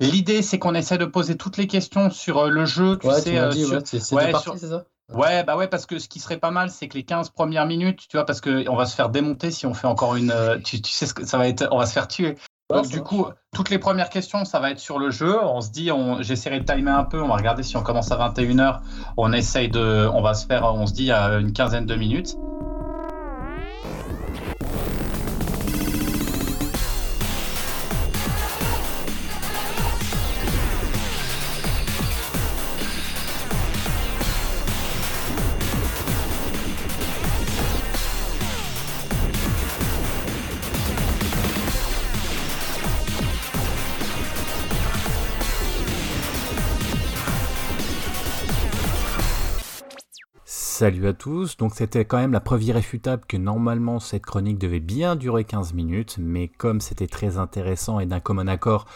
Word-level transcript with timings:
L'idée, 0.00 0.42
c'est 0.42 0.58
qu'on 0.58 0.74
essaie 0.74 0.98
de 0.98 1.04
poser 1.04 1.36
toutes 1.36 1.56
les 1.56 1.66
questions 1.66 2.10
sur 2.10 2.38
euh, 2.38 2.48
le 2.50 2.64
jeu. 2.64 2.98
Tu 2.98 3.06
ouais, 3.06 3.14
sais, 3.14 3.30
tu 3.30 3.36
euh, 3.36 3.48
dit, 3.50 3.64
sur- 3.64 3.76
ouais, 3.76 3.80
c'est 3.84 4.14
ouais, 4.14 4.34
sur- 4.34 4.56
ça? 4.58 4.84
Ouais, 5.14 5.42
bah 5.42 5.56
ouais, 5.56 5.68
parce 5.68 5.86
que 5.86 5.98
ce 5.98 6.08
qui 6.08 6.20
serait 6.20 6.36
pas 6.36 6.50
mal, 6.50 6.70
c'est 6.70 6.86
que 6.88 6.94
les 6.94 7.02
15 7.04 7.30
premières 7.30 7.64
minutes, 7.66 8.06
tu 8.08 8.16
vois, 8.18 8.26
parce 8.26 8.40
que 8.42 8.68
on 8.68 8.76
va 8.76 8.84
se 8.84 8.94
faire 8.94 9.08
démonter 9.08 9.50
si 9.50 9.64
on 9.66 9.72
fait 9.72 9.86
encore 9.86 10.16
une. 10.16 10.30
euh, 10.30 10.58
Tu, 10.58 10.82
tu 10.82 10.92
sais 10.92 11.06
ce 11.06 11.14
que 11.14 11.24
ça 11.24 11.38
va 11.38 11.48
être, 11.48 11.66
on 11.70 11.78
va 11.78 11.86
se 11.86 11.92
faire 11.94 12.08
tuer. 12.08 12.36
Donc 12.70 12.88
du 12.88 13.02
coup, 13.02 13.26
toutes 13.54 13.70
les 13.70 13.78
premières 13.78 14.10
questions, 14.10 14.44
ça 14.44 14.60
va 14.60 14.70
être 14.70 14.78
sur 14.78 14.98
le 14.98 15.10
jeu. 15.10 15.42
On 15.42 15.62
se 15.62 15.70
dit, 15.70 15.90
on, 15.90 16.20
j'essaierai 16.20 16.60
de 16.60 16.64
timer 16.70 16.90
un 16.90 17.04
peu. 17.04 17.22
On 17.22 17.28
va 17.28 17.36
regarder 17.36 17.62
si 17.62 17.78
on 17.78 17.82
commence 17.82 18.12
à 18.12 18.16
21h. 18.16 18.82
On 19.16 19.32
essaye 19.32 19.70
de, 19.70 20.06
on 20.12 20.20
va 20.20 20.34
se 20.34 20.44
faire, 20.46 20.64
on 20.74 20.86
se 20.86 20.92
dit 20.92 21.10
à 21.10 21.38
une 21.38 21.54
quinzaine 21.54 21.86
de 21.86 21.94
minutes. 21.94 22.36
Salut 50.78 51.08
à 51.08 51.12
tous, 51.12 51.56
donc 51.56 51.74
c'était 51.74 52.04
quand 52.04 52.18
même 52.18 52.30
la 52.30 52.38
preuve 52.38 52.62
irréfutable 52.62 53.24
que 53.26 53.36
normalement 53.36 53.98
cette 53.98 54.24
chronique 54.24 54.58
devait 54.58 54.78
bien 54.78 55.16
durer 55.16 55.42
15 55.42 55.74
minutes, 55.74 56.18
mais 56.20 56.46
comme 56.46 56.80
c'était 56.80 57.08
très 57.08 57.36
intéressant 57.36 57.98
et 57.98 58.06
d'un 58.06 58.20
commun 58.20 58.46
accord, 58.46 58.86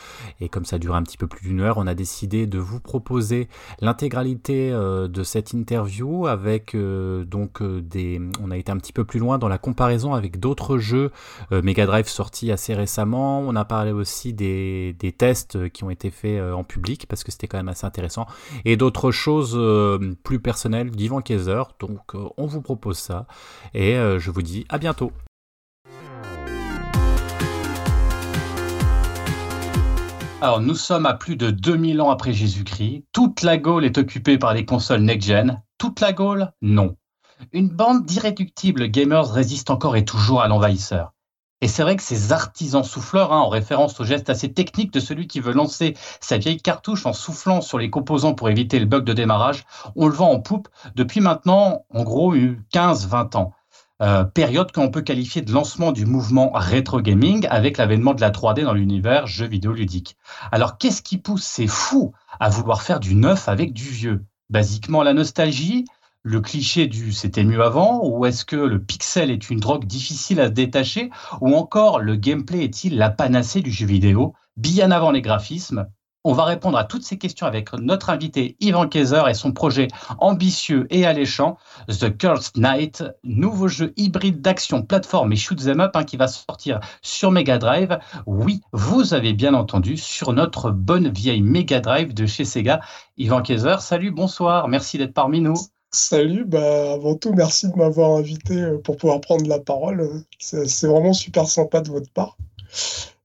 et 0.41 0.49
comme 0.49 0.65
ça 0.65 0.79
dure 0.79 0.95
un 0.95 1.03
petit 1.03 1.19
peu 1.19 1.27
plus 1.27 1.49
d'une 1.49 1.61
heure, 1.61 1.79
on 1.79 1.89
a 1.89 1.97
décidé 1.97 2.47
de 2.47 2.61
vous 2.61 2.79
proposer 2.79 3.49
l'intégralité 3.81 4.71
euh, 4.71 5.09
de 5.09 5.25
cette 5.25 5.55
interview 5.55 6.29
avec 6.29 6.77
euh, 6.77 7.25
donc 7.25 7.61
euh, 7.61 7.81
des... 7.81 8.21
On 8.41 8.53
a 8.53 8.59
été 8.59 8.71
un 8.71 8.77
petit 8.77 8.93
peu 8.93 9.05
plus 9.05 9.19
loin 9.19 9.39
dans 9.39 9.49
la 9.49 9.59
comparaison 9.59 10.15
avec 10.15 10.39
d'autres 10.39 10.79
jeux 10.79 11.11
Mega 11.51 11.85
Drive 11.85 12.07
sortis 12.07 12.53
assez 12.53 12.75
récemment, 12.75 13.41
on 13.41 13.57
a 13.57 13.65
parlé 13.65 13.91
aussi 13.91 14.33
des, 14.33 14.95
des 15.01 15.11
tests 15.11 15.69
qui 15.71 15.83
ont 15.83 15.91
été 15.91 16.13
faits 16.13 16.41
en 16.41 16.63
public, 16.63 17.07
parce 17.09 17.25
que 17.25 17.33
c'était 17.33 17.49
quand 17.49 17.59
même 17.59 17.67
assez 17.67 17.87
intéressant, 17.87 18.27
et 18.65 18.77
d'autres 18.77 19.11
choses 19.11 19.59
plus 20.23 20.39
personnelles 20.39 20.93
d'Ivan 20.93 21.23
Kaiser. 21.23 21.72
Donc 21.79 22.15
euh, 22.15 22.29
on 22.37 22.47
vous 22.47 22.63
propose 22.63 22.99
ça 22.99 23.27
et 23.75 23.97
euh, 23.97 24.19
je 24.19 24.31
vous 24.31 24.43
dis 24.43 24.65
à 24.69 24.79
bientôt. 24.79 25.13
Alors, 30.43 30.61
nous 30.61 30.75
sommes 30.75 31.07
à 31.07 31.15
plus 31.15 31.37
de 31.37 31.53
2000 31.53 32.01
ans 32.01 32.11
après 32.11 32.33
Jésus-Christ. 32.33 33.05
Toute 33.13 33.43
la 33.43 33.59
Gaule 33.59 33.85
est 33.85 33.97
occupée 33.97 34.39
par 34.39 34.55
les 34.55 34.65
consoles 34.65 35.03
next-gen. 35.03 35.63
Toute 35.79 36.01
la 36.01 36.13
Gaule 36.13 36.51
Non. 36.63 36.97
Une 37.53 37.69
bande 37.69 38.05
d'irréductibles 38.05 38.89
gamers 38.89 39.31
résiste 39.31 39.71
encore 39.71 39.95
et 39.95 40.05
toujours 40.05 40.43
à 40.43 40.49
l'envahisseur. 40.49 41.13
Et 41.63 41.69
c'est 41.69 41.85
vrai 41.85 41.95
que 41.95 42.03
ces 42.03 42.33
artisans 42.33 42.83
souffleurs, 42.83 43.33
hein, 43.33 43.39
en 43.39 43.49
référence 43.49 43.99
au 44.01 44.05
geste 44.05 44.29
assez 44.29 44.53
technique 44.53 44.93
de 44.93 44.99
celui 44.99 45.29
qui 45.29 45.39
veut 45.39 45.53
lancer 45.53 45.97
sa 46.21 46.37
vieille 46.37 46.61
cartouche 46.61 47.07
en 47.07 47.13
soufflant 47.13 47.61
sur 47.61 47.79
les 47.79 47.89
composants 47.89 48.35
pour 48.35 48.51
éviter 48.51 48.81
le 48.81 48.85
bug 48.85 49.05
de 49.05 49.13
démarrage, 49.13 49.65
on 49.95 50.09
le 50.09 50.13
vend 50.13 50.33
en 50.33 50.41
poupe 50.41 50.69
depuis 50.97 51.21
maintenant, 51.21 51.85
en 51.95 52.03
gros, 52.03 52.35
15-20 52.35 53.37
ans. 53.37 53.53
Euh, 54.03 54.25
période 54.25 54.73
qu'on 54.73 54.91
peut 54.91 55.03
qualifier 55.03 55.43
de 55.43 55.53
lancement 55.53 55.93
du 55.93 56.05
mouvement 56.05 56.51
rétro 56.53 57.01
gaming 57.01 57.47
avec 57.49 57.79
l'avènement 57.79 58.15
de 58.15 58.21
la 58.21 58.33
3D 58.33 58.65
dans 58.65 58.75
l'univers 58.75 59.29
jeux 59.29 59.47
vidéo 59.47 59.73
ludique. 59.73 60.17
Alors 60.51 60.77
qu'est-ce 60.77 61.03
qui 61.03 61.19
pousse 61.19 61.45
ces 61.45 61.69
fous 61.69 62.13
à 62.41 62.49
vouloir 62.49 62.83
faire 62.83 62.99
du 62.99 63.15
neuf 63.15 63.49
avec 63.49 63.73
du 63.73 63.85
vieux? 63.85 64.25
Basiquement 64.51 65.05
la 65.05 65.13
nostalgie, 65.13 65.85
le 66.23 66.41
cliché 66.41 66.87
du 66.87 67.13
c'était 67.13 67.45
mieux 67.45 67.63
avant, 67.63 68.01
ou 68.05 68.27
est-ce 68.27 68.45
que 68.45 68.57
le 68.57 68.83
pixel 68.83 69.31
est 69.31 69.51
une 69.51 69.61
drogue 69.61 69.87
difficile 69.87 70.41
à 70.41 70.49
détacher, 70.49 71.11
ou 71.41 71.55
encore 71.55 71.99
le 71.99 72.17
gameplay 72.17 72.65
est-il 72.65 72.97
la 72.97 73.11
panacée 73.11 73.61
du 73.61 73.73
jeu 73.73 73.87
vidéo, 73.87 74.35
bien 74.57 74.91
avant 74.91 75.11
les 75.11 75.23
graphismes? 75.23 75.87
On 76.25 76.35
va 76.35 76.45
répondre 76.45 76.79
à 76.79 76.85
toutes 76.85 77.03
ces 77.03 77.19
questions 77.19 77.49
avec 77.49 77.73
notre 77.73 78.09
invité 78.09 78.57
Ivan 78.61 78.87
Kaiser 78.87 79.23
et 79.29 79.35
son 79.35 79.51
projet 79.51 79.89
ambitieux 80.19 80.87
et 80.91 81.05
alléchant, 81.05 81.57
The 81.89 82.17
Cursed 82.17 82.59
Knight, 82.59 83.03
nouveau 83.25 83.67
jeu 83.67 83.93
hybride 83.97 84.41
d'action, 84.41 84.83
plateforme 84.83 85.33
et 85.33 85.37
shoot 85.37 85.59
'em 85.67 85.81
up 85.81 85.97
hein, 85.97 86.05
qui 86.05 86.17
va 86.17 86.29
sortir 86.29 86.79
sur 87.03 87.33
Mega 87.33 87.59
Drive. 87.59 87.99
Oui, 88.27 88.61
vous 88.73 89.15
avez 89.15 89.33
bien 89.33 89.55
entendu, 89.55 89.97
sur 89.97 90.33
notre 90.33 90.71
bonne 90.71 91.09
vieille 91.09 91.43
Mega 91.43 91.81
Drive 91.81 92.15
de 92.15 92.27
chez 92.27 92.45
Sega. 92.45 92.81
Ivan 93.17 93.43
Kaiser, 93.43 93.79
salut, 93.81 94.13
bonsoir, 94.13 94.69
merci 94.69 94.99
d'être 94.99 95.15
parmi 95.15 95.41
nous. 95.41 95.57
Salut, 95.95 96.45
bah 96.47 96.93
avant 96.95 97.17
tout, 97.17 97.33
merci 97.35 97.69
de 97.69 97.77
m'avoir 97.77 98.13
invité 98.13 98.55
euh, 98.61 98.79
pour 98.79 98.97
pouvoir 98.97 99.21
prendre 99.21 99.47
la 99.47 99.59
parole. 99.59 100.23
C'est 100.39 100.87
vraiment 100.87 101.13
super 101.13 101.47
sympa 101.47 101.83
de 101.83 101.91
votre 101.91 102.11
part. 102.13 102.39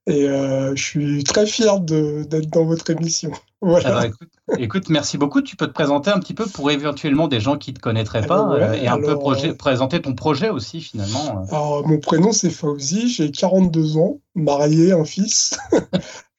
Et 0.06 0.28
euh, 0.28 0.76
je 0.76 0.84
suis 0.84 1.24
très 1.24 1.46
fier 1.46 1.80
d'être 1.80 2.50
dans 2.50 2.66
votre 2.66 2.90
émission. 2.90 3.32
Voilà. 3.60 3.88
Alors, 3.88 4.04
écoute, 4.04 4.30
écoute, 4.60 4.90
merci 4.90 5.18
beaucoup. 5.18 5.42
Tu 5.42 5.56
peux 5.56 5.66
te 5.66 5.72
présenter 5.74 6.12
un 6.12 6.20
petit 6.20 6.36
peu 6.36 6.46
pour 6.46 6.70
éventuellement 6.70 7.28
des 7.28 7.40
gens 7.40 7.58
qui 7.58 7.72
ne 7.72 7.78
te 7.78 7.82
connaîtraient 7.82 8.22
pas 8.22 8.44
ouais, 8.50 8.62
euh, 8.62 8.74
et 8.74 8.88
un 8.88 9.02
peu 9.02 9.18
projet- 9.18 9.56
présenter 9.56 10.00
ton 10.00 10.14
projet 10.14 10.50
aussi 10.50 10.80
finalement. 10.80 11.44
Alors, 11.50 11.88
mon 11.88 11.98
prénom, 12.00 12.32
c'est 12.32 12.52
Fauzi, 12.52 13.10
j'ai 13.10 13.32
42 13.32 13.98
ans, 13.98 14.20
marié, 14.36 14.92
un 14.92 15.06
fils. 15.06 15.58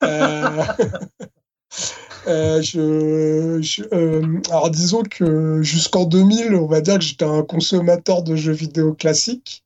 Euh, 0.05 0.63
euh, 2.29 2.63
euh, 3.93 4.41
alors, 4.51 4.71
disons 4.71 5.03
que 5.03 5.63
jusqu'en 5.63 6.05
2000, 6.05 6.55
on 6.55 6.67
va 6.67 6.81
dire 6.81 6.99
que 6.99 7.05
j'étais 7.05 7.25
un 7.25 7.43
consommateur 7.43 8.23
de 8.23 8.37
jeux 8.37 8.53
vidéo 8.53 8.95
classiques. 8.95 9.65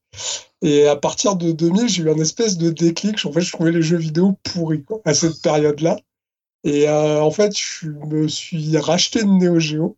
Et 0.63 0.87
à 0.87 0.97
partir 0.97 1.37
de 1.37 1.53
2000, 1.53 1.89
j'ai 1.89 2.03
eu 2.05 2.11
un 2.11 2.19
espèce 2.19 2.57
de 2.57 2.71
déclic. 2.71 3.25
En 3.27 3.33
fait, 3.33 3.41
je 3.41 3.53
trouvais 3.53 3.73
les 3.73 3.83
jeux 3.83 3.97
vidéo 3.97 4.37
pourris 4.45 4.85
à 5.05 5.15
cette 5.15 5.43
période-là. 5.43 5.99
Et 6.65 6.89
euh, 6.89 7.21
en 7.21 7.31
fait, 7.31 7.53
je 7.57 7.89
me 7.89 8.29
suis 8.29 8.77
racheté 8.79 9.23
une 9.23 9.39
Neo 9.39 9.59
Geo. 9.59 9.97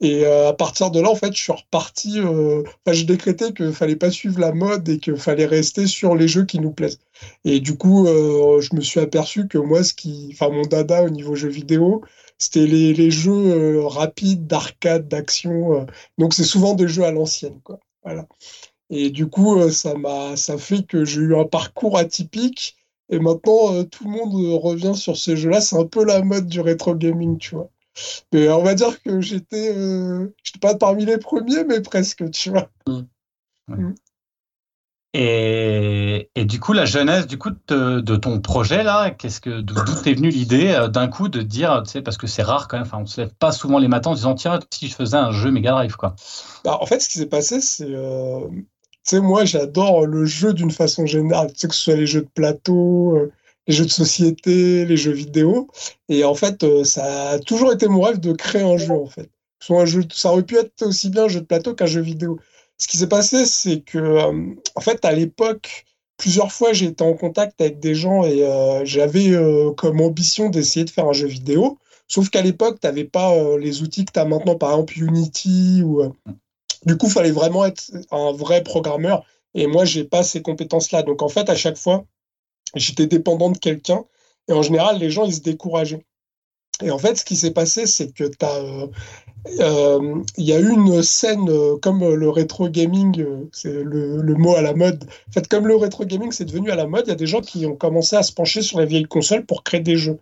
Et 0.00 0.24
euh, 0.24 0.48
à 0.48 0.54
partir 0.54 0.90
de 0.90 1.00
là, 1.00 1.10
en 1.10 1.14
fait, 1.14 1.34
je 1.34 1.42
suis 1.42 1.52
reparti. 1.52 2.18
euh, 2.20 2.62
j'ai 2.90 3.04
décrété 3.04 3.52
qu'il 3.52 3.72
fallait 3.72 3.96
pas 3.96 4.10
suivre 4.10 4.40
la 4.40 4.52
mode 4.52 4.88
et 4.88 4.98
qu'il 4.98 5.16
fallait 5.16 5.44
rester 5.46 5.86
sur 5.86 6.14
les 6.16 6.26
jeux 6.26 6.46
qui 6.46 6.58
nous 6.58 6.72
plaisent. 6.72 7.00
Et 7.44 7.60
du 7.60 7.76
coup, 7.76 8.06
euh, 8.06 8.60
je 8.62 8.74
me 8.74 8.80
suis 8.80 9.00
aperçu 9.00 9.46
que 9.46 9.58
moi, 9.58 9.84
ce 9.84 9.92
qui, 9.94 10.30
enfin, 10.32 10.50
mon 10.50 10.62
dada 10.62 11.04
au 11.04 11.10
niveau 11.10 11.34
jeux 11.34 11.48
vidéo, 11.50 12.02
c'était 12.38 12.66
les, 12.66 13.10
jeux 13.10 13.84
rapides, 13.86 14.46
d'arcade, 14.46 15.06
d'action. 15.08 15.86
Donc, 16.18 16.32
c'est 16.34 16.44
souvent 16.44 16.74
des 16.74 16.88
jeux 16.88 17.04
à 17.04 17.12
l'ancienne, 17.12 17.60
quoi. 17.62 17.78
Voilà. 18.02 18.26
Et 18.90 19.10
du 19.10 19.28
coup, 19.28 19.70
ça 19.70 19.94
m'a, 19.94 20.36
ça 20.36 20.58
fait 20.58 20.84
que 20.86 21.04
j'ai 21.04 21.20
eu 21.20 21.36
un 21.36 21.44
parcours 21.44 21.98
atypique. 21.98 22.76
Et 23.10 23.18
maintenant, 23.18 23.84
tout 23.84 24.04
le 24.04 24.10
monde 24.10 24.34
revient 24.62 24.94
sur 24.96 25.16
ces 25.16 25.36
jeux-là. 25.36 25.60
C'est 25.60 25.76
un 25.76 25.86
peu 25.86 26.04
la 26.04 26.22
mode 26.22 26.46
du 26.48 26.60
rétro 26.60 26.94
gaming, 26.94 27.38
tu 27.38 27.56
vois. 27.56 27.70
Mais 28.32 28.48
on 28.48 28.62
va 28.62 28.74
dire 28.74 29.00
que 29.02 29.20
j'étais, 29.20 29.74
euh, 29.76 30.34
j'étais 30.42 30.58
pas 30.60 30.74
parmi 30.76 31.04
les 31.04 31.18
premiers, 31.18 31.64
mais 31.64 31.80
presque, 31.80 32.30
tu 32.30 32.50
vois. 32.50 32.70
Et, 35.12 36.30
et 36.36 36.44
du 36.44 36.60
coup, 36.60 36.72
la 36.72 36.84
jeunesse 36.84 37.26
du 37.26 37.36
coup 37.36 37.50
de, 37.66 37.98
de 38.00 38.16
ton 38.16 38.40
projet 38.40 38.84
là, 38.84 39.10
qu'est-ce 39.10 39.40
que 39.40 39.60
d'où 39.60 39.74
t'est 40.04 40.14
venue 40.14 40.28
l'idée 40.30 40.68
euh, 40.68 40.86
d'un 40.86 41.08
coup 41.08 41.28
de 41.28 41.42
dire, 41.42 41.82
tu 41.84 41.90
sais, 41.90 42.02
parce 42.02 42.16
que 42.16 42.28
c'est 42.28 42.42
rare 42.44 42.68
quand 42.68 42.76
même. 42.76 42.86
Enfin, 42.86 42.98
on 43.02 43.06
se 43.06 43.20
lève 43.20 43.34
pas 43.34 43.50
souvent 43.50 43.78
les 43.78 43.88
matins 43.88 44.10
en 44.10 44.14
disant 44.14 44.34
tiens, 44.34 44.60
si 44.72 44.86
je 44.86 44.94
faisais 44.94 45.16
un 45.16 45.32
jeu 45.32 45.50
Mega 45.50 45.72
Drive 45.72 45.96
quoi. 45.96 46.14
Bah, 46.64 46.78
en 46.80 46.86
fait, 46.86 47.00
ce 47.00 47.08
qui 47.08 47.18
s'est 47.18 47.26
passé, 47.26 47.60
c'est. 47.60 47.90
euh, 47.90 48.48
tu 48.48 49.16
sais, 49.16 49.20
moi, 49.20 49.44
j'adore 49.44 50.06
le 50.06 50.26
jeu 50.26 50.52
d'une 50.52 50.70
façon 50.70 51.06
générale. 51.06 51.52
Tu 51.52 51.58
sais, 51.60 51.68
que 51.68 51.74
ce 51.74 51.80
soit 51.82 51.96
les 51.96 52.06
jeux 52.06 52.22
de 52.22 52.28
plateau, 52.28 53.16
euh, 53.16 53.32
les 53.70 53.76
jeux 53.76 53.84
de 53.84 53.90
société, 53.90 54.84
les 54.84 54.96
jeux 54.96 55.12
vidéo. 55.12 55.68
Et 56.08 56.24
en 56.24 56.34
fait, 56.34 56.64
euh, 56.64 56.82
ça 56.82 57.30
a 57.30 57.38
toujours 57.38 57.72
été 57.72 57.86
mon 57.86 58.00
rêve 58.00 58.18
de 58.18 58.32
créer 58.32 58.62
un 58.62 58.76
jeu, 58.76 58.90
en 58.92 59.06
fait. 59.06 59.30
Soit 59.60 59.82
un 59.82 59.86
jeu, 59.86 60.02
ça 60.12 60.32
aurait 60.32 60.42
pu 60.42 60.56
être 60.56 60.82
aussi 60.82 61.08
bien 61.08 61.24
un 61.24 61.28
jeu 61.28 61.40
de 61.40 61.46
plateau 61.46 61.74
qu'un 61.74 61.86
jeu 61.86 62.00
vidéo. 62.00 62.40
Ce 62.78 62.88
qui 62.88 62.96
s'est 62.96 63.08
passé, 63.08 63.46
c'est 63.46 63.82
que, 63.82 63.98
euh, 63.98 64.54
en 64.74 64.80
fait, 64.80 65.04
à 65.04 65.12
l'époque, 65.12 65.84
plusieurs 66.16 66.50
fois, 66.50 66.72
j'ai 66.72 66.86
été 66.86 67.04
en 67.04 67.14
contact 67.14 67.60
avec 67.60 67.78
des 67.78 67.94
gens 67.94 68.24
et 68.24 68.42
euh, 68.42 68.84
j'avais 68.84 69.32
comme 69.76 70.00
ambition 70.00 70.50
d'essayer 70.50 70.84
de 70.84 70.90
faire 70.90 71.06
un 71.06 71.12
jeu 71.12 71.28
vidéo. 71.28 71.78
Sauf 72.08 72.28
qu'à 72.28 72.42
l'époque, 72.42 72.80
tu 72.80 72.88
n'avais 72.88 73.04
pas 73.04 73.32
les 73.56 73.82
outils 73.82 74.04
que 74.04 74.10
tu 74.10 74.18
as 74.18 74.24
maintenant, 74.24 74.56
par 74.56 74.70
exemple 74.70 74.98
Unity. 74.98 75.82
Ou, 75.84 76.12
Du 76.84 76.96
coup, 76.96 77.06
il 77.06 77.12
fallait 77.12 77.30
vraiment 77.30 77.64
être 77.66 77.84
un 78.10 78.32
vrai 78.32 78.64
programmeur. 78.64 79.24
Et 79.54 79.68
moi, 79.68 79.84
j'ai 79.84 80.02
pas 80.02 80.24
ces 80.24 80.42
compétences-là. 80.42 81.04
Donc, 81.04 81.22
en 81.22 81.28
fait, 81.28 81.48
à 81.48 81.54
chaque 81.54 81.76
fois, 81.76 82.04
j'étais 82.74 83.06
dépendant 83.06 83.50
de 83.50 83.58
quelqu'un. 83.58 84.04
Et 84.48 84.52
en 84.52 84.62
général, 84.62 84.98
les 84.98 85.10
gens, 85.10 85.24
ils 85.24 85.34
se 85.34 85.40
décourageaient. 85.40 86.04
Et 86.82 86.90
en 86.90 86.98
fait, 86.98 87.16
ce 87.16 87.24
qui 87.24 87.36
s'est 87.36 87.50
passé, 87.50 87.86
c'est 87.86 88.12
que 88.12 88.24
tu 88.24 88.44
as 88.44 88.88
euh, 89.60 90.22
il 90.36 90.44
y 90.44 90.52
a 90.52 90.58
eu 90.58 90.68
une 90.68 91.02
scène 91.02 91.48
euh, 91.48 91.76
comme 91.80 92.00
le 92.00 92.28
rétro 92.28 92.68
gaming, 92.68 93.20
euh, 93.20 93.48
c'est 93.52 93.72
le, 93.72 94.20
le, 94.20 94.34
mot 94.34 94.54
à 94.54 94.60
la 94.60 94.74
mode. 94.74 95.04
En 95.28 95.32
fait, 95.32 95.48
comme 95.48 95.66
le 95.66 95.76
rétro 95.76 96.04
gaming 96.04 96.30
c'est 96.30 96.44
devenu 96.44 96.70
à 96.70 96.76
la 96.76 96.86
mode, 96.86 97.04
il 97.06 97.08
y 97.08 97.12
a 97.12 97.16
des 97.16 97.26
gens 97.26 97.40
qui 97.40 97.64
ont 97.64 97.74
commencé 97.74 98.16
à 98.16 98.22
se 98.22 98.32
pencher 98.32 98.60
sur 98.60 98.80
les 98.80 98.86
vieilles 98.86 99.04
consoles 99.04 99.46
pour 99.46 99.62
créer 99.62 99.80
des 99.80 99.96
jeux. 99.96 100.18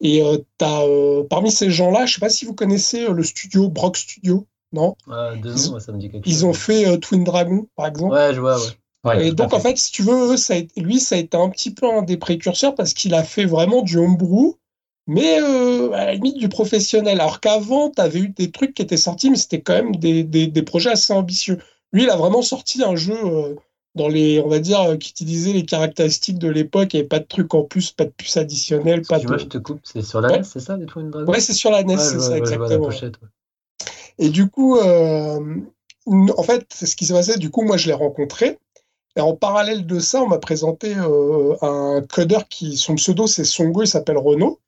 Et 0.00 0.22
as, 0.60 0.84
parmi 1.30 1.50
ces 1.50 1.70
gens-là, 1.70 2.04
je 2.04 2.14
sais 2.14 2.20
pas 2.20 2.28
si 2.28 2.44
vous 2.44 2.54
connaissez 2.54 3.06
le 3.08 3.22
studio 3.22 3.68
Brock 3.68 3.96
Studio, 3.96 4.46
non? 4.72 4.96
Deux 5.42 5.52
ils, 5.52 5.80
ça 5.80 5.92
me 5.92 5.98
dit 5.98 6.10
quelque 6.10 6.28
ils 6.28 6.44
ont 6.44 6.52
fait 6.52 6.98
Twin 6.98 7.24
Dragon, 7.24 7.66
par 7.74 7.86
exemple. 7.86 8.12
Ouais, 8.12 8.34
je 8.34 8.40
vois, 8.40 8.58
ouais. 8.58 8.72
Et 9.12 9.32
donc, 9.32 9.52
en 9.52 9.60
fait, 9.60 9.76
si 9.76 9.92
tu 9.92 10.02
veux, 10.02 10.36
ça 10.36 10.54
lui, 10.76 11.00
ça 11.00 11.14
a 11.14 11.18
été 11.18 11.36
un 11.36 11.48
petit 11.48 11.72
peu 11.72 11.86
un 11.86 12.02
des 12.02 12.16
précurseurs 12.16 12.74
parce 12.74 12.94
qu'il 12.94 13.14
a 13.14 13.22
fait 13.22 13.44
vraiment 13.44 13.82
du 13.82 13.98
homebrew 13.98 14.56
mais 15.08 15.40
euh, 15.40 15.90
à 15.92 16.04
la 16.04 16.14
limite 16.14 16.36
du 16.36 16.48
professionnel. 16.48 17.20
Alors 17.20 17.40
qu'avant, 17.40 17.90
tu 17.90 18.00
avais 18.00 18.20
eu 18.20 18.28
des 18.28 18.52
trucs 18.52 18.74
qui 18.74 18.82
étaient 18.82 18.98
sortis, 18.98 19.30
mais 19.30 19.36
c'était 19.36 19.62
quand 19.62 19.72
même 19.72 19.96
des, 19.96 20.22
des, 20.22 20.62
projets 20.62 20.90
assez 20.90 21.12
ambitieux. 21.12 21.58
Lui, 21.92 22.04
il 22.04 22.10
a 22.10 22.16
vraiment 22.16 22.42
sorti 22.42 22.84
un 22.84 22.94
jeu 22.94 23.16
euh, 23.24 23.54
dans 23.94 24.06
les, 24.06 24.40
on 24.40 24.48
va 24.48 24.58
dire, 24.58 24.82
euh, 24.82 24.96
qui 24.96 25.10
utilisait 25.10 25.54
les 25.54 25.64
caractéristiques 25.64 26.38
de 26.38 26.48
l'époque. 26.48 26.92
Il 26.92 26.98
n'y 26.98 27.00
avait 27.00 27.08
pas 27.08 27.20
de 27.20 27.24
trucs 27.24 27.54
en 27.54 27.62
plus, 27.62 27.90
pas 27.90 28.04
de 28.04 28.10
puces 28.10 28.36
additionnelles. 28.36 29.00
Pas 29.00 29.18
de... 29.18 29.38
je 29.38 29.46
te 29.46 29.56
coupe, 29.56 29.80
c'est 29.82 30.02
sur 30.02 30.20
la 30.20 30.28
NES, 30.36 30.44
c'est 30.44 30.60
ça, 30.60 30.76
les 30.76 30.84
Twin 30.84 31.10
Dragons? 31.10 31.32
Ouais, 31.32 31.40
c'est 31.40 31.54
sur 31.54 31.70
la 31.70 31.82
NES, 31.82 31.96
c'est 31.96 32.20
ça, 32.20 32.36
exactement. 32.36 32.90
Et 34.18 34.28
du 34.28 34.50
coup, 34.50 34.78
en 34.78 36.42
fait, 36.42 36.66
ce 36.70 36.94
qui 36.94 37.06
s'est 37.06 37.14
passé, 37.14 37.38
du 37.38 37.48
coup, 37.48 37.62
moi, 37.62 37.78
je 37.78 37.86
l'ai 37.86 37.94
rencontré. 37.94 38.58
Et 39.18 39.20
en 39.20 39.34
parallèle 39.34 39.84
de 39.84 39.98
ça, 39.98 40.22
on 40.22 40.28
m'a 40.28 40.38
présenté 40.38 40.94
un 40.94 42.02
codeur 42.08 42.48
qui, 42.48 42.76
son 42.76 42.94
pseudo, 42.94 43.26
c'est 43.26 43.44
Songo, 43.44 43.82
il 43.82 43.88
s'appelle 43.88 44.16
Renault. 44.16 44.60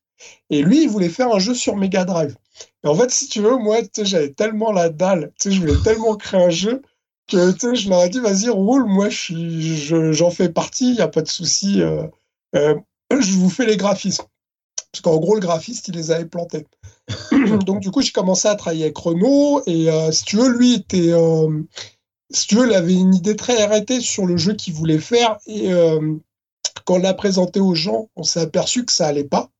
Et 0.50 0.62
lui, 0.62 0.82
il 0.82 0.88
voulait 0.88 1.08
faire 1.08 1.32
un 1.32 1.38
jeu 1.38 1.54
sur 1.54 1.76
Mega 1.76 2.04
Drive. 2.04 2.36
Et 2.84 2.88
en 2.88 2.94
fait, 2.94 3.10
si 3.10 3.28
tu 3.28 3.40
veux, 3.40 3.56
moi, 3.56 3.78
j'avais 4.02 4.30
tellement 4.30 4.72
la 4.72 4.88
dalle, 4.88 5.32
je 5.44 5.58
voulais 5.58 5.80
tellement 5.84 6.16
créer 6.16 6.42
un 6.42 6.50
jeu 6.50 6.82
que 7.28 7.74
je 7.74 7.88
leur 7.88 8.02
ai 8.02 8.08
dit, 8.08 8.18
vas-y, 8.18 8.48
roule, 8.48 8.86
moi, 8.86 9.08
j'en 9.08 10.30
fais 10.30 10.48
partie, 10.48 10.90
il 10.90 10.94
n'y 10.94 11.00
a 11.00 11.08
pas 11.08 11.22
de 11.22 11.28
souci. 11.28 11.80
Euh, 11.80 12.02
euh, 12.56 12.74
je 13.12 13.32
vous 13.34 13.50
fais 13.50 13.66
les 13.66 13.76
graphismes. 13.76 14.24
Parce 14.92 15.02
qu'en 15.02 15.18
gros, 15.18 15.34
le 15.34 15.40
graphiste, 15.40 15.86
il 15.86 15.94
les 15.94 16.10
avait 16.10 16.26
plantés. 16.26 16.66
Donc, 17.64 17.78
du 17.80 17.92
coup, 17.92 18.02
j'ai 18.02 18.10
commencé 18.10 18.48
à 18.48 18.56
travailler 18.56 18.84
avec 18.84 18.98
Renault. 18.98 19.62
Et 19.66 19.88
euh, 19.88 20.10
si 20.10 20.24
tu 20.24 20.36
veux, 20.36 20.48
lui, 20.48 20.74
était, 20.74 21.12
si 22.30 22.46
tu 22.46 22.56
veux, 22.56 22.66
il 22.66 22.74
avait 22.74 22.94
une 22.94 23.14
idée 23.14 23.36
très 23.36 23.60
arrêtée 23.62 24.00
sur 24.00 24.26
le 24.26 24.36
jeu 24.36 24.54
qu'il 24.54 24.74
voulait 24.74 24.98
faire. 24.98 25.38
Et 25.46 25.70
quand 26.84 26.94
on 26.94 26.98
l'a 26.98 27.14
présenté 27.14 27.60
aux 27.60 27.74
gens, 27.74 28.08
on 28.16 28.22
s'est 28.22 28.40
aperçu 28.40 28.84
que 28.84 28.92
ça 28.92 29.06
allait 29.06 29.24
pas. 29.24 29.50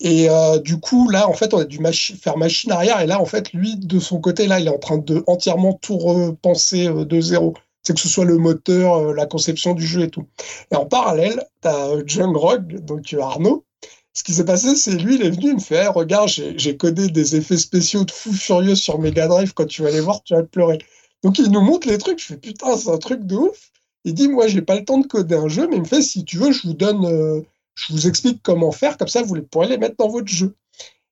Et 0.00 0.28
euh, 0.28 0.58
du 0.58 0.78
coup, 0.78 1.08
là, 1.08 1.28
en 1.28 1.32
fait, 1.32 1.54
on 1.54 1.58
a 1.58 1.64
dû 1.64 1.78
faire 2.20 2.36
machine 2.36 2.70
arrière. 2.70 3.00
Et 3.00 3.06
là, 3.06 3.20
en 3.20 3.24
fait, 3.24 3.52
lui, 3.52 3.76
de 3.76 3.98
son 3.98 4.20
côté, 4.20 4.46
là, 4.46 4.60
il 4.60 4.66
est 4.66 4.70
en 4.70 4.78
train 4.78 4.98
de 4.98 5.24
entièrement 5.26 5.72
tout 5.72 5.96
repenser 5.96 6.88
euh, 6.88 7.04
de 7.04 7.20
zéro. 7.20 7.54
C'est 7.82 7.94
que 7.94 8.00
ce 8.00 8.08
soit 8.08 8.24
le 8.24 8.36
moteur, 8.36 8.94
euh, 8.94 9.14
la 9.14 9.26
conception 9.26 9.74
du 9.74 9.86
jeu 9.86 10.02
et 10.02 10.10
tout. 10.10 10.26
Et 10.70 10.76
en 10.76 10.86
parallèle, 10.86 11.42
tu 11.62 11.68
as 11.68 12.04
Jung 12.04 12.36
Rogue, 12.36 12.80
donc 12.84 13.14
Arnaud. 13.18 13.64
Ce 14.12 14.22
qui 14.22 14.32
s'est 14.32 14.44
passé, 14.44 14.76
c'est 14.76 14.96
lui, 14.96 15.16
il 15.16 15.22
est 15.22 15.30
venu, 15.30 15.50
il 15.50 15.54
me 15.56 15.60
fait 15.60 15.86
Regarde, 15.88 16.28
j'ai 16.28 16.76
codé 16.76 17.08
des 17.08 17.36
effets 17.36 17.58
spéciaux 17.58 18.04
de 18.04 18.10
fou 18.10 18.32
furieux 18.32 18.74
sur 18.74 18.98
Mega 18.98 19.28
Drive. 19.28 19.52
Quand 19.52 19.66
tu 19.66 19.82
vas 19.82 19.90
les 19.90 20.00
voir, 20.00 20.22
tu 20.22 20.34
vas 20.34 20.42
pleurer. 20.42 20.78
Donc, 21.26 21.38
il 21.38 21.50
nous 21.50 21.60
montre 21.60 21.88
les 21.88 21.98
trucs. 21.98 22.20
Je 22.20 22.26
fais 22.26 22.36
Putain, 22.36 22.76
c'est 22.76 22.90
un 22.90 22.98
truc 22.98 23.24
de 23.24 23.36
ouf. 23.36 23.70
Il 24.04 24.14
dit 24.14 24.28
Moi, 24.28 24.46
j'ai 24.46 24.62
pas 24.62 24.76
le 24.76 24.84
temps 24.84 24.98
de 24.98 25.06
coder 25.06 25.34
un 25.34 25.48
jeu, 25.48 25.66
mais 25.68 25.76
il 25.76 25.82
me 25.82 25.86
fait 25.86 26.02
Si 26.02 26.24
tu 26.24 26.38
veux, 26.38 26.52
je 26.52 26.66
vous 26.66 26.74
donne 26.74 27.44
je 27.76 27.92
vous 27.92 28.08
explique 28.08 28.42
comment 28.42 28.72
faire, 28.72 28.96
comme 28.96 29.08
ça 29.08 29.22
vous 29.22 29.40
pourrez 29.42 29.68
les 29.68 29.78
mettre 29.78 29.96
dans 29.98 30.08
votre 30.08 30.28
jeu. 30.28 30.54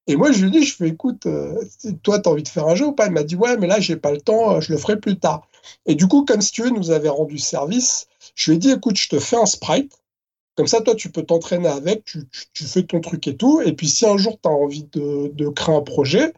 Et 0.06 0.16
moi, 0.16 0.32
je 0.32 0.44
lui 0.44 0.50
dit, 0.50 0.64
je 0.64 0.74
fais, 0.74 0.88
écoute, 0.88 1.24
euh, 1.26 1.62
toi, 2.02 2.18
tu 2.18 2.28
as 2.28 2.32
envie 2.32 2.42
de 2.42 2.48
faire 2.48 2.66
un 2.66 2.74
jeu 2.74 2.86
ou 2.86 2.92
pas? 2.92 3.06
Il 3.06 3.12
m'a 3.12 3.22
dit, 3.22 3.36
ouais, 3.36 3.56
mais 3.56 3.66
là, 3.66 3.80
j'ai 3.80 3.96
pas 3.96 4.12
le 4.12 4.20
temps, 4.20 4.56
euh, 4.56 4.60
je 4.60 4.72
le 4.72 4.78
ferai 4.78 4.98
plus 4.98 5.18
tard. 5.18 5.48
Et 5.86 5.94
du 5.94 6.06
coup, 6.08 6.24
comme 6.24 6.42
si 6.42 6.52
tu 6.52 6.70
nous 6.72 6.90
avait 6.90 7.08
rendu 7.08 7.38
service, 7.38 8.06
je 8.34 8.50
lui 8.50 8.56
ai 8.56 8.58
dit, 8.58 8.70
écoute, 8.70 8.98
je 8.98 9.08
te 9.08 9.18
fais 9.18 9.36
un 9.36 9.46
sprite. 9.46 9.98
Comme 10.56 10.66
ça, 10.66 10.82
toi, 10.82 10.94
tu 10.94 11.10
peux 11.10 11.22
t'entraîner 11.22 11.68
avec, 11.68 12.04
tu, 12.04 12.64
fais 12.64 12.82
ton 12.82 13.00
truc 13.00 13.26
et 13.26 13.36
tout. 13.36 13.60
Et 13.62 13.72
puis, 13.72 13.88
si 13.88 14.06
un 14.06 14.18
jour, 14.18 14.38
tu 14.40 14.48
as 14.48 14.52
envie 14.52 14.84
de, 14.92 15.48
créer 15.50 15.74
un 15.74 15.80
projet, 15.80 16.32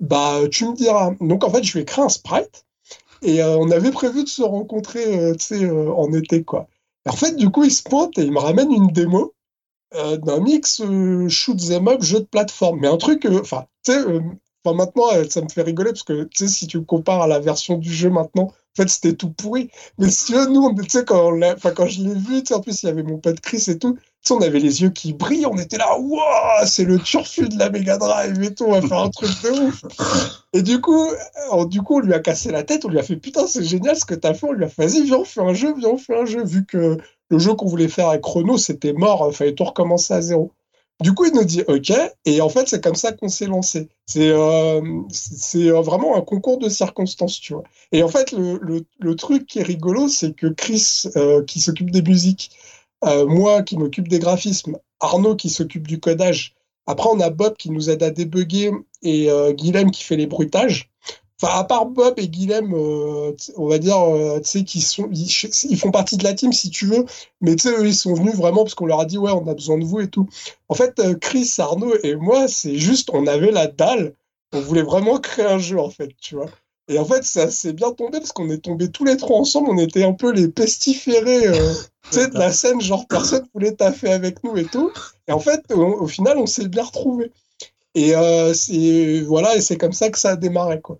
bah, 0.00 0.40
tu 0.50 0.66
me 0.66 0.74
diras. 0.74 1.12
Donc, 1.20 1.44
en 1.44 1.50
fait, 1.50 1.64
je 1.64 1.78
ai 1.78 1.84
créé 1.84 2.04
un 2.04 2.08
sprite. 2.08 2.64
Et 3.22 3.42
euh, 3.42 3.56
on 3.58 3.70
avait 3.70 3.90
prévu 3.90 4.24
de 4.24 4.28
se 4.28 4.42
rencontrer, 4.42 5.32
tu 5.38 5.44
sais, 5.44 5.70
en 5.70 6.12
été, 6.12 6.44
quoi. 6.44 6.68
en 7.06 7.12
fait, 7.12 7.36
du 7.36 7.50
coup, 7.50 7.64
il 7.64 7.72
se 7.72 7.82
pointe 7.82 8.16
et 8.18 8.22
il 8.22 8.32
me 8.32 8.38
ramène 8.38 8.72
une 8.72 8.88
démo 8.88 9.34
euh, 9.94 10.18
d'un 10.18 10.40
mix 10.40 10.82
euh, 10.82 11.28
shoot 11.30 11.56
them 11.56 11.88
up 11.88 12.02
jeu 12.02 12.20
de 12.20 12.24
plateforme. 12.26 12.80
Mais 12.80 12.88
un 12.88 12.98
truc, 12.98 13.24
euh, 13.24 13.40
enfin, 13.40 13.66
tu 13.84 13.92
sais, 13.92 14.04
maintenant, 14.66 15.06
ça 15.30 15.40
me 15.40 15.48
fait 15.48 15.62
rigoler 15.62 15.92
parce 15.92 16.02
que 16.02 16.28
si 16.34 16.66
tu 16.66 16.84
compares 16.84 17.22
à 17.22 17.26
la 17.26 17.40
version 17.40 17.78
du 17.78 17.90
jeu 17.90 18.10
maintenant, 18.10 18.48
en 18.48 18.67
fait, 18.82 18.88
c'était 18.88 19.14
tout 19.14 19.30
pourri. 19.30 19.70
Mais 19.98 20.10
si 20.10 20.32
nous, 20.32 20.74
tu 20.82 20.88
sais, 20.88 21.04
quand, 21.04 21.32
quand 21.74 21.86
je 21.86 22.02
l'ai 22.02 22.14
vu, 22.14 22.42
en 22.50 22.60
plus, 22.60 22.82
il 22.82 22.86
y 22.86 22.88
avait 22.88 23.02
mon 23.02 23.18
pote 23.18 23.40
Chris 23.40 23.64
et 23.68 23.78
tout, 23.78 23.98
on 24.30 24.40
avait 24.40 24.58
les 24.58 24.82
yeux 24.82 24.90
qui 24.90 25.12
brillent, 25.12 25.46
on 25.46 25.56
était 25.56 25.78
là, 25.78 25.98
waouh, 25.98 26.66
c'est 26.66 26.84
le 26.84 26.98
turfu 26.98 27.48
de 27.48 27.58
la 27.58 27.70
Mega 27.70 27.96
Drive 27.96 28.42
et 28.42 28.54
tout, 28.54 28.64
on 28.64 28.72
va 28.72 28.82
faire 28.82 28.98
un 28.98 29.10
truc 29.10 29.30
de 29.42 29.50
ouf. 29.50 29.84
Et 30.52 30.62
du 30.62 30.80
coup, 30.80 31.06
on, 31.50 31.64
du 31.64 31.82
coup, 31.82 31.96
on 31.96 32.00
lui 32.00 32.14
a 32.14 32.18
cassé 32.18 32.50
la 32.50 32.62
tête, 32.62 32.84
on 32.84 32.88
lui 32.88 32.98
a 32.98 33.02
fait, 33.02 33.16
putain, 33.16 33.46
c'est 33.46 33.64
génial 33.64 33.96
ce 33.96 34.04
que 34.04 34.14
t'as 34.14 34.34
fait, 34.34 34.46
on 34.46 34.52
lui 34.52 34.64
a 34.64 34.68
fait, 34.68 34.86
vas-y, 34.86 35.04
viens, 35.04 35.18
on 35.18 35.24
fait 35.24 35.40
un 35.40 35.54
jeu, 35.54 35.74
viens, 35.76 35.90
on 35.90 35.98
fait 35.98 36.18
un 36.18 36.24
jeu, 36.24 36.44
vu 36.44 36.64
que 36.66 36.98
le 37.30 37.38
jeu 37.38 37.54
qu'on 37.54 37.66
voulait 37.66 37.88
faire 37.88 38.08
avec 38.08 38.22
Chrono, 38.22 38.58
c'était 38.58 38.92
mort, 38.92 39.26
il 39.30 39.34
fallait 39.36 39.54
tout 39.54 39.64
recommencer 39.64 40.14
à 40.14 40.20
zéro. 40.20 40.52
Du 41.00 41.14
coup, 41.14 41.26
il 41.26 41.32
nous 41.32 41.44
dit 41.44 41.62
OK, 41.68 41.92
et 42.24 42.40
en 42.40 42.48
fait, 42.48 42.68
c'est 42.68 42.82
comme 42.82 42.96
ça 42.96 43.12
qu'on 43.12 43.28
s'est 43.28 43.46
lancé. 43.46 43.88
C'est 44.06 44.30
euh, 44.30 44.80
euh, 45.54 45.80
vraiment 45.80 46.16
un 46.16 46.22
concours 46.22 46.58
de 46.58 46.68
circonstances, 46.68 47.38
tu 47.38 47.52
vois. 47.52 47.62
Et 47.92 48.02
en 48.02 48.08
fait, 48.08 48.32
le, 48.32 49.14
truc 49.14 49.46
qui 49.46 49.60
est 49.60 49.62
rigolo, 49.62 50.08
c'est 50.08 50.34
que 50.34 50.48
Chris, 50.48 51.04
euh, 51.16 51.44
qui 51.44 51.60
s'occupe 51.60 51.90
des 51.90 52.02
musiques, 52.02 52.50
moi 53.04 53.62
qui 53.62 53.76
m'occupe 53.76 54.08
des 54.08 54.18
graphismes, 54.18 54.76
Arnaud 54.98 55.36
qui 55.36 55.50
s'occupe 55.50 55.86
du 55.86 56.00
codage, 56.00 56.56
après 56.86 57.08
on 57.12 57.20
a 57.20 57.30
Bob 57.30 57.56
qui 57.56 57.70
nous 57.70 57.90
aide 57.90 58.02
à 58.02 58.10
débugger 58.10 58.72
et 59.02 59.28
Guilhem 59.52 59.92
qui 59.92 60.02
fait 60.02 60.16
les 60.16 60.26
bruitages. 60.26 60.90
Enfin, 61.40 61.60
à 61.60 61.64
part 61.64 61.86
Bob 61.86 62.14
et 62.16 62.28
Guilhem, 62.28 62.74
euh, 62.74 63.32
on 63.56 63.68
va 63.68 63.78
dire, 63.78 63.98
euh, 64.00 64.40
tu 64.40 64.50
sais, 64.50 64.64
qui 64.64 64.80
sont, 64.80 65.08
ils, 65.12 65.76
font 65.76 65.92
partie 65.92 66.16
de 66.16 66.24
la 66.24 66.34
team 66.34 66.52
si 66.52 66.68
tu 66.68 66.86
veux, 66.86 67.04
mais 67.40 67.54
tu 67.54 67.68
sais, 67.68 67.76
eux, 67.76 67.86
ils 67.86 67.94
sont 67.94 68.12
venus 68.14 68.34
vraiment 68.34 68.64
parce 68.64 68.74
qu'on 68.74 68.86
leur 68.86 69.00
a 69.00 69.04
dit, 69.04 69.18
ouais, 69.18 69.30
on 69.30 69.46
a 69.46 69.54
besoin 69.54 69.78
de 69.78 69.84
vous 69.84 70.00
et 70.00 70.08
tout. 70.08 70.28
En 70.68 70.74
fait, 70.74 70.98
euh, 70.98 71.14
Chris, 71.14 71.54
Arnaud 71.58 71.94
et 72.02 72.16
moi, 72.16 72.48
c'est 72.48 72.76
juste, 72.76 73.10
on 73.12 73.28
avait 73.28 73.52
la 73.52 73.68
dalle, 73.68 74.14
on 74.52 74.60
voulait 74.60 74.82
vraiment 74.82 75.18
créer 75.18 75.44
un 75.44 75.58
jeu, 75.58 75.78
en 75.78 75.90
fait, 75.90 76.10
tu 76.20 76.34
vois. 76.34 76.50
Et 76.88 76.98
en 76.98 77.04
fait, 77.04 77.22
ça 77.22 77.48
s'est 77.50 77.72
bien 77.72 77.92
tombé 77.92 78.18
parce 78.18 78.32
qu'on 78.32 78.50
est 78.50 78.58
tombés 78.58 78.90
tous 78.90 79.04
les 79.04 79.16
trois 79.16 79.38
ensemble, 79.38 79.68
on 79.70 79.78
était 79.78 80.02
un 80.04 80.14
peu 80.14 80.32
les 80.32 80.48
pestiférés, 80.48 81.52
tu 82.10 82.18
sais, 82.18 82.28
de 82.28 82.38
la 82.38 82.50
scène, 82.50 82.80
genre 82.80 83.06
personne 83.06 83.46
voulait 83.54 83.72
taffer 83.74 84.10
avec 84.10 84.42
nous 84.42 84.56
et 84.56 84.64
tout. 84.64 84.90
Et 85.28 85.32
en 85.32 85.38
fait, 85.38 85.62
au, 85.72 86.06
final, 86.08 86.38
on 86.38 86.46
s'est 86.46 86.66
bien 86.66 86.82
retrouvés. 86.82 87.30
Et 87.94 88.14
c'est 88.54 89.20
voilà, 89.20 89.54
et 89.56 89.60
c'est 89.60 89.76
comme 89.76 89.92
ça 89.92 90.08
que 90.10 90.18
ça 90.18 90.30
a 90.30 90.36
démarré, 90.36 90.80
quoi. 90.80 90.98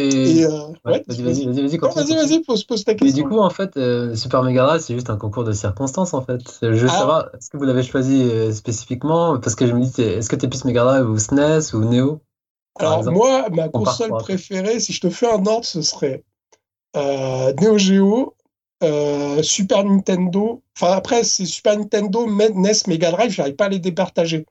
Et... 0.00 0.44
Euh, 0.44 0.50
vas-y, 0.84 1.02
vas-y, 1.22 1.46
vas-y, 1.46 1.62
vas-y. 1.62 1.78
Vas-y, 1.78 2.14
vas-y, 2.14 2.40
pose, 2.40 2.64
pose 2.64 2.84
ta 2.84 2.94
question. 2.94 3.18
Et 3.18 3.22
du 3.22 3.28
coup, 3.28 3.38
en 3.38 3.50
fait, 3.50 3.76
euh, 3.76 4.14
Super 4.14 4.42
Mega 4.42 4.64
Drive, 4.64 4.80
c'est 4.80 4.94
juste 4.94 5.10
un 5.10 5.16
concours 5.16 5.44
de 5.44 5.52
circonstances, 5.52 6.14
en 6.14 6.22
fait. 6.22 6.40
Je 6.62 6.68
veux 6.68 6.88
ah. 6.90 6.98
savoir, 6.98 7.30
est-ce 7.34 7.50
que 7.50 7.56
vous 7.56 7.64
l'avez 7.64 7.82
choisi 7.82 8.22
euh, 8.22 8.52
spécifiquement? 8.52 9.38
Parce 9.38 9.54
que 9.54 9.66
je 9.66 9.74
me 9.74 9.84
dis, 9.84 10.00
est-ce 10.00 10.28
que 10.28 10.36
t'es 10.36 10.48
plus 10.48 10.64
Mega 10.64 10.84
Drive 10.84 11.08
ou 11.08 11.18
SNES 11.18 11.74
ou 11.74 11.84
Neo? 11.84 12.20
Alors, 12.78 13.04
moi, 13.10 13.48
ma 13.50 13.68
console 13.68 14.10
préférée, 14.18 14.80
si 14.80 14.92
je 14.92 15.00
te 15.00 15.10
fais 15.10 15.30
un 15.30 15.44
ordre, 15.44 15.64
ce 15.64 15.82
serait 15.82 16.24
Neo 16.94 17.76
Geo, 17.76 18.34
Super 19.42 19.84
Nintendo. 19.84 20.62
Enfin, 20.76 20.92
après, 20.92 21.24
c'est 21.24 21.46
Super 21.46 21.76
Nintendo, 21.76 22.26
NES, 22.26 22.72
Mega 22.86 23.10
Drive, 23.10 23.30
j'arrive 23.30 23.56
pas 23.56 23.66
à 23.66 23.68
les 23.68 23.80
départager. 23.80 24.46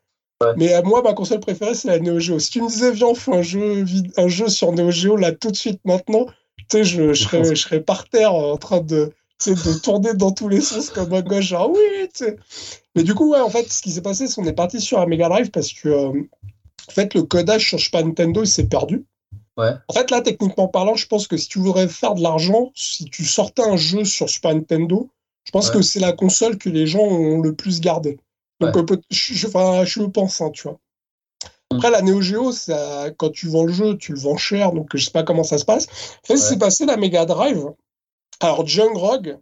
Mais 0.56 0.74
à 0.74 0.82
moi, 0.82 1.02
ma 1.02 1.14
console 1.14 1.42
préférée, 1.42 1.76
c'est 1.76 1.90
la 1.90 2.00
Neo 2.00 2.20
Geo. 2.20 2.40
Si 2.40 2.50
tu 2.52 2.62
me 2.62 2.68
disais, 2.68 2.92
viens, 2.92 3.08
on 3.08 3.16
fait 3.16 3.36
un 3.36 3.42
jeu, 3.42 3.86
un 4.16 4.28
jeu 4.30 4.48
sur 4.48 4.72
Neo 4.72 4.90
Geo, 4.90 5.18
là, 5.18 5.34
tout 5.34 5.52
de 5.52 5.56
suite, 5.56 5.82
maintenant, 5.84 6.28
tu 6.58 6.78
sais, 6.78 6.84
je, 6.86 7.14
je, 7.14 7.24
serais, 7.24 7.44
je 7.44 7.56
serais 7.56 7.82
par 7.82 8.08
terre 8.08 8.34
en 8.34 8.56
train 8.56 8.80
de, 8.80 9.12
de 9.46 9.80
tourner 9.80 10.14
dans 10.14 10.32
tous 10.32 10.48
les 10.48 10.62
sens 10.62 10.90
comme 10.90 11.14
un 11.14 11.22
gauche, 11.22 11.46
genre 11.46 11.70
oui, 11.72 12.08
tu 12.14 12.26
sais. 12.26 12.38
Mais 12.96 13.04
du 13.04 13.14
coup, 13.16 13.32
ouais, 13.32 13.40
en 13.42 13.50
fait, 13.50 13.70
ce 13.72 13.82
qui 13.82 13.92
s'est 13.92 14.02
passé, 14.02 14.28
c'est 14.28 14.36
qu'on 14.36 14.48
est 14.48 14.54
parti 14.54 14.80
sur 14.80 15.00
un 15.00 15.06
Mega 15.06 15.28
Drive 15.28 15.52
parce 15.52 15.74
que, 15.74 15.90
euh, 15.90 16.12
en 16.88 16.92
fait, 16.92 17.14
le 17.14 17.24
codage 17.24 17.68
sur 17.68 17.80
Super 17.80 18.06
Nintendo, 18.06 18.42
il 18.44 18.48
s'est 18.48 18.68
perdu. 18.68 19.06
Ouais. 19.58 19.74
En 19.90 19.94
fait, 19.94 20.10
là, 20.10 20.22
techniquement 20.22 20.70
parlant, 20.70 20.96
je 20.96 21.08
pense 21.08 21.28
que 21.28 21.36
si 21.36 21.50
tu 21.50 21.60
voudrais 21.60 21.90
faire 21.90 22.16
de 22.16 22.22
l'argent, 22.22 22.72
si 22.76 23.06
tu 23.06 23.26
sortais 23.26 23.64
un 23.64 23.76
jeu 23.76 24.06
sur 24.06 24.30
Super 24.30 24.56
Nintendo, 24.56 25.10
je 25.44 25.52
pense 25.52 25.70
que 25.70 25.82
c'est 25.82 26.00
la 26.00 26.14
console 26.14 26.58
que 26.58 26.70
les 26.70 26.88
gens 26.88 27.02
ont 27.04 27.42
le 27.42 27.54
plus 27.54 27.82
gardé. 27.82 28.20
Donc, 28.60 28.76
euh, 28.76 28.98
je, 29.10 29.48
enfin, 29.48 29.86
je 29.86 30.02
pense, 30.04 30.42
hein, 30.42 30.52
tu 30.52 30.64
vois. 30.64 30.80
Après, 31.72 31.92
la 31.92 32.02
Neo 32.02 32.20
Geo, 32.20 32.52
ça, 32.52 33.12
quand 33.18 33.30
tu 33.30 33.48
vends 33.48 33.64
le 33.64 33.72
jeu, 33.72 33.98
tu 33.98 34.14
le 34.14 34.20
vends 34.20 34.38
cher, 34.38 34.72
donc 34.74 34.90
je 34.96 35.06
sais 35.06 35.12
pas 35.12 35.24
comment 35.24 35.44
ça 35.44 35.58
se 35.58 35.66
passe. 35.66 35.88
En 36.24 36.28
fait, 36.28 36.38
c'est 36.38 36.58
passé 36.58 36.86
la 36.86 36.98
Mega 36.98 37.26
Drive. 37.26 37.64
Alors, 38.40 38.66
Jung 38.66 38.96
Rogue, 38.96 39.38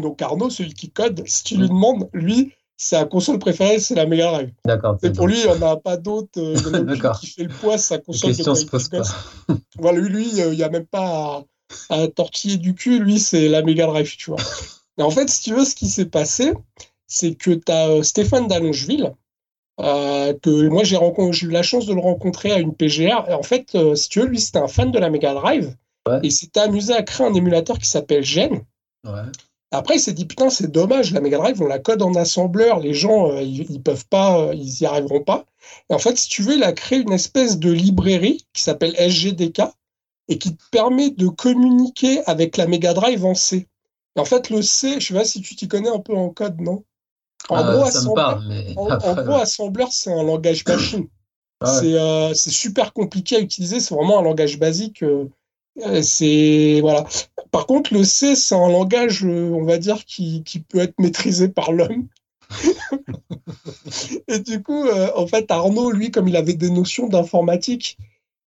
donc 0.00 0.20
Arnaud, 0.22 0.50
celui 0.50 0.74
qui 0.74 0.90
code, 0.90 1.22
si 1.26 1.44
tu 1.44 1.56
lui 1.56 1.64
mm. 1.64 1.68
demandes, 1.68 2.08
lui, 2.12 2.52
sa 2.76 3.04
console 3.04 3.38
préférée, 3.38 3.78
c'est 3.78 3.94
la 3.94 4.06
Mega 4.06 4.32
Drive. 4.32 4.52
D'accord. 4.64 4.98
Et 5.02 5.10
pour 5.10 5.28
lui, 5.28 5.38
il 5.38 5.44
n'y 5.44 5.52
en 5.52 5.62
a 5.62 5.76
pas 5.76 5.96
d'autre 5.96 6.38
euh, 6.38 7.12
qui 7.20 7.28
fait 7.28 7.44
le 7.44 7.54
poids, 7.54 7.78
sa 7.78 7.98
console 7.98 8.36
de 8.36 8.54
se 8.54 8.66
pose 8.66 8.88
pas. 8.88 9.02
voilà, 9.78 10.00
lui, 10.00 10.28
il 10.28 10.50
n'y 10.50 10.62
a 10.62 10.68
même 10.68 10.86
pas 10.86 11.44
à, 11.88 12.02
à, 12.02 12.08
tortiller 12.08 12.56
du 12.56 12.74
cul. 12.74 12.98
Lui, 12.98 13.20
c'est 13.20 13.48
la 13.48 13.62
Mega 13.62 13.86
Drive, 13.86 14.16
tu 14.16 14.30
vois. 14.30 14.40
Et 14.98 15.02
en 15.02 15.10
fait, 15.10 15.28
si 15.28 15.42
tu 15.42 15.54
veux, 15.54 15.64
ce 15.64 15.74
qui 15.74 15.88
s'est 15.88 16.06
passé, 16.06 16.52
c'est 17.14 17.34
que 17.34 17.52
tu 17.52 17.72
as 17.72 18.02
Stéphane 18.02 18.48
d'Allongeville, 18.48 19.14
euh, 19.80 20.34
que 20.34 20.68
moi 20.68 20.84
j'ai 20.84 20.96
eu 20.96 21.50
la 21.50 21.62
chance 21.62 21.86
de 21.86 21.94
le 21.94 22.00
rencontrer 22.00 22.52
à 22.52 22.58
une 22.58 22.74
PGR. 22.74 23.28
Et 23.28 23.34
en 23.34 23.42
fait, 23.42 23.74
euh, 23.74 23.94
si 23.94 24.08
tu 24.08 24.20
veux, 24.20 24.26
lui 24.26 24.40
c'était 24.40 24.58
un 24.58 24.68
fan 24.68 24.90
de 24.90 24.98
la 24.98 25.10
Mega 25.10 25.34
Drive 25.34 25.76
ouais. 26.08 26.20
et 26.22 26.30
s'était 26.30 26.60
amusé 26.60 26.94
à 26.94 27.02
créer 27.02 27.26
un 27.26 27.34
émulateur 27.34 27.78
qui 27.78 27.88
s'appelle 27.88 28.24
Gen. 28.24 28.62
Ouais. 29.04 29.22
Après, 29.70 29.96
il 29.96 30.00
s'est 30.00 30.12
dit 30.12 30.26
putain, 30.26 30.50
c'est 30.50 30.70
dommage, 30.70 31.12
la 31.12 31.20
Mega 31.20 31.38
Drive, 31.38 31.60
on 31.60 31.66
la 31.66 31.80
code 31.80 32.02
en 32.02 32.14
assembleur, 32.14 32.78
les 32.78 32.94
gens 32.94 33.30
euh, 33.32 33.42
ils, 33.42 33.68
ils, 33.70 33.82
peuvent 33.82 34.06
pas, 34.06 34.38
euh, 34.38 34.54
ils 34.54 34.80
y 34.80 34.86
arriveront 34.86 35.24
pas. 35.24 35.46
Et 35.90 35.94
en 35.94 35.98
fait, 35.98 36.16
si 36.16 36.28
tu 36.28 36.42
veux, 36.42 36.54
il 36.54 36.62
a 36.62 36.72
créé 36.72 37.00
une 37.00 37.12
espèce 37.12 37.58
de 37.58 37.72
librairie 37.72 38.46
qui 38.52 38.62
s'appelle 38.62 38.94
SGDK 38.96 39.62
et 40.28 40.38
qui 40.38 40.54
te 40.54 40.62
permet 40.70 41.10
de 41.10 41.26
communiquer 41.28 42.24
avec 42.26 42.56
la 42.56 42.66
Mega 42.66 42.94
Drive 42.94 43.24
en 43.24 43.34
C. 43.34 43.66
Et 44.16 44.20
en 44.20 44.24
fait, 44.24 44.50
le 44.50 44.62
C, 44.62 45.00
je 45.00 45.08
sais 45.08 45.14
pas 45.14 45.24
si 45.24 45.40
tu 45.40 45.56
t'y 45.56 45.66
connais 45.66 45.88
un 45.88 45.98
peu 45.98 46.14
en 46.14 46.30
code, 46.30 46.60
non? 46.60 46.84
En, 47.48 47.56
ah, 47.56 47.72
gros, 47.72 47.84
assembleur, 47.84 48.14
parle, 48.14 48.44
mais... 48.48 48.72
en, 48.76 48.88
en 48.88 49.14
gros, 49.22 49.34
assembleur, 49.34 49.88
c'est 49.92 50.12
un 50.12 50.22
langage 50.22 50.64
machine. 50.68 51.06
Ah 51.60 51.80
ouais. 51.80 51.94
euh, 51.94 52.34
c'est 52.34 52.50
super 52.50 52.92
compliqué 52.92 53.36
à 53.36 53.40
utiliser, 53.40 53.80
c'est 53.80 53.94
vraiment 53.94 54.18
un 54.18 54.22
langage 54.22 54.58
basique. 54.58 55.02
Euh, 55.82 56.02
c'est 56.02 56.80
voilà. 56.80 57.06
Par 57.50 57.66
contre, 57.66 57.94
le 57.94 58.04
C, 58.04 58.36
c'est 58.36 58.54
un 58.54 58.68
langage, 58.68 59.24
euh, 59.24 59.50
on 59.50 59.64
va 59.64 59.78
dire, 59.78 60.04
qui, 60.04 60.42
qui 60.44 60.60
peut 60.60 60.78
être 60.78 60.98
maîtrisé 60.98 61.48
par 61.48 61.72
l'homme. 61.72 62.08
et 64.28 64.38
du 64.38 64.62
coup, 64.62 64.86
euh, 64.86 65.10
en 65.16 65.26
fait, 65.26 65.50
Arnaud, 65.50 65.90
lui, 65.90 66.10
comme 66.10 66.28
il 66.28 66.36
avait 66.36 66.54
des 66.54 66.70
notions 66.70 67.08
d'informatique, 67.08 67.98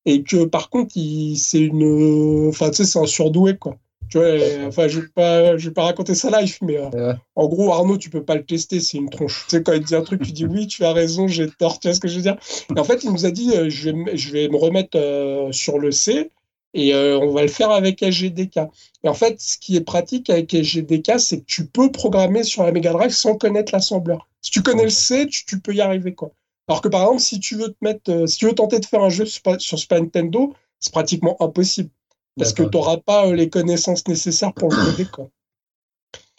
et 0.06 0.24
que 0.24 0.46
par 0.46 0.70
contre, 0.70 0.94
c'est 0.94 1.60
une, 1.60 2.48
enfin, 2.50 2.70
tu 2.70 2.78
sais, 2.78 2.86
c'est 2.86 3.00
un 3.00 3.06
surdoué, 3.06 3.58
quoi. 3.58 3.78
Tu 4.10 4.18
vois, 4.18 4.68
enfin, 4.68 4.88
je 4.88 5.02
vais 5.02 5.08
pas, 5.08 5.58
je 5.58 5.68
vais 5.68 5.74
pas 5.74 5.84
raconter 5.84 6.16
ça 6.16 6.30
live, 6.40 6.58
mais 6.62 6.78
euh, 6.78 6.90
ouais. 6.90 7.16
en 7.36 7.48
gros, 7.48 7.72
Arnaud, 7.72 7.98
tu 7.98 8.10
peux 8.10 8.24
pas 8.24 8.36
le 8.36 8.46
tester, 8.46 8.80
c'est 8.80 8.98
une 8.98 9.10
tronche. 9.10 9.46
Tu 9.50 9.58
sais, 9.58 9.64
quand 9.64 9.74
il 9.74 9.84
dit 9.84 9.96
un 9.96 10.02
truc, 10.02 10.22
tu 10.22 10.32
dis 10.32 10.46
oui, 10.46 10.68
tu 10.68 10.86
as 10.86 10.94
raison, 10.94 11.28
j'ai 11.28 11.50
tort, 11.50 11.80
tu 11.80 11.88
vois 11.88 11.96
ce 11.96 12.00
que 12.00 12.08
je 12.08 12.16
veux 12.16 12.22
dire? 12.22 12.38
Et 12.76 12.80
en 12.80 12.84
fait, 12.84 13.04
il 13.04 13.12
nous 13.12 13.26
a 13.26 13.32
dit, 13.32 13.52
euh, 13.56 13.70
je, 13.70 13.90
vais, 13.90 14.18
je 14.18 14.32
vais 14.32 14.48
me 14.48 14.58
remettre 14.58 14.98
euh, 14.98 15.52
sur 15.52 15.80
le 15.80 15.92
C 15.92 16.32
et 16.74 16.94
on 16.94 17.32
va 17.32 17.42
le 17.42 17.48
faire 17.48 17.72
avec 17.72 18.04
SGDK. 18.04 18.60
Et 19.04 19.10
en 19.10 19.14
fait, 19.14 19.42
ce 19.42 19.58
qui 19.58 19.76
est 19.78 19.82
pratique 19.82 20.30
avec 20.30 20.54
SGDK, 20.54 21.20
c'est 21.20 21.40
que 21.40 21.46
tu 21.46 21.66
peux 21.66 21.92
programmer 21.92 22.44
sur 22.44 22.64
la 22.64 22.72
Mega 22.72 22.92
Drive 22.92 23.12
sans 23.12 23.36
connaître 23.36 23.74
l'assembleur. 23.74 24.28
Si 24.42 24.52
tu 24.52 24.62
connais 24.62 24.84
le 24.84 24.92
C, 24.92 25.26
tu, 25.28 25.44
tu, 25.46 25.60
peux 25.60 25.74
y 25.74 25.82
arriver, 25.82 26.14
quoi. 26.14 26.32
Alors 26.68 26.82
que 26.82 26.88
par 26.88 27.02
exemple, 27.02 27.22
si 27.22 27.40
tu 27.40 27.56
veux 27.56 27.70
te 27.70 27.78
mettre, 27.82 28.28
si 28.28 28.38
tu 28.38 28.46
veux 28.46 28.54
tenter 28.54 28.80
de 28.80 28.86
faire 28.86 29.02
un 29.02 29.10
jeu 29.10 29.26
sur, 29.26 29.42
sur 29.60 29.80
Super 29.80 30.02
Nintendo, 30.02 30.54
c'est 30.80 30.92
pratiquement 30.92 31.36
impossible 31.42 31.90
parce 32.38 32.54
que 32.54 32.64
tu 32.64 32.78
n'auras 32.78 32.98
pas 32.98 33.28
euh, 33.28 33.34
les 33.34 33.50
connaissances 33.50 34.08
nécessaires 34.08 34.54
pour 34.54 34.70
le 34.70 34.76
coder. 34.92 35.06
Quoi. 35.06 35.30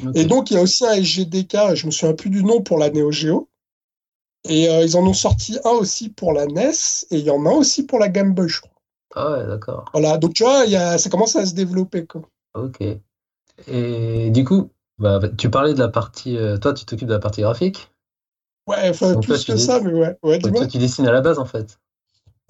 Okay. 0.04 0.20
Et 0.20 0.24
donc, 0.24 0.50
il 0.50 0.54
y 0.54 0.56
a 0.56 0.62
aussi 0.62 0.86
un 0.86 0.92
SGDK, 0.92 1.74
je 1.74 1.86
me 1.86 1.90
souviens 1.90 2.14
plus 2.14 2.30
du 2.30 2.44
nom 2.44 2.62
pour 2.62 2.78
la 2.78 2.90
Neo 2.90 3.10
Geo. 3.10 3.48
Et 4.48 4.68
euh, 4.68 4.84
ils 4.84 4.96
en 4.96 5.04
ont 5.04 5.14
sorti 5.14 5.58
un 5.64 5.70
aussi 5.70 6.10
pour 6.10 6.32
la 6.32 6.46
NES, 6.46 6.70
et 7.10 7.18
il 7.18 7.24
y 7.24 7.30
en 7.30 7.44
a 7.44 7.50
un 7.50 7.54
aussi 7.54 7.84
pour 7.84 7.98
la 7.98 8.08
Game 8.08 8.34
Boy, 8.34 8.48
je 8.48 8.60
crois. 8.60 8.72
Ah 9.14 9.32
ouais, 9.32 9.46
d'accord. 9.46 9.86
Voilà, 9.92 10.16
donc 10.16 10.34
tu 10.34 10.44
vois, 10.44 10.64
y 10.66 10.76
a, 10.76 10.96
ça 10.96 11.10
commence 11.10 11.34
à 11.34 11.44
se 11.44 11.54
développer. 11.54 12.06
Quoi. 12.06 12.22
Ok. 12.54 12.80
Et 13.66 14.30
du 14.30 14.44
coup, 14.44 14.70
bah, 14.98 15.20
tu 15.36 15.50
parlais 15.50 15.74
de 15.74 15.80
la 15.80 15.88
partie. 15.88 16.36
Euh, 16.36 16.56
toi, 16.56 16.72
tu 16.72 16.84
t'occupes 16.84 17.08
de 17.08 17.14
la 17.14 17.18
partie 17.18 17.40
graphique? 17.40 17.90
Ouais, 18.68 18.90
enfin, 18.90 19.14
plus 19.18 19.44
toi, 19.44 19.54
que 19.54 19.60
ça, 19.60 19.80
mais 19.80 19.92
ouais. 19.92 20.16
ouais 20.22 20.38
toi, 20.38 20.66
tu 20.66 20.78
dessines 20.78 21.08
à 21.08 21.12
la 21.12 21.20
base, 21.20 21.38
en 21.38 21.46
fait 21.46 21.78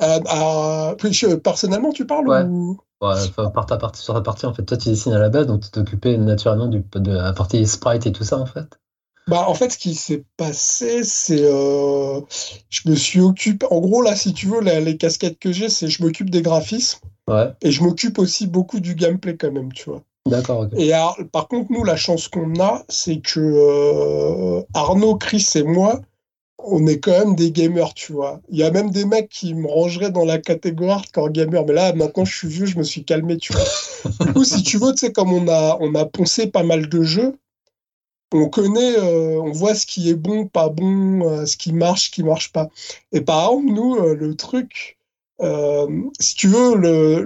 euh, 0.03 0.21
euh, 0.35 1.37
personnellement, 1.37 1.93
tu 1.93 2.07
parles 2.07 2.29
ouais. 2.29 2.43
ou... 2.45 2.79
Ouais, 3.01 3.15
par 3.55 3.67
ta 3.67 3.77
partie, 3.77 4.03
sur 4.03 4.15
ta 4.15 4.21
partie, 4.21 4.47
en 4.47 4.55
fait, 4.55 4.65
toi, 4.65 4.77
tu 4.77 4.89
dessines 4.89 5.13
à 5.13 5.19
la 5.21 5.29
base, 5.29 5.47
donc 5.47 5.63
tu 5.63 5.71
t'occupais 5.71 6.17
naturellement 6.17 6.67
du, 6.67 6.85
de 6.95 7.13
la 7.13 7.33
partie 7.33 7.65
sprite 7.67 8.07
et 8.07 8.13
tout 8.13 8.25
ça, 8.25 8.39
en 8.39 8.47
fait 8.47 8.79
bah, 9.29 9.45
en 9.47 9.53
fait, 9.53 9.71
ce 9.71 9.79
qui 9.79 9.95
s'est 9.95 10.25
passé, 10.39 11.05
c'est 11.05 11.43
euh, 11.43 12.21
je 12.71 12.89
me 12.89 12.95
suis 12.95 13.21
occupé. 13.21 13.67
En 13.71 13.81
gros, 13.81 14.01
là, 14.01 14.17
si 14.17 14.33
tu 14.33 14.47
veux, 14.47 14.61
la, 14.61 14.81
les 14.81 14.97
casquettes 14.97 15.39
que 15.39 15.53
j'ai, 15.53 15.69
c'est 15.69 15.89
je 15.89 16.03
m'occupe 16.03 16.31
des 16.31 16.41
graphismes 16.41 17.01
ouais. 17.29 17.53
et 17.61 17.71
je 17.71 17.83
m'occupe 17.83 18.19
aussi 18.19 18.47
beaucoup 18.47 18.81
du 18.81 18.95
gameplay 18.95 19.37
quand 19.37 19.53
même, 19.53 19.71
tu 19.73 19.91
vois. 19.91 20.03
D'accord. 20.27 20.61
Okay. 20.61 20.83
Et 20.83 20.93
alors, 20.95 21.19
par 21.31 21.47
contre, 21.49 21.71
nous, 21.71 21.85
la 21.85 21.97
chance 21.97 22.29
qu'on 22.29 22.59
a, 22.59 22.83
c'est 22.89 23.21
que 23.21 23.39
euh, 23.41 24.63
Arnaud, 24.73 25.17
Chris 25.17 25.47
et 25.55 25.63
moi, 25.63 26.01
on 26.71 26.87
est 26.87 26.99
quand 26.99 27.19
même 27.19 27.35
des 27.35 27.51
gamers, 27.51 27.95
tu 27.95 28.13
vois. 28.13 28.41
Il 28.51 28.59
y 28.59 28.63
a 28.63 28.71
même 28.71 28.91
des 28.91 29.05
mecs 29.05 29.29
qui 29.29 29.55
me 29.55 29.67
rangeraient 29.67 30.11
dans 30.11 30.25
la 30.25 30.39
catégorie 30.39 30.91
hardcore 30.91 31.31
gamer, 31.31 31.65
mais 31.67 31.73
là, 31.73 31.93
maintenant, 31.93 32.25
je 32.25 32.37
suis 32.37 32.49
vieux, 32.49 32.67
je 32.67 32.79
me 32.79 32.83
suis 32.83 33.05
calmé, 33.05 33.37
tu 33.39 33.53
vois. 33.53 34.27
du 34.27 34.33
coup, 34.33 34.45
si 34.45 34.63
tu 34.63 34.79
veux, 34.79 34.93
tu 34.93 35.07
sais, 35.07 35.13
comme 35.13 35.33
on 35.33 35.49
a, 35.49 35.79
on 35.81 35.95
a 35.95 36.05
poncé 36.05 36.47
pas 36.47 36.63
mal 36.63 36.89
de 36.89 37.03
jeux, 37.03 37.35
on 38.33 38.49
connaît, 38.49 38.99
euh, 38.99 39.41
on 39.41 39.53
voit 39.53 39.75
ce 39.75 39.87
qui 39.87 40.11
est 40.11 40.15
bon, 40.15 40.47
pas 40.47 40.69
bon, 40.69 41.23
euh, 41.23 41.47
ce 41.47 41.57
qui 41.57 41.73
marche, 41.73 42.07
ce 42.07 42.11
qui 42.11 42.23
marche 42.23 42.53
pas. 42.53 42.69
Et 43.13 43.21
par 43.21 43.51
exemple, 43.51 43.73
nous, 43.73 43.97
euh, 43.97 44.15
le 44.15 44.35
truc, 44.35 44.99
si 46.21 46.35
tu 46.35 46.49
veux, 46.49 47.25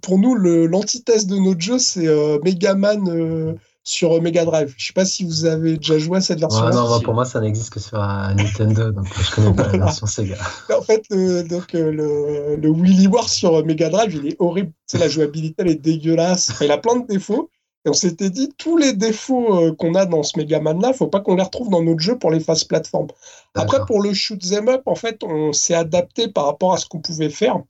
pour 0.00 0.18
nous, 0.18 0.34
l'antithèse 0.36 1.26
de 1.26 1.36
notre 1.36 1.60
jeu, 1.60 1.78
c'est 1.78 2.06
Megaman 2.44 3.58
sur 3.88 4.20
Mega 4.20 4.44
Drive. 4.44 4.74
Je 4.76 4.86
sais 4.88 4.92
pas 4.92 5.06
si 5.06 5.24
vous 5.24 5.46
avez 5.46 5.78
déjà 5.78 5.98
joué 5.98 6.18
à 6.18 6.20
cette 6.20 6.40
version. 6.40 6.62
Ouais, 6.62 6.72
non, 6.72 7.00
pour 7.00 7.14
moi, 7.14 7.24
ça 7.24 7.40
n'existe 7.40 7.70
que 7.70 7.80
sur 7.80 7.98
Nintendo, 7.98 8.90
donc 8.90 9.06
je 9.18 9.34
connais 9.34 9.54
pas 9.54 9.66
la 9.72 9.78
version 9.78 10.06
Sega. 10.06 10.36
En 10.76 10.82
fait, 10.82 11.04
le, 11.10 11.42
donc, 11.42 11.72
le, 11.72 12.56
le 12.56 12.70
Willy 12.70 13.06
War 13.06 13.28
sur 13.28 13.64
Mega 13.64 13.88
Drive, 13.88 14.14
il 14.14 14.28
est 14.28 14.36
horrible. 14.38 14.72
C'est 14.86 14.98
la 14.98 15.08
jouabilité, 15.08 15.54
elle 15.58 15.70
est 15.70 15.82
dégueulasse. 15.82 16.52
Il 16.60 16.70
a 16.70 16.76
plein 16.76 16.96
de 16.96 17.06
défauts. 17.06 17.48
Et 17.86 17.88
on 17.88 17.94
s'était 17.94 18.28
dit, 18.28 18.50
tous 18.58 18.76
les 18.76 18.92
défauts 18.92 19.56
euh, 19.56 19.74
qu'on 19.74 19.94
a 19.94 20.04
dans 20.04 20.22
ce 20.22 20.38
Megaman-là, 20.38 20.92
faut 20.92 21.06
pas 21.06 21.20
qu'on 21.20 21.36
les 21.36 21.42
retrouve 21.42 21.70
dans 21.70 21.82
notre 21.82 22.00
jeu 22.00 22.18
pour 22.18 22.30
les 22.30 22.40
phases 22.40 22.64
plateforme. 22.64 23.06
Après, 23.54 23.78
pour 23.86 24.02
le 24.02 24.12
shoot 24.12 24.40
them 24.40 24.68
up, 24.68 24.82
en 24.84 24.96
fait, 24.96 25.22
on 25.24 25.54
s'est 25.54 25.74
adapté 25.74 26.28
par 26.28 26.44
rapport 26.44 26.74
à 26.74 26.76
ce 26.76 26.86
qu'on 26.86 27.00
pouvait 27.00 27.30
faire. 27.30 27.62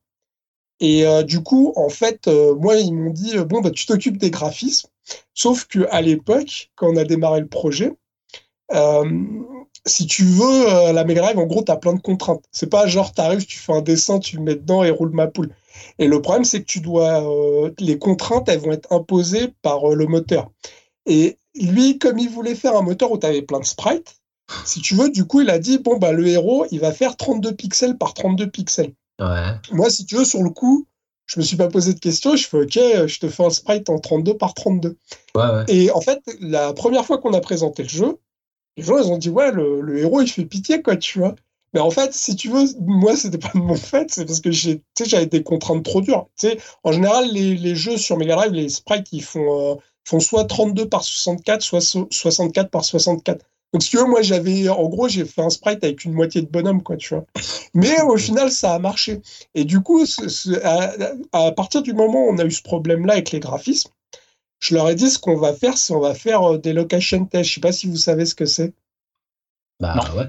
Et 0.80 1.06
euh, 1.06 1.22
du 1.22 1.42
coup, 1.42 1.72
en 1.76 1.88
fait, 1.88 2.26
euh, 2.26 2.54
moi, 2.56 2.76
ils 2.76 2.92
m'ont 2.92 3.10
dit, 3.10 3.38
bon, 3.38 3.60
bah, 3.60 3.70
tu 3.70 3.86
t'occupes 3.86 4.16
des 4.16 4.30
graphismes. 4.30 4.88
Sauf 5.34 5.66
qu'à 5.66 6.00
l'époque, 6.00 6.70
quand 6.74 6.88
on 6.88 6.96
a 6.96 7.04
démarré 7.04 7.40
le 7.40 7.48
projet, 7.48 7.94
euh, 8.72 9.04
si 9.86 10.06
tu 10.06 10.24
veux, 10.24 10.92
la 10.92 11.04
Mega 11.04 11.22
Drive, 11.22 11.38
en 11.38 11.46
gros, 11.46 11.62
tu 11.62 11.72
as 11.72 11.76
plein 11.76 11.94
de 11.94 12.00
contraintes. 12.00 12.44
C'est 12.52 12.68
pas 12.68 12.86
genre, 12.86 13.12
tu 13.14 13.20
arrives, 13.20 13.46
tu 13.46 13.58
fais 13.58 13.72
un 13.72 13.80
dessin, 13.80 14.18
tu 14.18 14.36
le 14.36 14.42
mets 14.42 14.56
dedans 14.56 14.84
et 14.84 14.90
roule 14.90 15.12
ma 15.12 15.26
poule. 15.26 15.54
Et 15.98 16.08
le 16.08 16.20
problème, 16.20 16.44
c'est 16.44 16.60
que 16.60 16.66
tu 16.66 16.80
dois, 16.80 17.22
euh, 17.22 17.70
les 17.78 17.98
contraintes, 17.98 18.48
elles 18.48 18.60
vont 18.60 18.72
être 18.72 18.92
imposées 18.92 19.54
par 19.62 19.90
euh, 19.90 19.94
le 19.94 20.06
moteur. 20.06 20.50
Et 21.06 21.38
lui, 21.54 21.98
comme 21.98 22.18
il 22.18 22.28
voulait 22.28 22.54
faire 22.54 22.76
un 22.76 22.82
moteur 22.82 23.10
où 23.12 23.18
tu 23.18 23.26
avais 23.26 23.42
plein 23.42 23.60
de 23.60 23.64
sprites, 23.64 24.16
si 24.64 24.80
tu 24.80 24.94
veux, 24.94 25.10
du 25.10 25.24
coup, 25.24 25.40
il 25.40 25.50
a 25.50 25.58
dit 25.58 25.78
bon, 25.78 25.96
bah, 25.96 26.12
le 26.12 26.26
héros, 26.26 26.66
il 26.70 26.80
va 26.80 26.92
faire 26.92 27.16
32 27.16 27.54
pixels 27.54 27.98
par 27.98 28.14
32 28.14 28.48
pixels. 28.50 28.94
Ouais. 29.20 29.54
Moi, 29.72 29.90
si 29.90 30.06
tu 30.06 30.16
veux, 30.16 30.24
sur 30.24 30.42
le 30.42 30.50
coup, 30.50 30.86
je 31.28 31.38
me 31.38 31.44
suis 31.44 31.56
pas 31.56 31.68
posé 31.68 31.94
de 31.94 32.00
questions. 32.00 32.34
Je 32.34 32.48
fais 32.48 32.56
OK, 32.56 32.72
je 32.74 33.18
te 33.20 33.28
fais 33.28 33.44
un 33.44 33.50
sprite 33.50 33.88
en 33.90 33.98
32 33.98 34.36
par 34.36 34.54
32. 34.54 34.96
Ouais, 35.34 35.42
ouais. 35.42 35.64
Et 35.68 35.90
en 35.92 36.00
fait, 36.00 36.20
la 36.40 36.72
première 36.72 37.04
fois 37.04 37.18
qu'on 37.18 37.34
a 37.34 37.40
présenté 37.40 37.84
le 37.84 37.88
jeu, 37.88 38.18
les 38.76 38.82
gens, 38.82 38.98
ils 38.98 39.12
ont 39.12 39.18
dit 39.18 39.30
ouais, 39.30 39.52
le, 39.52 39.80
le 39.80 39.98
héros, 39.98 40.22
il 40.22 40.28
fait 40.28 40.44
pitié, 40.46 40.82
quoi, 40.82 40.96
tu 40.96 41.18
vois. 41.18 41.34
Mais 41.74 41.80
en 41.80 41.90
fait, 41.90 42.14
si 42.14 42.34
tu 42.34 42.48
veux, 42.48 42.64
moi, 42.80 43.14
c'était 43.14 43.38
pas 43.38 43.50
de 43.54 43.58
mon 43.58 43.74
fait, 43.74 44.10
c'est 44.10 44.24
parce 44.24 44.40
que 44.40 44.50
j'avais 44.50 45.26
des 45.26 45.42
contraintes 45.42 45.84
trop 45.84 46.00
dures. 46.00 46.28
en 46.82 46.92
général, 46.92 47.30
les, 47.30 47.56
les, 47.56 47.76
jeux 47.76 47.98
sur 47.98 48.16
Mega 48.16 48.36
Drive, 48.36 48.52
les 48.52 48.70
sprites, 48.70 49.12
ils 49.12 49.22
font, 49.22 49.72
euh, 49.72 49.74
font 50.04 50.20
soit 50.20 50.46
32 50.46 50.88
par 50.88 51.04
64, 51.04 51.60
soit 51.60 51.80
64 52.10 52.70
par 52.70 52.84
64. 52.84 53.44
Donc, 53.72 53.82
si 53.82 53.90
tu 53.90 53.98
veux, 53.98 54.06
moi, 54.06 54.22
j'avais, 54.22 54.68
en 54.68 54.88
gros, 54.88 55.08
j'ai 55.08 55.24
fait 55.24 55.42
un 55.42 55.50
sprite 55.50 55.84
avec 55.84 56.04
une 56.04 56.12
moitié 56.12 56.40
de 56.40 56.46
bonhomme, 56.46 56.82
quoi, 56.82 56.96
tu 56.96 57.14
vois. 57.14 57.24
Mais 57.74 58.00
au 58.02 58.16
final, 58.16 58.50
ça 58.50 58.74
a 58.74 58.78
marché. 58.78 59.20
Et 59.54 59.64
du 59.64 59.80
coup, 59.80 60.06
c 60.06 60.24
est, 60.24 60.28
c 60.28 60.52
est, 60.52 60.62
à, 60.62 60.94
à, 61.32 61.52
partir 61.52 61.82
du 61.82 61.92
moment 61.92 62.26
où 62.26 62.30
on 62.30 62.38
a 62.38 62.44
eu 62.44 62.50
ce 62.50 62.62
problème-là 62.62 63.14
avec 63.14 63.30
les 63.30 63.40
graphismes, 63.40 63.90
je 64.58 64.74
leur 64.74 64.88
ai 64.88 64.94
dit 64.94 65.10
ce 65.10 65.18
qu'on 65.18 65.36
va 65.36 65.52
faire, 65.52 65.76
c'est 65.78 65.94
on 65.94 66.00
va 66.00 66.14
faire 66.14 66.42
euh, 66.42 66.58
des 66.58 66.72
location 66.72 67.24
tests. 67.26 67.48
Je 67.48 67.54
sais 67.54 67.60
pas 67.60 67.72
si 67.72 67.86
vous 67.86 67.96
savez 67.96 68.26
ce 68.26 68.34
que 68.34 68.46
c'est. 68.46 68.72
Bah, 69.80 69.94
non. 69.94 70.18
ouais. 70.18 70.28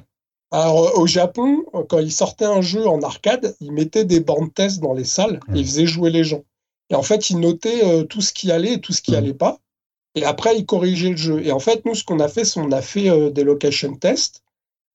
Alors, 0.51 0.97
au 0.97 1.05
Japon, 1.05 1.63
quand 1.89 1.99
ils 1.99 2.11
sortaient 2.11 2.45
un 2.45 2.61
jeu 2.61 2.87
en 2.87 3.01
arcade, 3.01 3.55
ils 3.59 3.71
mettaient 3.71 4.05
des 4.05 4.19
bandes 4.19 4.53
tests 4.53 4.79
dans 4.79 4.93
les 4.93 5.03
salles 5.03 5.39
et 5.53 5.59
ils 5.59 5.65
faisaient 5.65 5.85
jouer 5.85 6.09
les 6.09 6.23
gens. 6.23 6.43
Et 6.89 6.95
en 6.95 7.03
fait, 7.03 7.29
ils 7.29 7.39
notaient 7.39 7.85
euh, 7.85 8.03
tout 8.03 8.21
ce 8.21 8.33
qui 8.33 8.51
allait 8.51 8.73
et 8.73 8.81
tout 8.81 8.93
ce 8.93 9.01
qui 9.01 9.15
allait 9.15 9.35
pas. 9.35 9.59
Et 10.15 10.25
après, 10.25 10.57
ils 10.57 10.65
corrigeaient 10.65 11.11
le 11.11 11.17
jeu. 11.17 11.45
Et 11.45 11.51
en 11.51 11.59
fait, 11.59 11.85
nous, 11.85 11.95
ce 11.95 12.03
qu'on 12.03 12.19
a 12.19 12.27
fait, 12.27 12.45
c'est 12.45 12.59
on 12.59 12.71
a 12.71 12.81
fait 12.81 13.09
euh, 13.09 13.29
des 13.29 13.43
location 13.43 13.95
tests 13.95 14.43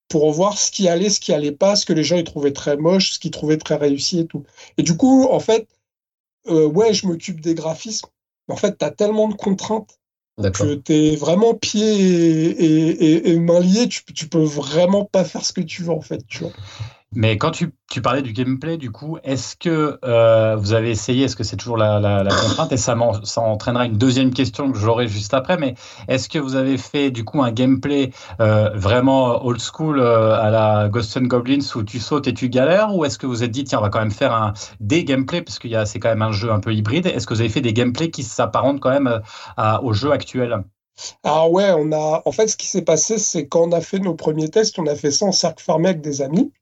pour 0.08 0.30
voir 0.32 0.58
ce 0.58 0.70
qui 0.70 0.88
allait, 0.88 1.10
ce 1.10 1.20
qui 1.20 1.32
allait 1.32 1.52
pas, 1.52 1.76
ce 1.76 1.86
que 1.86 1.92
les 1.92 2.04
gens 2.04 2.16
ils 2.16 2.24
trouvaient 2.24 2.52
très 2.52 2.76
moche, 2.76 3.12
ce 3.12 3.18
qu'ils 3.18 3.30
trouvaient 3.30 3.56
très 3.56 3.76
réussi 3.76 4.20
et 4.20 4.26
tout. 4.26 4.44
Et 4.76 4.82
du 4.82 4.96
coup, 4.96 5.26
en 5.30 5.40
fait, 5.40 5.68
euh, 6.48 6.66
ouais, 6.66 6.92
je 6.92 7.06
m'occupe 7.06 7.40
des 7.40 7.54
graphismes. 7.54 8.08
Mais 8.48 8.54
en 8.54 8.58
fait, 8.58 8.76
tu 8.78 8.84
as 8.84 8.90
tellement 8.90 9.28
de 9.28 9.34
contraintes 9.34 9.98
Que 10.36 10.74
tu 10.74 10.92
es 10.92 11.16
vraiment 11.16 11.54
pied 11.54 11.84
et, 11.84 13.30
et, 13.30 13.38
main 13.38 13.60
liés, 13.60 13.88
tu, 13.88 14.04
tu 14.04 14.28
peux 14.28 14.42
vraiment 14.42 15.04
pas 15.04 15.24
faire 15.24 15.44
ce 15.44 15.52
que 15.52 15.60
tu 15.60 15.84
veux 15.84 15.92
en 15.92 16.00
fait. 16.00 16.26
Tu 16.26 16.40
vois. 16.40 16.52
Mais 17.14 17.38
quand 17.38 17.52
tu, 17.52 17.72
tu, 17.90 18.02
parlais 18.02 18.22
du 18.22 18.32
gameplay, 18.32 18.76
du 18.76 18.90
coup, 18.90 19.18
est-ce 19.22 19.54
que 19.54 19.98
euh, 20.04 20.56
vous 20.56 20.72
avez 20.72 20.90
essayé, 20.90 21.24
est-ce 21.24 21.36
que 21.36 21.44
c'est 21.44 21.56
toujours 21.56 21.76
la, 21.76 22.00
la, 22.00 22.24
contrainte 22.24 22.72
Et 22.72 22.76
ça, 22.76 22.96
ça 23.22 23.40
entraînera 23.40 23.86
une 23.86 23.96
deuxième 23.96 24.32
question 24.32 24.72
que 24.72 24.78
j'aurai 24.78 25.06
juste 25.06 25.32
après, 25.32 25.56
mais 25.56 25.74
est-ce 26.08 26.28
que 26.28 26.38
vous 26.38 26.56
avez 26.56 26.76
fait 26.76 27.10
du 27.10 27.24
coup 27.24 27.42
un 27.42 27.52
gameplay 27.52 28.10
euh, 28.40 28.70
vraiment 28.74 29.44
old 29.44 29.60
school 29.60 30.00
euh, 30.00 30.34
à 30.34 30.50
la 30.50 30.88
Ghost 30.88 31.16
and 31.16 31.26
Goblins 31.26 31.64
où 31.76 31.82
tu 31.84 32.00
sautes 32.00 32.26
et 32.26 32.34
tu 32.34 32.48
galères 32.48 32.94
Ou 32.94 33.04
est-ce 33.04 33.18
que 33.18 33.26
vous 33.26 33.34
vous 33.34 33.42
êtes 33.42 33.50
dit, 33.50 33.64
tiens, 33.64 33.78
on 33.78 33.82
va 33.82 33.90
quand 33.90 34.00
même 34.00 34.10
faire 34.10 34.32
un, 34.32 34.52
des 34.80 35.04
gameplays, 35.04 35.42
parce 35.42 35.58
que 35.58 35.68
c'est 35.84 35.98
quand 35.98 36.10
même 36.10 36.22
un 36.22 36.32
jeu 36.32 36.52
un 36.52 36.60
peu 36.60 36.72
hybride 36.72 37.06
Est-ce 37.06 37.26
que 37.26 37.34
vous 37.34 37.40
avez 37.40 37.48
fait 37.48 37.60
des 37.60 37.72
gameplays 37.72 38.10
qui 38.10 38.22
s'apparentent 38.22 38.80
quand 38.80 38.90
même 38.90 39.20
à, 39.56 39.82
au 39.82 39.92
jeu 39.92 40.12
actuel? 40.12 40.62
Ah 41.24 41.48
ouais, 41.48 41.72
on 41.76 41.92
a. 41.92 42.22
En 42.24 42.32
fait, 42.32 42.46
ce 42.48 42.56
qui 42.56 42.66
s'est 42.66 42.82
passé, 42.82 43.18
c'est 43.18 43.48
quand 43.48 43.68
on 43.68 43.72
a 43.72 43.80
fait 43.80 43.98
nos 43.98 44.14
premiers 44.14 44.48
tests, 44.48 44.78
on 44.78 44.86
a 44.86 44.94
fait 44.94 45.10
ça 45.10 45.26
en 45.26 45.32
cercle 45.32 45.62
fermé 45.62 45.88
avec 45.88 46.00
des 46.00 46.22
amis. 46.22 46.52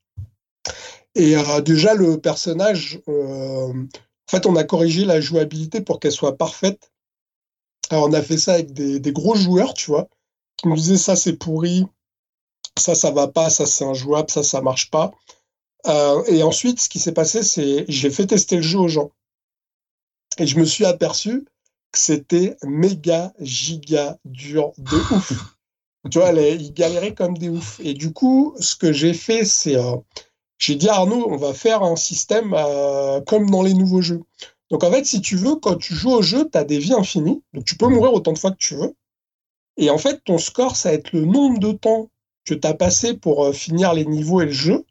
Et 1.14 1.37
euh, 1.37 1.61
déjà, 1.61 1.95
le 1.95 2.19
personnage, 2.19 3.00
euh, 3.09 3.73
en 3.73 4.31
fait, 4.31 4.47
on 4.47 4.57
a 4.57 4.64
corrigé 4.64 5.04
la 5.04 5.21
jouabilité 5.21 5.81
pour 5.81 6.00
qu'elle 6.00 6.12
soit 6.12 6.37
parfaite. 6.37 6.90
Alors, 7.90 8.09
on 8.09 8.12
a 8.12 8.23
fait 8.23 8.38
ça 8.38 8.54
avec 8.54 8.73
des, 8.73 9.12
gros 9.12 9.35
joueurs, 9.35 9.75
tu 9.75 9.90
vois, 9.90 10.09
qui 10.57 10.69
nous 10.69 10.76
disaient 10.76 10.97
ça, 10.97 11.16
c'est 11.16 11.35
pourri, 11.35 11.85
ça, 12.78 12.95
ça 12.95 13.11
va 13.11 13.28
pas, 13.28 13.50
ça, 13.50 13.66
c'est 13.66 13.85
injouable, 13.85 14.31
ça, 14.31 14.42
ça 14.42 14.62
marche 14.62 14.90
pas. 14.90 15.12
Euh, 15.87 16.23
et 16.28 16.42
ensuite, 16.42 16.81
ce 16.81 16.88
qui 16.88 16.99
s'est 16.99 17.12
passé, 17.12 17.42
c'est 17.42 17.85
j'ai 17.88 18.11
fait 18.11 18.26
tester 18.26 18.57
le 18.57 18.62
jeu 18.62 18.78
aux 18.78 18.88
gens. 18.88 19.11
Et 20.38 20.47
je 20.47 20.59
me 20.59 20.64
suis 20.64 20.87
aperçu 20.87 21.45
que 21.90 21.99
c'était 21.99 22.57
méga, 22.62 23.35
giga 23.40 24.19
dur 24.25 24.73
de 24.78 24.97
ouf. 24.97 25.33
tu 26.11 26.19
vois, 26.19 26.33
ils 26.33 26.73
galéraient 26.73 27.14
comme 27.14 27.37
des 27.37 27.50
ouf. 27.50 27.81
Et 27.81 27.92
du 27.92 28.12
coup, 28.12 28.54
ce 28.59 28.76
que 28.76 28.92
j'ai 28.92 29.12
fait, 29.12 29.45
c'est 29.45 29.76
j'ai 30.62 30.76
dit 30.76 30.88
à 30.88 30.95
Arnaud, 30.95 31.26
on 31.28 31.37
va 31.37 31.54
faire 31.54 31.83
un 31.83 31.97
système 31.97 32.54
euh, 32.54 33.21
comme 33.23 33.50
dans 33.50 33.62
les 33.62 33.75
nouveaux 33.75 34.00
jeux. 34.00 34.23
Donc 34.71 34.85
en 34.85 34.92
fait, 34.92 35.04
si 35.04 35.21
tu 35.21 35.35
veux, 35.35 35.57
quand 35.57 35.75
tu 35.75 35.92
joues 35.92 36.12
au 36.12 36.23
jeu, 36.23 36.49
tu 36.50 36.57
as 36.57 36.62
des 36.62 36.78
vies 36.78 36.95
infinies. 36.95 37.42
Donc 37.52 37.64
tu 37.64 37.76
peux 37.76 37.88
mourir 37.88 38.14
autant 38.14 38.33
de 38.33 38.38
fois 38.38 38.52
que 38.52 38.59
tu 38.59 38.76
veux. 38.76 38.95
Et 39.76 39.90
en 39.90 39.99
fait, 39.99 40.23
ton 40.25 40.38
score, 40.38 40.76
ça 40.76 40.90
va 40.90 40.95
être 40.95 41.12
le 41.12 41.25
nombre 41.25 41.59
de 41.59 41.73
temps 41.73 42.11
que 42.45 42.54
tu 42.54 42.66
as 42.66 42.75
passé 42.75 43.14
pour 43.14 43.45
euh, 43.45 43.52
finir 43.52 43.92
les 43.92 44.04
niveaux 44.04 44.40
et 44.40 44.45
le 44.45 44.52
jeu, 44.52 44.85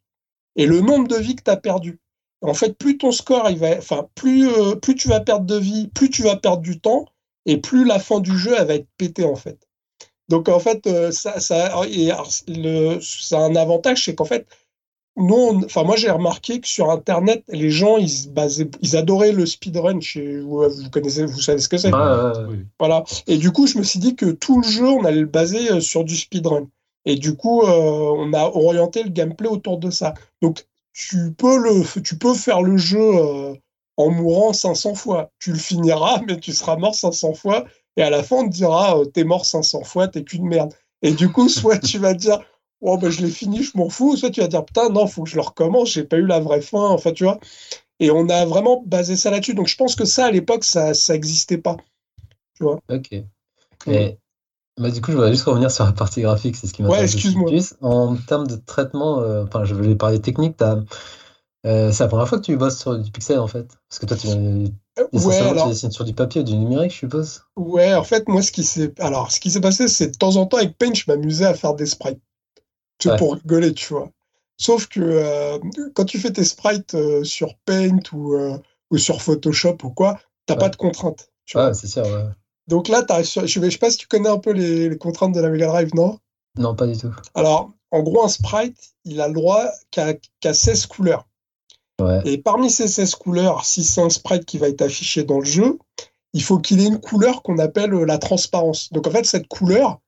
et 0.58 0.66
le 0.66 0.82
nombre 0.82 1.08
de 1.08 1.16
vies 1.16 1.38
que 1.38 1.44
tu 1.44 1.52
as 1.52 1.58
perdu. 1.58 2.02
En 2.42 2.54
fait, 2.54 2.78
plus 2.78 2.98
ton 2.98 3.14
score, 3.14 3.50
il 3.50 3.58
va, 3.58 3.78
enfin, 3.78 4.10
plus, 4.14 4.50
euh, 4.50 4.76
plus 4.76 4.96
tu 4.96 5.08
vas 5.08 5.22
perdre 5.22 5.46
de 5.46 5.58
vie, 5.58 5.88
plus 5.88 6.10
tu 6.10 6.24
vas 6.24 6.36
perdre 6.36 6.64
du 6.64 6.82
temps, 6.82 7.06
et 7.46 7.58
plus 7.58 7.86
la 7.86 8.00
fin 8.00 8.20
du 8.20 8.38
jeu, 8.38 8.56
elle 8.58 8.68
va 8.68 8.74
être 8.76 8.90
pétée, 8.98 9.24
en 9.24 9.36
fait. 9.36 9.58
Donc, 10.28 10.50
en 10.50 10.60
fait, 10.60 11.12
ça, 11.12 11.40
ça, 11.40 11.72
ça 11.82 13.38
a 13.38 13.42
un 13.42 13.56
avantage, 13.56 14.06
c'est 14.06 14.16
qu'en 14.16 14.26
fait, 14.26 14.48
nous, 15.18 15.62
enfin 15.66 15.84
moi 15.84 15.98
j'ai 15.98 16.10
remarqué 16.10 16.62
que 16.62 16.68
sur 16.68 16.90
Internet, 16.90 17.44
les 17.50 17.70
gens 17.70 17.98
ils 17.98 18.32
basaient, 18.32 18.70
ils 18.82 18.96
adoraient 18.96 19.34
le 19.34 19.46
speedrun. 19.46 20.00
Vous, 20.16 20.70
vous 20.70 20.90
connaissez, 20.90 21.26
vous 21.26 21.42
savez 21.42 21.60
ce 21.60 21.68
que 21.68 21.78
c'est. 21.78 21.92
Voilà. 22.80 23.04
Et 23.28 23.38
du 23.38 23.52
coup, 23.52 23.68
je 23.68 23.78
me 23.78 23.84
suis 23.84 24.00
dit 24.00 24.16
que 24.16 24.32
tout 24.32 24.62
le 24.62 24.68
jeu, 24.68 24.88
on 24.88 25.04
allait 25.04 25.22
le 25.22 25.26
baser 25.26 25.72
euh, 25.72 25.80
sur 25.82 26.04
du 26.04 26.16
speedrun. 26.16 26.68
Et 27.06 27.16
du 27.16 27.36
coup, 27.36 27.64
euh, 27.64 28.16
on 28.18 28.32
a 28.34 28.46
orienté 28.46 29.04
le 29.04 29.10
gameplay 29.10 29.48
autour 29.48 29.80
de 29.80 29.90
ça. 29.90 30.14
Donc, 30.42 30.66
tu 30.94 31.34
peux 31.34 31.58
le, 31.58 32.02
tu 32.02 32.18
peux 32.18 32.34
faire 32.34 32.62
le 32.62 32.78
jeu 32.78 33.00
euh, 33.00 33.54
en 33.98 34.12
mourant 34.12 34.54
500 34.54 34.96
fois. 34.96 35.32
Tu 35.40 35.52
le 35.52 35.58
finiras, 35.58 36.22
mais 36.28 36.40
tu 36.40 36.54
seras 36.54 36.78
mort 36.78 36.96
500 36.96 37.34
fois. 37.34 37.66
Et 37.98 38.04
à 38.04 38.10
la 38.10 38.24
fin, 38.24 38.38
on 38.38 38.50
te 38.50 38.54
dira, 38.54 38.98
t'es 39.14 39.26
mort 39.26 39.46
500 39.46 39.84
fois, 39.84 40.08
t'es 40.08 40.24
qu'une 40.24 40.48
merde. 40.48 40.74
Et 41.02 41.12
du 41.12 41.30
coup, 41.30 41.50
soit 41.50 41.80
tu 41.80 41.98
vas 41.98 42.14
dire, 42.14 42.40
oh, 42.82 42.98
ben, 42.98 43.10
je 43.10 43.22
l'ai 43.22 43.30
fini, 43.30 43.64
je 43.64 43.78
m'en 43.78 43.90
fous. 43.90 44.18
Soit 44.18 44.32
tu 44.32 44.42
vas 44.42 44.48
dire, 44.48 44.66
putain, 44.66 44.90
non, 44.90 45.08
faut 45.08 45.24
que 45.24 45.30
je 45.30 45.36
le 45.36 45.42
recommence, 45.42 45.92
j'ai 45.92 46.04
pas 46.04 46.18
eu 46.18 46.26
la 46.26 46.40
vraie 46.40 46.62
fin. 46.62 46.90
Enfin, 46.90 47.12
tu 47.12 47.24
vois. 47.24 47.40
Et 48.00 48.12
on 48.12 48.28
a 48.30 48.46
vraiment 48.46 48.84
basé 48.86 49.16
ça 49.16 49.32
là-dessus. 49.32 49.54
Donc, 49.54 49.68
je 49.68 49.76
pense 49.78 49.96
que 49.96 50.06
ça, 50.06 50.26
à 50.26 50.32
l'époque, 50.32 50.64
ça 50.64 50.92
n'existait 51.10 51.60
pas. 51.60 51.78
Tu 52.56 52.64
vois. 52.64 52.80
Ok. 52.90 53.12
Et, 53.88 54.18
bah, 54.78 54.90
du 54.90 55.02
coup, 55.02 55.12
je 55.12 55.18
voudrais 55.18 55.32
juste 55.32 55.46
revenir 55.46 55.70
sur 55.70 55.86
la 55.86 55.92
partie 55.92 56.22
graphique, 56.22 56.56
c'est 56.56 56.68
ce 56.68 56.74
qui 56.74 56.82
m'intéresse. 56.82 57.12
Ouais, 57.12 57.16
excuse-moi. 57.16 57.52
En 57.82 58.16
termes 58.16 58.48
de 58.48 58.56
traitement, 58.56 59.22
euh, 59.22 59.44
enfin, 59.44 59.64
je 59.66 59.76
vais 59.76 59.96
parler 59.96 60.20
technique, 60.20 60.56
euh, 60.62 61.92
c'est 61.92 62.04
la 62.04 62.08
première 62.08 62.28
fois 62.28 62.40
que 62.40 62.44
tu 62.44 62.58
bosses 62.58 62.80
sur 62.80 62.98
du 62.98 63.12
pixel 63.12 63.38
en 63.38 63.46
fait 63.46 63.68
Parce 63.88 64.00
que 64.00 64.08
toi, 64.08 64.18
tu, 64.18 64.28
euh, 64.30 64.68
ouais, 65.14 65.38
alors... 65.38 65.66
tu 65.66 65.70
dessines 65.70 65.92
sur 65.92 66.06
du 66.06 66.14
papier 66.14 66.42
ou 66.42 66.44
du 66.44 66.56
numérique, 66.56 66.92
je 66.92 66.98
suppose 66.98 67.44
Ouais, 67.56 67.94
en 67.94 68.04
fait, 68.04 68.28
moi, 68.28 68.42
ce 68.42 68.52
qui 68.52 68.64
s'est 68.64 68.94
alors, 69.00 69.32
ce 69.32 69.40
qui 69.40 69.52
s'est 69.52 69.62
passé, 69.62 69.88
c'est 69.88 70.08
de 70.08 70.18
temps 70.18 70.38
en 70.38 70.48
temps 70.48 70.58
avec 70.58 70.76
Paint, 70.78 70.94
je 70.96 71.04
m'amusais 71.08 71.46
à 71.46 71.54
faire 71.54 71.76
des 71.76 71.86
sprites 71.86 72.20
pour 73.18 73.36
rigoler, 73.36 73.74
tu 73.74 73.94
vois. 73.94 74.12
Sauf 74.62 74.88
que 74.88 75.00
euh, 75.02 75.58
quand 75.96 76.06
tu 76.06 76.20
fais 76.20 76.32
tes 76.32 76.44
sprites 76.44 76.94
euh, 76.94 77.24
sur 77.24 77.56
Paint 77.66 77.98
ou, 78.14 78.36
euh, 78.36 78.60
ou 78.92 78.98
sur 79.00 79.22
Photoshop 79.22 79.78
ou 79.84 79.90
quoi, 79.90 80.20
t'as 80.46 80.56
pas 80.56 80.70
de 80.70 80.76
contraintes. 80.76 81.32
Tu 81.46 81.58
vois. 81.58 81.74
c'est 81.74 81.88
sûr, 81.88 82.04
ouais. 82.04 82.26
Donc 82.68 82.88
là, 82.88 83.04
je, 83.10 83.48
je 83.48 83.70
sais 83.70 83.78
pas 83.80 83.90
si 83.90 83.98
tu 83.98 84.08
connais 84.08 84.30
un 84.30 84.38
peu 84.38 84.52
les, 84.52 84.96
contraintes 85.00 85.34
de 85.34 85.42
la 85.42 85.50
Mega 85.50 85.66
Drive, 85.66 85.96
non? 85.96 86.20
Non, 86.60 86.76
pas 86.76 86.86
du 86.86 86.96
tout. 86.96 87.12
Alors, 87.34 87.72
en 87.90 88.04
gros, 88.04 88.24
un 88.24 88.28
sprite, 88.28 88.94
il 89.04 89.20
a 89.20 89.28
le 89.28 89.34
droit 89.34 89.66
qu'à 89.90 90.54
16 90.54 90.86
couleurs. 90.86 91.28
Ouais. 92.00 92.22
Et 92.26 92.38
parmi 92.38 92.70
ces 92.70 92.88
16 92.88 93.16
couleurs, 93.16 93.66
si 93.66 93.84
c'est 93.84 94.02
un 94.02 94.12
sprite 94.12 94.46
qui 94.46 94.60
va 94.60 94.70
être 94.70 94.84
affiché 94.84 95.24
dans 95.24 95.40
le 95.40 95.46
jeu, 95.46 95.80
il 96.34 96.44
faut 96.44 96.60
qu'il 96.60 96.82
ait 96.82 96.88
une 96.88 97.02
couleur 97.02 97.42
qu'on 97.42 97.58
appelle 97.58 97.92
la 97.92 98.20
transparence. 98.20 98.94
Donc 98.94 99.08
en 99.08 99.12
fait, 99.12 99.26
cette 99.26 99.48
couleur, 99.48 100.00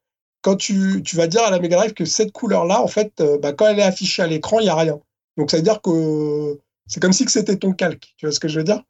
quand 0.43 0.57
tu, 0.57 1.01
vas 1.13 1.27
dire 1.27 1.41
à 1.43 1.49
la 1.49 1.59
Mega 1.59 1.77
Drive 1.77 1.93
que 1.93 2.05
cette 2.05 2.31
couleur-là, 2.31 2.81
en 2.81 2.87
fait, 2.87 3.21
euh, 3.21 3.39
bah, 3.39 3.53
quand 3.53 3.65
elle 3.65 3.79
est 3.79 3.83
affichée 3.83 4.21
à 4.21 4.27
l'écran, 4.27 4.59
il 4.59 4.63
n'y 4.63 4.69
a 4.69 4.75
rien. 4.75 4.99
Donc 5.37 5.49
ça 5.49 5.57
veut 5.57 5.63
dire 5.63 5.81
que 5.81 6.59
c'est 6.85 6.99
comme 6.99 7.13
si 7.13 7.27
c'était 7.27 7.57
ton 7.57 7.71
calque. 7.71 8.13
Tu 8.17 8.25
vois 8.25 8.33
ce 8.33 8.39
que 8.39 8.49
je 8.49 8.59
veux 8.59 8.65
dire? 8.65 8.83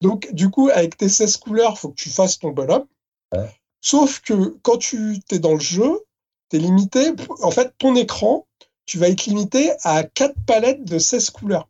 Donc 0.00 0.32
du 0.32 0.50
coup, 0.50 0.70
avec 0.72 0.96
tes 0.96 1.08
16 1.08 1.36
couleurs, 1.36 1.74
il 1.76 1.78
faut 1.78 1.90
que 1.90 2.00
tu 2.00 2.08
fasses 2.08 2.38
ton 2.38 2.50
bonhomme. 2.50 2.86
Sauf 3.80 4.20
que 4.20 4.56
quand 4.62 4.78
tu 4.78 5.18
es 5.30 5.38
dans 5.38 5.54
le 5.54 5.60
jeu, 5.60 6.00
tu 6.50 6.56
es 6.56 6.58
limité. 6.58 7.12
En 7.42 7.50
fait, 7.50 7.72
ton 7.78 7.94
écran, 7.94 8.46
tu 8.86 8.98
vas 8.98 9.08
être 9.08 9.26
limité 9.26 9.72
à 9.82 10.02
4 10.02 10.34
palettes 10.46 10.84
de 10.84 10.98
16 10.98 11.30
couleurs. 11.30 11.68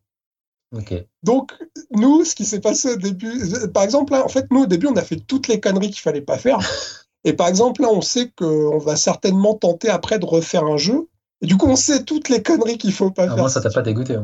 Donc, 1.23 1.53
nous, 1.91 2.25
ce 2.25 2.35
qui 2.35 2.45
s'est 2.45 2.61
passé 2.61 2.93
au 2.93 2.97
début, 2.97 3.33
par 3.75 3.83
exemple, 3.83 4.15
en 4.15 4.29
fait, 4.29 4.51
nous, 4.51 4.62
au 4.62 4.67
début, 4.67 4.87
on 4.87 4.97
a 4.97 5.03
fait 5.03 5.17
toutes 5.17 5.49
les 5.49 5.61
conneries 5.61 5.91
qu'il 5.91 6.01
fallait 6.01 6.23
pas 6.23 6.38
faire. 6.38 6.59
Et 7.25 7.33
par 7.33 7.49
exemple, 7.49 7.83
là, 7.83 7.89
on 7.91 8.01
sait 8.01 8.31
qu'on 8.37 8.79
va 8.79 8.97
certainement 8.97 9.55
tenter 9.55 9.89
après 9.89 10.19
de 10.19 10.27
refaire 10.27 10.65
un 10.65 10.77
jeu. 10.77 11.09
Et 11.41 11.47
du 11.47 11.57
coup, 11.57 11.67
on 11.67 11.77
sait 11.77 12.05
toutes 12.05 12.29
les 12.29 12.43
conneries 12.43 12.79
qu'il 12.79 12.93
faut 12.93 13.11
pas 13.11 13.25
ah, 13.25 13.29
faire. 13.29 13.37
Moi, 13.37 13.49
ça 13.49 13.61
t'a 13.61 13.71
pas 13.71 13.83
dégoûté. 13.83 14.17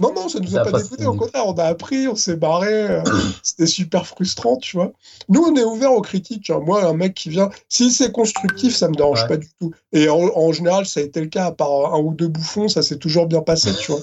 Non, 0.00 0.14
non, 0.14 0.28
ça 0.28 0.38
nous 0.38 0.56
a, 0.56 0.62
pas, 0.62 0.80
dégoûté. 0.80 1.06
Au 1.06 1.14
contraire, 1.14 1.46
on 1.46 1.54
a 1.54 1.64
appris, 1.64 2.06
on 2.06 2.14
s'est 2.14 2.36
barré. 2.36 2.72
Euh, 2.72 3.02
c'était 3.42 3.66
super 3.66 4.06
frustrant, 4.06 4.56
tu 4.56 4.76
vois. 4.76 4.92
Nous, 5.28 5.40
on 5.40 5.54
est 5.56 5.64
ouvert 5.64 5.92
aux 5.92 6.02
critiques. 6.02 6.50
Hein. 6.50 6.60
Moi, 6.64 6.84
un 6.84 6.94
mec 6.94 7.14
qui 7.14 7.30
vient, 7.30 7.50
si 7.68 7.90
c'est 7.90 8.12
constructif, 8.12 8.76
ça 8.76 8.88
me 8.88 8.94
dérange 8.94 9.26
pas 9.26 9.36
du 9.36 9.48
tout. 9.60 9.72
Et 9.92 10.08
en, 10.08 10.52
général, 10.52 10.86
ça 10.86 11.00
a 11.00 11.02
été 11.02 11.20
le 11.20 11.26
cas, 11.26 11.46
à 11.46 11.52
part 11.52 11.94
un 11.94 11.98
ou 11.98 12.14
deux 12.14 12.28
bouffons, 12.28 12.68
ça 12.68 12.82
s'est 12.82 12.98
toujours 12.98 13.26
bien 13.26 13.42
passé, 13.42 13.70
tu 13.74 13.90
vois. 13.90 14.00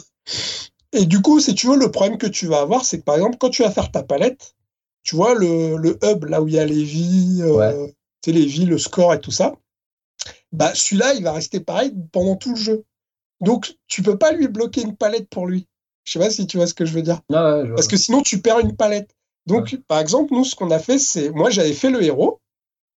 Et 0.91 1.05
du 1.05 1.21
coup, 1.21 1.39
si 1.39 1.55
tu 1.55 1.67
veux, 1.67 1.77
le 1.77 1.91
problème 1.91 2.17
que 2.17 2.27
tu 2.27 2.47
vas 2.47 2.61
avoir, 2.61 2.83
c'est 2.85 2.99
que 2.99 3.03
par 3.03 3.15
exemple, 3.15 3.37
quand 3.37 3.49
tu 3.49 3.63
vas 3.63 3.71
faire 3.71 3.91
ta 3.91 4.03
palette, 4.03 4.55
tu 5.03 5.15
vois, 5.15 5.33
le, 5.33 5.77
le 5.77 5.97
hub, 6.03 6.25
là 6.25 6.41
où 6.41 6.47
il 6.47 6.55
y 6.55 6.59
a 6.59 6.65
les 6.65 6.83
vies, 6.83 7.41
euh, 7.41 7.87
les 8.31 8.45
villes, 8.45 8.69
le 8.69 8.77
score 8.77 9.13
et 9.13 9.21
tout 9.21 9.31
ça, 9.31 9.55
bah, 10.51 10.73
celui-là, 10.73 11.13
il 11.15 11.23
va 11.23 11.33
rester 11.33 11.59
pareil 11.59 11.93
pendant 12.11 12.35
tout 12.35 12.51
le 12.51 12.59
jeu. 12.59 12.83
Donc, 13.41 13.75
tu 13.87 14.01
peux 14.01 14.17
pas 14.17 14.31
lui 14.31 14.47
bloquer 14.47 14.81
une 14.81 14.95
palette 14.95 15.29
pour 15.29 15.47
lui. 15.47 15.67
Je 16.03 16.13
sais 16.13 16.19
pas 16.19 16.29
si 16.29 16.47
tu 16.47 16.57
vois 16.57 16.67
ce 16.67 16.73
que 16.73 16.85
je 16.85 16.93
veux 16.93 17.01
dire. 17.01 17.21
Parce 17.75 17.87
que 17.87 17.97
sinon, 17.97 18.21
tu 18.21 18.41
perds 18.41 18.59
une 18.59 18.75
palette. 18.75 19.15
Donc, 19.45 19.77
par 19.87 19.99
exemple, 19.99 20.33
nous, 20.33 20.45
ce 20.45 20.55
qu'on 20.55 20.71
a 20.71 20.79
fait, 20.79 20.97
c'est. 20.97 21.29
Moi, 21.31 21.49
j'avais 21.49 21.73
fait 21.73 21.89
le 21.89 22.01
héros. 22.03 22.39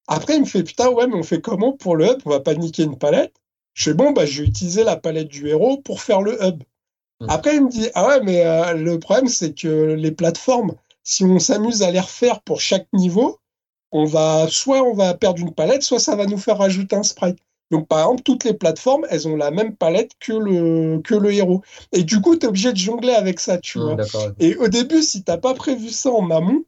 Après, 0.07 0.37
il 0.37 0.41
me 0.41 0.47
fait 0.47 0.63
Putain, 0.63 0.91
ouais, 0.91 1.07
mais 1.07 1.15
on 1.15 1.23
fait 1.23 1.41
comment 1.41 1.73
pour 1.73 1.97
le 1.97 2.07
hub? 2.07 2.21
On 2.25 2.31
va 2.31 2.41
pas 2.41 2.55
niquer 2.55 2.85
une 2.85 2.99
palette. 2.99 3.35
Je 3.75 3.85
fais 3.85 3.95
Bon, 3.95 4.13
bah, 4.13 4.27
je 4.27 4.43
vais 4.43 4.49
utiliser 4.49 4.85
la 4.85 4.97
palette 4.97 5.29
du 5.29 5.49
héros 5.49 5.79
pour 5.79 6.01
faire 6.01 6.21
le 6.23 6.43
hub. 6.45 6.63
Après, 7.29 7.57
il 7.57 7.65
me 7.65 7.71
dit 7.71 7.89
Ah 7.95 8.07
ouais, 8.09 8.21
mais 8.23 8.45
euh, 8.45 8.75
le 8.75 8.99
problème, 8.99 9.29
c'est 9.29 9.55
que 9.55 9.95
les 9.95 10.13
plateformes, 10.13 10.75
si 11.03 11.25
on 11.25 11.39
s'amuse 11.39 11.83
à 11.83 11.91
les 11.91 12.01
refaire 12.01 12.43
pour 12.43 12.61
chaque 12.61 12.87
niveau, 12.93 13.39
on 13.97 14.05
va 14.05 14.47
soit 14.49 14.83
on 14.83 14.93
va 14.93 15.15
perdre 15.15 15.41
une 15.41 15.55
palette, 15.55 15.83
soit 15.83 15.99
ça 15.99 16.17
va 16.17 16.27
nous 16.27 16.37
faire 16.37 16.59
rajouter 16.59 16.97
un 16.97 17.03
sprite. 17.03 17.39
Donc 17.71 17.89
par 17.89 18.01
exemple, 18.01 18.23
toutes 18.23 18.45
les 18.45 18.53
plateformes, 18.53 19.07
elles 19.11 19.27
ont 19.27 19.37
la 19.37 19.51
même 19.51 19.75
palette 19.75 20.13
que 20.21 20.35
le, 20.35 21.01
que 21.01 21.15
le 21.15 21.33
héros. 21.33 21.63
Et 21.93 22.05
du 22.05 22.21
coup, 22.21 22.37
tu 22.37 22.45
es 22.45 22.49
obligé 22.49 22.73
de 22.73 22.77
jongler 22.77 23.13
avec 23.13 23.41
ça, 23.41 23.59
tu 23.59 23.79
mmh, 23.79 23.83
vois. 23.83 23.97
Et 24.39 24.55
au 24.57 24.69
début, 24.69 25.03
si 25.03 25.25
t'as 25.25 25.39
pas 25.39 25.55
prévu 25.55 25.89
ça 25.89 26.11
en 26.11 26.31
amont, 26.31 26.63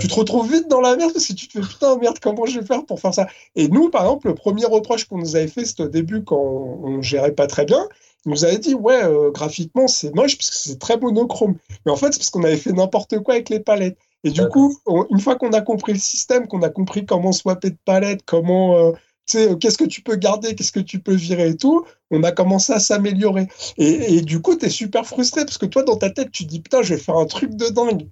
tu 0.00 0.08
te 0.08 0.14
retrouves 0.14 0.50
vite 0.52 0.68
dans 0.68 0.80
la 0.80 0.96
merde 0.96 1.12
parce 1.12 1.26
que 1.26 1.32
tu 1.32 1.48
te 1.48 1.52
fais 1.52 1.66
putain 1.66 1.96
merde 1.98 2.18
comment 2.20 2.44
je 2.44 2.60
vais 2.60 2.66
faire 2.66 2.84
pour 2.84 3.00
faire 3.00 3.14
ça? 3.14 3.26
Et 3.54 3.68
nous, 3.68 3.88
par 3.88 4.02
exemple, 4.02 4.28
le 4.28 4.34
premier 4.34 4.64
reproche 4.64 5.04
qu'on 5.04 5.18
nous 5.18 5.36
avait 5.36 5.48
fait, 5.48 5.64
c'était 5.64 5.84
au 5.84 5.88
début 5.88 6.24
quand 6.24 6.36
on, 6.36 7.00
gérait 7.02 7.32
pas 7.32 7.46
très 7.46 7.64
bien. 7.64 7.88
Il 8.24 8.32
nous 8.32 8.44
avait 8.44 8.58
dit 8.58 8.74
ouais 8.74 9.04
euh, 9.04 9.30
graphiquement 9.30 9.86
c'est 9.86 10.12
moche 10.12 10.36
parce 10.36 10.50
que 10.50 10.56
c'est 10.56 10.78
très 10.78 10.98
monochrome. 10.98 11.56
Mais 11.84 11.92
en 11.92 11.96
fait 11.96 12.12
c'est 12.12 12.18
parce 12.18 12.30
qu'on 12.30 12.42
avait 12.42 12.56
fait 12.56 12.72
n'importe 12.72 13.18
quoi 13.20 13.34
avec 13.34 13.48
les 13.48 13.60
palettes. 13.60 13.98
Et 14.24 14.30
du 14.30 14.46
coup, 14.48 14.76
une 15.10 15.20
fois 15.20 15.36
qu'on 15.36 15.52
a 15.52 15.60
compris 15.60 15.92
le 15.92 15.98
système, 15.98 16.48
qu'on 16.48 16.62
a 16.62 16.68
compris 16.68 17.06
comment 17.06 17.32
swapper 17.32 17.70
de 17.70 17.78
palette, 17.84 18.22
comment, 18.26 18.76
euh, 18.76 18.92
sais, 19.26 19.56
qu'est-ce 19.58 19.78
que 19.78 19.84
tu 19.84 20.02
peux 20.02 20.16
garder, 20.16 20.54
qu'est-ce 20.54 20.72
que 20.72 20.80
tu 20.80 21.00
peux 21.00 21.14
virer 21.14 21.50
et 21.50 21.56
tout, 21.56 21.84
on 22.10 22.22
a 22.22 22.32
commencé 22.32 22.72
à 22.72 22.80
s'améliorer. 22.80 23.48
Et, 23.76 24.22
du 24.22 24.40
coup, 24.40 24.56
tu 24.56 24.66
es 24.66 24.70
super 24.70 25.06
frustré 25.06 25.44
parce 25.44 25.58
que 25.58 25.66
toi, 25.66 25.82
dans 25.82 25.96
ta 25.96 26.10
tête, 26.10 26.30
tu 26.30 26.44
dis, 26.44 26.60
putain, 26.60 26.82
je 26.82 26.94
vais 26.94 27.00
faire 27.00 27.16
un 27.16 27.26
truc 27.26 27.54
de 27.54 27.68
dingue. 27.68 28.08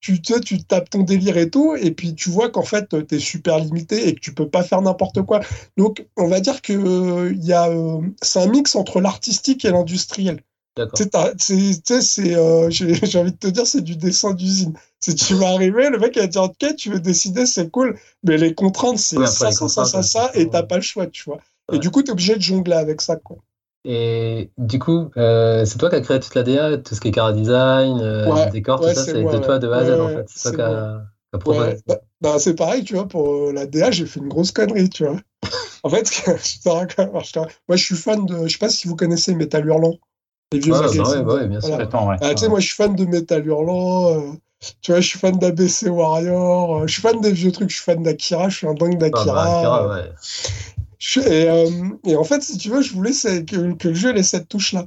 Tu, 0.00 0.20
tu, 0.20 0.38
tu 0.40 0.62
tapes 0.62 0.90
ton 0.90 1.02
délire 1.02 1.36
et 1.38 1.50
tout, 1.50 1.74
et 1.74 1.90
puis 1.90 2.14
tu 2.14 2.30
vois 2.30 2.50
qu'en 2.50 2.62
fait, 2.62 2.88
tu 3.08 3.14
es 3.14 3.18
super 3.18 3.58
limité 3.58 4.08
et 4.08 4.14
que 4.14 4.20
tu 4.20 4.34
peux 4.34 4.48
pas 4.48 4.62
faire 4.62 4.82
n'importe 4.82 5.22
quoi. 5.22 5.40
Donc, 5.76 6.06
on 6.16 6.28
va 6.28 6.40
dire 6.40 6.62
que 6.62 6.72
euh, 6.74 7.34
y 7.40 7.52
a, 7.52 7.68
euh, 7.70 8.00
c'est 8.22 8.40
un 8.40 8.46
mix 8.46 8.76
entre 8.76 9.00
l'artistique 9.00 9.64
et 9.64 9.70
l'industriel. 9.70 10.42
C'est, 11.38 12.36
euh, 12.36 12.68
j'ai 12.70 13.18
envie 13.18 13.32
de 13.32 13.36
te 13.36 13.46
dire, 13.46 13.66
c'est 13.66 13.80
du 13.80 13.96
dessin 13.96 14.34
d'usine. 14.34 14.74
Si 15.06 15.14
tu 15.14 15.34
vas 15.34 15.50
arriver, 15.50 15.88
le 15.88 15.98
mec 15.98 16.18
va 16.18 16.26
dire 16.26 16.42
Ok, 16.42 16.74
tu 16.76 16.90
veux 16.90 16.98
décider, 16.98 17.46
c'est 17.46 17.70
cool, 17.70 17.96
mais 18.24 18.36
les 18.36 18.54
contraintes, 18.54 18.98
c'est 18.98 19.24
ça, 19.26 19.52
ça, 19.52 19.68
ça, 19.68 19.84
ça, 19.84 20.02
ça, 20.02 20.30
et 20.34 20.50
t'as 20.50 20.64
pas 20.64 20.74
le 20.74 20.82
choix, 20.82 21.06
tu 21.06 21.22
vois. 21.26 21.38
Et 21.72 21.78
du 21.78 21.92
coup, 21.92 22.02
tu 22.02 22.08
es 22.08 22.10
obligé 22.10 22.34
de 22.34 22.40
jongler 22.40 22.74
avec 22.74 23.00
ça, 23.00 23.14
quoi. 23.14 23.36
Et 23.84 24.50
du 24.58 24.80
coup, 24.80 25.12
euh, 25.16 25.64
c'est 25.64 25.78
toi 25.78 25.90
qui 25.90 25.94
as 25.94 26.00
créé 26.00 26.18
toute 26.18 26.34
la 26.34 26.42
DA, 26.42 26.78
tout 26.78 26.96
ce 26.96 27.00
qui 27.00 27.08
est 27.08 27.12
car 27.12 27.32
design, 27.32 28.00
euh, 28.00 28.50
décor, 28.50 28.80
tout 28.80 28.92
ça, 28.92 29.04
c'est 29.04 29.22
de 29.22 29.38
toi 29.38 29.60
de 29.60 29.68
A 29.68 29.76
à 29.76 29.84
Z, 29.84 30.00
en 30.00 30.08
fait. 30.08 30.24
C'est 30.26 30.50
toi 30.50 30.58
qui 30.58 30.62
as, 30.62 31.02
bah, 31.86 32.00
bah, 32.20 32.38
c'est 32.40 32.54
pareil, 32.54 32.82
tu 32.82 32.94
vois, 32.94 33.06
pour 33.06 33.52
la 33.52 33.64
DA, 33.66 33.92
j'ai 33.92 34.06
fait 34.06 34.18
une 34.18 34.28
grosse 34.28 34.50
connerie, 34.50 34.88
tu 34.88 35.04
vois. 35.04 35.20
en 35.84 35.88
fait, 35.88 36.10
moi, 36.66 37.76
je 37.76 37.84
suis 37.84 37.94
fan 37.94 38.26
de. 38.26 38.48
Je 38.48 38.52
sais 38.52 38.58
pas 38.58 38.70
si 38.70 38.88
vous 38.88 38.96
connaissez 38.96 39.36
Metal 39.36 39.64
Hurlant. 39.64 39.94
Les 40.52 40.58
vieux 40.58 40.72
bah 40.72 40.88
ouais, 41.34 41.46
bien 41.46 41.60
sûr. 41.60 41.78
Ah, 42.22 42.34
tu 42.34 42.38
sais, 42.38 42.48
moi, 42.48 42.58
je 42.58 42.66
suis 42.66 42.74
fan 42.74 42.96
de 42.96 43.04
Metal 43.04 43.46
Hurlant. 43.46 44.10
Euh, 44.10 44.32
tu 44.80 44.92
vois, 44.92 45.00
je 45.00 45.08
suis 45.08 45.18
fan 45.18 45.38
d'ABC 45.38 45.88
Warrior. 45.88 46.76
Euh, 46.76 46.86
je 46.86 46.92
suis 46.94 47.02
fan 47.02 47.20
des 47.20 47.32
vieux 47.32 47.52
trucs. 47.52 47.70
Je 47.70 47.76
suis 47.76 47.84
fan 47.84 48.02
d'Akira. 48.02 48.48
Je 48.48 48.56
suis 48.56 48.66
un 48.66 48.74
dingue 48.74 48.98
d'Akira. 48.98 49.88
ouais. 49.88 50.10
et, 51.16 51.48
euh, 51.48 51.70
et, 52.04 52.16
en 52.16 52.24
fait, 52.24 52.42
si 52.42 52.56
tu 52.58 52.70
veux, 52.70 52.82
je 52.82 52.92
voulais 52.92 53.12
que, 53.12 53.74
que 53.74 53.88
le 53.88 53.94
jeu 53.94 54.16
ait 54.16 54.22
cette 54.22 54.48
touche-là. 54.48 54.86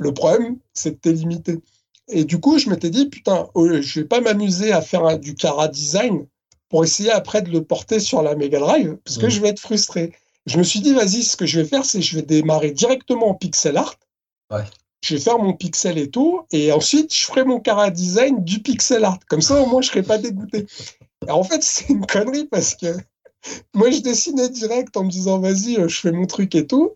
Le 0.00 0.12
problème, 0.12 0.56
c'est 0.74 0.94
que 0.94 1.00
t'es 1.00 1.12
limité. 1.12 1.60
Et 2.08 2.24
du 2.24 2.40
coup, 2.40 2.58
je 2.58 2.68
m'étais 2.68 2.90
dit, 2.90 3.06
putain, 3.06 3.48
oh, 3.54 3.80
je 3.80 4.00
vais 4.00 4.06
pas 4.06 4.20
m'amuser 4.20 4.72
à 4.72 4.82
faire 4.82 5.18
du 5.18 5.34
Cara 5.34 5.68
design 5.68 6.26
pour 6.68 6.84
essayer 6.84 7.12
après 7.12 7.42
de 7.42 7.50
le 7.50 7.62
porter 7.62 8.00
sur 8.00 8.22
la 8.22 8.34
Mega 8.34 8.58
Drive, 8.58 8.96
parce 9.04 9.18
que 9.18 9.26
mm. 9.26 9.30
je 9.30 9.40
vais 9.40 9.48
être 9.48 9.60
frustré. 9.60 10.12
Je 10.46 10.58
me 10.58 10.62
suis 10.62 10.80
dit, 10.80 10.94
vas-y, 10.94 11.22
ce 11.22 11.36
que 11.36 11.46
je 11.46 11.60
vais 11.60 11.66
faire, 11.66 11.84
c'est 11.84 12.02
je 12.02 12.16
vais 12.16 12.22
démarrer 12.22 12.72
directement 12.72 13.28
en 13.28 13.34
pixel 13.34 13.76
art 13.76 13.94
je 15.02 15.14
vais 15.14 15.20
faire 15.20 15.38
mon 15.38 15.52
pixel 15.52 15.98
et 15.98 16.10
tout, 16.10 16.42
et 16.52 16.72
ensuite 16.72 17.14
je 17.14 17.26
ferai 17.26 17.44
mon 17.44 17.60
cara 17.60 17.90
design 17.90 18.42
du 18.44 18.60
pixel 18.60 19.04
art. 19.04 19.18
Comme 19.28 19.42
ça, 19.42 19.60
au 19.60 19.66
moins, 19.66 19.82
je 19.82 19.88
serai 19.88 20.02
pas 20.02 20.18
dégoûté. 20.18 20.66
en 21.28 21.44
fait, 21.44 21.62
c'est 21.62 21.88
une 21.90 22.06
connerie 22.06 22.46
parce 22.46 22.74
que 22.74 22.96
moi, 23.74 23.90
je 23.90 24.00
dessinais 24.00 24.48
direct 24.48 24.96
en 24.96 25.04
me 25.04 25.10
disant, 25.10 25.40
vas-y, 25.40 25.76
euh, 25.76 25.88
je 25.88 26.00
fais 26.00 26.12
mon 26.12 26.26
truc 26.26 26.54
et 26.54 26.66
tout. 26.66 26.92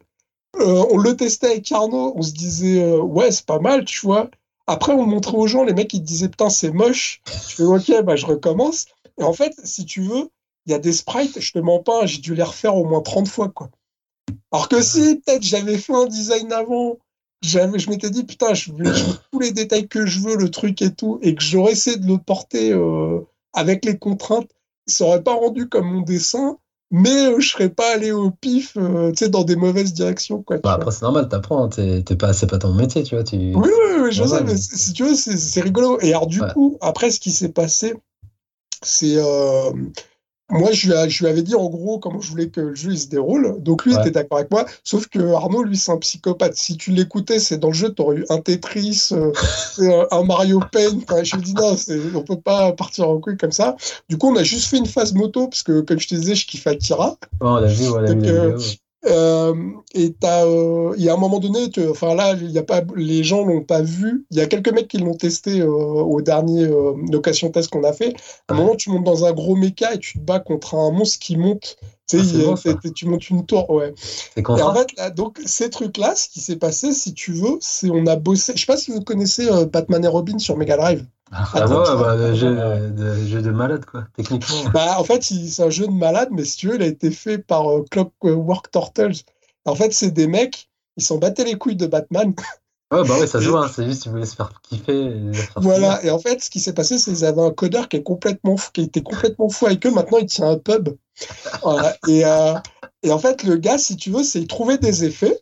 Euh, 0.61 0.85
on 0.90 0.97
le 0.97 1.16
testait 1.16 1.49
avec 1.49 1.71
Arnaud, 1.73 2.14
on 2.16 2.23
se 2.23 2.33
disait, 2.33 2.83
euh, 2.83 3.01
ouais, 3.01 3.31
c'est 3.31 3.45
pas 3.45 3.59
mal, 3.59 3.85
tu 3.85 4.01
vois. 4.07 4.31
Après, 4.66 4.92
on 4.92 5.05
montrait 5.07 5.37
aux 5.37 5.47
gens, 5.47 5.64
les 5.64 5.75
mecs, 5.75 5.92
ils 5.92 6.03
disaient, 6.03 6.29
putain, 6.29 6.49
c'est 6.49 6.71
moche. 6.71 7.21
Je 7.27 7.57
fais, 7.57 7.62
ok, 7.64 8.05
bah, 8.05 8.16
je 8.16 8.27
recommence. 8.27 8.87
Et 9.19 9.25
en 9.25 9.33
fait, 9.33 9.55
si 9.64 9.85
tu 9.85 10.03
veux, 10.03 10.31
il 10.66 10.73
y 10.73 10.75
a 10.75 10.79
des 10.79 10.92
sprites, 10.92 11.40
je 11.40 11.53
te 11.53 11.59
mens 11.59 11.81
pas, 11.81 12.07
j'ai 12.07 12.19
dû 12.19 12.35
les 12.35 12.42
refaire 12.42 12.77
au 12.77 12.85
moins 12.85 13.01
30 13.01 13.29
fois, 13.29 13.49
quoi. 13.49 13.71
Alors 14.53 14.69
que 14.69 14.83
si, 14.83 15.16
peut-être, 15.16 15.42
j'avais 15.42 15.79
fait 15.79 15.95
un 15.95 16.07
design 16.07 16.53
avant, 16.53 16.99
je 17.42 17.90
m'étais 17.90 18.11
dit, 18.11 18.25
putain, 18.25 18.55
je 18.55 18.72
veux, 18.72 18.92
tous 19.33 19.40
les 19.40 19.53
détails 19.53 19.88
que 19.88 20.07
je 20.07 20.20
veux, 20.20 20.37
le 20.37 20.51
truc 20.51 20.81
et 20.83 20.92
tout, 20.92 21.18
et 21.22 21.35
que 21.35 21.42
j'aurais 21.42 21.72
essayé 21.72 21.96
de 21.96 22.07
le 22.07 22.18
porter 22.18 22.72
euh, 22.72 23.20
avec 23.53 23.85
les 23.85 23.99
contraintes, 23.99 24.51
ça 24.87 25.05
aurait 25.05 25.22
pas 25.22 25.35
rendu 25.35 25.68
comme 25.68 25.87
mon 25.87 26.03
dessin, 26.03 26.59
mais 26.90 27.27
euh, 27.27 27.40
je 27.40 27.49
serais 27.49 27.68
pas 27.68 27.94
allé 27.94 28.12
au 28.12 28.31
pif, 28.31 28.77
euh, 28.77 29.11
tu 29.11 29.25
sais, 29.25 29.29
dans 29.29 29.44
des 29.44 29.57
mauvaises 29.57 29.92
directions. 29.92 30.42
Quoi, 30.42 30.59
bah, 30.59 30.75
après, 30.75 30.92
c'est 30.92 31.03
normal, 31.03 31.29
t'apprends, 31.29 31.64
hein, 31.64 31.68
t'es, 31.68 32.16
pas, 32.16 32.33
c'est 32.33 32.46
pas 32.46 32.59
ton 32.59 32.72
métier, 32.72 33.03
tu 33.03 33.14
vois. 33.14 33.25
Tu... 33.25 33.37
Oui, 33.37 33.55
oui, 33.55 34.03
oui, 34.03 34.12
je 34.12 34.25
sais, 34.25 34.44
mais 34.44 34.57
si 34.57 34.92
tu 34.92 35.05
veux, 35.05 35.14
c'est, 35.14 35.61
rigolo. 35.61 35.99
Et 36.01 36.11
alors, 36.11 36.27
du 36.27 36.40
coup, 36.40 36.79
après, 36.81 37.11
ce 37.11 37.20
qui 37.20 37.33
s'est 37.33 37.49
passé, 37.49 37.94
c'est 38.83 39.16
moi, 40.48 40.70
je 40.72 40.88
lui, 40.88 41.26
avais 41.28 41.42
dit 41.42 41.56
en 41.56 41.68
gros 41.68 41.98
comment 41.98 42.20
je 42.20 42.30
voulais 42.30 42.48
que 42.48 42.61
le 42.61 42.74
jeu 42.74 42.92
il 42.92 42.98
se 42.98 43.09
déroule. 43.09 43.56
Donc 43.59 43.85
lui 43.85 43.94
était 43.94 44.12
d'accord 44.12 44.38
avec 44.38 44.50
moi. 44.50 44.64
Sauf 44.85 45.09
que 45.09 45.18
Arnaud, 45.35 45.64
lui, 45.64 45.76
c'est 45.76 45.90
un 45.90 45.98
psychopathe. 45.98 46.54
Si 46.54 46.76
tu 46.76 46.92
l'écoutais, 46.92 47.40
c'est 47.40 47.59
dans 47.59 47.68
le 47.68 47.74
jeu, 47.74 47.92
tu 47.92 48.00
aurais 48.02 48.18
eu 48.18 48.26
un 48.28 48.38
Tetris, 48.38 49.09
euh, 49.12 49.32
un 50.11 50.22
Mario 50.22 50.61
Paint. 50.70 51.00
je 51.24 51.37
lui 51.37 51.42
ai 51.42 51.44
dit 51.44 51.54
non, 51.54 51.74
on 52.14 52.22
peut 52.22 52.40
pas 52.40 52.72
partir 52.72 53.09
en 53.09 53.18
couille 53.18 53.37
comme 53.37 53.52
ça. 53.52 53.76
Du 54.09 54.18
coup, 54.18 54.30
on 54.30 54.37
a 54.37 54.44
juste 54.44 54.68
fait 54.68 54.78
une 54.78 54.87
phase 54.87 55.14
moto 55.14 55.48
parce 55.48 55.64
que, 55.64 55.80
comme 55.80 55.98
je 55.98 56.09
te 56.09 56.14
disais, 56.14 56.37
je 56.37 56.46
kiffe 56.46 56.66
Akira. 56.66 57.16
Oh, 57.40 57.46
on 57.46 57.54
a 57.56 57.66
vu, 57.66 57.88
on 57.88 57.96
a 57.96 58.14
vu 58.14 58.28
euh, 58.28 58.59
et 59.07 59.11
euh, 60.25 60.95
il 60.97 61.05
y 61.05 61.09
a 61.09 61.14
un 61.14 61.16
moment 61.16 61.38
donné, 61.38 61.71
enfin 61.88 62.14
là, 62.14 62.35
il 62.35 62.51
y 62.51 62.59
a 62.59 62.62
pas, 62.62 62.83
les 62.97 63.23
gens 63.23 63.45
l'ont 63.45 63.62
pas 63.62 63.81
vu. 63.81 64.27
Il 64.31 64.38
y 64.38 64.40
a 64.40 64.47
quelques 64.47 64.73
mecs 64.73 64.88
qui 64.88 64.99
l'ont 64.99 65.14
testé 65.14 65.61
euh, 65.61 65.69
au 65.69 66.21
dernier 66.23 66.69
location 67.11 67.51
test 67.51 67.71
qu'on 67.71 67.85
a 67.85 67.92
fait. 67.92 68.14
À 68.49 68.55
un 68.55 68.57
moment, 68.57 68.75
tu 68.75 68.90
montes 68.90 69.05
dans 69.05 69.25
un 69.25 69.33
gros 69.33 69.55
méca 69.55 69.95
et 69.95 69.99
tu 69.99 70.19
te 70.19 70.25
bats 70.25 70.40
contre 70.40 70.75
un 70.75 70.90
monstre 70.90 71.19
qui 71.21 71.37
monte. 71.37 71.77
Tu, 72.09 72.23
sais, 72.23 72.71
ah, 72.71 72.88
tu 72.95 73.07
montes 73.07 73.31
une 73.31 73.45
tour, 73.45 73.69
ouais. 73.71 73.92
Et 74.37 74.47
en 74.47 74.75
fait, 74.75 75.14
donc 75.14 75.40
ces 75.45 75.71
trucs-là, 75.71 76.14
ce 76.14 76.29
qui 76.29 76.40
s'est 76.40 76.57
passé, 76.57 76.92
si 76.92 77.14
tu 77.14 77.33
veux, 77.33 77.59
c'est 77.61 77.90
on 77.90 78.07
a 78.07 78.16
bossé. 78.16 78.53
Je 78.55 78.61
sais 78.61 78.66
pas 78.66 78.77
si 78.77 78.92
vous 78.92 79.01
connaissez 79.01 79.49
Batman 79.73 80.05
et 80.05 80.09
Robin 80.09 80.38
sur 80.38 80.57
Mega 80.57 80.77
Drive. 80.77 81.05
Ah, 81.33 81.45
ah 81.55 81.66
ouais, 81.66 82.03
bah, 82.03 82.35
jeu, 82.35 82.55
de, 82.90 83.27
jeu, 83.27 83.42
de, 83.42 83.51
malade, 83.51 83.85
quoi, 83.85 84.05
techniquement. 84.16 84.71
Bah, 84.73 84.97
en 84.99 85.05
fait, 85.05 85.25
c'est 85.25 85.62
un 85.62 85.71
jeu 85.71 85.87
de 85.87 85.92
malade, 85.92 86.29
mais 86.31 86.45
si 86.45 86.57
tu 86.57 86.69
veux, 86.69 86.77
il 86.77 86.83
a 86.83 86.87
été 86.87 87.11
fait 87.11 87.38
par 87.38 87.69
euh, 87.69 87.85
Clockwork 87.90 88.71
Turtles. 88.71 89.25
En 89.64 89.75
fait, 89.75 89.92
c'est 89.92 90.12
des 90.12 90.29
mecs, 90.29 90.71
ils 90.97 91.03
sont 91.03 91.19
battés 91.19 91.45
les 91.45 91.57
couilles 91.57 91.77
de 91.77 91.87
Batman. 91.87 92.33
Ouais, 92.92 93.03
bah 93.03 93.18
ouais, 93.18 93.27
ça 93.27 93.40
joue, 93.40 93.57
hein, 93.57 93.68
c'est 93.72 93.85
juste 93.85 94.03
qu'ils 94.03 94.12
voulaient 94.12 94.27
se 94.27 94.37
faire 94.37 94.53
kiffer. 94.62 95.12
voilà, 95.57 96.05
et 96.05 96.11
en 96.11 96.20
fait, 96.20 96.42
ce 96.42 96.49
qui 96.49 96.61
s'est 96.61 96.72
passé, 96.72 96.99
c'est 96.99 97.12
qu'ils 97.12 97.25
avaient 97.25 97.42
un 97.42 97.51
codeur 97.51 97.88
qui, 97.88 97.96
est 97.96 98.03
complètement 98.05 98.57
fou, 98.57 98.70
qui 98.72 98.83
était 98.83 99.03
complètement 99.03 99.49
fou 99.49 99.66
avec 99.66 99.85
eux. 99.87 99.90
Maintenant, 99.90 100.18
il 100.18 100.27
tient 100.27 100.49
un 100.49 100.59
pub. 100.59 100.90
et, 102.07 102.25
euh, 102.25 102.55
et 103.03 103.11
en 103.11 103.18
fait, 103.18 103.42
le 103.42 103.57
gars, 103.57 103.79
si 103.79 103.96
tu 103.96 104.11
veux, 104.11 104.22
c'est 104.22 104.40
il 104.40 104.46
trouvait 104.46 104.79
des 104.79 105.05
effets. 105.05 105.40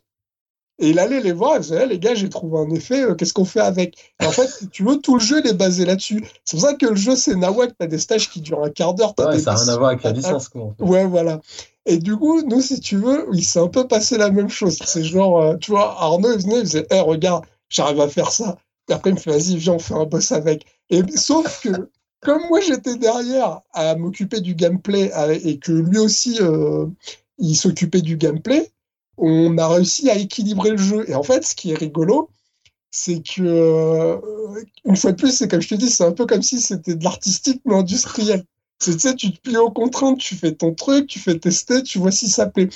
Et 0.79 0.89
il 0.89 0.99
allait 0.99 1.21
les 1.21 1.31
voir, 1.31 1.55
il 1.55 1.61
disait, 1.61 1.83
eh, 1.83 1.87
les 1.87 1.99
gars, 1.99 2.15
j'ai 2.15 2.29
trouvé 2.29 2.59
un 2.59 2.69
effet, 2.71 3.03
euh, 3.03 3.15
qu'est-ce 3.15 3.33
qu'on 3.33 3.45
fait 3.45 3.61
avec? 3.61 4.13
En 4.21 4.31
fait, 4.31 4.47
si 4.47 4.67
tu 4.67 4.83
veux, 4.83 4.97
tout 4.97 5.15
le 5.15 5.21
jeu, 5.21 5.41
il 5.43 5.49
est 5.49 5.53
basé 5.53 5.85
là-dessus. 5.85 6.25
C'est 6.43 6.57
pour 6.57 6.67
ça 6.67 6.73
que 6.73 6.85
le 6.85 6.95
jeu, 6.95 7.15
c'est 7.15 7.35
Nawak, 7.35 7.71
t'as 7.79 7.87
des 7.87 7.97
stages 7.97 8.29
qui 8.29 8.41
durent 8.41 8.63
un 8.63 8.69
quart 8.69 8.93
d'heure. 8.93 9.13
Ouais, 9.17 9.39
ça 9.39 9.53
n'a 9.53 9.59
rien 9.59 9.73
à 9.73 9.77
voir 9.77 9.89
avec 9.91 10.03
la 10.03 10.11
licence, 10.11 10.49
quoi. 10.49 10.75
Ouais, 10.79 11.05
voilà. 11.05 11.39
Et 11.85 11.97
du 11.97 12.17
coup, 12.17 12.41
nous, 12.41 12.61
si 12.61 12.79
tu 12.81 12.97
veux, 12.97 13.27
il 13.31 13.45
s'est 13.45 13.59
un 13.59 13.67
peu 13.67 13.87
passé 13.87 14.17
la 14.17 14.31
même 14.31 14.49
chose. 14.49 14.77
C'est 14.85 15.03
genre, 15.03 15.41
euh, 15.41 15.55
tu 15.55 15.71
vois, 15.71 15.95
Arnaud, 16.01 16.33
il 16.33 16.43
venait, 16.43 16.59
il 16.59 16.65
faisait, 16.65 16.87
hé, 16.91 16.99
regarde, 16.99 17.45
j'arrive 17.69 18.01
à 18.01 18.09
faire 18.09 18.31
ça. 18.31 18.57
Et 18.89 18.93
après, 18.93 19.11
il 19.11 19.13
me 19.13 19.19
fait, 19.19 19.31
vas-y, 19.31 19.55
viens, 19.55 19.73
on 19.73 19.79
fait 19.79 19.93
un 19.93 20.05
boss 20.05 20.31
avec. 20.31 20.65
Et 20.89 21.03
sauf 21.15 21.61
que, 21.61 21.89
comme 22.21 22.41
moi, 22.49 22.59
j'étais 22.59 22.97
derrière 22.97 23.61
à 23.71 23.95
m'occuper 23.95 24.41
du 24.41 24.55
gameplay 24.55 25.11
et 25.43 25.57
que 25.57 25.71
lui 25.71 25.99
aussi, 25.99 26.37
euh, 26.41 26.87
il 27.37 27.55
s'occupait 27.55 28.01
du 28.01 28.17
gameplay, 28.17 28.71
on 29.17 29.57
a 29.57 29.67
réussi 29.67 30.09
à 30.09 30.17
équilibrer 30.17 30.71
le 30.71 30.77
jeu. 30.77 31.09
Et 31.09 31.15
en 31.15 31.23
fait, 31.23 31.45
ce 31.45 31.55
qui 31.55 31.71
est 31.71 31.77
rigolo, 31.77 32.29
c'est 32.91 33.21
que, 33.21 33.41
euh, 33.41 34.63
une 34.85 34.95
fois 34.95 35.11
de 35.11 35.17
plus, 35.17 35.31
c'est 35.31 35.47
comme 35.47 35.61
je 35.61 35.69
te 35.69 35.75
dis, 35.75 35.89
c'est 35.89 36.03
un 36.03 36.13
peu 36.13 36.25
comme 36.25 36.41
si 36.41 36.61
c'était 36.61 36.95
de 36.95 37.03
l'artistique, 37.03 37.61
mais 37.65 37.75
industriel. 37.75 38.45
Tu 38.81 38.97
sais, 38.99 39.15
tu 39.15 39.31
te 39.31 39.41
plies 39.41 39.57
aux 39.57 39.71
contraintes, 39.71 40.19
tu 40.19 40.35
fais 40.35 40.53
ton 40.53 40.73
truc, 40.73 41.07
tu 41.07 41.19
fais 41.19 41.37
tester, 41.37 41.83
tu 41.83 41.99
vois 41.99 42.11
si 42.11 42.29
ça 42.29 42.47
plaît. 42.47 42.69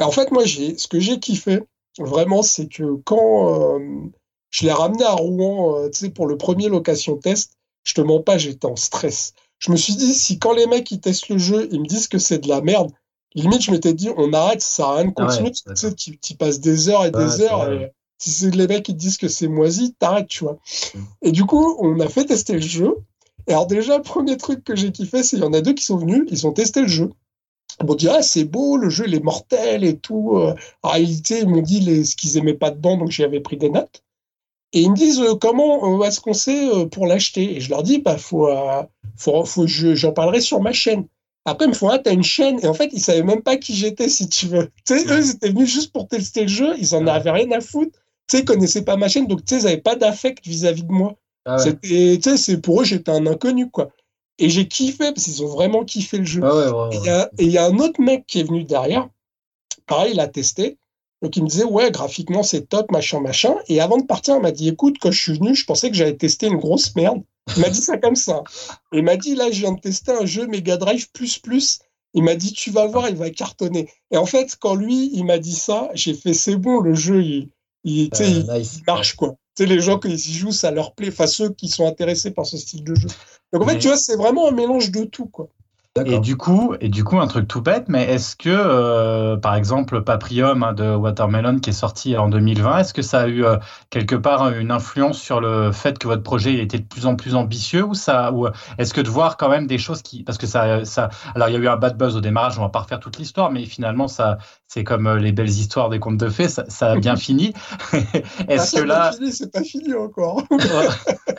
Et 0.00 0.02
en 0.02 0.10
fait, 0.10 0.30
moi, 0.32 0.44
j'ai, 0.44 0.76
ce 0.78 0.88
que 0.88 0.98
j'ai 0.98 1.18
kiffé, 1.20 1.60
vraiment, 1.98 2.42
c'est 2.42 2.66
que 2.66 2.96
quand 3.04 3.78
euh, 3.78 4.10
je 4.50 4.64
l'ai 4.64 4.72
ramené 4.72 5.04
à 5.04 5.12
Rouen, 5.12 5.76
euh, 5.76 5.90
tu 5.90 6.00
sais, 6.00 6.10
pour 6.10 6.26
le 6.26 6.36
premier 6.36 6.68
location 6.68 7.16
test, 7.16 7.52
je 7.84 7.94
te 7.94 8.00
mens 8.00 8.20
pas, 8.20 8.38
j'étais 8.38 8.66
en 8.66 8.76
stress. 8.76 9.34
Je 9.58 9.70
me 9.70 9.76
suis 9.76 9.94
dit, 9.94 10.14
si 10.14 10.38
quand 10.38 10.52
les 10.52 10.66
mecs, 10.66 10.90
ils 10.90 11.00
testent 11.00 11.28
le 11.28 11.38
jeu, 11.38 11.68
ils 11.70 11.80
me 11.80 11.86
disent 11.86 12.08
que 12.08 12.18
c'est 12.18 12.38
de 12.38 12.48
la 12.48 12.60
merde, 12.60 12.90
limite, 13.34 13.62
je 13.62 13.70
m'étais 13.70 13.94
dit, 13.94 14.10
on 14.16 14.32
arrête, 14.32 14.60
ça 14.60 14.68
sert 14.68 14.86
à 14.86 14.96
rien 14.96 15.04
de 15.06 15.12
continuer, 15.12 15.52
parce 15.64 15.82
que 15.82 15.94
tu, 15.94 16.34
passes 16.36 16.60
des 16.60 16.88
heures 16.88 17.04
et 17.04 17.10
des 17.10 17.40
heures, 17.42 17.70
et 17.70 17.92
si 18.18 18.30
c'est 18.30 18.54
les 18.54 18.66
mecs 18.66 18.84
qui 18.84 18.92
te 18.92 18.98
disent 18.98 19.16
que 19.16 19.28
c'est 19.28 19.48
moisi, 19.48 19.94
t'arrêtes, 19.94 20.28
tu 20.28 20.44
vois. 20.44 20.58
Mm. 20.94 20.98
Et 21.22 21.32
du 21.32 21.44
coup, 21.44 21.76
on 21.80 21.98
a 22.00 22.08
fait 22.08 22.26
tester 22.26 22.52
le 22.54 22.60
jeu. 22.60 22.98
Et 23.46 23.52
alors, 23.52 23.66
déjà, 23.66 23.96
le 23.96 24.02
premier 24.02 24.36
truc 24.36 24.62
que 24.62 24.76
j'ai 24.76 24.92
kiffé, 24.92 25.22
c'est 25.22 25.36
qu'il 25.36 25.44
y 25.44 25.48
en 25.48 25.54
a 25.54 25.62
deux 25.62 25.72
qui 25.72 25.84
sont 25.84 25.96
venus, 25.96 26.24
ils 26.30 26.46
ont 26.46 26.52
testé 26.52 26.82
le 26.82 26.88
jeu. 26.88 27.10
Ils 27.80 27.86
m'ont 27.86 27.94
dit, 27.94 28.08
ah, 28.08 28.20
c'est 28.20 28.44
beau, 28.44 28.76
le 28.76 28.90
jeu, 28.90 29.04
il 29.06 29.14
est 29.14 29.24
mortel 29.24 29.84
et 29.84 29.96
tout. 29.96 30.36
Euh. 30.36 30.54
En 30.82 30.90
réalité, 30.90 31.40
ils 31.40 31.48
m'ont 31.48 31.62
dit 31.62 31.80
les, 31.80 32.04
ce 32.04 32.14
qu'ils 32.14 32.36
aimaient 32.36 32.54
pas 32.54 32.70
dedans, 32.70 32.98
donc 32.98 33.10
j'y 33.10 33.24
avais 33.24 33.40
pris 33.40 33.56
des 33.56 33.70
notes. 33.70 34.02
Et 34.72 34.82
ils 34.82 34.90
me 34.90 34.96
disent, 34.96 35.20
euh, 35.20 35.34
comment 35.34 36.04
est-ce 36.04 36.20
qu'on 36.20 36.34
sait 36.34 36.68
pour 36.92 37.06
l'acheter? 37.06 37.56
Et 37.56 37.60
je 37.60 37.70
leur 37.70 37.82
dis, 37.82 37.98
bah, 37.98 38.18
faut, 38.18 38.48
faut, 39.16 39.44
faut 39.44 39.66
j'en 39.66 40.12
parlerai 40.12 40.42
sur 40.42 40.60
ma 40.60 40.72
chaîne. 40.72 41.06
Après, 41.44 41.66
ils 41.66 41.70
me 41.70 41.74
font, 41.74 41.88
ah, 41.88 41.98
t'as 41.98 42.12
une 42.12 42.22
chaîne. 42.22 42.60
Et 42.62 42.66
en 42.66 42.74
fait, 42.74 42.90
ils 42.92 43.00
savaient 43.00 43.22
même 43.22 43.42
pas 43.42 43.56
qui 43.56 43.74
j'étais, 43.74 44.08
si 44.08 44.28
tu 44.28 44.46
veux. 44.46 44.70
Tu 44.86 44.98
sais, 44.98 45.06
eux, 45.06 45.20
ils 45.20 45.30
étaient 45.30 45.48
venus 45.48 45.72
juste 45.72 45.92
pour 45.92 46.06
tester 46.06 46.42
le 46.42 46.48
jeu. 46.48 46.74
Ils 46.78 46.94
en 46.94 47.06
avaient 47.06 47.30
rien 47.30 47.50
à 47.52 47.60
foutre. 47.60 47.98
Tu 48.26 48.36
sais, 48.36 48.42
ils 48.42 48.44
connaissaient 48.44 48.84
pas 48.84 48.96
ma 48.96 49.08
chaîne. 49.08 49.26
Donc, 49.26 49.44
tu 49.44 49.54
sais, 49.54 49.62
ils 49.62 49.66
avaient 49.66 49.80
pas 49.80 49.96
d'affect 49.96 50.46
vis-à-vis 50.46 50.84
de 50.84 50.92
moi. 50.92 51.16
Ah 51.46 51.58
C'était, 51.58 52.18
tu 52.22 52.30
sais, 52.30 52.36
c'est 52.36 52.58
pour 52.58 52.82
eux, 52.82 52.84
j'étais 52.84 53.10
un 53.10 53.26
inconnu, 53.26 53.70
quoi. 53.70 53.90
Et 54.38 54.48
j'ai 54.48 54.68
kiffé 54.68 55.12
parce 55.12 55.24
qu'ils 55.24 55.42
ont 55.42 55.48
vraiment 55.48 55.84
kiffé 55.84 56.18
le 56.18 56.24
jeu. 56.24 56.40
Ah 56.44 56.54
ouais, 56.54 56.68
ouais, 56.68 57.28
Et 57.38 57.44
il 57.44 57.50
y 57.50 57.58
a 57.58 57.66
un 57.66 57.78
autre 57.78 58.00
mec 58.00 58.26
qui 58.26 58.40
est 58.40 58.44
venu 58.44 58.64
derrière. 58.64 59.08
Pareil, 59.86 60.12
il 60.14 60.20
a 60.20 60.28
testé. 60.28 60.78
Donc 61.22 61.36
il 61.36 61.42
me 61.42 61.48
disait, 61.48 61.64
ouais, 61.64 61.90
graphiquement, 61.90 62.42
c'est 62.42 62.68
top, 62.68 62.90
machin, 62.90 63.20
machin. 63.20 63.56
Et 63.68 63.80
avant 63.80 63.98
de 63.98 64.04
partir, 64.04 64.36
il 64.36 64.42
m'a 64.42 64.52
dit, 64.52 64.68
écoute, 64.68 64.96
quand 65.00 65.10
je 65.10 65.20
suis 65.20 65.34
venu, 65.34 65.54
je 65.54 65.66
pensais 65.66 65.90
que 65.90 65.96
j'allais 65.96 66.16
tester 66.16 66.46
une 66.46 66.56
grosse 66.56 66.94
merde. 66.96 67.22
Il 67.56 67.62
m'a 67.62 67.70
dit 67.70 67.80
ça 67.80 67.96
comme 67.98 68.16
ça. 68.16 68.42
Et 68.92 68.98
il 68.98 69.04
m'a 69.04 69.16
dit, 69.16 69.34
là, 69.34 69.50
je 69.50 69.60
viens 69.60 69.72
de 69.72 69.80
tester 69.80 70.12
un 70.12 70.26
jeu 70.26 70.46
Mega 70.46 70.76
Drive 70.76 71.10
plus 71.12 71.38
plus. 71.38 71.78
Il 72.14 72.22
m'a 72.24 72.34
dit, 72.34 72.52
tu 72.52 72.70
vas 72.70 72.86
voir, 72.86 73.08
il 73.08 73.16
va 73.16 73.30
cartonner. 73.30 73.88
Et 74.10 74.16
en 74.16 74.26
fait, 74.26 74.56
quand 74.60 74.74
lui, 74.74 75.10
il 75.12 75.24
m'a 75.24 75.38
dit 75.38 75.54
ça, 75.54 75.90
j'ai 75.94 76.14
fait, 76.14 76.34
c'est 76.34 76.56
bon, 76.56 76.80
le 76.80 76.94
jeu, 76.94 77.22
il, 77.22 77.50
Euh, 77.86 78.08
il- 78.20 78.46
nice. 78.52 78.76
il 78.78 78.84
marche, 78.86 79.14
quoi. 79.14 79.36
Tu 79.56 79.62
sais, 79.62 79.66
les 79.66 79.80
gens, 79.80 79.98
ils 80.04 80.14
y 80.14 80.32
jouent, 80.34 80.52
ça 80.52 80.70
leur 80.70 80.94
plaît. 80.94 81.08
Enfin, 81.08 81.26
ceux 81.26 81.50
qui 81.50 81.68
sont 81.68 81.86
intéressés 81.86 82.30
par 82.32 82.46
ce 82.46 82.56
style 82.58 82.84
de 82.84 82.94
jeu. 82.94 83.08
Donc, 83.52 83.62
en 83.62 83.66
fait, 83.66 83.74
Mais- 83.74 83.78
tu 83.80 83.88
vois, 83.88 83.96
c'est 83.96 84.16
vraiment 84.16 84.48
un 84.48 84.52
mélange 84.52 84.90
de 84.90 85.04
tout, 85.04 85.26
quoi. 85.26 85.48
Et 86.06 86.18
du 86.20 86.36
coup, 86.36 86.74
et 86.80 86.88
du 86.88 87.04
coup, 87.04 87.18
un 87.20 87.26
truc 87.26 87.48
tout 87.48 87.60
bête, 87.62 87.84
mais 87.88 88.04
est-ce 88.04 88.36
que, 88.36 88.48
euh, 88.48 89.36
par 89.36 89.54
exemple, 89.54 90.02
Paprium 90.02 90.62
hein, 90.62 90.72
de 90.72 90.94
Watermelon 90.94 91.58
qui 91.58 91.70
est 91.70 91.74
sorti 91.74 92.16
en 92.16 92.28
2020, 92.28 92.78
est-ce 92.78 92.94
que 92.94 93.02
ça 93.02 93.20
a 93.22 93.26
eu 93.26 93.44
euh, 93.44 93.56
quelque 93.90 94.14
part 94.16 94.50
une 94.50 94.70
influence 94.70 95.18
sur 95.18 95.40
le 95.40 95.72
fait 95.72 95.98
que 95.98 96.06
votre 96.06 96.22
projet 96.22 96.54
était 96.58 96.78
de 96.78 96.84
plus 96.86 97.06
en 97.06 97.16
plus 97.16 97.34
ambitieux 97.34 97.84
ou 97.84 97.94
ça, 97.94 98.32
ou 98.32 98.46
euh, 98.46 98.50
est-ce 98.78 98.94
que 98.94 99.00
de 99.00 99.08
voir 99.08 99.36
quand 99.36 99.48
même 99.48 99.66
des 99.66 99.78
choses 99.78 100.02
qui, 100.02 100.22
parce 100.22 100.38
que 100.38 100.46
ça, 100.46 100.84
ça, 100.84 101.10
alors 101.34 101.48
il 101.48 101.52
y 101.52 101.56
a 101.56 101.60
eu 101.60 101.68
un 101.68 101.76
bad 101.76 101.96
buzz 101.96 102.16
au 102.16 102.20
démarrage, 102.20 102.58
on 102.58 102.62
va 102.62 102.68
pas 102.68 102.80
refaire 102.80 103.00
toute 103.00 103.18
l'histoire, 103.18 103.50
mais 103.50 103.64
finalement 103.64 104.08
ça, 104.08 104.38
c'est 104.68 104.84
comme 104.84 105.06
euh, 105.06 105.18
les 105.18 105.32
belles 105.32 105.48
histoires 105.48 105.88
des 105.88 105.98
contes 105.98 106.18
de 106.18 106.28
fées, 106.28 106.48
ça, 106.48 106.64
ça 106.68 106.92
a 106.92 106.96
bien 106.96 107.16
fini. 107.16 107.52
Est-ce 108.48 108.76
que 108.76 108.82
là, 108.82 109.10
c'est 109.30 109.52
pas 109.52 109.62
fini 109.62 109.94
encore. 109.94 110.42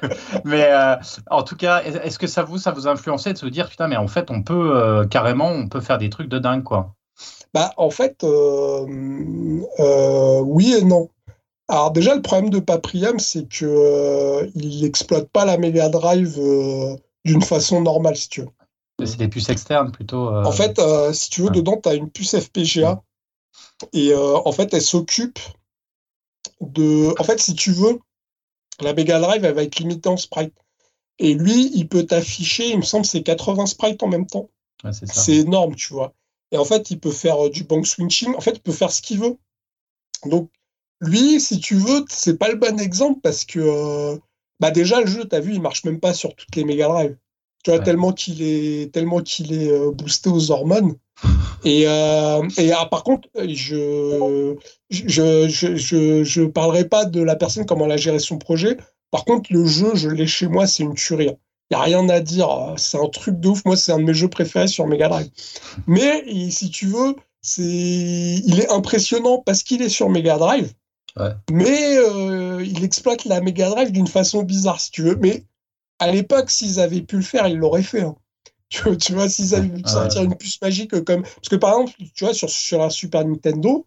mais 0.45 0.67
euh, 0.71 0.95
en 1.30 1.43
tout 1.43 1.56
cas, 1.56 1.82
est- 1.84 2.06
est-ce 2.06 2.19
que 2.19 2.28
ça 2.28 2.43
vous, 2.43 2.58
ça 2.58 2.71
vous 2.71 2.88
a 2.88 2.91
influencé 2.91 3.34
de 3.34 3.38
se 3.38 3.45
dire 3.45 3.69
putain, 3.69 3.88
mais 3.88 3.97
en 3.97 4.08
fait, 4.08 4.32
on 4.32 4.43
peut 4.43 4.51
euh, 4.54 5.06
carrément, 5.06 5.50
on 5.50 5.68
peut 5.68 5.82
faire 5.82 5.98
des 5.98 6.10
trucs 6.10 6.30
de 6.30 6.40
dingue, 6.40 6.64
quoi. 6.64 6.96
Bah, 7.54 7.72
en 7.78 7.90
fait, 7.90 8.24
euh, 8.24 8.86
euh, 9.80 10.40
oui 10.42 10.74
et 10.74 10.84
non. 10.84 11.10
Alors 11.68 11.92
déjà, 11.92 12.16
le 12.16 12.22
problème 12.22 12.50
de 12.50 12.60
Paprium, 12.60 13.20
c'est 13.20 13.48
que 13.48 14.50
il 14.56 14.82
n'exploite 14.82 15.30
pas 15.30 15.46
la 15.46 15.58
Mega 15.58 15.90
Drive 15.90 16.40
d'une 17.24 17.42
façon 17.42 17.82
normale, 17.82 18.16
si 18.16 18.30
tu 18.30 18.42
veux. 18.42 19.06
C'est 19.06 19.18
des 19.18 19.28
puces 19.28 19.50
externes 19.50 19.92
plutôt. 19.92 20.30
En 20.30 20.52
fait, 20.52 20.80
si 21.14 21.30
tu 21.30 21.42
veux, 21.42 21.48
ouais. 21.48 21.54
dedans, 21.54 21.80
tu 21.82 21.90
as 21.90 21.94
une 21.94 22.10
puce 22.10 22.38
FPGA. 22.38 23.02
Et 23.94 24.14
en 24.16 24.52
fait, 24.52 24.74
elle 24.74 24.82
s'occupe 24.82 25.40
de. 26.60 27.14
En 27.20 27.24
fait, 27.24 27.40
si 27.40 27.56
tu 27.56 27.72
veux, 27.72 28.00
la 28.82 28.94
Mega 28.94 29.20
Drive, 29.20 29.46
elle 29.46 29.54
va 29.54 29.64
être 29.64 29.80
limitée 29.80 30.10
en 30.10 30.18
sprite. 30.18 30.54
Et 31.21 31.36
lui, 31.36 31.69
il 31.75 31.88
peut 31.88 32.03
t'afficher, 32.05 32.69
il 32.71 32.77
me 32.77 32.81
semble, 32.81 33.05
c'est 33.05 33.21
80 33.21 33.67
sprites 33.67 34.01
en 34.03 34.07
même 34.07 34.25
temps. 34.25 34.49
ouais, 34.84 34.91
c'est 34.91 35.36
énorme, 35.36 35.75
tu 35.75 35.93
vois. 35.93 36.13
Et 36.51 36.57
en 36.57 36.65
fait, 36.65 36.89
il 36.91 36.99
peut 36.99 37.12
faire 37.12 37.45
euh, 37.45 37.49
du 37.49 37.63
bank 37.63 37.86
switching. 37.88 38.34
En 38.36 38.41
fait, 38.41 38.51
il 38.57 38.62
peut 38.62 38.71
faire 38.71 38.91
ce 38.91 39.01
qu'il 39.01 39.19
veut. 39.19 39.38
Donc, 40.25 40.49
lui, 40.99 41.39
si 41.39 41.60
tu 41.60 41.75
veux, 41.75 42.03
c'est 42.10 42.38
pas 42.38 42.49
le 42.49 42.55
bon 42.55 42.79
exemple 42.79 43.19
parce 43.21 43.45
que, 43.45 43.60
euh, 43.60 44.17
bah 44.60 44.71
déjà, 44.71 44.99
le 44.99 45.07
jeu, 45.07 45.25
tu 45.27 45.36
as 45.36 45.39
vu, 45.39 45.53
il 45.53 45.62
marche 45.62 45.84
même 45.84 45.99
pas 45.99 46.13
sur 46.13 46.36
toutes 46.36 46.55
les 46.55 46.63
Mega 46.63 46.88
Drive. 46.88 47.15
Tu 47.63 47.69
vois, 47.69 47.77
Ouais. 47.79 47.86
tellement 47.86 48.12
qu'il 48.12 48.41
est, 48.41 48.91
tellement 48.91 49.21
qu'il 49.21 49.53
est 49.53 49.69
euh, 49.71 49.91
boosté 49.91 50.29
aux 50.31 50.49
hormones. 50.51 50.95
Et, 51.63 51.84
euh, 51.88 52.41
et 52.57 52.71
ah, 52.71 52.88
par 52.88 53.03
contre, 53.03 53.29
je 53.38 54.55
je, 54.89 55.47
je, 55.47 55.75
je, 55.75 56.23
je 56.23 56.41
parlerai 56.41 56.89
pas 56.89 57.05
de 57.05 57.21
la 57.21 57.36
personne, 57.36 57.67
comment 57.67 57.86
elle 57.86 57.91
a 57.91 57.97
géré 57.97 58.17
son 58.17 58.39
projet. 58.39 58.77
Par 59.12 59.26
contre, 59.26 59.52
le 59.54 59.65
jeu, 59.65 59.91
je 59.95 60.10
l'ai 60.10 60.28
chez 60.28 60.47
moi, 60.47 60.65
c'est 60.67 60.84
une 60.84 60.95
tuerie. 60.95 61.32
Il 61.69 61.76
n'y 61.76 61.78
a 61.78 61.82
rien 61.84 62.08
à 62.10 62.19
dire. 62.19 62.74
C'est 62.78 62.97
un 62.97 63.08
truc 63.08 63.39
de 63.39 63.50
ouf. 63.50 63.63
Moi, 63.65 63.78
c'est 63.78 63.91
un 63.91 64.00
de 64.00 64.04
mes 64.04 64.13
jeux 64.13 64.28
préférés 64.30 64.67
sur 64.67 64.88
Mega 64.88 65.08
Drive. 65.10 65.30
Mais 65.88 66.24
si 66.50 66.69
tu 66.69 66.88
veux, 66.88 67.15
c'est, 67.41 67.62
il 67.63 68.60
est 68.60 68.69
impressionnant 68.71 69.41
parce 69.45 69.63
qu'il 69.63 69.82
est 69.82 69.89
sur 69.89 70.10
Mega 70.10 70.38
Drive. 70.38 70.74
Ouais. 71.17 71.32
Mais 71.52 71.97
euh, 71.97 72.63
il 72.65 72.84
exploite 72.84 73.26
la 73.26 73.41
Mega 73.41 73.69
Drive 73.69 73.91
d'une 73.91 74.08
façon 74.08 74.43
bizarre, 74.43 74.80
si 74.80 74.91
tu 74.91 75.02
veux. 75.04 75.15
Mais 75.15 75.43
à 76.00 76.12
l'époque, 76.12 76.50
s'ils 76.50 76.80
avaient 76.80 77.02
pu 77.02 77.17
le 77.17 77.21
faire, 77.21 77.47
ils 77.47 77.58
l'auraient 77.58 77.84
fait. 77.84 78.02
hein. 78.02 78.15
Tu, 79.00 79.13
vois, 79.13 79.28
s'ils 79.28 79.54
avaient 79.54 79.67
pu 79.67 79.82
Ouais. 79.84 79.89
sortir 79.89 80.24
une 80.24 80.36
puce 80.36 80.62
magique 80.62 80.91
comme. 81.04 81.24
Parce 81.24 81.50
que 81.50 81.58
par 81.58 81.71
exemple, 81.71 81.93
tu 82.15 82.24
vois, 82.24 82.34
sur, 82.34 82.50
sur 82.50 82.80
la 82.80 82.89
Super 82.89 83.26
Nintendo, 83.26 83.86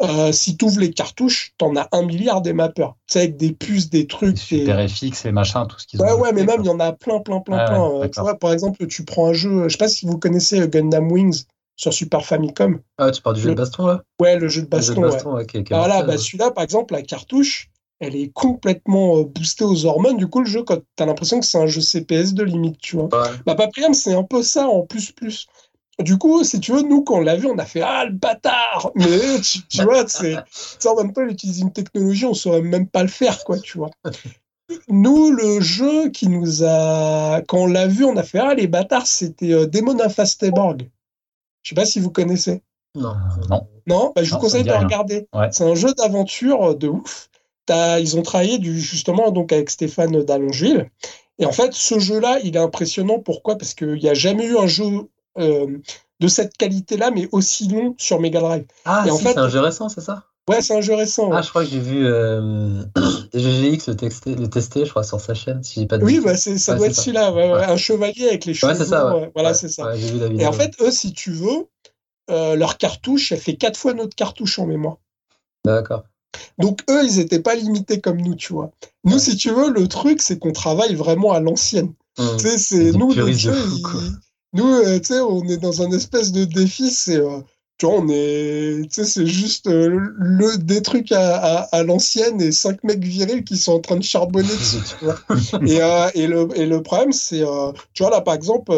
euh, 0.00 0.32
si 0.32 0.56
tu 0.56 0.64
ouvres 0.64 0.80
les 0.80 0.90
cartouches, 0.92 1.54
t'en 1.58 1.74
as 1.76 1.88
un 1.92 2.02
milliard 2.02 2.40
des 2.42 2.52
mappeurs. 2.52 2.96
Tu 3.06 3.14
sais, 3.14 3.18
avec 3.20 3.36
des 3.36 3.52
puces, 3.52 3.90
des 3.90 4.06
trucs. 4.06 4.34
des- 4.36 4.40
Super 4.40 4.88
FX 4.88 5.24
et 5.26 5.32
machin, 5.32 5.66
tout 5.66 5.78
ce 5.78 5.86
qu'ils 5.86 6.00
ont. 6.00 6.04
Ouais, 6.04 6.12
ouais, 6.12 6.32
mais 6.32 6.44
même, 6.44 6.60
il 6.62 6.66
y 6.66 6.70
en 6.70 6.80
a 6.80 6.92
plein, 6.92 7.20
plein, 7.20 7.40
plein, 7.40 7.58
Ouais, 7.58 7.64
plein. 7.66 7.88
ouais, 7.88 8.04
Euh, 8.04 8.08
tu 8.08 8.20
vois, 8.20 8.38
par 8.38 8.52
exemple, 8.52 8.86
tu 8.86 9.04
prends 9.04 9.28
un 9.28 9.32
jeu, 9.32 9.64
je 9.64 9.68
sais 9.72 9.78
pas 9.78 9.88
si 9.88 10.06
vous 10.06 10.18
connaissez 10.18 10.60
euh, 10.60 10.66
Gundam 10.68 11.10
Wings 11.10 11.44
sur 11.76 11.92
Super 11.92 12.24
Famicom. 12.24 12.80
Ah, 12.98 13.10
tu 13.10 13.22
parles 13.22 13.36
du 13.36 13.42
jeu 13.42 13.48
Le- 13.48 13.54
de 13.54 13.60
baston 13.60 13.86
là? 13.86 14.02
Ouais, 14.20 14.36
le 14.38 14.48
jeu 14.48 14.62
de 14.62 14.66
Le 14.66 14.80
jeu 14.80 14.94
baston, 14.94 15.02
de 15.02 15.06
ouais. 15.06 15.10
baston, 15.12 15.34
ouais, 15.34 15.46
Bah 15.46 15.62
voilà, 15.78 16.02
bah, 16.02 16.12
ouais. 16.12 16.18
celui-là, 16.18 16.50
par 16.50 16.64
exemple, 16.64 16.94
la 16.94 17.02
cartouche, 17.02 17.70
elle 18.00 18.14
est 18.16 18.30
complètement 18.32 19.22
boostée 19.22 19.64
aux 19.64 19.84
hormones. 19.86 20.16
Du 20.16 20.28
coup, 20.28 20.40
le 20.40 20.46
jeu, 20.46 20.62
quand 20.62 20.78
t'as 20.96 21.06
l'impression 21.06 21.40
que 21.40 21.46
c'est 21.46 21.58
un 21.58 21.66
jeu 21.66 21.80
CPS 21.80 22.34
de 22.34 22.42
limite, 22.44 22.78
tu 22.78 22.96
vois. 22.96 23.08
Ouais. 23.12 23.36
Bah, 23.46 23.54
Paprium, 23.54 23.94
c'est 23.94 24.14
un 24.14 24.22
peu 24.24 24.42
ça 24.42 24.68
en 24.68 24.82
plus, 24.86 25.12
plus. 25.12 25.46
Du 26.02 26.16
coup, 26.16 26.44
si 26.44 26.60
tu 26.60 26.72
veux, 26.72 26.82
nous, 26.82 27.02
quand 27.02 27.16
on 27.16 27.20
l'a 27.20 27.34
vu, 27.36 27.46
on 27.46 27.58
a 27.58 27.64
fait 27.64 27.80
Ah, 27.82 28.04
le 28.04 28.12
bâtard 28.12 28.92
Mais 28.94 29.40
tu, 29.42 29.66
tu 29.66 29.82
vois, 29.82 30.04
c'est 30.06 30.36
en 30.86 30.94
même 30.96 31.12
temps, 31.12 31.22
il 31.24 31.32
utilise 31.32 31.60
une 31.60 31.72
technologie, 31.72 32.24
on 32.26 32.34
saurait 32.34 32.62
même 32.62 32.86
pas 32.86 33.02
le 33.02 33.08
faire, 33.08 33.42
quoi, 33.44 33.58
tu 33.58 33.78
vois. 33.78 33.90
Nous, 34.88 35.30
le 35.32 35.60
jeu 35.60 36.10
qui 36.10 36.28
nous 36.28 36.62
a. 36.62 37.40
Quand 37.48 37.58
on 37.58 37.66
l'a 37.66 37.86
vu, 37.86 38.04
on 38.04 38.16
a 38.16 38.22
fait 38.22 38.38
Ah, 38.38 38.54
les 38.54 38.66
bâtards, 38.66 39.06
c'était 39.06 39.52
euh, 39.52 39.66
Demon 39.66 39.98
of 39.98 40.14
Fasteborg. 40.14 40.88
Je 41.62 41.70
sais 41.70 41.74
pas 41.74 41.86
si 41.86 42.00
vous 42.00 42.10
connaissez. 42.10 42.62
Non. 42.94 43.14
Non. 43.48 43.66
Non, 43.86 44.12
bah, 44.14 44.22
je 44.22 44.28
vous 44.30 44.36
Non, 44.36 44.40
conseille 44.42 44.64
de 44.64 44.70
rien. 44.70 44.80
regarder. 44.80 45.26
Ouais. 45.34 45.48
C'est 45.52 45.64
un 45.64 45.74
jeu 45.74 45.94
d'aventure 45.94 46.62
euh, 46.70 46.74
de 46.74 46.88
ouf. 46.88 47.28
T'as- 47.66 47.98
ils 47.98 48.16
ont 48.18 48.22
travaillé 48.22 48.58
du, 48.58 48.78
justement 48.78 49.30
donc 49.30 49.52
avec 49.52 49.70
Stéphane 49.70 50.22
Dallongeville. 50.22 50.90
Et 51.38 51.46
en 51.46 51.52
fait, 51.52 51.72
ce 51.72 51.98
jeu-là, 51.98 52.38
il 52.44 52.54
est 52.56 52.60
impressionnant. 52.60 53.18
Pourquoi? 53.20 53.56
Parce 53.56 53.72
qu'il 53.74 53.94
n'y 53.94 54.08
a 54.08 54.14
jamais 54.14 54.46
eu 54.46 54.58
un 54.58 54.66
jeu 54.66 54.84
euh, 55.38 55.78
de 56.20 56.28
cette 56.28 56.56
qualité-là, 56.56 57.10
mais 57.10 57.28
aussi 57.32 57.68
long 57.68 57.94
sur 57.98 58.20
Mega 58.20 58.40
Drive. 58.40 58.64
Ah, 58.84 59.04
si, 59.08 59.22
fait- 59.22 59.32
c'est 59.34 59.38
un 59.38 59.48
jeu 59.48 59.60
récent, 59.60 59.88
c'est 59.88 60.00
ça? 60.00 60.24
Ouais, 60.48 60.62
c'est 60.62 60.74
un 60.76 60.80
jeu 60.80 60.94
récent. 60.94 61.28
ouais. 61.28 61.36
Ah, 61.38 61.42
je 61.42 61.50
crois 61.50 61.62
que 61.64 61.70
j'ai 61.70 61.78
vu 61.80 62.06
euh, 62.06 62.82
GGX 63.34 63.88
le, 63.88 63.96
texter, 63.96 64.34
le 64.34 64.48
tester, 64.48 64.84
je 64.86 64.90
crois, 64.90 65.04
sur 65.04 65.20
sa 65.20 65.34
chaîne, 65.34 65.62
si 65.62 65.80
j'ai 65.80 65.86
pas 65.86 65.98
de 65.98 66.04
oui, 66.04 66.20
bah, 66.24 66.36
ça 66.36 66.50
Ouais, 66.72 66.78
doit 66.78 66.86
être 66.86 66.96
celui-là. 66.96 67.32
ouais. 67.32 67.64
Un 67.64 67.76
chevalier 67.76 68.28
avec 68.28 68.46
les 68.46 68.54
cheveux. 68.54 68.72
Ouais, 68.72 68.78
c'est 68.78 68.86
ça, 68.86 69.14
Voilà, 69.34 69.52
c'est 69.54 69.68
ça. 69.68 69.92
vu 69.94 70.18
la 70.18 70.28
vidéo. 70.28 70.40
Et 70.40 70.46
en 70.46 70.52
fait, 70.52 70.72
eux, 70.80 70.90
si 70.90 71.12
tu 71.12 71.32
veux, 71.32 71.68
euh, 72.30 72.56
leur 72.56 72.78
cartouche, 72.78 73.30
elle 73.32 73.38
fait 73.40 73.56
quatre 73.56 73.78
fois 73.78 73.92
notre 73.92 74.16
cartouche 74.16 74.58
en 74.58 74.66
mémoire. 74.66 74.96
D'accord. 75.64 76.04
Donc 76.58 76.80
eux, 76.90 77.04
ils 77.04 77.16
n'étaient 77.18 77.40
pas 77.40 77.54
limités 77.54 78.00
comme 78.00 78.20
nous, 78.20 78.34
tu 78.34 78.52
vois. 78.52 78.70
Nous, 79.04 79.18
si 79.18 79.36
tu 79.36 79.50
veux, 79.50 79.70
le 79.70 79.86
truc, 79.88 80.22
c'est 80.22 80.38
qu'on 80.38 80.52
travaille 80.52 80.94
vraiment 80.94 81.32
à 81.32 81.40
l'ancienne. 81.40 81.92
Sais, 82.38 82.58
c'est 82.58 82.92
nous, 82.92 83.12
jeu, 83.12 83.52
fou, 83.52 83.82
quoi. 83.82 84.00
Nous, 84.58 84.66
euh, 84.74 84.98
tu 84.98 85.06
sais, 85.06 85.20
on 85.20 85.42
est 85.44 85.58
dans 85.58 85.82
un 85.82 85.90
espèce 85.92 86.32
de 86.32 86.44
défi. 86.44 86.90
C'est, 86.90 87.16
euh, 87.16 87.40
tu 87.78 87.86
vois, 87.86 87.96
on 88.00 88.08
est, 88.08 88.82
tu 88.90 88.90
sais, 88.90 89.04
c'est 89.04 89.26
juste 89.26 89.68
euh, 89.68 89.88
le 90.16 90.58
des 90.58 90.82
trucs 90.82 91.12
à, 91.12 91.36
à, 91.36 91.76
à 91.76 91.82
l'ancienne 91.84 92.40
et 92.40 92.50
cinq 92.50 92.82
mecs 92.82 93.04
virils 93.04 93.44
qui 93.44 93.56
sont 93.56 93.74
en 93.74 93.80
train 93.80 93.96
de 93.96 94.02
charbonner 94.02 94.48
dessus, 94.48 94.78
tu 94.98 95.04
vois. 95.04 95.14
Et, 95.66 95.80
euh, 95.80 96.10
et 96.14 96.26
le 96.26 96.48
et 96.56 96.66
le 96.66 96.82
problème, 96.82 97.12
c'est, 97.12 97.42
euh, 97.42 97.72
tu 97.94 98.02
vois 98.02 98.10
là, 98.10 98.20
par 98.20 98.34
exemple, 98.34 98.72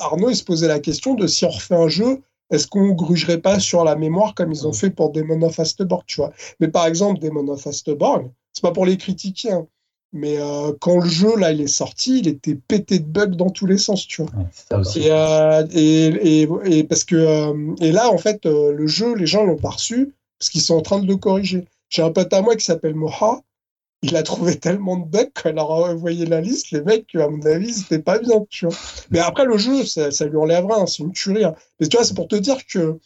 Arnaud, 0.00 0.30
il 0.30 0.36
se 0.36 0.44
posait 0.44 0.68
la 0.68 0.80
question 0.80 1.14
de 1.14 1.26
si 1.26 1.44
on 1.44 1.50
refait 1.50 1.74
un 1.76 1.88
jeu. 1.88 2.20
Est-ce 2.50 2.66
qu'on 2.68 2.92
grugerait 2.92 3.40
pas 3.40 3.58
sur 3.58 3.84
la 3.84 3.96
mémoire 3.96 4.34
comme 4.34 4.52
ils 4.52 4.66
ont 4.66 4.72
fait 4.72 4.90
pour 4.90 5.10
Demon 5.10 5.42
of 5.42 5.58
Asteborg, 5.58 6.04
tu 6.06 6.20
vois 6.20 6.32
Mais 6.60 6.68
par 6.68 6.86
exemple, 6.86 7.20
Demon 7.20 7.48
of 7.48 7.66
Asteborg, 7.66 8.30
c'est 8.52 8.62
pas 8.62 8.72
pour 8.72 8.86
les 8.86 8.96
critiquer, 8.96 9.52
hein, 9.52 9.66
mais 10.12 10.38
euh, 10.38 10.72
quand 10.80 10.98
le 11.00 11.08
jeu 11.08 11.36
là 11.36 11.52
il 11.52 11.60
est 11.60 11.66
sorti, 11.66 12.20
il 12.20 12.28
était 12.28 12.54
pété 12.54 12.98
de 12.98 13.04
bugs 13.04 13.26
dans 13.26 13.50
tous 13.50 13.66
les 13.66 13.78
sens, 13.78 14.06
tu 14.06 14.22
vois. 14.22 14.30
Ouais. 14.32 14.46
Et, 14.96 15.10
euh, 15.10 15.66
et, 15.72 16.42
et, 16.42 16.48
et 16.64 16.84
parce 16.84 17.04
que 17.04 17.16
euh, 17.16 17.74
et 17.80 17.92
là 17.92 18.10
en 18.10 18.18
fait 18.18 18.44
le 18.46 18.86
jeu 18.86 19.14
les 19.14 19.26
gens 19.26 19.44
l'ont 19.44 19.56
pas 19.56 19.70
reçu 19.70 20.12
parce 20.38 20.50
qu'ils 20.50 20.62
sont 20.62 20.74
en 20.76 20.82
train 20.82 21.00
de 21.00 21.06
le 21.06 21.16
corriger. 21.16 21.64
J'ai 21.88 22.02
un 22.02 22.10
pote 22.10 22.32
à 22.32 22.42
moi 22.42 22.56
qui 22.56 22.64
s'appelle 22.64 22.94
Moha. 22.94 23.40
Il 24.02 24.14
a 24.16 24.22
trouvé 24.22 24.56
tellement 24.60 24.96
de 24.96 25.04
bugs 25.06 25.30
quand 25.34 25.50
il 25.50 25.58
a 25.58 25.64
envoyé 25.64 26.26
la 26.26 26.40
liste, 26.40 26.70
les 26.70 26.82
mecs, 26.82 27.14
à 27.14 27.28
mon 27.28 27.40
avis, 27.46 27.72
c'était 27.72 27.98
pas 27.98 28.18
bien, 28.18 28.44
tu 28.50 28.66
vois. 28.66 28.74
Mais 29.10 29.18
après, 29.20 29.44
le 29.46 29.56
jeu, 29.56 29.84
ça, 29.84 30.10
ça 30.10 30.26
lui 30.26 30.36
enlèvera, 30.36 30.80
hein, 30.80 30.86
c'est 30.86 31.02
une 31.02 31.12
tuerie. 31.12 31.44
hein. 31.44 31.54
Mais 31.80 31.88
tu 31.88 31.96
vois, 31.96 32.04
c'est 32.04 32.14
pour 32.14 32.28
te 32.28 32.36
dire 32.36 32.58
que 32.66 32.98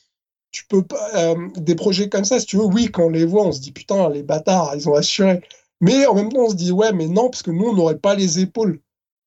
tu 0.50 0.64
peux 0.66 0.82
pas. 0.82 1.34
des 1.56 1.76
projets 1.76 2.08
comme 2.08 2.24
ça, 2.24 2.40
si 2.40 2.46
tu 2.46 2.56
veux, 2.56 2.64
oui, 2.64 2.90
quand 2.90 3.04
on 3.04 3.10
les 3.10 3.24
voit, 3.24 3.44
on 3.46 3.52
se 3.52 3.60
dit 3.60 3.70
putain, 3.70 4.08
les 4.10 4.24
bâtards, 4.24 4.72
ils 4.74 4.88
ont 4.88 4.94
assuré. 4.94 5.40
Mais 5.80 6.06
en 6.06 6.14
même 6.14 6.32
temps, 6.32 6.44
on 6.44 6.50
se 6.50 6.56
dit 6.56 6.72
ouais, 6.72 6.92
mais 6.92 7.08
non, 7.08 7.30
parce 7.30 7.42
que 7.42 7.50
nous, 7.50 7.66
on 7.66 7.74
n'aurait 7.74 7.98
pas 7.98 8.14
les 8.14 8.40
épaules 8.40 8.80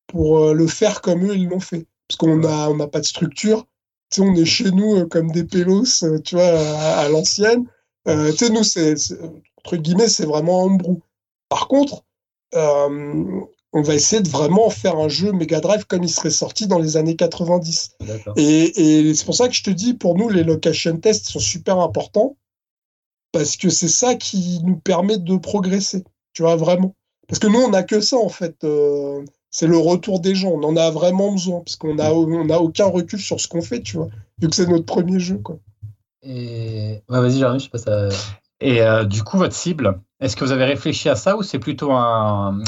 pour 0.08 0.40
euh, 0.40 0.54
le 0.54 0.68
faire 0.68 1.02
comme 1.02 1.26
eux, 1.26 1.36
ils 1.36 1.48
l'ont 1.48 1.60
fait. 1.60 1.88
Parce 2.08 2.18
qu'on 2.18 2.44
a, 2.44 2.70
on 2.70 2.76
n'a 2.76 2.88
pas 2.88 3.00
de 3.00 3.06
structure. 3.06 3.66
Tu 4.10 4.22
sais, 4.22 4.28
on 4.28 4.36
est 4.36 4.46
chez 4.46 4.72
nous 4.72 4.98
euh, 4.98 5.06
comme 5.06 5.32
des 5.32 5.44
pélos, 5.44 6.04
euh, 6.04 6.20
tu 6.20 6.36
vois, 6.36 6.46
à, 6.46 7.00
à 7.00 7.10
l'ancienne. 7.10 7.66
Euh, 8.08 8.32
tu 8.32 8.46
sais, 8.46 8.50
nous, 8.50 8.64
c'est, 8.64 8.96
entre 9.58 9.78
guillemets, 9.78 10.10
c'est 10.10 10.26
vraiment 10.26 10.66
un 10.68 10.76
brou. 10.76 11.02
Par 11.50 11.68
contre, 11.68 12.04
euh, 12.54 13.42
on 13.72 13.82
va 13.82 13.96
essayer 13.96 14.22
de 14.22 14.30
vraiment 14.30 14.70
faire 14.70 14.98
un 14.98 15.10
jeu 15.10 15.32
Mega 15.32 15.60
Drive 15.60 15.86
comme 15.86 16.04
il 16.04 16.10
serait 16.10 16.30
sorti 16.30 16.68
dans 16.68 16.78
les 16.78 16.98
années 16.98 17.16
90. 17.16 17.98
Et, 18.36 19.08
et 19.08 19.14
c'est 19.16 19.26
pour 19.26 19.36
ça 19.36 19.48
que 19.48 19.56
je 19.56 19.64
te 19.64 19.72
dis, 19.72 19.96
pour 19.96 20.16
nous, 20.16 20.30
les 20.30 20.44
location 20.44 20.98
tests 20.98 21.30
sont 21.30 21.40
super 21.40 21.80
importants 21.80 22.38
parce 23.32 23.58
que 23.58 23.70
c'est 23.70 23.90
ça 23.90 24.16
qui 24.16 24.62
nous 24.64 24.78
permet 24.78 25.18
de 25.18 25.36
progresser, 25.38 26.04
tu 26.34 26.42
vois, 26.42 26.56
vraiment. 26.56 26.96
Parce 27.28 27.40
que 27.40 27.48
nous, 27.48 27.60
on 27.60 27.70
n'a 27.70 27.84
que 27.84 28.02
ça, 28.02 28.18
en 28.18 28.30
fait. 28.30 28.64
Euh, 28.64 29.24
c'est 29.50 29.68
le 29.68 29.78
retour 29.78 30.20
des 30.20 30.34
gens. 30.36 30.50
On 30.50 30.64
en 30.64 30.76
a 30.76 30.90
vraiment 30.90 31.32
besoin, 31.32 31.60
parce 31.60 31.76
qu'on 31.76 31.96
n'a 31.96 32.12
on 32.14 32.50
a 32.50 32.58
aucun 32.58 32.86
recul 32.86 33.20
sur 33.20 33.40
ce 33.40 33.48
qu'on 33.48 33.62
fait, 33.62 33.82
tu 33.82 33.98
vois, 33.98 34.10
vu 34.40 34.50
que 34.50 34.56
c'est 34.56 34.68
notre 34.68 34.86
premier 34.86 35.20
jeu, 35.20 35.38
quoi. 35.38 35.58
Et... 36.24 37.02
vas-y, 37.08 37.38
Jérémy, 37.38 37.60
je 37.60 37.70
passe 37.70 37.88
à... 37.88 38.10
Et 38.60 38.82
euh, 38.82 39.04
du 39.04 39.24
coup, 39.24 39.38
votre 39.38 39.56
cible, 39.56 40.00
est-ce 40.24 40.38
que 40.38 40.46
vous 40.46 40.52
avez 40.54 40.66
réfléchi 40.66 41.10
à 41.10 41.16
ça 41.16 41.36
ou 41.36 41.44
c'est 41.44 41.60
plutôt 41.60 41.92
un, 41.92 42.60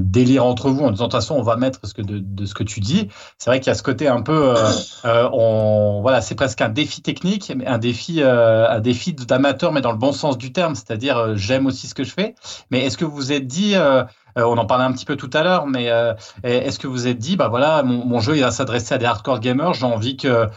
délire 0.00 0.44
entre 0.46 0.70
vous 0.70 0.84
en 0.84 0.90
disant 0.90 1.04
de 1.04 1.10
toute 1.10 1.20
façon 1.20 1.34
on 1.34 1.42
va 1.42 1.56
mettre 1.56 1.80
ce 1.84 1.92
que 1.92 2.02
de, 2.02 2.46
ce 2.46 2.54
que 2.54 2.62
tu 2.64 2.80
dis 2.80 3.08
C'est 3.38 3.50
vrai 3.50 3.60
qu'il 3.60 3.68
y 3.68 3.70
a 3.70 3.74
ce 3.74 3.82
côté 3.82 4.08
un 4.08 4.22
peu, 4.22 4.56
euh, 4.56 4.70
euh, 5.04 6.00
voilà, 6.00 6.20
c'est 6.20 6.34
presque 6.34 6.60
un 6.62 6.70
défi 6.70 7.02
technique, 7.02 7.52
un 7.66 7.78
défi, 7.78 8.22
un 8.22 8.80
défi 8.80 9.12
d'amateur, 9.12 9.72
mais 9.72 9.80
dans 9.80 9.92
le 9.92 9.98
bon 9.98 10.12
sens 10.12 10.38
du 10.38 10.52
terme, 10.52 10.74
c'est-à-dire 10.74 11.36
j'aime 11.36 11.66
aussi 11.66 11.86
ce 11.86 11.94
que 11.94 12.04
je 12.04 12.12
fais. 12.12 12.34
Mais 12.70 12.80
est-ce 12.84 12.96
que 12.96 13.04
vous 13.04 13.14
vous 13.14 13.32
êtes 13.32 13.46
dit 13.46 13.74
euh, 13.74 14.04
on 14.36 14.58
en 14.58 14.66
parlait 14.66 14.84
un 14.84 14.92
petit 14.92 15.04
peu 15.04 15.16
tout 15.16 15.30
à 15.32 15.42
l'heure, 15.42 15.66
mais 15.66 15.90
euh, 15.90 16.14
est-ce 16.42 16.78
que 16.78 16.86
vous 16.86 17.06
êtes 17.06 17.18
dit, 17.18 17.36
bah 17.36 17.48
voilà, 17.48 17.82
mon, 17.82 18.20
jeu 18.20 18.36
il 18.36 18.42
va 18.42 18.50
s'adresser 18.50 18.94
à 18.94 18.98
des 18.98 19.04
hardcore 19.04 19.40
gamers, 19.40 19.74
j'ai 19.74 19.86
envie 19.86 20.16
que, 20.16 20.48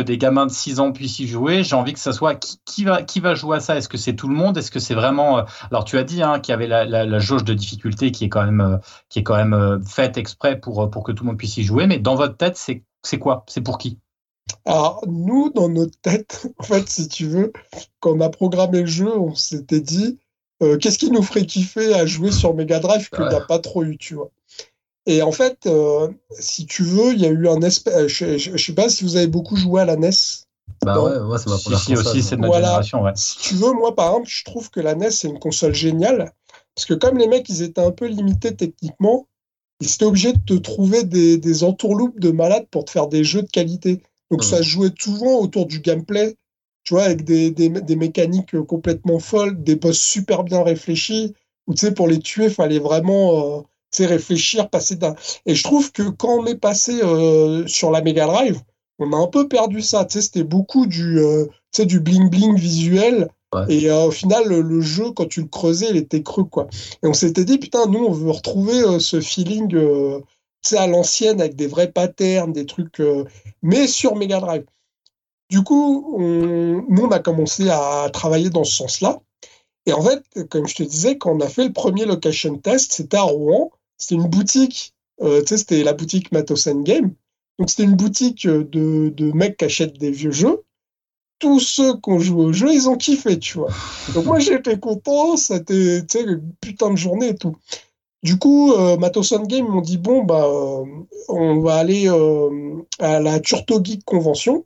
des 0.00 0.18
gamins 0.18 0.46
de 0.46 0.50
6 0.50 0.80
ans 0.80 0.92
puissent 0.92 1.18
y 1.18 1.26
jouer, 1.26 1.62
j'ai 1.62 1.76
envie 1.76 1.92
que 1.92 1.98
ça 1.98 2.12
soit 2.12 2.34
qui, 2.34 2.84
va, 2.84 3.02
qui 3.02 3.20
va 3.20 3.34
jouer 3.34 3.58
à 3.58 3.60
ça? 3.60 3.76
Est-ce 3.76 3.88
que 3.88 3.98
c'est 3.98 4.14
tout 4.14 4.28
le 4.28 4.34
monde? 4.34 4.58
Est-ce 4.58 4.70
que 4.70 4.80
c'est 4.80 4.94
vraiment. 4.94 5.38
Euh, 5.38 5.42
alors 5.70 5.84
tu 5.84 5.98
as 5.98 6.04
dit 6.04 6.22
hein, 6.22 6.40
qu'il 6.40 6.52
y 6.52 6.54
avait 6.54 6.66
la, 6.66 7.18
jauge 7.18 7.44
de 7.44 7.54
difficulté 7.54 8.12
qui 8.12 8.24
est 8.24 8.28
quand 8.28 8.44
même, 8.44 8.80
qui 9.08 9.20
est 9.20 9.22
quand 9.22 9.36
même 9.36 9.82
faite 9.86 10.18
exprès 10.18 10.58
pour, 10.58 10.90
pour 10.90 11.02
que 11.02 11.12
tout 11.12 11.24
le 11.24 11.28
monde 11.28 11.38
puisse 11.38 11.56
y 11.56 11.64
jouer, 11.64 11.86
mais 11.86 11.98
dans 11.98 12.14
votre 12.14 12.36
tête, 12.36 12.56
c'est 12.56 13.18
quoi? 13.18 13.44
C'est 13.48 13.62
pour 13.62 13.78
qui? 13.78 13.98
Alors, 14.64 15.04
nous, 15.06 15.50
dans 15.50 15.68
notre 15.68 15.98
tête, 16.00 16.48
en 16.58 16.62
fait, 16.62 16.88
si 16.88 17.08
tu 17.08 17.26
veux, 17.26 17.52
quand 18.00 18.12
on 18.12 18.20
a 18.20 18.30
programmé 18.30 18.80
le 18.80 18.86
jeu, 18.86 19.16
on 19.16 19.34
s'était 19.34 19.80
dit, 19.80 20.18
euh, 20.62 20.78
qu'est-ce 20.78 20.98
qui 20.98 21.10
nous 21.10 21.22
ferait 21.22 21.44
kiffer 21.44 21.94
à 21.94 22.06
jouer 22.06 22.32
sur 22.32 22.54
Mega 22.54 22.80
Drive 22.80 23.10
que 23.10 23.22
n'a 23.22 23.40
pas 23.40 23.58
trop 23.58 23.84
eu, 23.84 23.98
tu 23.98 24.14
vois. 24.14 24.30
Et 25.06 25.22
en 25.22 25.32
fait, 25.32 25.66
euh, 25.66 26.08
si 26.38 26.66
tu 26.66 26.82
veux, 26.82 27.12
il 27.12 27.20
y 27.20 27.26
a 27.26 27.30
eu 27.30 27.48
un 27.48 27.60
espèce. 27.62 27.94
Euh, 27.94 28.08
je, 28.08 28.50
ne 28.50 28.56
sais 28.56 28.72
pas 28.72 28.88
si 28.88 29.04
vous 29.04 29.16
avez 29.16 29.28
beaucoup 29.28 29.56
joué 29.56 29.80
à 29.82 29.84
la 29.84 29.96
NES. 29.96 30.10
Bah 30.84 31.00
ouais, 31.00 31.20
moi 31.20 31.38
c'est 31.38 31.48
ma 31.48 31.58
première 31.58 31.78
si, 31.78 31.94
aussi, 31.94 32.22
c'est 32.22 32.36
de 32.36 32.40
notre 32.40 32.54
génération, 32.54 33.02
ouais. 33.02 33.12
Si 33.14 33.38
tu 33.38 33.54
veux, 33.54 33.72
moi 33.72 33.94
par 33.94 34.08
exemple, 34.08 34.28
je 34.28 34.44
trouve 34.44 34.70
que 34.70 34.80
la 34.80 34.94
NES 34.94 35.10
c'est 35.10 35.28
une 35.28 35.38
console 35.38 35.74
géniale 35.74 36.32
parce 36.74 36.86
que 36.86 36.94
comme 36.94 37.16
les 37.18 37.28
mecs 37.28 37.48
ils 37.48 37.62
étaient 37.62 37.80
un 37.80 37.92
peu 37.92 38.06
limités 38.06 38.54
techniquement, 38.54 39.26
ils 39.80 39.88
étaient 39.88 40.04
obligés 40.04 40.32
de 40.32 40.40
te 40.44 40.54
trouver 40.54 41.04
des, 41.04 41.38
des 41.38 41.64
entourloupes 41.64 42.18
de 42.18 42.30
malades 42.30 42.66
pour 42.70 42.84
te 42.84 42.90
faire 42.90 43.06
des 43.06 43.24
jeux 43.24 43.42
de 43.42 43.48
qualité. 43.48 44.02
Donc 44.30 44.42
ça 44.42 44.58
se 44.58 44.64
jouait 44.64 44.90
souvent 44.98 45.38
autour 45.38 45.66
du 45.66 45.80
gameplay 45.80 46.36
tu 46.86 46.94
vois, 46.94 47.02
avec 47.02 47.24
des, 47.24 47.50
des, 47.50 47.68
des, 47.68 47.96
mécaniques 47.96 48.58
complètement 48.62 49.18
folles, 49.18 49.60
des 49.60 49.74
boss 49.74 49.98
super 49.98 50.44
bien 50.44 50.62
réfléchis, 50.62 51.34
où 51.66 51.74
tu 51.74 51.80
sais, 51.80 51.92
pour 51.92 52.06
les 52.06 52.20
tuer, 52.20 52.44
il 52.44 52.50
fallait 52.50 52.78
vraiment 52.78 53.58
euh, 53.58 53.60
tu 53.90 54.04
sais, 54.04 54.06
réfléchir, 54.06 54.70
passer 54.70 54.94
d'un. 54.94 55.16
Et 55.46 55.56
je 55.56 55.64
trouve 55.64 55.90
que 55.90 56.04
quand 56.04 56.38
on 56.38 56.46
est 56.46 56.58
passé 56.58 57.00
euh, 57.02 57.66
sur 57.66 57.90
la 57.90 58.02
Mega 58.02 58.26
Drive, 58.26 58.60
on 59.00 59.12
a 59.12 59.16
un 59.16 59.26
peu 59.26 59.48
perdu 59.48 59.82
ça. 59.82 60.04
Tu 60.04 60.12
sais, 60.18 60.22
c'était 60.22 60.44
beaucoup 60.44 60.86
du, 60.86 61.18
euh, 61.18 61.46
tu 61.72 61.82
sais, 61.82 61.86
du 61.86 62.00
bling-bling 62.00 62.56
visuel. 62.56 63.28
Et 63.70 63.90
au 63.90 64.10
final, 64.10 64.46
le, 64.48 64.80
jeu, 64.82 65.12
quand 65.12 65.28
tu 65.28 65.40
le 65.40 65.46
creusais, 65.46 65.86
il 65.88 65.96
était 65.96 66.22
creux, 66.22 66.44
quoi. 66.44 66.66
Et 67.02 67.06
on 67.06 67.14
s'était 67.14 67.46
dit, 67.46 67.56
putain, 67.56 67.86
nous, 67.86 68.04
on 68.04 68.12
veut 68.12 68.30
retrouver 68.30 69.00
ce 69.00 69.18
feeling, 69.18 69.74
à 70.72 70.86
l'ancienne, 70.86 71.40
avec 71.40 71.56
des 71.56 71.66
vrais 71.66 71.90
patterns, 71.90 72.52
des 72.52 72.66
trucs, 72.66 73.00
mais 73.62 73.86
sur 73.86 74.14
Mega 74.14 74.40
Drive. 74.40 74.64
Du 75.48 75.62
coup, 75.62 76.16
nous, 76.18 77.02
on 77.04 77.10
a 77.10 77.18
commencé 77.20 77.68
à 77.70 78.10
travailler 78.12 78.50
dans 78.50 78.64
ce 78.64 78.76
sens-là. 78.76 79.20
Et 79.86 79.92
en 79.92 80.02
fait, 80.02 80.22
comme 80.48 80.66
je 80.66 80.74
te 80.74 80.82
disais, 80.82 81.16
quand 81.16 81.32
on 81.32 81.40
a 81.40 81.48
fait 81.48 81.66
le 81.66 81.72
premier 81.72 82.04
location 82.04 82.58
test, 82.58 82.92
c'était 82.92 83.16
à 83.16 83.22
Rouen. 83.22 83.70
C'était 83.96 84.16
une 84.16 84.28
boutique, 84.28 84.94
euh, 85.22 85.40
tu 85.40 85.48
sais, 85.48 85.58
c'était 85.58 85.84
la 85.84 85.92
boutique 85.92 86.32
Matos 86.32 86.68
Game. 86.68 87.14
Donc, 87.58 87.70
c'était 87.70 87.84
une 87.84 87.96
boutique 87.96 88.46
de, 88.46 89.08
de 89.08 89.32
mecs 89.32 89.56
qui 89.56 89.64
achètent 89.64 89.98
des 89.98 90.10
vieux 90.10 90.32
jeux. 90.32 90.62
Tous 91.38 91.60
ceux 91.60 91.94
qui 91.94 92.10
ont 92.10 92.18
joué 92.18 92.44
au 92.44 92.52
jeu, 92.52 92.72
ils 92.72 92.88
ont 92.88 92.96
kiffé, 92.96 93.38
tu 93.38 93.58
vois. 93.58 93.70
Donc, 94.14 94.26
moi, 94.26 94.38
j'étais 94.38 94.78
content. 94.78 95.36
C'était, 95.36 96.02
une 96.22 96.52
putain 96.60 96.90
de 96.90 96.96
journée 96.96 97.28
et 97.28 97.36
tout. 97.36 97.56
Du 98.22 98.38
coup, 98.38 98.72
euh, 98.72 98.96
Game 99.46 99.68
m'ont 99.68 99.80
dit 99.80 99.98
bon, 99.98 100.24
bah, 100.24 100.46
euh, 100.46 100.84
on 101.28 101.60
va 101.60 101.76
aller 101.76 102.08
euh, 102.08 102.82
à 102.98 103.20
la 103.20 103.38
Turto 103.40 103.82
Geek 103.82 104.04
Convention. 104.04 104.64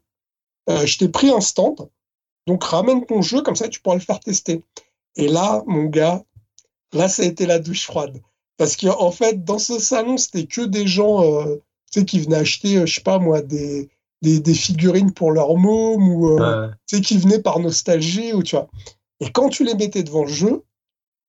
Euh, 0.71 0.87
je 0.87 0.99
t'ai 0.99 1.09
pris 1.09 1.31
un 1.31 1.41
stand, 1.41 1.89
donc 2.47 2.63
ramène 2.65 3.05
ton 3.05 3.23
jeu, 3.23 3.43
comme 3.43 3.57
ça 3.57 3.69
tu 3.69 3.81
pourras 3.81 3.97
le 3.97 4.01
faire 4.01 4.21
tester. 4.21 4.63
Et 5.17 5.29
là, 5.29 5.63
mon 5.67 5.85
gars, 5.85 6.23
là, 6.93 7.09
ça 7.09 7.23
a 7.23 7.27
été 7.27 7.47
la 7.47 7.59
douche 7.59 7.85
froide. 7.85 8.21
Parce 8.57 8.77
qu'en 8.77 9.01
en 9.01 9.11
fait, 9.11 9.45
dans 9.45 9.59
ce 9.59 9.79
salon, 9.79 10.17
c'était 10.17 10.47
que 10.47 10.63
des 10.63 10.87
gens 10.87 11.25
euh, 11.25 11.57
qui 12.07 12.21
venaient 12.21 12.37
acheter, 12.37 12.77
euh, 12.77 12.87
je 12.87 12.95
sais 12.95 13.01
pas 13.01 13.19
moi, 13.19 13.43
des, 13.43 13.89
des, 14.23 14.55
figurines 14.55 15.13
pour 15.13 15.33
leur 15.33 15.57
môme 15.57 16.09
ou 16.09 16.39
qui 16.87 17.19
venaient 17.19 17.43
par 17.43 17.59
nostalgie. 17.59 18.33
Ou, 18.33 18.43
tu 18.43 18.55
vois. 18.55 18.69
Et 19.21 19.31
quand 19.31 19.49
tu 19.49 19.65
les 19.65 19.75
mettais 19.75 20.03
devant 20.03 20.25
le 20.25 20.33
jeu, 20.33 20.63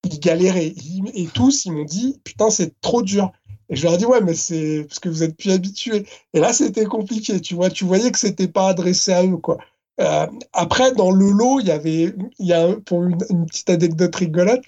ils 0.03 0.19
galéraient. 0.19 0.73
et 1.13 1.27
tous, 1.33 1.65
ils 1.65 1.71
m'ont 1.71 1.85
dit 1.85 2.19
Putain, 2.23 2.49
c'est 2.49 2.79
trop 2.81 3.01
dur. 3.01 3.31
Et 3.71 3.77
je 3.77 3.83
leur 3.83 3.93
ai 3.93 3.97
dit, 3.97 4.05
ouais, 4.05 4.19
mais 4.21 4.33
c'est 4.33 4.83
parce 4.87 4.99
que 4.99 5.07
vous 5.07 5.23
êtes 5.23 5.37
plus 5.37 5.51
habitués. 5.51 6.05
Et 6.33 6.39
là, 6.41 6.51
c'était 6.51 6.83
compliqué, 6.83 7.39
tu 7.39 7.55
vois. 7.55 7.69
Tu 7.69 7.85
voyais 7.85 8.11
que 8.11 8.19
c'était 8.19 8.49
pas 8.49 8.67
adressé 8.67 9.13
à 9.13 9.23
eux, 9.25 9.37
quoi. 9.37 9.57
Euh, 10.01 10.27
après, 10.51 10.93
dans 10.93 11.11
le 11.11 11.31
lot, 11.31 11.61
il 11.61 11.67
y 11.67 11.71
avait, 11.71 12.13
il 12.37 12.47
y 12.47 12.53
a, 12.53 12.75
pour 12.85 13.03
une, 13.03 13.17
petite 13.45 13.69
anecdote 13.69 14.13
rigolote, 14.13 14.61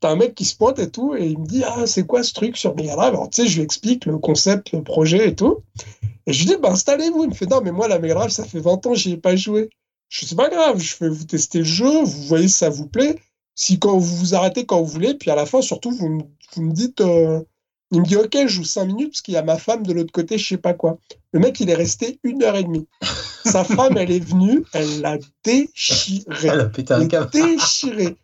t'as 0.00 0.10
un 0.10 0.16
mec 0.16 0.34
qui 0.34 0.44
se 0.44 0.56
pointe 0.56 0.80
et 0.80 0.90
tout, 0.90 1.14
et 1.14 1.26
il 1.26 1.38
me 1.38 1.46
dit, 1.46 1.62
ah, 1.64 1.86
c'est 1.86 2.06
quoi 2.06 2.24
ce 2.24 2.32
truc 2.32 2.56
sur 2.56 2.74
Mega 2.74 2.96
Drive 2.96 3.14
Alors, 3.14 3.30
tu 3.30 3.42
sais, 3.42 3.48
je 3.48 3.56
lui 3.56 3.62
explique 3.62 4.06
le 4.06 4.18
concept, 4.18 4.72
le 4.72 4.82
projet 4.82 5.28
et 5.28 5.36
tout. 5.36 5.62
Et 6.26 6.32
je 6.32 6.40
lui 6.40 6.46
dis, 6.46 6.56
bah, 6.60 6.72
installez-vous. 6.72 7.24
Il 7.24 7.30
me 7.30 7.34
fait, 7.34 7.46
non, 7.46 7.60
mais 7.62 7.72
moi, 7.72 7.86
la 7.86 8.00
Mega 8.00 8.14
Drive, 8.14 8.30
ça 8.30 8.44
fait 8.44 8.60
20 8.60 8.84
ans, 8.86 8.94
j'y 8.94 9.12
ai 9.12 9.16
pas 9.16 9.36
joué. 9.36 9.70
Je 10.08 10.26
c'est 10.26 10.34
pas 10.34 10.48
grave, 10.48 10.80
je 10.80 10.96
vais 10.98 11.08
vous 11.08 11.24
tester 11.24 11.58
le 11.58 11.64
jeu, 11.64 12.02
vous 12.02 12.22
voyez 12.24 12.48
si 12.48 12.54
ça 12.54 12.68
vous 12.68 12.88
plaît. 12.88 13.16
Si 13.54 13.78
quand 13.78 13.96
vous 13.96 14.16
vous 14.16 14.34
arrêtez 14.34 14.66
quand 14.66 14.80
vous 14.80 14.90
voulez, 14.90 15.14
puis 15.14 15.30
à 15.30 15.36
la 15.36 15.46
fin, 15.46 15.62
surtout, 15.62 15.92
vous, 15.92 16.22
vous 16.54 16.62
me 16.62 16.72
dites, 16.72 17.00
euh, 17.00 17.42
il 17.90 18.00
me 18.00 18.06
dit 18.06 18.16
Ok, 18.16 18.36
je 18.42 18.48
joue 18.48 18.64
5 18.64 18.84
minutes 18.84 19.10
parce 19.10 19.22
qu'il 19.22 19.34
y 19.34 19.36
a 19.36 19.42
ma 19.42 19.58
femme 19.58 19.84
de 19.84 19.92
l'autre 19.92 20.12
côté, 20.12 20.38
je 20.38 20.46
sais 20.46 20.56
pas 20.56 20.74
quoi. 20.74 20.98
Le 21.32 21.40
mec, 21.40 21.60
il 21.60 21.70
est 21.70 21.74
resté 21.74 22.18
une 22.22 22.42
heure 22.42 22.56
et 22.56 22.64
demie. 22.64 22.86
Sa 23.44 23.64
femme, 23.64 23.96
elle 23.96 24.10
est 24.10 24.24
venue, 24.24 24.64
elle 24.72 25.00
l'a 25.00 25.18
déchiré. 25.44 26.24
Elle 26.44 26.60
a 26.60 26.66
pété 26.66 26.94
un 26.94 27.06
câble. 27.06 27.30
Déchiré. 27.30 28.16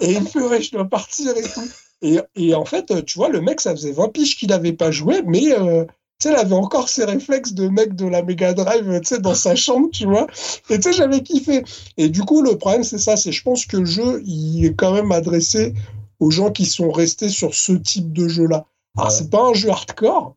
Et 0.00 0.12
il 0.12 0.20
me 0.20 0.26
fait 0.26 0.62
je 0.62 0.72
dois 0.72 0.84
partir 0.86 1.36
et 1.36 1.42
tout. 1.42 1.68
Et, 2.02 2.18
et, 2.36 2.54
en 2.54 2.64
fait, 2.64 3.04
tu 3.06 3.18
vois, 3.18 3.28
le 3.28 3.40
mec, 3.40 3.60
ça 3.60 3.70
faisait 3.70 3.92
20 3.92 4.08
piges 4.08 4.36
qu'il 4.36 4.48
n'avait 4.48 4.72
pas 4.72 4.90
joué, 4.90 5.22
mais 5.24 5.52
euh, 5.52 5.84
tu 6.18 6.28
sais, 6.28 6.34
il 6.34 6.36
avait 6.36 6.54
encore 6.54 6.88
ses 6.88 7.04
réflexes 7.04 7.54
de 7.54 7.68
mec 7.68 7.94
de 7.94 8.06
la 8.06 8.22
Mega 8.22 8.52
Drive, 8.52 9.00
tu 9.00 9.06
sais, 9.06 9.20
dans 9.20 9.34
sa 9.34 9.54
chambre, 9.54 9.88
tu 9.92 10.04
vois. 10.04 10.26
Et 10.68 10.76
tu 10.76 10.82
sais, 10.82 10.92
j'avais 10.92 11.22
kiffé. 11.22 11.64
Et 11.96 12.08
du 12.08 12.22
coup, 12.22 12.42
le 12.42 12.58
problème, 12.58 12.84
c'est 12.84 12.98
ça, 12.98 13.16
c'est 13.16 13.32
je 13.32 13.42
pense 13.42 13.64
que 13.64 13.78
le 13.78 13.86
jeu, 13.86 14.22
il 14.26 14.66
est 14.66 14.74
quand 14.74 14.92
même 14.92 15.12
adressé 15.12 15.72
aux 16.20 16.30
gens 16.30 16.50
qui 16.50 16.66
sont 16.66 16.90
restés 16.90 17.28
sur 17.28 17.54
ce 17.54 17.72
type 17.72 18.12
de 18.12 18.28
jeu-là. 18.28 18.66
Alors, 18.96 19.10
c'est 19.10 19.30
pas 19.30 19.48
un 19.48 19.54
jeu 19.54 19.70
hardcore, 19.70 20.36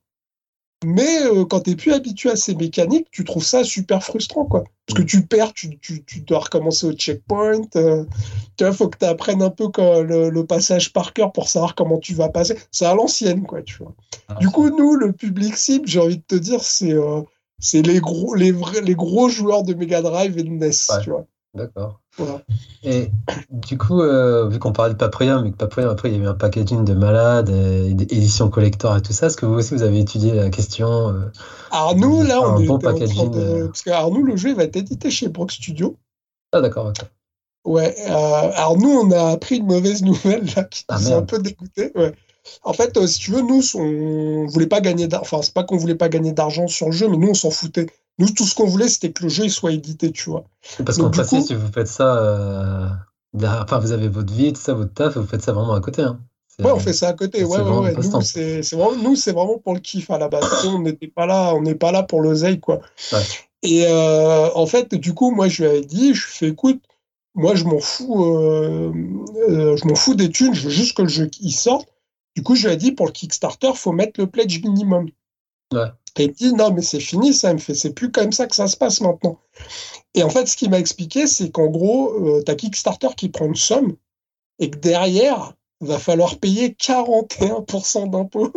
mais 0.86 1.24
euh, 1.24 1.46
quand 1.46 1.62
tu 1.62 1.72
es 1.72 1.76
plus 1.76 1.91
habitué 1.91 2.30
à 2.30 2.36
ces 2.36 2.54
mécaniques, 2.54 3.08
tu 3.12 3.24
trouves 3.24 3.43
ça 3.43 3.63
super 3.63 4.04
frustrant, 4.04 4.46
quoi. 4.46 4.63
Parce 4.86 5.00
que 5.00 5.04
tu 5.04 5.26
perds, 5.26 5.54
tu, 5.54 5.78
tu, 5.80 6.04
tu 6.06 6.22
dois 6.22 6.39
recommencer 6.39 6.86
au 6.86 6.93
checkpoint. 6.93 7.62
Euh, 7.76 8.06
tu 8.58 8.63
vois, 8.63 8.74
faut 8.74 8.88
que 8.88 8.98
tu 8.98 9.06
apprennes 9.06 9.41
un 9.41 9.50
peu 9.50 9.70
le, 9.76 10.41
passage 10.43 10.93
par 10.93 11.13
cœur 11.13 11.32
pour 11.32 11.50
savoir 11.50 11.74
comment 11.74 11.98
tu 11.98 12.13
vas 12.13 12.30
passer. 12.30 12.58
C'est 12.72 12.86
à 12.86 12.93
l'ancienne, 12.93 13.43
quoi, 13.43 13.63
tu 13.63 13.78
vois. 13.78 13.93
Ah, 14.28 14.36
du 14.36 14.50
coup, 14.50 14.70
nous, 14.70 14.96
le 14.96 15.13
public 15.13 15.58
cible, 15.58 15.88
j'ai 15.88 16.00
envie 16.00 16.17
de 16.17 16.24
te 16.24 16.36
dire, 16.36 16.63
c'est 16.63 16.93
euh, 16.93 17.22
les 17.74 18.00
gros, 18.00 18.36
les, 18.36 18.52
vrais, 18.52 18.82
les 18.82 18.96
gros 18.96 19.30
joueurs 19.30 19.63
de 19.63 19.74
Mega 19.74 20.02
Drive 20.02 20.38
et 20.38 20.43
de 20.43 20.50
NES, 20.50 20.70
tu 21.04 21.10
vois. 21.10 21.26
D'accord. 21.58 22.00
Et 22.84 23.10
du 23.50 23.78
coup, 23.78 24.02
euh, 24.02 24.48
vu 24.48 24.60
qu'on 24.60 24.72
parlait 24.72 24.93
de 24.93 24.98
Paprium, 24.98 25.43
mais 25.43 25.52
que 25.52 25.58
Paprium, 25.58 25.89
après, 25.89 26.10
il 26.10 26.15
y 26.15 26.20
a 26.20 26.24
eu 26.24 26.28
un 26.28 26.36
packaging 26.36 26.86
de 26.86 26.93
malades, 26.93 27.50
éditions 27.50 28.50
collector 28.50 28.96
et 28.96 29.02
tout 29.02 29.12
ça, 29.12 29.28
est-ce 29.28 29.38
que 29.38 29.46
vous 29.46 29.56
aussi, 29.56 29.74
vous 29.74 29.84
avez 29.84 30.00
étudié 30.00 30.34
la 30.34 30.50
question 30.50 31.10
euh, 31.10 31.32
Alors, 31.72 31.96
nous, 31.96 32.24
là, 32.24 32.41
on 32.41 32.60
est 32.60 32.65
bon 32.65 32.78
packaging 32.78 33.32
euh, 33.36 33.67
Parce 33.67 33.82
que, 33.82 33.89
alors, 33.89 34.12
nous, 34.12 34.24
le 34.24 34.36
jeu 34.36 34.54
va 34.54 34.63
être 34.63 34.76
édité 34.76 35.10
chez 35.10 35.30
Brock 35.30 35.52
Studio. 35.52 35.95
Ah, 36.51 36.62
d'accord, 36.62 36.88
ok. 36.88 36.97
Ouais. 37.66 37.95
alors, 38.05 38.78
nous, 38.78 38.89
on 38.89 39.12
a 39.12 39.32
appris 39.32 39.58
une 39.58 39.66
mauvaise 39.66 40.01
nouvelle, 40.03 40.45
là, 40.55 40.64
qui 40.64 40.86
ah, 40.89 40.99
nous 40.99 41.12
a 41.12 41.16
un 41.16 41.24
peu 41.24 41.39
dégoûté. 41.39 41.91
Ouais. 41.95 42.14
En 42.64 42.74
fait, 42.74 43.05
si 43.08 43.20
tu 43.20 43.32
veux, 43.32 43.41
nous, 43.41 43.62
on 43.76 44.45
voulait 44.45 44.68
pas 44.68 44.80
gagner 44.80 45.08
d'argent. 45.08 45.24
Enfin, 45.24 45.41
c'est 45.41 45.53
pas 45.53 45.64
qu'on 45.64 45.78
voulait 45.78 45.95
pas 45.95 46.08
gagner 46.08 46.32
d'argent 46.34 46.68
sur 46.68 46.86
le 46.86 46.93
jeu, 46.93 47.10
mais 47.10 47.18
nous, 47.18 47.30
on 47.30 47.34
s'en 47.34 47.49
foutait. 47.49 47.88
Nous, 48.20 48.30
tout 48.30 48.45
ce 48.45 48.55
qu'on 48.55 48.65
voulait, 48.65 48.89
c'était 48.89 49.11
que 49.11 49.24
le 49.24 49.30
jeu 49.30 49.45
il 49.45 49.51
soit 49.51 49.72
édité, 49.72 50.11
tu 50.11 50.30
vois. 50.30 50.45
Parce 50.86 50.97
qu'en 50.97 51.11
principe, 51.11 51.41
si 51.41 51.53
vous 51.53 51.72
faites 51.72 51.88
ça, 51.88 52.18
euh, 52.18 52.89
enfin, 53.43 53.80
vous 53.80 53.91
avez 53.91 54.07
votre 54.07 54.34
vie, 54.34 54.53
tout 54.53 54.61
ça, 54.61 54.74
votre 54.74 54.93
taf, 54.93 55.18
vous 55.18 55.28
faites 55.28 55.43
ça 55.43 55.53
vraiment 55.53 55.74
à 55.74 55.82
côté. 55.82 56.01
Hein. 56.01 56.20
Ouais, 56.59 56.72
on 56.72 56.80
fait 56.80 56.93
ça 56.93 57.09
à 57.09 57.13
côté. 57.13 57.43
Ouais, 57.43 57.59
ouais, 57.59 57.78
ouais. 57.78 57.93
Nous, 57.93 58.22
c'est 58.24 58.76
vraiment, 58.76 59.13
vraiment 59.13 59.59
pour 59.59 59.76
le 59.76 59.80
kiff 59.80 60.09
à 60.09 60.18
la 60.18 60.28
base. 60.28 60.65
on 60.65 60.80
n'était 60.80 61.07
pas 61.07 61.28
là, 61.28 61.53
on 61.53 61.61
n'est 61.61 61.76
pas 61.76 61.91
là 61.91 62.01
pour 62.01 62.22
l'oseille, 62.22 62.59
quoi. 62.59 62.82
Et 63.63 63.86
euh, 63.86 64.49
en 64.53 64.65
fait, 64.65 64.95
du 64.95 65.13
coup, 65.13 65.32
moi, 65.32 65.47
je 65.47 65.63
lui 65.63 65.70
avais 65.70 65.82
dit, 65.82 66.13
je 66.15 66.26
fais, 66.26 66.47
écoute, 66.47 66.82
moi, 67.36 67.53
je 67.53 67.65
m'en 67.65 67.80
fous, 67.80 68.24
euh, 68.26 68.91
euh, 69.49 69.78
je 69.78 69.88
m'en 69.88 69.95
fous 69.95 70.15
des 70.15 70.30
thunes, 70.30 70.55
je 70.55 70.63
veux 70.63 70.70
juste 70.72 70.97
que 70.97 71.03
le 71.03 71.07
jeu 71.07 71.30
il 71.39 71.51
sorte. 71.51 71.88
Du 72.36 72.41
coup, 72.43 72.55
je 72.55 72.68
lui 72.68 72.74
ai 72.74 72.78
dit, 72.78 72.91
pour 72.91 73.05
le 73.05 73.11
Kickstarter, 73.11 73.72
faut 73.76 73.91
mettre 73.91 74.20
le 74.20 74.28
pledge 74.28 74.61
minimum. 74.63 75.09
Ouais. 75.74 75.88
Et 76.20 76.26
il 76.26 76.32
dit, 76.34 76.53
non, 76.53 76.72
mais 76.72 76.82
c'est 76.82 76.99
fini, 76.99 77.34
ça 77.34 77.53
me 77.53 77.59
fait, 77.59 77.76
c'est 77.76 77.93
plus 77.93 78.11
comme 78.11 78.32
ça 78.32 78.47
que 78.47 78.55
ça 78.55 78.68
se 78.68 78.78
passe 78.78 79.01
maintenant. 79.01 79.39
Et 80.13 80.24
en 80.24 80.30
fait, 80.30 80.47
ce 80.47 80.57
qu'il 80.57 80.70
m'a 80.70 80.80
expliqué, 80.80 81.28
c'est 81.28 81.51
qu'en 81.51 81.68
gros, 81.68 82.41
tu 82.43 82.51
as 82.51 82.55
Kickstarter 82.55 83.09
qui 83.15 83.30
prend 83.30 83.45
une 83.45 83.55
somme 83.55 83.95
et 84.59 84.70
que 84.70 84.78
derrière, 84.78 85.53
il 85.82 85.88
va 85.88 85.99
falloir 85.99 86.38
payer 86.38 86.70
41% 86.70 88.09
d'impôts. 88.09 88.51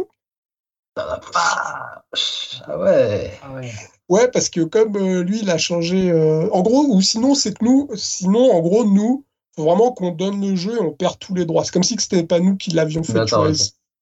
Ah 0.96 2.78
ouais. 2.78 3.38
Ah 3.42 3.52
ouais. 3.54 3.72
Ouais, 4.08 4.28
parce 4.28 4.48
que 4.48 4.62
comme 4.62 4.96
euh, 4.96 5.22
lui, 5.22 5.40
il 5.42 5.50
a 5.50 5.58
changé. 5.58 6.10
Euh, 6.10 6.50
en 6.50 6.62
gros, 6.62 6.84
ou 6.88 7.00
sinon, 7.00 7.34
c'est 7.34 7.56
que 7.56 7.64
nous, 7.64 7.88
sinon, 7.94 8.52
en 8.52 8.60
gros, 8.60 8.84
nous, 8.84 9.24
faut 9.54 9.64
vraiment 9.64 9.92
qu'on 9.92 10.10
donne 10.10 10.40
le 10.40 10.56
jeu 10.56 10.76
et 10.76 10.80
on 10.80 10.92
perd 10.92 11.18
tous 11.18 11.34
les 11.34 11.44
droits. 11.44 11.64
C'est 11.64 11.72
comme 11.72 11.84
si 11.84 11.96
ce 11.96 12.14
n'était 12.14 12.26
pas 12.26 12.40
nous 12.40 12.56
qui 12.56 12.70
l'avions 12.70 13.04
fait. 13.04 13.18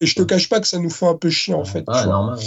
Et 0.01 0.07
je 0.07 0.15
te 0.15 0.23
cache 0.23 0.49
pas 0.49 0.61
que 0.61 0.67
ça 0.67 0.79
nous 0.79 0.91
fait 0.91 1.07
un 1.07 1.17
peu 1.17 1.29
chier, 1.29 1.55
en 1.55 1.65
fait. 1.65 1.85
Ouais, 1.89 2.07
normal. 2.07 2.39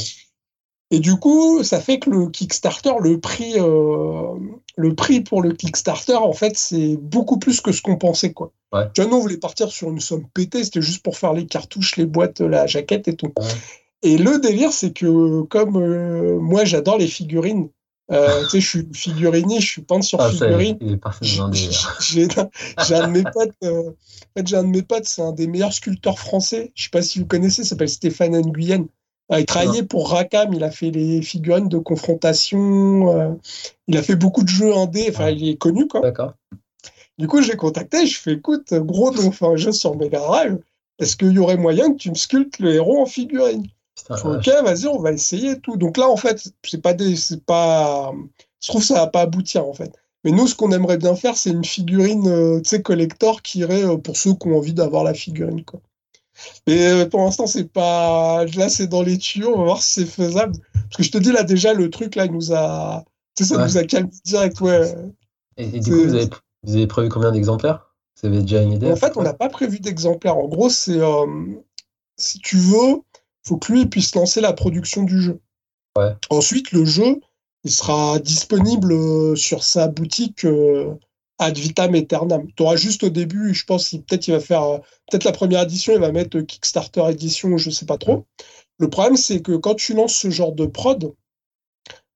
Et 0.93 0.99
du 0.99 1.15
coup, 1.15 1.63
ça 1.63 1.79
fait 1.79 1.99
que 1.99 2.09
le 2.09 2.27
Kickstarter, 2.27 2.91
le 3.01 3.19
prix, 3.19 3.53
euh, 3.55 4.33
le 4.75 4.93
prix 4.93 5.21
pour 5.21 5.41
le 5.41 5.53
Kickstarter, 5.53 6.17
en 6.17 6.33
fait, 6.33 6.57
c'est 6.57 6.97
beaucoup 6.97 7.39
plus 7.39 7.61
que 7.61 7.71
ce 7.71 7.81
qu'on 7.81 7.95
pensait, 7.95 8.33
quoi. 8.33 8.51
Ouais. 8.73 8.87
Tu 8.93 9.01
vois, 9.01 9.09
nous, 9.09 9.17
on 9.17 9.21
voulait 9.21 9.37
partir 9.37 9.71
sur 9.71 9.89
une 9.89 10.01
somme 10.01 10.25
pétée, 10.33 10.63
c'était 10.65 10.81
juste 10.81 11.01
pour 11.01 11.17
faire 11.17 11.33
les 11.33 11.45
cartouches, 11.45 11.95
les 11.95 12.05
boîtes, 12.05 12.41
la 12.41 12.67
jaquette 12.67 13.07
et 13.07 13.15
tout. 13.15 13.33
Et 14.03 14.17
le 14.17 14.39
délire, 14.39 14.73
c'est 14.73 14.91
que 14.91 15.43
comme 15.43 15.77
euh, 15.77 16.37
moi, 16.39 16.65
j'adore 16.65 16.97
les 16.97 17.07
figurines, 17.07 17.69
euh, 18.11 18.43
tu 18.49 18.49
sais, 18.49 18.59
je 18.59 18.67
suis 18.67 18.87
figurinier, 18.93 19.61
je 19.61 19.67
suis 19.67 19.81
peint 19.81 20.01
sur 20.01 20.19
ah, 20.19 20.29
figurines. 20.29 20.77
J'ai 22.85 22.95
un 22.95 23.07
de 23.07 23.13
mes 23.13 23.23
potes, 23.23 23.55
euh, 23.63 23.89
en 23.89 24.39
fait, 24.39 24.47
j'ai 24.47 24.55
un 24.57 24.63
de 24.63 24.69
mes 24.69 24.81
potes, 24.81 25.05
c'est 25.05 25.21
un 25.21 25.31
des 25.31 25.47
meilleurs 25.47 25.73
sculpteurs 25.73 26.19
français. 26.19 26.71
Je 26.75 26.83
sais 26.83 26.89
pas 26.89 27.01
si 27.01 27.19
vous 27.19 27.25
connaissez, 27.25 27.63
s'appelle 27.63 27.89
Stéphane 27.89 28.35
Nguyen. 28.41 28.87
Il 29.39 29.45
travaillait 29.45 29.83
pour 29.83 30.09
Racam, 30.11 30.53
il 30.53 30.63
a 30.63 30.71
fait 30.71 30.91
les 30.91 31.21
figurines 31.21 31.69
de 31.69 31.77
confrontation, 31.77 33.39
il 33.87 33.97
a 33.97 34.03
fait 34.03 34.15
beaucoup 34.15 34.43
de 34.43 34.49
jeux 34.49 34.75
indés, 34.75 35.07
enfin, 35.09 35.29
il 35.29 35.49
est 35.49 35.57
connu, 35.57 35.87
quoi. 35.87 36.01
D'accord. 36.01 36.33
Du 37.17 37.27
coup, 37.27 37.41
j'ai 37.41 37.55
contacté, 37.55 38.05
je 38.07 38.19
fais 38.19 38.33
écoute, 38.33 38.73
gros, 38.73 39.11
on 39.19 39.31
fait 39.31 39.45
un 39.45 39.55
jeu 39.55 39.71
sur 39.71 39.95
Mega 39.95 40.19
Drive. 40.19 40.59
Est-ce 40.99 41.15
qu'il 41.15 41.31
y 41.33 41.39
aurait 41.39 41.57
moyen 41.57 41.91
que 41.93 41.97
tu 41.97 42.09
me 42.09 42.15
sculptes 42.15 42.59
le 42.59 42.73
héros 42.73 43.01
en 43.01 43.05
figurine? 43.05 43.67
Ok, 44.09 44.47
vas-y, 44.63 44.87
on 44.87 44.99
va 44.99 45.11
essayer 45.11 45.59
tout. 45.59 45.77
Donc 45.77 45.97
là, 45.97 46.09
en 46.09 46.17
fait, 46.17 46.51
c'est 46.65 46.81
pas 46.81 46.93
des, 46.93 47.15
c'est 47.15 47.43
pas, 47.43 48.11
je 48.61 48.67
trouve 48.67 48.81
que 48.81 48.87
ça 48.87 48.95
va 48.95 49.07
pas 49.07 49.21
aboutir 49.21 49.65
en 49.67 49.73
fait. 49.73 49.93
Mais 50.23 50.31
nous, 50.31 50.47
ce 50.47 50.55
qu'on 50.55 50.71
aimerait 50.71 50.97
bien 50.97 51.15
faire, 51.15 51.35
c'est 51.35 51.49
une 51.49 51.65
figurine, 51.65 52.27
euh, 52.27 52.61
tu 52.61 52.69
sais, 52.69 52.81
collector 52.81 53.41
qui 53.41 53.59
irait 53.59 53.83
euh, 53.83 53.97
pour 53.97 54.17
ceux 54.17 54.33
qui 54.33 54.47
ont 54.47 54.57
envie 54.57 54.73
d'avoir 54.73 55.03
la 55.03 55.13
figurine, 55.13 55.63
quoi. 55.63 55.81
Mais 56.67 56.87
euh, 56.87 57.05
pour 57.05 57.21
l'instant, 57.21 57.47
c'est 57.47 57.71
pas, 57.71 58.45
là, 58.55 58.69
c'est 58.69 58.87
dans 58.87 59.01
les 59.01 59.17
tuyaux. 59.17 59.53
On 59.53 59.59
va 59.59 59.63
voir 59.65 59.81
si 59.81 60.01
c'est 60.01 60.05
faisable. 60.05 60.53
Parce 60.73 60.97
que 60.97 61.03
je 61.03 61.11
te 61.11 61.17
dis 61.17 61.31
là, 61.31 61.43
déjà, 61.43 61.73
le 61.73 61.89
truc 61.89 62.15
là, 62.15 62.25
il 62.25 62.31
nous 62.31 62.53
a, 62.53 63.03
tu 63.35 63.43
sais, 63.43 63.55
ça 63.55 63.63
nous 63.63 63.77
a 63.77 63.83
calmé 63.83 64.09
direct, 64.25 64.59
ouais. 64.61 64.95
Et, 65.57 65.79
du 65.79 65.91
coup, 65.91 66.03
vous 66.03 66.15
avez, 66.15 66.29
vous 66.63 66.75
avez 66.75 66.87
prévu 66.87 67.09
combien 67.09 67.31
d'exemplaires? 67.31 67.93
Vous 68.21 68.27
avez 68.27 68.41
déjà 68.41 68.61
une 68.61 68.73
idée? 68.73 68.91
En 68.91 68.95
fait, 68.95 69.17
on 69.17 69.23
n'a 69.23 69.33
pas 69.33 69.49
prévu 69.49 69.79
d'exemplaires. 69.79 70.37
En 70.37 70.47
gros, 70.47 70.69
c'est, 70.69 70.99
si 72.17 72.39
tu 72.39 72.57
veux, 72.57 73.01
faut 73.43 73.57
que 73.57 73.71
lui 73.71 73.85
puisse 73.85 74.13
lancer 74.15 74.41
la 74.41 74.53
production 74.53 75.03
du 75.03 75.21
jeu. 75.21 75.39
Ensuite, 76.29 76.71
le 76.71 76.85
jeu, 76.85 77.19
il 77.63 77.71
sera 77.71 78.19
disponible 78.19 78.93
euh, 78.93 79.35
sur 79.35 79.63
sa 79.63 79.87
boutique 79.87 80.45
euh, 80.45 80.95
ad 81.41 81.57
vitam 81.57 81.93
aeternam. 81.95 82.47
Tu 82.55 82.63
auras 82.63 82.75
juste 82.75 83.03
au 83.03 83.09
début, 83.09 83.53
je 83.53 83.65
pense, 83.65 83.89
peut-être 83.91 84.27
il 84.27 84.31
va 84.31 84.39
faire, 84.39 84.63
euh, 84.63 84.77
peut-être 85.09 85.23
la 85.23 85.31
première 85.31 85.61
édition, 85.63 85.93
il 85.93 85.99
va 85.99 86.11
mettre 86.11 86.39
Kickstarter 86.39 87.03
édition, 87.09 87.57
je 87.57 87.69
sais 87.69 87.85
pas 87.85 87.97
trop. 87.97 88.25
Le 88.77 88.89
problème, 88.89 89.17
c'est 89.17 89.41
que 89.41 89.53
quand 89.53 89.75
tu 89.75 89.93
lances 89.93 90.15
ce 90.15 90.29
genre 90.29 90.53
de 90.53 90.65
prod, 90.65 91.13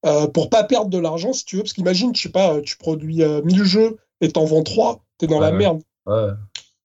euh, 0.04 0.26
pour 0.28 0.50
pas 0.50 0.64
perdre 0.64 0.90
de 0.90 0.98
l'argent, 0.98 1.32
si 1.32 1.44
tu 1.44 1.56
veux, 1.56 1.62
parce 1.62 1.72
qu'imagine, 1.72 2.14
je 2.14 2.22
sais 2.22 2.28
pas, 2.28 2.60
tu 2.60 2.76
produis 2.76 3.22
1000 3.44 3.64
jeux 3.64 3.98
et 4.20 4.30
t'en 4.30 4.44
vends 4.44 4.62
3, 4.62 5.04
t'es 5.18 5.26
dans 5.26 5.40
la 5.40 5.52
merde. 5.52 5.82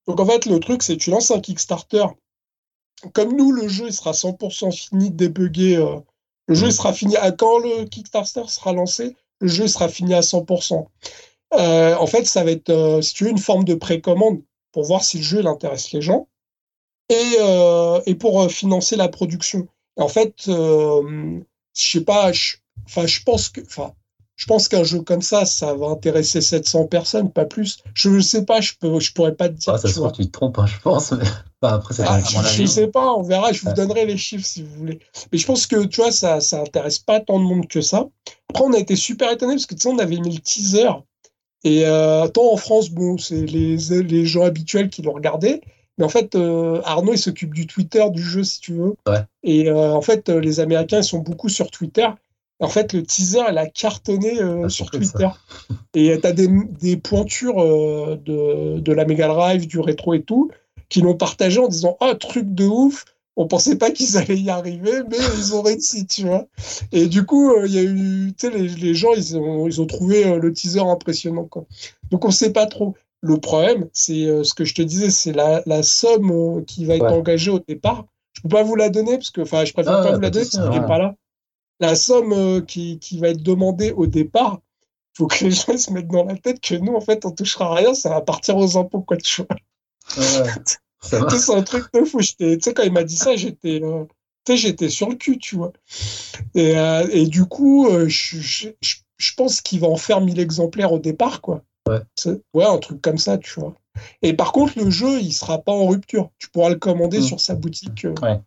Donc 0.08 0.20
en 0.20 0.26
fait, 0.26 0.46
le 0.46 0.60
truc, 0.60 0.84
c'est 0.84 0.98
que 0.98 1.02
tu 1.02 1.12
lances 1.12 1.32
un 1.32 1.40
Kickstarter 1.40 2.06
comme 3.14 3.36
nous, 3.36 3.52
le 3.52 3.68
jeu 3.68 3.88
il 3.88 3.94
sera 3.94 4.12
100% 4.12 4.72
fini, 4.72 5.12
débugué. 5.12 5.78
Euh, 5.78 6.00
le 6.48 6.56
jeu 6.56 6.68
il 6.68 6.74
sera 6.74 6.94
fini 6.94 7.16
à 7.18 7.32
quand 7.32 7.60
le 7.60 7.86
Kickstarter 7.86 8.48
sera 8.48 8.74
lancé, 8.74 9.16
le 9.40 9.48
jeu 9.48 9.68
sera 9.68 9.90
fini 9.90 10.14
à 10.14 10.22
100%. 10.22 10.88
Euh, 11.54 11.96
en 11.96 12.08
fait, 12.08 12.26
ça 12.26 12.44
va 12.44 12.52
être, 12.52 12.70
euh, 12.70 13.02
si 13.02 13.14
tu 13.14 13.26
veux, 13.26 13.32
une 13.32 13.38
forme 13.38 13.64
de 13.64 13.76
précommande 13.76 14.42
pour 14.72 14.84
voir 14.84 15.04
si 15.04 15.18
le 15.18 15.24
jeu 15.24 15.40
il 15.42 15.48
intéresse 15.48 15.92
les 15.92 16.02
gens 16.02 16.28
et, 17.10 17.36
et 18.06 18.16
pour 18.16 18.50
financer 18.50 18.96
la 18.96 19.10
production. 19.10 19.68
en 19.98 20.08
fait, 20.08 20.34
je 20.46 21.42
sais 21.74 22.06
pas, 22.06 22.32
enfin, 22.86 23.06
je 23.06 23.22
pense 23.24 23.50
que, 23.50 23.60
enfin, 23.62 23.92
je 24.42 24.48
pense 24.48 24.68
qu'un 24.68 24.84
jeu 24.84 25.02
comme 25.02 25.22
ça, 25.22 25.46
ça 25.46 25.76
va 25.76 25.90
intéresser 25.90 26.42
700 26.42 26.88
personnes, 26.88 27.32
pas 27.32 27.46
plus. 27.46 27.78
Je 27.94 28.10
ne 28.10 28.22
sais 28.22 28.44
pas, 28.44 28.60
je 28.60 28.74
ne 28.82 29.00
je 29.00 29.14
pourrais 29.14 29.36
pas 29.36 29.50
te 29.50 29.54
dire. 29.54 29.74
Ah, 29.74 29.78
ça 29.78 29.88
se 29.88 29.94
trouve, 29.94 30.12
tu 30.14 30.26
te 30.26 30.32
trompes, 30.32 30.58
hein, 30.58 30.66
je 30.66 30.80
pense. 30.80 31.14
après, 31.62 31.96
ah, 32.00 32.20
je 32.20 32.64
ne 32.64 32.68
sais 32.68 32.88
pas, 32.88 33.14
on 33.14 33.22
verra, 33.22 33.54
je 33.54 33.62
vous 33.62 33.74
donnerai 33.74 34.08
les 34.08 34.18
chiffres 34.18 34.44
si 34.44 34.64
vous 34.64 34.74
voulez. 34.74 35.00
Mais 35.32 35.38
je 35.38 35.46
pense 35.46 35.68
que, 35.68 35.86
tu 35.86 36.02
vois, 36.02 36.12
ça 36.12 36.42
ça 36.42 36.62
intéresse 36.62 36.98
pas 36.98 37.20
tant 37.20 37.38
de 37.38 37.44
monde 37.44 37.68
que 37.68 37.82
ça. 37.82 38.08
Après, 38.50 38.64
on 38.64 38.74
a 38.74 38.80
été 38.80 38.96
super 38.96 39.32
étonnés 39.32 39.54
parce 39.54 39.68
que, 39.68 39.76
tu 39.76 39.82
sais, 39.82 39.90
on 39.90 40.00
avait 40.00 40.18
mis 40.18 40.34
le 40.34 40.42
teaser. 40.42 40.90
Et 41.64 41.86
euh, 41.86 42.28
tant 42.28 42.54
en 42.54 42.58
France, 42.58 42.90
bon, 42.90 43.18
c'est 43.18 43.46
les, 43.46 43.78
les 44.02 44.26
gens 44.26 44.44
habituels 44.44 44.90
qui 44.90 45.02
l'ont 45.02 45.14
regardé. 45.14 45.62
Mais 45.98 46.06
en 46.06 46.10
fait, 46.10 46.36
euh, 46.36 46.82
Arnaud, 46.86 47.14
il 47.14 47.20
s'occupe 47.20 47.54
du 47.54 47.68
Twitter 47.68 48.04
du 48.10 48.22
jeu, 48.22 48.44
si 48.44 48.60
tu 48.60 48.74
veux. 48.74 48.96
Et 49.44 49.70
euh, 49.70 49.94
en 49.94 50.02
fait, 50.02 50.30
les 50.30 50.60
Américains, 50.60 51.00
ils 51.00 51.04
sont 51.04 51.20
beaucoup 51.20 51.50
sur 51.50 51.70
Twitter. 51.70 52.08
En 52.60 52.68
fait, 52.68 52.94
le 52.94 53.04
teaser, 53.04 53.42
elle 53.48 53.58
a 53.58 53.68
cartonné 53.68 54.40
ah, 54.40 54.70
sur 54.70 54.90
Twitter. 54.90 55.28
Et 55.94 56.20
tu 56.20 56.28
as 56.28 56.32
des, 56.32 56.48
des 56.80 56.98
pointures 56.98 57.58
de, 57.58 58.80
de, 58.80 58.94
la 58.94 59.06
Mega 59.06 59.28
Drive, 59.28 59.68
du 59.68 59.80
rétro 59.80 60.14
et 60.14 60.22
tout, 60.22 60.52
qui 60.88 61.02
l'ont 61.02 61.16
partagé 61.16 61.60
en 61.60 61.68
disant 61.68 61.98
Ah, 62.00 62.14
truc 62.16 62.54
de 62.54 62.66
ouf, 62.66 63.06
on 63.38 63.48
pensait 63.48 63.78
pas 63.78 63.92
qu'ils 63.92 64.18
allaient 64.18 64.40
y 64.40 64.50
arriver, 64.50 65.04
mais 65.10 65.18
ils 65.38 65.56
ont 65.56 65.62
réussi, 65.62 66.06
tu 66.06 66.26
vois. 66.26 66.48
Et 66.92 67.08
du 67.08 67.26
coup, 67.26 67.52
euh, 67.52 67.66
il 67.66 67.74
y 67.74 67.80
a 67.80 67.84
eu, 67.84 68.34
tu 68.38 68.48
sais, 68.48 68.58
les, 68.58 68.68
les, 68.68 68.94
gens, 68.94 69.14
ils 69.14 69.38
ont, 69.38 69.68
ils 69.68 69.82
ont 69.82 69.86
trouvé 69.86 70.26
euh, 70.26 70.38
le 70.38 70.52
teaser 70.52 70.82
impressionnant, 70.82 71.46
quoi. 71.46 71.66
Donc, 72.10 72.26
on 72.26 72.32
sait 72.32 72.52
pas 72.52 72.66
trop. 72.66 72.96
Le 73.22 73.38
problème, 73.38 73.88
c'est 73.94 74.26
euh, 74.26 74.44
ce 74.44 74.54
que 74.54 74.66
je 74.66 74.74
te 74.74 74.82
disais, 74.82 75.10
c'est 75.10 75.32
la, 75.32 75.62
la, 75.66 75.84
somme 75.84 76.66
qui 76.66 76.86
va 76.86 76.96
être 76.96 77.06
engagée 77.06 77.52
au 77.52 77.60
départ. 77.60 78.06
Je 78.34 78.42
peux 78.42 78.50
pas 78.50 78.64
vous 78.64 78.76
la 78.76 78.90
donner, 78.90 79.18
parce 79.18 79.32
que, 79.32 79.42
enfin, 79.42 79.64
je 79.64 79.74
préfère 79.74 79.94
ah, 79.94 80.04
pas 80.04 80.16
vous 80.16 80.22
la 80.22 80.30
donner, 80.30 80.46
parce 80.46 80.70
qu'il 80.70 80.82
n'est 80.82 80.88
pas 80.88 80.98
là. 80.98 81.16
La 81.80 81.96
somme 81.96 82.66
qui, 82.66 83.00
qui, 83.00 83.18
va 83.20 83.30
être 83.30 83.42
demandée 83.42 83.92
au 83.92 84.08
départ, 84.08 84.60
il 85.14 85.18
faut 85.18 85.28
que 85.28 85.46
les 85.46 85.52
gens 85.52 85.78
se 85.78 85.92
mettent 85.92 86.08
dans 86.08 86.26
la 86.26 86.36
tête 86.36 86.60
que 86.60 86.76
nous, 86.76 86.94
en 86.94 87.02
fait, 87.02 87.26
on 87.26 87.32
touchera 87.32 87.74
rien, 87.76 87.94
ça 87.94 88.10
va 88.10 88.22
partir 88.22 88.58
aux 88.58 88.78
impôts, 88.78 89.02
quoi, 89.02 89.18
tu 89.18 89.44
vois. 89.44 89.56
c'est 91.40 91.54
un 91.54 91.64
truc 91.64 91.86
de 91.94 92.04
fou. 92.04 92.20
Tu 92.20 92.60
sais, 92.62 92.74
quand 92.74 92.84
il 92.84 92.92
m'a 92.92 93.04
dit 93.04 93.18
ça, 93.18 93.36
j'étais 93.36 93.82
euh, 93.84 94.06
j'étais 94.50 94.90
sur 94.90 95.10
le 95.10 95.16
cul, 95.16 95.38
tu 95.38 95.56
vois. 95.56 95.74
Et, 96.56 96.78
euh, 96.78 97.08
et 97.12 97.26
du 97.26 97.46
coup, 97.46 97.88
euh, 97.88 98.08
je, 98.08 98.38
je, 98.38 98.70
je, 98.82 99.34
pense 99.36 99.62
qu'il 99.62 99.80
va 99.80 99.88
en 99.88 99.96
faire 99.96 100.22
1000 100.22 100.40
exemplaires 100.40 100.92
au 100.92 101.00
départ, 101.00 101.42
quoi. 101.42 101.64
Ouais. 101.90 102.02
ouais, 102.54 102.66
un 102.66 102.78
truc 102.78 103.02
comme 103.02 103.18
ça, 103.18 103.38
tu 103.38 103.60
vois. 103.60 103.74
Et 104.22 104.34
par 104.34 104.52
contre, 104.52 104.74
le 104.78 104.90
jeu, 104.90 105.20
il 105.20 105.34
sera 105.34 105.58
pas 105.58 105.72
en 105.72 105.88
rupture. 105.88 106.30
Tu 106.38 106.50
pourras 106.50 106.70
le 106.70 106.76
commander 106.76 107.20
mm. 107.20 107.24
sur 107.24 107.40
sa 107.40 107.56
boutique. 107.56 108.06
Ouais. 108.22 108.40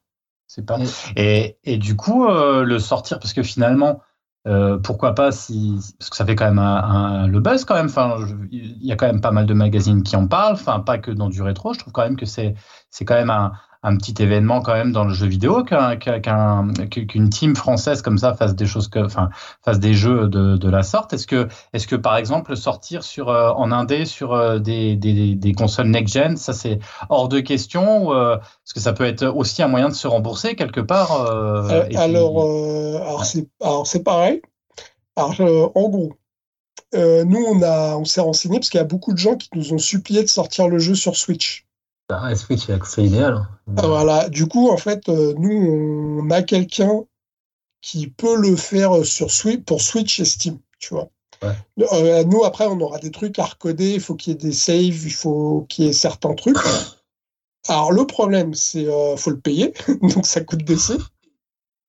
C'est 0.47 0.65
pas. 0.65 0.79
Et, 1.17 1.57
et, 1.65 1.79
du 1.79 1.97
coup, 1.97 2.27
le 2.29 2.79
sortir, 2.79 3.19
parce 3.19 3.33
que 3.33 3.43
finalement, 3.43 4.01
euh, 4.47 4.79
pourquoi 4.79 5.15
pas 5.15 5.33
si 5.33 5.79
parce 5.99 6.11
que 6.11 6.17
ça 6.17 6.27
fait 6.27 6.35
quand 6.35 6.45
même 6.45 6.59
un, 6.59 7.27
le 7.27 7.41
buzz 7.41 7.65
quand 7.65 7.75
même. 7.75 7.87
Enfin, 7.87 8.19
il 8.51 8.85
y 8.85 8.93
a 8.93 8.97
quand 8.97 9.07
même 9.07 9.21
pas 9.21 9.31
mal 9.31 9.47
de 9.47 9.55
magazines 9.55 10.03
qui 10.03 10.17
en 10.17 10.27
parlent. 10.27 10.55
Enfin, 10.55 10.81
pas 10.81 10.99
que 10.99 11.11
dans 11.11 11.29
du 11.31 11.41
rétro. 11.43 11.73
Je 11.73 11.79
trouve 11.79 11.93
quand 11.93 12.03
même 12.03 12.17
que 12.17 12.27
c'est 12.27 12.55
c'est 12.91 13.05
quand 13.05 13.15
même 13.15 13.31
un, 13.31 13.53
un 13.85 13.97
petit 13.99 14.15
événement 14.21 14.63
quand 14.63 14.73
même 14.73 14.93
dans 14.93 15.05
le 15.05 15.13
jeu 15.13 15.27
vidéo 15.27 15.63
qu'une 15.63 17.29
team 17.29 17.55
française 17.55 18.01
comme 18.01 18.17
ça 18.17 18.35
fasse 18.35 18.55
des 18.55 18.67
choses 18.67 18.89
que, 18.89 18.99
enfin, 18.99 19.29
fasse 19.63 19.79
des 19.79 19.93
jeux 19.93 20.27
de, 20.27 20.57
de 20.57 20.69
la 20.71 20.83
sorte. 20.83 21.13
Est-ce 21.13 21.27
que, 21.27 21.49
est-ce 21.75 21.87
que 21.87 21.95
par 21.95 22.17
exemple 22.17 22.57
sortir 22.57 23.05
sur 23.05 23.29
euh, 23.29 23.51
en 23.51 23.71
indé 23.71 24.07
sur 24.07 24.33
euh, 24.33 24.59
des, 24.59 24.97
des, 24.97 25.35
des, 25.35 25.53
consoles 25.53 25.89
next 25.89 26.15
gen, 26.15 26.37
ça 26.39 26.55
c'est 26.55 26.79
hors 27.11 27.29
de 27.29 27.41
question. 27.41 28.07
Ou, 28.07 28.15
euh, 28.15 28.39
est-ce 28.39 28.73
que 28.73 28.81
ça 28.81 28.95
peut 28.95 29.05
être 29.05 29.27
aussi 29.27 29.63
un 29.63 29.69
moyen 29.69 29.91
de 29.91 29.95
se 29.95 30.09
rembourser 30.09 30.57
quelque 30.57 30.81
part 30.81 31.13
Alors, 31.97 32.43
alors 32.97 33.25
c'est, 33.27 33.47
alors 33.61 33.87
c'est 33.87 34.03
pareil. 34.03 34.41
Alors, 35.17 35.73
en 35.77 35.89
gros. 35.91 36.15
nous, 36.95 37.45
on, 37.49 37.63
a, 37.63 37.97
on 37.97 38.07
s'est 38.07 38.23
renseigné 38.23 38.59
parce 38.59 38.71
qu'il 38.71 38.79
y 38.79 38.81
a 38.81 38.87
beaucoup 38.87 39.13
de 39.13 39.19
gens 39.19 39.37
qui 39.37 39.51
nous 39.55 39.75
ont 39.75 39.79
supplié 39.79 40.23
de 40.23 40.29
sortir 40.29 40.69
le 40.69 40.79
jeu 40.79 40.95
sur 40.95 41.17
Switch. 41.17 41.67
Ah, 42.09 42.35
Switch, 42.35 42.67
c'est 42.85 43.05
idéal. 43.05 43.35
Hein. 43.35 43.75
Ah, 43.77 43.87
voilà. 43.87 44.29
Du 44.29 44.47
coup, 44.47 44.69
en 44.69 44.77
fait, 44.77 45.09
euh, 45.09 45.35
nous, 45.39 46.21
on 46.23 46.31
a 46.31 46.43
quelqu'un 46.43 47.05
qui 47.81 48.09
peut 48.09 48.37
le 48.37 48.57
faire 48.57 49.05
sur 49.05 49.31
Switch, 49.31 49.65
pour 49.65 49.81
Switch 49.81 50.21
et 50.21 50.25
Steam, 50.25 50.59
tu 50.79 50.95
vois. 50.95 51.11
Euh, 51.43 52.25
nous, 52.25 52.45
après, 52.45 52.67
on 52.67 52.81
aura 52.81 52.99
des 52.99 53.11
trucs 53.11 53.39
à 53.39 53.45
recoder, 53.45 53.95
il 53.95 54.01
faut 54.01 54.15
qu'il 54.15 54.33
y 54.33 54.37
ait 54.37 54.39
des 54.39 54.53
saves, 54.53 55.05
il 55.05 55.13
faut 55.13 55.67
qu'il 55.69 55.87
y 55.87 55.89
ait 55.89 55.93
certains 55.93 56.35
trucs. 56.35 56.57
Alors, 57.69 57.93
le 57.93 58.07
problème, 58.07 58.55
c'est 58.55 58.87
euh, 58.87 59.17
faut 59.17 59.31
le 59.31 59.41
payer, 59.41 59.73
donc 60.03 60.27
ça 60.27 60.43
coûte 60.43 60.65
des 60.65 60.77
sous. 60.77 61.03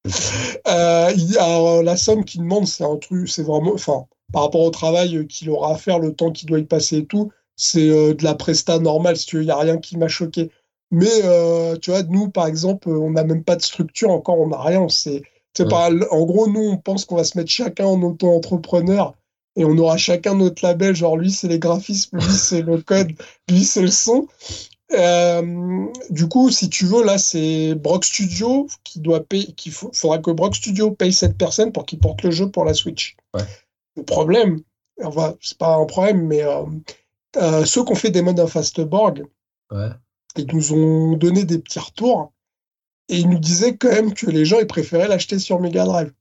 alors, 0.65 1.83
la 1.83 1.97
somme 1.97 2.23
qu'il 2.23 2.41
demande, 2.41 2.67
c'est 2.67 2.83
un 2.83 2.95
truc, 2.97 3.27
c'est 3.27 3.43
vraiment, 3.43 3.73
enfin, 3.73 4.05
par 4.31 4.43
rapport 4.43 4.61
au 4.61 4.69
travail 4.69 5.27
qu'il 5.27 5.49
aura 5.49 5.73
à 5.73 5.77
faire, 5.77 5.99
le 5.99 6.13
temps 6.13 6.31
qu'il 6.31 6.47
doit 6.47 6.59
y 6.59 6.63
passer 6.63 6.97
et 6.97 7.05
tout, 7.05 7.31
c'est 7.55 7.89
euh, 7.89 8.13
de 8.13 8.23
la 8.23 8.35
presta 8.35 8.79
normale, 8.79 9.17
si 9.17 9.25
tu 9.25 9.37
veux, 9.37 9.43
il 9.43 9.47
n'y 9.47 9.51
a 9.51 9.57
rien 9.57 9.77
qui 9.77 9.97
m'a 9.97 10.07
choqué. 10.07 10.51
Mais 10.91 11.23
euh, 11.23 11.75
tu 11.77 11.91
vois, 11.91 12.03
nous, 12.03 12.29
par 12.29 12.47
exemple, 12.47 12.89
on 12.89 13.11
n'a 13.11 13.23
même 13.23 13.43
pas 13.43 13.55
de 13.55 13.61
structure 13.61 14.11
encore, 14.11 14.39
on 14.39 14.47
n'a 14.47 14.61
rien. 14.61 14.87
C'est, 14.89 15.23
en 15.59 16.25
gros, 16.25 16.47
nous, 16.47 16.69
on 16.69 16.77
pense 16.77 17.05
qu'on 17.05 17.15
va 17.15 17.23
se 17.23 17.37
mettre 17.37 17.49
chacun 17.49 17.85
en 17.85 18.01
auto-entrepreneur 18.01 19.15
et 19.55 19.65
on 19.65 19.77
aura 19.77 19.97
chacun 19.97 20.35
notre 20.35 20.65
label. 20.65 20.95
Genre, 20.95 21.17
lui, 21.17 21.31
c'est 21.31 21.47
les 21.47 21.59
graphismes, 21.59 22.17
lui, 22.17 22.33
c'est 22.37 22.61
le 22.61 22.81
code, 22.81 23.11
lui, 23.49 23.63
c'est 23.63 23.81
le 23.81 23.87
son. 23.87 24.27
Euh, 24.91 25.85
du 26.09 26.27
coup, 26.27 26.51
si 26.51 26.69
tu 26.69 26.85
veux, 26.85 27.03
là, 27.03 27.17
c'est 27.17 27.73
Brock 27.75 28.05
Studio 28.05 28.67
qui 28.83 28.99
doit 28.99 29.23
payer. 29.23 29.51
Qu'il 29.53 29.71
faudra 29.71 30.19
que 30.19 30.31
Brock 30.31 30.55
Studio 30.55 30.91
paye 30.91 31.13
cette 31.13 31.37
personne 31.37 31.71
pour 31.71 31.85
qu'il 31.85 31.99
porte 31.99 32.21
le 32.21 32.31
jeu 32.31 32.49
pour 32.49 32.65
la 32.65 32.73
Switch. 32.73 33.15
Le 33.95 34.03
problème, 34.03 34.61
enfin, 35.03 35.35
c'est 35.41 35.57
pas 35.57 35.75
un 35.75 35.85
problème, 35.85 36.27
mais 36.27 36.43
euh, 36.43 36.63
ceux 37.65 37.83
qui 37.83 37.91
ont 37.91 37.95
fait 37.95 38.11
des 38.11 38.21
modes 38.21 38.39
à 38.39 38.47
Fastborg, 38.47 39.23
ils 40.37 40.47
nous 40.53 40.73
ont 40.73 41.17
donné 41.17 41.45
des 41.45 41.59
petits 41.59 41.79
retours 41.79 42.33
et 43.09 43.17
ils 43.17 43.29
nous 43.29 43.39
disaient 43.39 43.77
quand 43.77 43.89
même 43.89 44.13
que 44.13 44.29
les 44.29 44.45
gens 44.45 44.59
ils 44.59 44.67
préféraient 44.67 45.07
l'acheter 45.07 45.39
sur 45.39 45.59
Mega 45.59 45.85
Drive. 45.85 46.11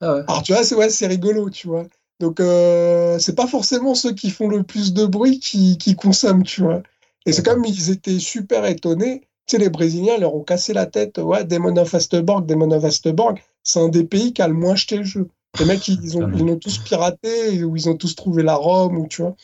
Ah 0.00 0.22
Alors 0.26 0.42
tu 0.42 0.52
vois, 0.52 0.64
c'est 0.64 0.74
ouais, 0.74 0.88
rigolo, 1.06 1.50
tu 1.50 1.68
vois. 1.68 1.84
Donc 2.20 2.40
euh, 2.40 3.18
c'est 3.18 3.34
pas 3.34 3.46
forcément 3.46 3.94
ceux 3.94 4.12
qui 4.12 4.30
font 4.30 4.48
le 4.48 4.62
plus 4.62 4.92
de 4.92 5.06
bruit 5.06 5.40
qui, 5.40 5.96
consomment, 5.96 6.44
tu 6.44 6.62
vois. 6.62 6.82
Et 7.26 7.32
c'est 7.32 7.44
comme 7.44 7.64
ils 7.64 7.90
étaient 7.90 8.18
super 8.18 8.64
étonnés. 8.64 9.22
Tu 9.46 9.56
sais, 9.56 9.58
les 9.58 9.68
Brésiliens 9.68 10.18
leur 10.18 10.34
ont 10.34 10.44
cassé 10.44 10.72
la 10.72 10.86
tête. 10.86 11.18
Ouais, 11.18 11.44
Demon 11.44 11.76
of 11.76 11.88
Fastborg, 11.88 12.46
Demon 12.46 12.70
of 12.70 12.82
Fastborg, 12.82 13.40
c'est 13.62 13.80
un 13.80 13.88
des 13.88 14.04
pays 14.04 14.32
qui 14.32 14.42
a 14.42 14.48
le 14.48 14.54
moins 14.54 14.72
acheté 14.72 14.96
le 14.98 15.04
jeu. 15.04 15.28
Les 15.58 15.64
mecs, 15.64 15.86
ils, 15.88 16.16
ont, 16.16 16.30
ils 16.32 16.46
l'ont 16.46 16.58
tous 16.58 16.78
piraté 16.78 17.64
ou 17.64 17.76
ils 17.76 17.88
ont 17.88 17.96
tous 17.96 18.14
trouvé 18.14 18.42
la 18.42 18.54
ROM, 18.54 18.96
ou 18.96 19.08
tu 19.08 19.22
vois. 19.22 19.34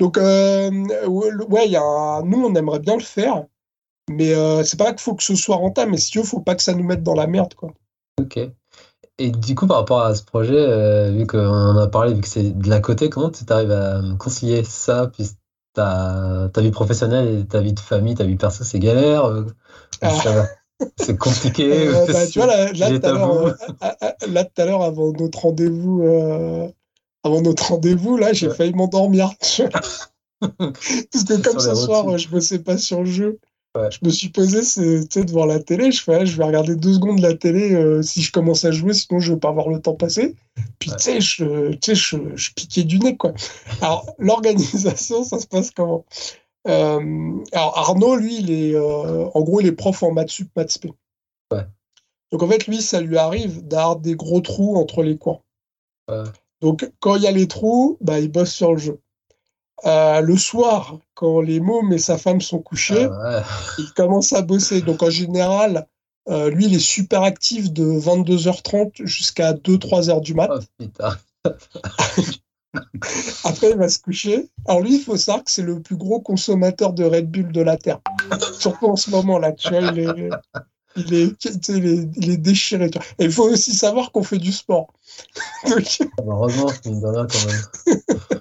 Donc, 0.00 0.16
euh, 0.16 0.70
ouais, 1.06 1.68
y 1.68 1.76
a 1.76 2.22
nous, 2.22 2.42
on 2.42 2.54
aimerait 2.54 2.78
bien 2.78 2.96
le 2.96 3.02
faire, 3.02 3.44
mais 4.08 4.34
euh, 4.34 4.64
c'est 4.64 4.78
pas 4.78 4.92
qu'il 4.92 5.00
faut 5.00 5.14
que 5.14 5.22
ce 5.22 5.36
soit 5.36 5.56
rentable, 5.56 5.90
mais 5.90 5.98
si 5.98 6.10
tu 6.10 6.18
veux, 6.18 6.24
faut 6.24 6.40
pas 6.40 6.54
que 6.54 6.62
ça 6.62 6.72
nous 6.72 6.84
mette 6.84 7.02
dans 7.02 7.14
la 7.14 7.26
merde, 7.26 7.52
quoi. 7.52 7.70
Ok. 8.18 8.38
Et 9.18 9.30
du 9.30 9.54
coup, 9.54 9.66
par 9.66 9.76
rapport 9.76 10.00
à 10.00 10.14
ce 10.14 10.24
projet, 10.24 10.56
euh, 10.56 11.10
vu 11.10 11.26
qu'on 11.26 11.46
en 11.46 11.76
a 11.76 11.86
parlé, 11.86 12.14
vu 12.14 12.22
que 12.22 12.28
c'est 12.28 12.50
de 12.50 12.68
la 12.70 12.80
côté, 12.80 13.10
comment 13.10 13.28
tu 13.28 13.44
arrives 13.50 13.70
à 13.70 14.00
concilier 14.18 14.64
ça, 14.64 15.10
puis 15.12 15.28
ta, 15.74 16.48
ta 16.50 16.62
vie 16.62 16.70
professionnelle 16.70 17.40
et 17.40 17.46
ta 17.46 17.60
vie 17.60 17.74
de 17.74 17.80
famille, 17.80 18.14
ta 18.14 18.24
vie 18.24 18.36
perso, 18.36 18.64
c'est 18.64 18.78
galère 18.78 19.30
ah. 20.00 20.46
C'est 20.96 21.18
compliqué. 21.18 21.90
Bah, 22.08 22.26
tu 22.26 22.38
vois, 22.38 22.46
là, 22.46 22.72
là 22.72 22.98
tout 24.44 24.62
à 24.62 24.64
l'heure, 24.64 24.82
avant 24.82 25.12
notre 25.12 25.40
rendez-vous 25.40 26.02
avant 27.22 27.42
notre 27.42 27.68
rendez-vous, 27.68 28.16
là, 28.16 28.32
j'ai 28.32 28.50
failli 28.50 28.72
m'endormir. 28.72 29.30
Parce 30.40 31.24
que 31.24 31.42
comme 31.42 31.60
ce 31.60 31.74
soir, 31.74 32.16
je 32.16 32.28
bossais 32.28 32.60
pas 32.60 32.78
sur 32.78 33.00
le 33.00 33.10
jeu, 33.10 33.38
je 33.76 33.98
me 34.02 34.10
suis 34.10 34.30
posé 34.30 34.60
devant 35.24 35.46
la 35.46 35.60
télé. 35.60 35.92
Je 35.92 36.02
fais, 36.02 36.14
ah, 36.14 36.24
je 36.24 36.36
vais 36.36 36.44
regarder 36.44 36.74
deux 36.74 36.94
secondes 36.94 37.20
la 37.20 37.34
télé 37.34 37.72
euh, 37.72 38.02
si 38.02 38.20
je 38.22 38.32
commence 38.32 38.64
à 38.64 38.72
jouer, 38.72 38.92
sinon 38.94 39.20
je 39.20 39.32
vais 39.32 39.38
pas 39.38 39.52
voir 39.52 39.68
le 39.68 39.80
temps 39.80 39.94
passer. 39.94 40.34
Puis 40.78 40.90
tu 40.90 40.98
sais, 40.98 41.20
je, 41.20 41.76
je, 41.80 42.18
je, 42.34 42.50
piquais 42.54 42.82
du 42.82 42.98
nez. 42.98 43.16
Quoi. 43.16 43.32
Alors, 43.80 44.12
l'organisation, 44.18 45.22
ça 45.24 45.38
se 45.38 45.46
passe 45.46 45.70
comment? 45.70 46.04
Euh, 46.66 47.38
Alors, 47.52 47.78
Arnaud, 47.78 48.16
lui, 48.16 48.38
il 48.38 48.50
est, 48.50 48.74
euh, 48.74 49.28
en 49.32 49.40
gros, 49.42 49.60
il 49.60 49.66
est 49.66 49.72
prof 49.72 50.02
en 50.02 50.12
maths 50.12 50.30
sup, 50.30 50.50
maths 50.56 50.72
spé. 50.72 50.92
Donc 52.32 52.44
en 52.44 52.48
fait, 52.48 52.68
lui, 52.68 52.80
ça 52.80 53.00
lui 53.00 53.18
arrive 53.18 53.66
d'avoir 53.66 53.96
des 53.96 54.14
gros 54.14 54.40
trous 54.40 54.76
entre 54.76 55.02
les 55.02 55.18
cours. 55.18 55.42
Donc, 56.60 56.90
quand 57.00 57.16
il 57.16 57.22
y 57.22 57.26
a 57.26 57.32
les 57.32 57.48
trous, 57.48 57.96
bah, 58.00 58.18
il 58.18 58.30
bosse 58.30 58.52
sur 58.52 58.72
le 58.72 58.78
jeu. 58.78 59.00
Euh, 59.86 60.20
le 60.20 60.36
soir, 60.36 60.98
quand 61.14 61.40
les 61.40 61.58
mômes 61.58 61.92
et 61.92 61.98
sa 61.98 62.18
femme 62.18 62.40
sont 62.40 62.58
couchés, 62.58 63.08
ah 63.10 63.42
il 63.78 63.90
commence 63.94 64.32
à 64.32 64.42
bosser. 64.42 64.82
Donc, 64.82 65.02
en 65.02 65.10
général, 65.10 65.86
euh, 66.28 66.50
lui, 66.50 66.66
il 66.66 66.74
est 66.74 66.78
super 66.78 67.22
actif 67.22 67.72
de 67.72 67.84
22h30 67.84 69.06
jusqu'à 69.06 69.54
2-3h 69.54 70.20
du 70.20 70.34
mat. 70.34 70.50
Oh, 71.00 71.08
Après, 73.44 73.70
il 73.70 73.76
va 73.76 73.88
se 73.88 73.98
coucher. 73.98 74.50
Alors, 74.66 74.82
lui, 74.82 74.96
il 74.96 75.00
faut 75.00 75.16
savoir 75.16 75.44
que 75.44 75.50
c'est 75.50 75.62
le 75.62 75.80
plus 75.80 75.96
gros 75.96 76.20
consommateur 76.20 76.92
de 76.92 77.04
Red 77.04 77.30
Bull 77.30 77.50
de 77.50 77.62
la 77.62 77.76
Terre. 77.76 78.00
Surtout 78.58 78.86
en 78.86 78.96
ce 78.96 79.10
moment-là. 79.10 79.52
Tu 79.52 79.70
vois, 79.70 79.80
il 79.80 79.98
est, 79.98 80.30
il 80.96 81.14
est, 81.14 81.68
il 81.68 82.30
est, 82.30 82.36
déchiré. 82.36 82.90
Et 83.18 83.24
il 83.24 83.32
faut 83.32 83.48
aussi 83.48 83.72
savoir 83.72 84.12
qu'on 84.12 84.22
fait 84.22 84.38
du 84.38 84.52
sport. 84.52 84.92
Donc, 85.68 85.98
ah 86.00 86.04
bah, 86.18 86.22
Heureusement, 86.26 86.70
quand 86.82 87.46
même. 87.46 87.98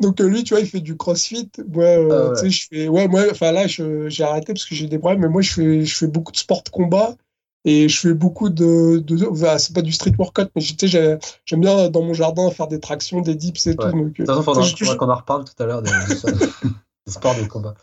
Donc 0.00 0.20
euh, 0.20 0.26
lui, 0.26 0.44
tu 0.44 0.54
vois, 0.54 0.60
il 0.60 0.68
fait 0.68 0.80
du 0.80 0.96
crossfit. 0.96 1.50
Moi, 1.68 1.84
euh, 1.84 2.34
ah 2.36 2.42
ouais. 2.42 2.50
je 2.50 2.66
fais, 2.68 2.88
ouais, 2.88 3.08
moi, 3.08 3.24
enfin 3.30 3.52
là, 3.52 3.66
j'ai 3.66 4.24
arrêté 4.24 4.52
parce 4.52 4.64
que 4.64 4.74
j'ai 4.74 4.86
des 4.86 4.98
problèmes, 4.98 5.20
mais 5.20 5.28
moi, 5.28 5.42
je 5.42 5.52
fais, 5.52 5.84
je 5.84 5.96
fais 5.96 6.06
beaucoup 6.06 6.32
de 6.32 6.36
sport 6.36 6.62
de 6.62 6.68
combat 6.68 7.16
et 7.64 7.88
je 7.88 7.98
fais 7.98 8.14
beaucoup 8.14 8.50
de, 8.50 8.98
de 8.98 9.58
c'est 9.58 9.74
pas 9.74 9.82
du 9.82 9.92
street 9.92 10.12
workout, 10.18 10.50
mais 10.54 10.62
j'aime 10.62 11.60
bien 11.60 11.88
dans 11.88 12.02
mon 12.02 12.12
jardin 12.12 12.50
faire 12.50 12.68
des 12.68 12.80
tractions, 12.80 13.20
des 13.20 13.34
dips 13.34 13.66
et 13.66 13.76
tout. 13.76 13.90
Donc, 13.90 14.18
de 14.18 14.24
toute 14.24 14.44
façon, 14.44 14.62
il 14.62 14.76
faudra 14.76 14.96
qu'on 14.96 15.10
en 15.10 15.16
reparle 15.16 15.44
tout 15.44 15.62
à 15.62 15.66
l'heure 15.66 15.82
des, 15.82 15.90
des 17.06 17.12
sports 17.12 17.36
de 17.36 17.46
combat. 17.46 17.74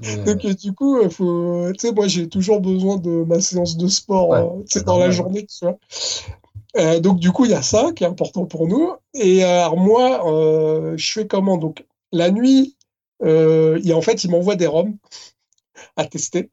Donc, 0.00 0.46
du 0.46 0.72
coup, 0.72 0.98
euh, 0.98 1.10
faut, 1.10 1.72
moi, 1.94 2.06
j'ai 2.06 2.28
toujours 2.28 2.60
besoin 2.60 2.96
de 2.96 3.24
ma 3.24 3.40
séance 3.40 3.76
de 3.76 3.88
sport 3.88 4.34
euh, 4.34 4.80
dans 4.86 4.98
la 4.98 5.10
journée. 5.10 5.46
Tu 5.46 5.64
vois. 5.64 5.78
Euh, 6.76 7.00
donc, 7.00 7.18
du 7.18 7.32
coup, 7.32 7.44
il 7.44 7.50
y 7.50 7.54
a 7.54 7.62
ça 7.62 7.90
qui 7.94 8.04
est 8.04 8.06
important 8.06 8.46
pour 8.46 8.68
nous. 8.68 8.92
Et 9.14 9.42
alors, 9.42 9.76
moi, 9.76 10.22
je 10.96 11.12
fais 11.12 11.26
comment? 11.26 11.56
Donc, 11.56 11.84
la 12.12 12.30
nuit, 12.30 12.76
il, 13.24 13.92
en 13.94 14.00
fait, 14.00 14.24
il 14.24 14.30
m'envoie 14.30 14.56
des 14.56 14.66
ROM 14.66 14.96
à 15.96 16.04
tester. 16.04 16.50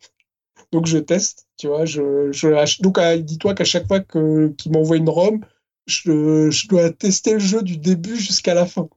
Donc, 0.71 0.87
je 0.87 0.97
teste, 0.97 1.47
tu 1.57 1.67
vois. 1.67 1.85
Je, 1.85 2.31
je 2.31 2.81
donc, 2.81 2.99
dis-toi 2.99 3.53
qu'à 3.53 3.63
chaque 3.63 3.87
fois 3.87 3.99
qu'il 3.99 4.71
m'envoie 4.71 4.97
une 4.97 5.09
ROM, 5.09 5.45
je, 5.85 6.49
je, 6.49 6.67
dois 6.67 6.89
tester 6.89 7.33
le 7.33 7.39
jeu 7.39 7.61
du 7.61 7.77
début 7.77 8.17
jusqu'à 8.17 8.55
la 8.55 8.65
fin. 8.65 8.89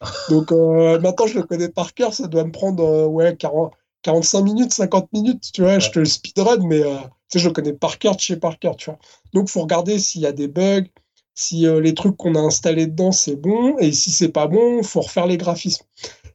Donc, 0.28 0.50
maintenant, 0.50 1.26
je 1.26 1.36
le 1.36 1.42
connais 1.44 1.70
par 1.70 1.94
cœur. 1.94 2.12
Ça 2.12 2.26
doit 2.26 2.44
me 2.44 2.52
prendre 2.52 3.06
ouais, 3.06 3.34
40 3.34 3.72
45 4.04 4.42
minutes, 4.42 4.72
50 4.72 5.12
minutes, 5.12 5.50
tu 5.52 5.62
vois, 5.62 5.78
je 5.78 5.90
te 5.90 5.98
le 5.98 6.04
speedrun, 6.04 6.58
mais 6.66 6.82
euh, 6.82 6.98
tu 6.98 7.08
sais, 7.32 7.38
je 7.40 7.48
le 7.48 7.54
connais 7.54 7.72
par 7.72 7.98
cœur, 7.98 8.18
chez 8.20 8.36
par 8.36 8.58
cœur, 8.58 8.76
tu 8.76 8.90
vois. 8.90 8.98
Donc, 9.32 9.48
faut 9.48 9.62
regarder 9.62 9.98
s'il 9.98 10.20
y 10.20 10.26
a 10.26 10.32
des 10.32 10.46
bugs, 10.46 10.84
si 11.34 11.66
euh, 11.66 11.80
les 11.80 11.94
trucs 11.94 12.16
qu'on 12.16 12.34
a 12.34 12.38
installés 12.38 12.86
dedans, 12.86 13.12
c'est 13.12 13.36
bon, 13.36 13.76
et 13.78 13.92
si 13.92 14.10
c'est 14.10 14.28
pas 14.28 14.46
bon, 14.46 14.82
faut 14.82 15.00
refaire 15.00 15.26
les 15.26 15.38
graphismes. 15.38 15.86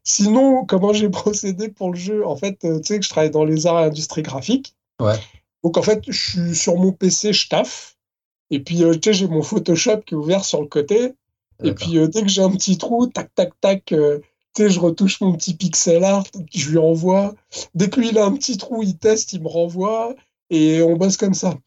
Sinon, 0.03 0.65
comment 0.65 0.93
j'ai 0.93 1.09
procédé 1.09 1.70
pour 1.70 1.91
le 1.91 1.97
jeu? 1.97 2.26
En 2.26 2.36
fait, 2.36 2.65
euh, 2.65 2.80
tu 2.80 2.88
sais 2.88 2.99
que 2.99 3.05
je 3.05 3.09
travaille 3.09 3.32
dans 3.32 3.45
les 3.45 3.67
arts 3.67 3.82
et 3.82 3.86
industries 3.86 4.24
graphiques. 4.24 4.76
Ouais. 4.99 5.17
Donc, 5.63 5.78
en 5.78 5.84
fait, 5.84 6.01
je 6.07 6.32
suis 6.32 6.55
sur 6.55 6.76
mon 6.76 6.91
PC, 6.91 7.34
je 7.34 7.49
taffe. 7.49 7.97
Et 8.49 8.59
puis, 8.59 8.78
tu 8.78 8.99
sais, 9.03 9.13
j'ai 9.13 9.28
mon 9.28 9.43
Photoshop 9.43 9.97
qui 10.07 10.15
est 10.15 10.17
ouvert 10.17 10.43
sur 10.43 10.59
le 10.59 10.67
côté. 10.67 11.13
Et 11.63 11.74
puis, 11.74 11.99
dès 12.07 12.24
que 12.24 12.30
j'ai 12.30 12.41
un 12.41 12.49
petit 12.49 12.78
trou, 12.78 13.05
tac, 13.05 13.30
tac, 13.36 13.51
tac, 13.61 13.93
je 14.68 14.80
retouche 14.80 15.22
mon 15.22 15.34
petit 15.34 15.53
pixel 15.53 16.03
art, 16.03 16.26
je 16.53 16.70
lui 16.72 16.78
envoie. 16.78 17.36
Dès 17.76 17.89
que 17.89 17.99
lui, 17.99 18.10
il 18.10 18.18
a 18.18 18.26
un 18.26 18.34
petit 18.34 18.57
trou, 18.57 18.84
il 18.84 18.97
teste, 18.97 19.34
il 19.34 19.41
me 19.41 19.47
renvoie. 19.47 20.16
Et 20.49 20.82
on 20.82 20.95
bosse 20.95 21.18
comme 21.18 21.34
ça. 21.34 21.57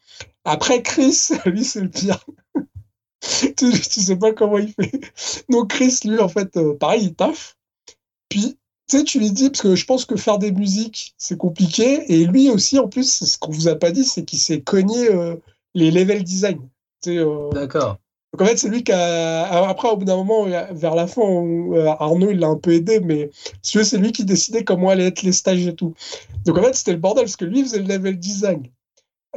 Après, 0.45 0.81
Chris, 0.81 1.29
lui, 1.45 1.63
c'est 1.63 1.81
le 1.81 1.89
pire. 1.89 2.23
tu, 3.57 3.71
sais 3.71 4.17
pas 4.17 4.33
comment 4.33 4.57
il 4.57 4.73
fait. 4.73 4.91
Donc, 5.49 5.69
Chris, 5.69 5.99
lui, 6.05 6.19
en 6.19 6.27
fait, 6.27 6.57
euh, 6.57 6.75
pareil, 6.77 7.05
il 7.05 7.15
taffe. 7.15 7.57
Puis, 8.29 8.57
tu 8.89 8.97
sais, 8.97 9.03
tu 9.03 9.19
lui 9.19 9.31
dis, 9.31 9.49
parce 9.49 9.61
que 9.61 9.75
je 9.75 9.85
pense 9.85 10.05
que 10.05 10.17
faire 10.17 10.37
des 10.37 10.51
musiques, 10.51 11.15
c'est 11.17 11.37
compliqué. 11.37 12.03
Et 12.13 12.25
lui 12.25 12.49
aussi, 12.49 12.77
en 12.77 12.89
plus, 12.89 13.23
ce 13.23 13.37
qu'on 13.37 13.51
vous 13.51 13.67
a 13.67 13.75
pas 13.75 13.91
dit, 13.91 14.03
c'est 14.03 14.25
qu'il 14.25 14.39
s'est 14.39 14.61
cogné 14.61 15.09
euh, 15.09 15.35
les 15.73 15.91
level 15.91 16.23
design. 16.23 16.59
Euh, 17.07 17.49
D'accord. 17.51 17.97
Donc 18.33 18.41
en 18.41 18.45
fait, 18.49 18.57
c'est 18.57 18.69
lui 18.69 18.83
qui 18.83 18.91
a. 18.91 19.67
Après, 19.69 19.89
au 19.89 19.95
bout 19.95 20.05
d'un 20.05 20.15
moment, 20.15 20.45
vers 20.45 20.95
la 20.95 21.05
fin, 21.05 21.21
euh, 21.21 21.93
Arnaud, 21.99 22.31
il 22.31 22.39
l'a 22.39 22.47
un 22.47 22.57
peu 22.57 22.73
aidé, 22.73 22.99
mais 22.99 23.29
c'est 23.61 23.97
lui 23.97 24.11
qui 24.11 24.25
décidait 24.25 24.63
comment 24.63 24.89
allaient 24.89 25.07
être 25.07 25.21
les 25.21 25.31
stages 25.31 25.67
et 25.67 25.75
tout. 25.75 25.93
Donc 26.45 26.57
en 26.57 26.63
fait, 26.63 26.73
c'était 26.73 26.93
le 26.93 26.97
bordel, 26.97 27.25
parce 27.25 27.35
que 27.35 27.45
lui, 27.45 27.59
il 27.59 27.65
faisait 27.65 27.79
le 27.79 27.85
level 27.87 28.17
design. 28.17 28.63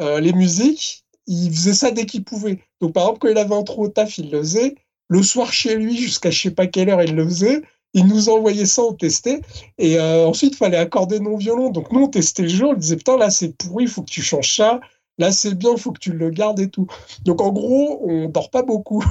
Euh, 0.00 0.18
les 0.20 0.32
musiques, 0.32 1.04
il 1.26 1.52
faisait 1.52 1.74
ça 1.74 1.90
dès 1.90 2.06
qu'il 2.06 2.24
pouvait. 2.24 2.60
Donc 2.80 2.94
par 2.94 3.04
exemple, 3.04 3.18
quand 3.20 3.28
il 3.28 3.38
avait 3.38 3.54
un 3.54 3.64
trou 3.64 3.84
au 3.84 3.88
taf, 3.88 4.16
il 4.16 4.30
le 4.30 4.38
faisait. 4.38 4.76
Le 5.08 5.22
soir 5.22 5.52
chez 5.52 5.76
lui, 5.76 5.96
jusqu'à 5.96 6.30
je 6.30 6.40
sais 6.42 6.50
pas 6.50 6.66
quelle 6.66 6.88
heure, 6.88 7.02
il 7.02 7.14
le 7.14 7.24
faisait. 7.24 7.62
il 7.92 8.06
nous 8.06 8.28
envoyait 8.30 8.66
ça, 8.66 8.82
on 8.82 8.94
testait. 8.94 9.42
Et 9.78 9.98
euh, 9.98 10.26
ensuite, 10.26 10.54
il 10.54 10.56
fallait 10.56 10.76
accorder 10.78 11.20
non 11.20 11.36
violent. 11.36 11.68
Donc 11.70 11.92
nous, 11.92 12.04
on 12.04 12.08
testait 12.08 12.42
le 12.42 12.48
jeu, 12.48 12.66
on 12.66 12.74
disait, 12.74 12.96
putain, 12.96 13.18
là, 13.18 13.30
c'est 13.30 13.56
pourri, 13.56 13.84
il 13.84 13.90
faut 13.90 14.02
que 14.02 14.10
tu 14.10 14.22
changes 14.22 14.56
ça. 14.56 14.80
Là, 15.18 15.32
c'est 15.32 15.54
bien, 15.54 15.72
il 15.72 15.80
faut 15.80 15.92
que 15.92 15.98
tu 15.98 16.12
le 16.12 16.30
gardes 16.30 16.60
et 16.60 16.68
tout. 16.68 16.86
Donc 17.24 17.40
en 17.40 17.52
gros, 17.52 18.02
on 18.04 18.28
dort 18.28 18.50
pas 18.50 18.62
beaucoup. 18.62 19.04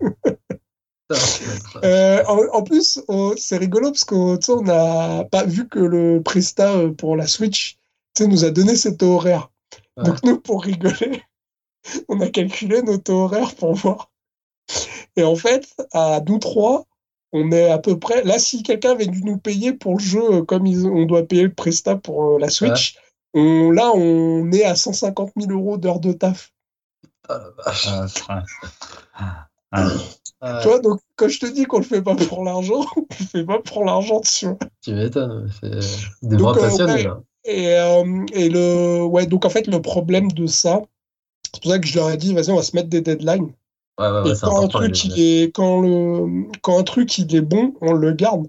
Euh, 1.84 2.22
en, 2.26 2.62
plus, 2.62 3.00
c'est 3.36 3.56
rigolo 3.56 3.90
parce 3.90 4.04
qu'on 4.04 4.38
on 4.48 4.68
a 4.68 5.24
pas 5.24 5.44
vu 5.44 5.66
que 5.66 5.78
le 5.78 6.22
Presta 6.22 6.74
euh, 6.74 6.92
pour 6.92 7.16
la 7.16 7.26
Switch 7.26 7.78
nous 8.20 8.44
a 8.44 8.50
donné 8.50 8.76
cet 8.76 9.02
horaire. 9.02 9.50
Donc 9.96 10.22
nous, 10.22 10.38
pour 10.38 10.64
rigoler, 10.64 11.22
on 12.08 12.20
a 12.20 12.28
calculé 12.28 12.82
notre 12.82 13.12
horaire 13.12 13.54
pour 13.54 13.74
voir. 13.74 14.10
Et 15.16 15.24
en 15.24 15.34
fait, 15.34 15.74
à 15.92 16.20
nous 16.26 16.38
trois, 16.38 16.84
on 17.32 17.52
est 17.52 17.70
à 17.70 17.78
peu 17.78 17.98
près. 17.98 18.22
Là, 18.24 18.38
si 18.38 18.62
quelqu'un 18.62 18.92
avait 18.92 19.06
dû 19.06 19.22
nous 19.22 19.38
payer 19.38 19.72
pour 19.72 19.94
le 19.94 20.02
jeu 20.02 20.32
euh, 20.32 20.42
comme 20.42 20.66
on 20.66 21.04
doit 21.04 21.26
payer 21.26 21.44
le 21.44 21.52
Presta 21.54 21.96
pour 21.96 22.38
la 22.38 22.48
Switch, 22.48 22.96
on, 23.34 23.70
là, 23.70 23.92
on 23.94 24.50
est 24.52 24.64
à 24.64 24.74
150 24.74 25.32
000 25.36 25.52
euros 25.52 25.78
d'heures 25.78 26.00
de 26.00 26.12
taf. 26.12 26.52
Ah, 27.28 27.40
ah, 30.40 30.60
tu 30.62 30.68
vois, 30.68 30.78
donc 30.78 31.00
quand 31.16 31.28
je 31.28 31.40
te 31.40 31.46
dis 31.46 31.64
qu'on 31.64 31.78
le 31.78 31.84
fait 31.84 32.00
pas 32.00 32.14
pour 32.14 32.44
l'argent, 32.44 32.84
on 32.96 33.04
le 33.10 33.26
fait 33.26 33.44
pas 33.44 33.58
pour 33.60 33.84
l'argent 33.84 34.20
dessus. 34.20 34.48
Tu 34.82 34.94
m'étonnes, 34.94 35.50
c'est 35.60 36.26
des 36.26 36.36
bras 36.36 36.56
euh, 36.56 36.60
passionnés 36.60 37.02
là. 37.02 37.20
Et, 37.44 37.76
euh, 37.76 38.26
et, 38.32 38.48
le, 38.48 39.04
ouais, 39.04 39.26
donc 39.26 39.44
en 39.44 39.50
fait, 39.50 39.66
le 39.66 39.80
problème 39.80 40.30
de 40.32 40.46
ça, 40.46 40.82
c'est 41.52 41.62
pour 41.62 41.70
ça 41.70 41.78
que 41.78 41.86
je 41.86 41.98
leur 41.98 42.10
ai 42.10 42.16
dit, 42.16 42.34
vas-y, 42.34 42.50
on 42.50 42.56
va 42.56 42.62
se 42.62 42.76
mettre 42.76 42.88
des 42.88 43.00
deadlines. 43.00 43.52
Ouais, 43.98 44.10
ouais, 44.10 44.30
et 44.30 44.34
quand, 44.40 44.62
un 44.62 44.68
truc, 44.68 45.04
il 45.04 45.20
est, 45.20 45.52
quand, 45.54 45.80
le, 45.80 46.46
quand 46.62 46.78
un 46.78 46.82
truc 46.82 47.16
il 47.18 47.34
est 47.34 47.40
bon, 47.40 47.74
on 47.80 47.92
le 47.92 48.12
garde. 48.12 48.48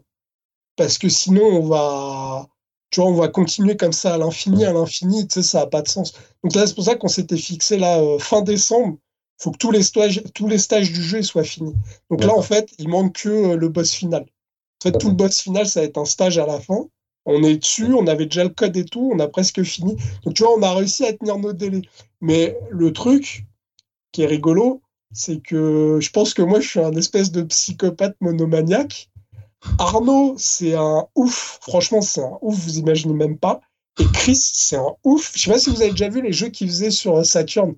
Parce 0.76 0.98
que 0.98 1.10
sinon, 1.10 1.44
on 1.44 1.62
va, 1.62 2.48
tu 2.92 3.02
vois, 3.02 3.10
on 3.10 3.14
va 3.14 3.28
continuer 3.28 3.78
comme 3.78 3.94
ça 3.94 4.16
à 4.16 4.18
l'infini, 4.18 4.66
à 4.66 4.74
l'infini, 4.74 5.28
tu 5.28 5.36
sais, 5.36 5.44
ça 5.44 5.60
n'a 5.60 5.68
pas 5.68 5.82
de 5.82 5.88
sens. 5.88 6.14
Donc 6.44 6.56
là, 6.56 6.66
c'est 6.66 6.74
pour 6.74 6.84
ça 6.84 6.96
qu'on 6.96 7.08
s'était 7.08 7.38
fixé 7.38 7.78
là, 7.78 8.00
euh, 8.00 8.20
fin 8.20 8.42
décembre, 8.42 8.98
il 9.40 9.44
faut 9.44 9.52
que 9.52 9.58
tous 9.58 9.72
les, 9.72 9.84
stages, 9.84 10.22
tous 10.34 10.48
les 10.48 10.58
stages 10.58 10.92
du 10.92 11.02
jeu 11.02 11.22
soient 11.22 11.44
finis. 11.44 11.76
Donc 12.10 12.24
là, 12.24 12.36
en 12.36 12.42
fait, 12.42 12.72
il 12.78 12.90
manque 12.90 13.14
que 13.14 13.30
euh, 13.30 13.56
le 13.56 13.70
boss 13.70 13.94
final. 13.94 14.24
En 14.24 14.84
fait, 14.84 14.98
tout 14.98 15.10
le 15.10 15.14
boss 15.14 15.40
final, 15.40 15.68
ça 15.68 15.82
va 15.82 15.86
être 15.86 15.98
un 15.98 16.06
stage 16.06 16.38
à 16.38 16.46
la 16.46 16.60
fin. 16.60 16.88
On 17.26 17.44
est 17.44 17.58
dessus, 17.58 17.94
on 17.94 18.08
avait 18.08 18.26
déjà 18.26 18.44
le 18.44 18.50
code 18.50 18.76
et 18.76 18.86
tout, 18.86 19.12
on 19.14 19.20
a 19.20 19.28
presque 19.28 19.62
fini. 19.64 19.96
Donc 20.24 20.34
tu 20.34 20.44
vois, 20.44 20.58
on 20.58 20.62
a 20.62 20.74
réussi 20.74 21.06
à 21.06 21.14
tenir 21.14 21.38
nos 21.38 21.54
délais. 21.54 21.82
Mais 22.22 22.58
le 22.70 22.92
truc 22.92 23.46
qui 24.12 24.24
est 24.24 24.26
rigolo, 24.26 24.82
c'est 25.14 25.42
que 25.42 26.00
je 26.02 26.10
pense 26.10 26.34
que 26.34 26.42
moi, 26.42 26.60
je 26.60 26.68
suis 26.68 26.80
un 26.80 26.94
espèce 26.94 27.32
de 27.32 27.44
psychopathe 27.44 28.16
monomaniaque. 28.22 29.10
Arnaud, 29.78 30.36
c'est 30.38 30.76
un 30.76 31.08
ouf. 31.16 31.60
Franchement, 31.62 32.02
c'est 32.02 32.24
un 32.24 32.38
ouf, 32.42 32.56
vous 32.56 32.78
imaginez 32.78 33.14
même 33.14 33.38
pas. 33.38 33.62
Et 34.00 34.06
Chris, 34.14 34.40
c'est 34.54 34.78
un 34.78 34.96
ouf. 35.04 35.34
Je 35.36 35.44
sais 35.44 35.52
pas 35.52 35.60
si 35.60 35.70
vous 35.70 35.82
avez 35.82 35.92
déjà 35.92 36.10
vu 36.10 36.22
les 36.22 36.32
jeux 36.32 36.50
qu'il 36.50 36.68
faisait 36.68 36.92
sur 36.92 37.26
Saturn 37.26 37.76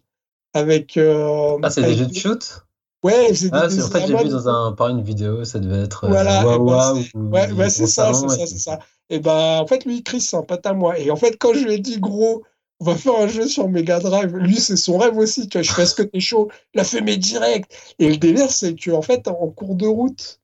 avec. 0.53 0.97
Euh, 0.97 1.57
ah, 1.63 1.69
c'est 1.69 1.81
des 1.81 1.95
jeux 1.95 2.07
de 2.07 2.13
shoot? 2.13 2.63
Ouais, 3.03 3.33
c'est 3.33 3.49
ah, 3.51 3.65
En 3.65 3.69
fait, 3.69 4.07
j'ai 4.07 4.15
vu 4.15 4.29
dans 4.29 4.47
un, 4.47 4.73
par 4.73 4.89
une 4.89 5.01
vidéo, 5.01 5.43
ça 5.43 5.57
devait 5.57 5.81
être. 5.83 6.03
Euh, 6.03 6.09
voilà, 6.09 6.93
ouais, 6.93 7.69
c'est 7.69 7.87
ça, 7.87 8.13
c'est 8.13 8.29
ça, 8.29 8.45
c'est 8.45 8.59
ça. 8.59 8.79
Et 9.09 9.19
ben, 9.19 9.59
en 9.59 9.67
fait, 9.67 9.85
lui, 9.85 10.03
Chris, 10.03 10.21
c'est 10.21 10.37
un 10.37 10.43
pote 10.43 10.65
à 10.65 10.73
moi. 10.73 10.99
Et 10.99 11.09
en 11.09 11.15
fait, 11.15 11.37
quand 11.39 11.53
je 11.53 11.65
lui 11.65 11.73
ai 11.73 11.79
dit, 11.79 11.99
gros, 11.99 12.43
on 12.79 12.85
va 12.85 12.95
faire 12.95 13.15
un 13.15 13.27
jeu 13.27 13.47
sur 13.47 13.67
Mega 13.67 13.99
Drive, 13.99 14.35
lui, 14.37 14.57
c'est 14.57 14.75
son 14.75 14.99
rêve 14.99 15.17
aussi. 15.17 15.47
Tu 15.47 15.57
vois, 15.57 15.63
je 15.63 15.71
fais 15.71 15.85
ce 15.85 15.95
que 15.95 16.03
t'es 16.03 16.19
chaud, 16.19 16.49
la 16.75 16.83
fait 16.83 17.01
mes 17.01 17.17
directs. 17.17 17.65
Et 17.97 18.07
le 18.09 18.17
délire, 18.17 18.51
c'est 18.51 18.75
que, 18.75 18.91
en 18.91 19.01
fait, 19.01 19.27
en 19.27 19.47
cours 19.47 19.75
de 19.75 19.87
route, 19.87 20.40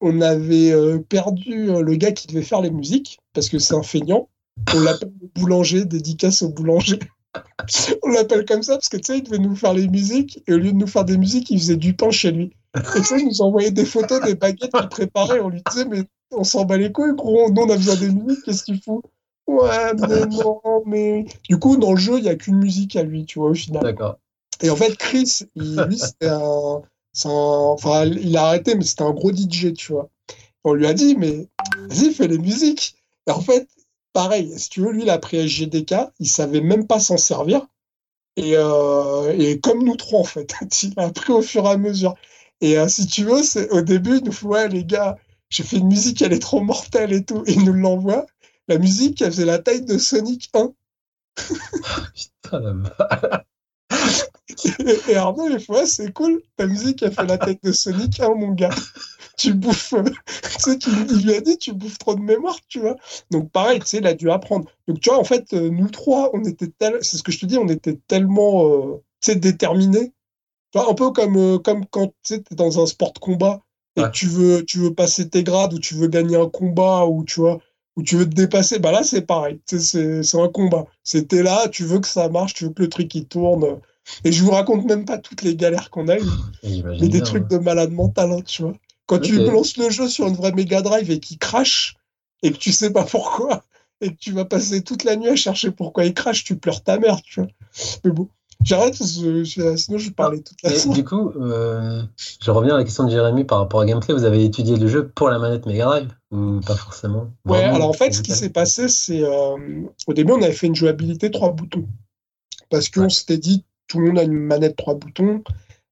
on 0.00 0.20
avait 0.20 0.72
euh, 0.72 0.98
perdu 0.98 1.66
le 1.66 1.94
gars 1.96 2.12
qui 2.12 2.26
devait 2.26 2.42
faire 2.42 2.60
les 2.60 2.70
musiques, 2.70 3.18
parce 3.32 3.48
que 3.48 3.58
c'est 3.58 3.74
un 3.74 3.82
feignant. 3.82 4.28
On 4.74 4.80
l'appelle 4.80 5.12
le 5.20 5.28
boulanger, 5.34 5.84
dédicace 5.84 6.42
au 6.42 6.50
boulanger. 6.50 6.98
On 8.02 8.08
l'appelle 8.08 8.44
comme 8.44 8.62
ça 8.62 8.74
parce 8.74 8.88
que 8.88 8.96
tu 8.96 9.04
sais, 9.04 9.18
il 9.18 9.22
devait 9.22 9.38
nous 9.38 9.54
faire 9.54 9.72
les 9.72 9.88
musiques 9.88 10.42
et 10.46 10.54
au 10.54 10.58
lieu 10.58 10.72
de 10.72 10.76
nous 10.76 10.86
faire 10.86 11.04
des 11.04 11.16
musiques, 11.16 11.50
il 11.50 11.60
faisait 11.60 11.76
du 11.76 11.94
pain 11.94 12.10
chez 12.10 12.32
lui. 12.32 12.50
Et 12.76 13.00
tu 13.00 13.04
sais, 13.04 13.20
il 13.20 13.26
nous 13.26 13.40
envoyait 13.40 13.70
des 13.70 13.84
photos 13.84 14.20
des 14.20 14.34
baguettes 14.34 14.72
qu'il 14.72 14.88
préparait. 14.88 15.40
On 15.40 15.48
lui 15.48 15.62
disait, 15.70 15.84
mais 15.84 16.02
on 16.32 16.44
s'en 16.44 16.64
bat 16.64 16.76
les 16.76 16.92
couilles, 16.92 17.14
gros. 17.14 17.50
Nous, 17.50 17.62
on 17.62 17.70
a 17.70 17.76
besoin 17.76 17.96
des 17.96 18.10
musiques, 18.10 18.44
qu'est-ce 18.44 18.64
qu'il 18.64 18.80
faut 18.82 19.02
Ouais, 19.46 19.94
mais 19.94 20.26
non, 20.26 20.60
mais. 20.86 21.24
Du 21.48 21.58
coup, 21.58 21.76
dans 21.76 21.92
le 21.92 21.98
jeu, 21.98 22.18
il 22.18 22.22
n'y 22.22 22.28
a 22.28 22.36
qu'une 22.36 22.58
musique 22.58 22.94
à 22.96 23.02
lui, 23.02 23.24
tu 23.24 23.38
vois, 23.38 23.50
au 23.50 23.54
final. 23.54 23.82
D'accord. 23.82 24.18
Et 24.62 24.70
en 24.70 24.76
fait, 24.76 24.96
Chris, 24.96 25.40
lui, 25.56 25.98
c'était 25.98 26.28
un, 26.28 26.82
Il 27.14 28.36
a 28.36 28.44
arrêté, 28.46 28.74
mais 28.74 28.84
c'était 28.84 29.02
un 29.02 29.12
gros 29.12 29.32
DJ, 29.32 29.74
tu 29.74 29.92
vois. 29.92 30.08
On 30.64 30.74
lui 30.74 30.86
a 30.86 30.94
dit, 30.94 31.16
mais 31.16 31.48
vas-y, 31.88 32.12
fais 32.12 32.28
les 32.28 32.38
musiques. 32.38 32.96
Et 33.26 33.30
en 33.30 33.40
fait, 33.40 33.68
pareil, 34.12 34.52
si 34.58 34.68
tu 34.68 34.80
veux, 34.80 34.92
lui, 34.92 35.02
il 35.02 35.10
a 35.10 35.18
pris 35.18 35.38
SGDK, 35.38 35.94
il 36.18 36.28
savait 36.28 36.60
même 36.60 36.86
pas 36.86 37.00
s'en 37.00 37.16
servir. 37.16 37.66
Et, 38.36 38.52
euh, 38.56 39.56
comme 39.62 39.84
nous 39.84 39.96
trois, 39.96 40.20
en 40.20 40.24
fait, 40.24 40.54
il 40.82 40.94
a 40.98 41.04
appris 41.04 41.32
au 41.32 41.42
fur 41.42 41.64
et 41.66 41.70
à 41.70 41.76
mesure. 41.76 42.14
Et 42.60 42.78
euh, 42.78 42.88
si 42.88 43.06
tu 43.06 43.24
veux, 43.24 43.42
au 43.72 43.80
début, 43.80 44.18
il 44.18 44.24
nous 44.24 44.32
fait 44.32 44.46
Ouais, 44.46 44.68
les 44.68 44.84
gars, 44.84 45.16
j'ai 45.48 45.62
fait 45.62 45.78
une 45.78 45.88
musique, 45.88 46.22
elle 46.22 46.32
est 46.32 46.38
trop 46.38 46.60
mortelle 46.60 47.12
et 47.12 47.24
tout. 47.24 47.42
Et 47.46 47.52
il 47.52 47.64
nous 47.64 47.72
l'envoie. 47.72 48.26
La 48.68 48.78
musique, 48.78 49.20
elle 49.22 49.32
faisait 49.32 49.44
la 49.44 49.58
taille 49.58 49.82
de 49.82 49.98
Sonic 49.98 50.50
1. 50.54 50.72
Putain, 52.14 52.60
la 52.60 53.44
et, 54.78 55.10
et 55.12 55.16
Arnaud, 55.16 55.48
il 55.48 55.60
fait 55.60 55.72
Ouais, 55.72 55.86
c'est 55.86 56.12
cool, 56.12 56.42
ta 56.56 56.66
musique, 56.66 57.02
elle 57.02 57.12
fait 57.12 57.26
la 57.26 57.38
taille 57.38 57.58
de 57.62 57.72
Sonic 57.72 58.20
1, 58.20 58.34
mon 58.34 58.52
gars 58.52 58.70
tu 59.40 59.54
bouffes. 59.54 59.94
tu 60.26 60.58
sais, 60.58 60.78
il 61.08 61.24
lui 61.24 61.34
a 61.34 61.40
dit, 61.40 61.56
tu 61.58 61.72
bouffes 61.72 61.98
trop 61.98 62.14
de 62.14 62.20
mémoire, 62.20 62.58
tu 62.68 62.80
vois. 62.80 62.96
Donc, 63.30 63.50
pareil, 63.50 63.80
tu 63.80 63.86
sais, 63.86 63.98
il 63.98 64.06
a 64.06 64.14
dû 64.14 64.30
apprendre. 64.30 64.70
Donc, 64.86 65.00
tu 65.00 65.08
vois, 65.08 65.18
en 65.18 65.24
fait, 65.24 65.52
euh, 65.54 65.70
nous 65.70 65.88
trois, 65.88 66.30
on 66.34 66.44
était 66.44 66.68
tel... 66.78 66.98
c'est 67.02 67.16
ce 67.16 67.22
que 67.22 67.32
je 67.32 67.40
te 67.40 67.46
dis, 67.46 67.58
on 67.58 67.68
était 67.68 67.98
tellement, 68.06 68.66
euh, 68.66 69.02
tu 69.20 69.32
sais, 69.32 69.36
déterminés. 69.36 70.12
Tu 70.72 70.78
vois, 70.78 70.90
un 70.90 70.94
peu 70.94 71.10
comme, 71.10 71.36
euh, 71.36 71.58
comme 71.58 71.86
quand 71.86 72.12
tu 72.22 72.34
es 72.34 72.42
dans 72.52 72.80
un 72.82 72.86
sport 72.86 73.12
de 73.12 73.18
combat 73.18 73.60
et 73.96 74.02
tu, 74.12 74.26
veux, 74.26 74.64
tu 74.64 74.78
veux 74.78 74.94
passer 74.94 75.28
tes 75.28 75.42
grades 75.42 75.74
ou 75.74 75.78
tu 75.78 75.94
veux 75.94 76.06
gagner 76.06 76.36
un 76.36 76.48
combat 76.48 77.06
ou 77.06 77.24
tu 77.24 77.40
vois, 77.40 77.58
ou 77.96 78.02
tu 78.02 78.16
veux 78.16 78.24
te 78.24 78.34
dépasser. 78.34 78.78
Bah 78.78 78.92
là, 78.92 79.02
c'est 79.02 79.22
pareil. 79.22 79.60
C'est 79.66 80.34
un 80.34 80.48
combat. 80.48 80.86
C'était 81.02 81.42
là, 81.42 81.68
tu 81.68 81.84
veux 81.84 81.98
que 81.98 82.06
ça 82.06 82.28
marche, 82.28 82.54
tu 82.54 82.64
veux 82.64 82.70
que 82.70 82.82
le 82.82 82.88
truc 82.88 83.14
il 83.14 83.26
tourne. 83.26 83.80
Et 84.24 84.32
je 84.32 84.42
vous 84.42 84.50
raconte 84.50 84.84
même 84.84 85.04
pas 85.04 85.18
toutes 85.18 85.42
les 85.42 85.56
galères 85.56 85.90
qu'on 85.90 86.08
a 86.08 86.18
eues, 86.18 86.22
mais 86.62 87.08
des 87.08 87.22
trucs 87.22 87.48
de 87.48 87.58
malade 87.58 87.92
mental, 87.92 88.32
hein, 88.32 88.42
tu 88.44 88.62
vois. 88.62 88.74
Quand 89.06 89.18
tu 89.18 89.44
lances 89.44 89.76
le 89.76 89.90
jeu 89.90 90.08
sur 90.08 90.26
une 90.26 90.34
vraie 90.34 90.52
Mega 90.52 90.82
Drive 90.82 91.10
et 91.10 91.18
qu'il 91.20 91.38
crache, 91.38 91.96
et 92.42 92.52
que 92.52 92.58
tu 92.58 92.72
sais 92.72 92.92
pas 92.92 93.04
pourquoi, 93.04 93.64
et 94.00 94.10
que 94.10 94.18
tu 94.18 94.32
vas 94.32 94.44
passer 94.44 94.82
toute 94.82 95.04
la 95.04 95.16
nuit 95.16 95.28
à 95.28 95.36
chercher 95.36 95.70
pourquoi 95.70 96.04
il 96.04 96.14
crache, 96.14 96.44
tu 96.44 96.56
pleures 96.56 96.82
ta 96.82 96.98
mère, 96.98 97.20
tu 97.22 97.40
vois. 97.40 97.50
Mais 98.04 98.10
bon, 98.10 98.28
j'arrête, 98.62 98.94
sinon 98.94 99.98
je 99.98 100.10
parlais 100.10 100.40
toute 100.40 100.62
la 100.62 100.70
soirée. 100.70 100.96
Du 100.96 101.04
coup, 101.04 101.30
euh, 101.30 102.02
je 102.40 102.50
reviens 102.50 102.74
à 102.74 102.78
la 102.78 102.84
question 102.84 103.04
de 103.04 103.10
Jérémy 103.10 103.44
par 103.44 103.58
rapport 103.58 103.80
à 103.80 103.86
gameplay. 103.86 104.14
Vous 104.14 104.24
avez 104.24 104.44
étudié 104.44 104.76
le 104.76 104.86
jeu 104.86 105.08
pour 105.08 105.28
la 105.28 105.38
manette 105.38 105.66
Mega 105.66 105.84
Drive 105.84 106.08
ou 106.30 106.60
pas 106.60 106.76
forcément? 106.76 107.30
Ouais, 107.44 107.64
alors 107.64 107.88
en 107.88 107.92
fait, 107.92 108.12
ce 108.12 108.22
qui 108.22 108.32
s'est 108.32 108.50
passé, 108.50 108.88
c'est 108.88 109.22
euh, 109.22 109.56
au 110.06 110.14
début, 110.14 110.32
on 110.32 110.42
avait 110.42 110.52
fait 110.52 110.68
une 110.68 110.76
jouabilité 110.76 111.30
trois 111.30 111.52
boutons. 111.52 111.86
Parce 112.70 112.88
qu'on 112.88 113.08
s'était 113.08 113.38
dit, 113.38 113.64
tout 113.90 114.00
le 114.00 114.06
monde 114.06 114.18
a 114.18 114.22
une 114.22 114.32
manette 114.32 114.76
trois 114.76 114.94
boutons 114.94 115.42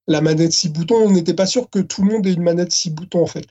la 0.09 0.23
manette 0.23 0.53
6 0.53 0.71
boutons, 0.71 0.97
on 0.97 1.11
n'était 1.11 1.35
pas 1.35 1.47
sûr 1.47 1.69
que 1.71 1.79
tout 1.79 2.03
le 2.03 2.11
monde 2.11 2.27
ait 2.27 2.33
une 2.33 2.43
manette 2.43 2.73
6 2.73 2.91
boutons 2.91 3.23
en 3.23 3.27
fait. 3.27 3.47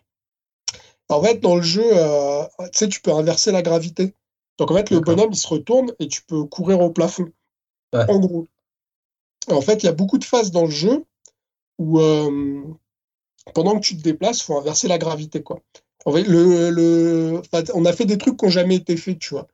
En 1.08 1.22
fait, 1.22 1.39
dans 1.39 1.56
le 1.56 1.62
jeu, 1.62 1.86
euh, 1.86 2.43
tu 2.60 2.80
sais, 2.80 2.89
tu 2.89 3.00
peux 3.00 3.14
inverser 3.14 3.52
la 3.52 3.62
gravité. 3.62 4.14
Donc 4.58 4.72
en 4.72 4.76
fait, 4.76 4.89
le 4.89 5.00
bonhomme, 5.00 5.30
il 5.32 5.38
se 5.38 5.48
retourne 5.48 5.93
et 6.00 6.08
tu 6.08 6.24
peux 6.24 6.43
courir 6.43 6.82
au 6.82 6.89
plafond. 6.89 7.32
En 7.93 8.20
gros. 8.20 8.48
en 9.50 9.62
fait, 9.62 9.84
il 9.84 9.86
y 9.86 9.89
a 9.89 9.93
beaucoup 9.93 10.18
de 10.18 10.26
phases 10.26 10.52
dans 10.52 10.66
le 10.66 10.72
jeu 10.72 11.06
où 11.78 12.00
euh, 12.00 12.64
pendant 13.54 13.76
que 13.76 13.86
tu 13.86 13.95
te 13.95 14.02
déplaces, 14.02 14.41
il 14.41 14.43
faut 14.43 14.58
inverser 14.58 14.88
la 14.89 14.98
gravité. 14.98 15.41
Quoi. 15.41 15.62
En 16.06 16.12
fait, 16.12 16.24
le, 16.24 17.41
on 17.74 17.86
a 17.86 17.93
fait 17.93 18.06
des 18.06 18.18
trucs 18.18 18.38
qui 18.38 18.45
n'ont 18.45 18.52
jamais 18.52 18.76
été 18.76 18.98
faits, 18.98 19.20
tu 19.20 19.36
vois. 19.36 19.48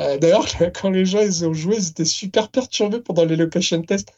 Euh, 0.00 0.18
d'ailleurs, 0.18 0.46
quand 0.74 0.90
les 0.90 1.06
gens 1.06 1.20
ils 1.20 1.46
ont 1.46 1.54
joué, 1.54 1.76
ils 1.76 1.88
étaient 1.88 2.04
super 2.04 2.50
perturbés 2.50 3.00
pendant 3.00 3.24
les 3.24 3.36
location 3.36 3.80
tests 3.82 4.12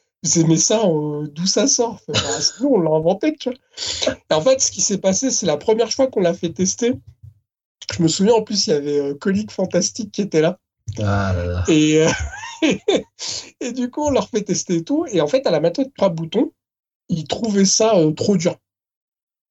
mais 0.47 0.57
ça, 0.57 0.85
euh, 0.87 1.27
d'où 1.27 1.47
ça 1.47 1.66
sort 1.66 2.01
bah, 2.07 2.14
on 2.62 2.81
l'a 2.81 2.91
inventé, 2.91 3.35
tu 3.37 3.51
vois. 3.51 4.14
Et 4.31 4.35
en 4.35 4.41
fait, 4.41 4.61
ce 4.61 4.70
qui 4.70 4.81
s'est 4.81 4.99
passé, 4.99 5.31
c'est 5.31 5.47
la 5.47 5.57
première 5.57 5.93
fois 5.93 6.07
qu'on 6.07 6.20
l'a 6.20 6.35
fait 6.35 6.53
tester. 6.53 6.95
Je 7.93 8.03
me 8.03 8.09
souviens, 8.09 8.35
en 8.35 8.43
plus, 8.43 8.66
il 8.66 8.70
y 8.70 8.75
avait 8.75 8.99
euh, 8.99 9.14
Colique 9.14 9.51
Fantastique 9.51 10.12
qui 10.12 10.23
était 10.23 10.41
là. 10.41 10.59
Ah 10.99 11.33
là 11.37 11.45
là. 11.45 11.64
Et, 11.68 12.07
euh, 12.07 12.11
et 13.61 13.73
du 13.73 13.91
coup, 13.91 14.05
on 14.07 14.11
leur 14.11 14.29
fait 14.29 14.43
tester 14.43 14.77
et 14.77 14.85
tout. 14.85 15.07
Et 15.11 15.20
en 15.20 15.27
fait, 15.27 15.47
à 15.47 15.51
la 15.51 15.61
méthode 15.61 15.91
trois 15.97 16.09
boutons, 16.09 16.53
ils 17.09 17.27
trouvaient 17.27 17.64
ça 17.64 17.95
trop 18.16 18.37
dur. 18.37 18.57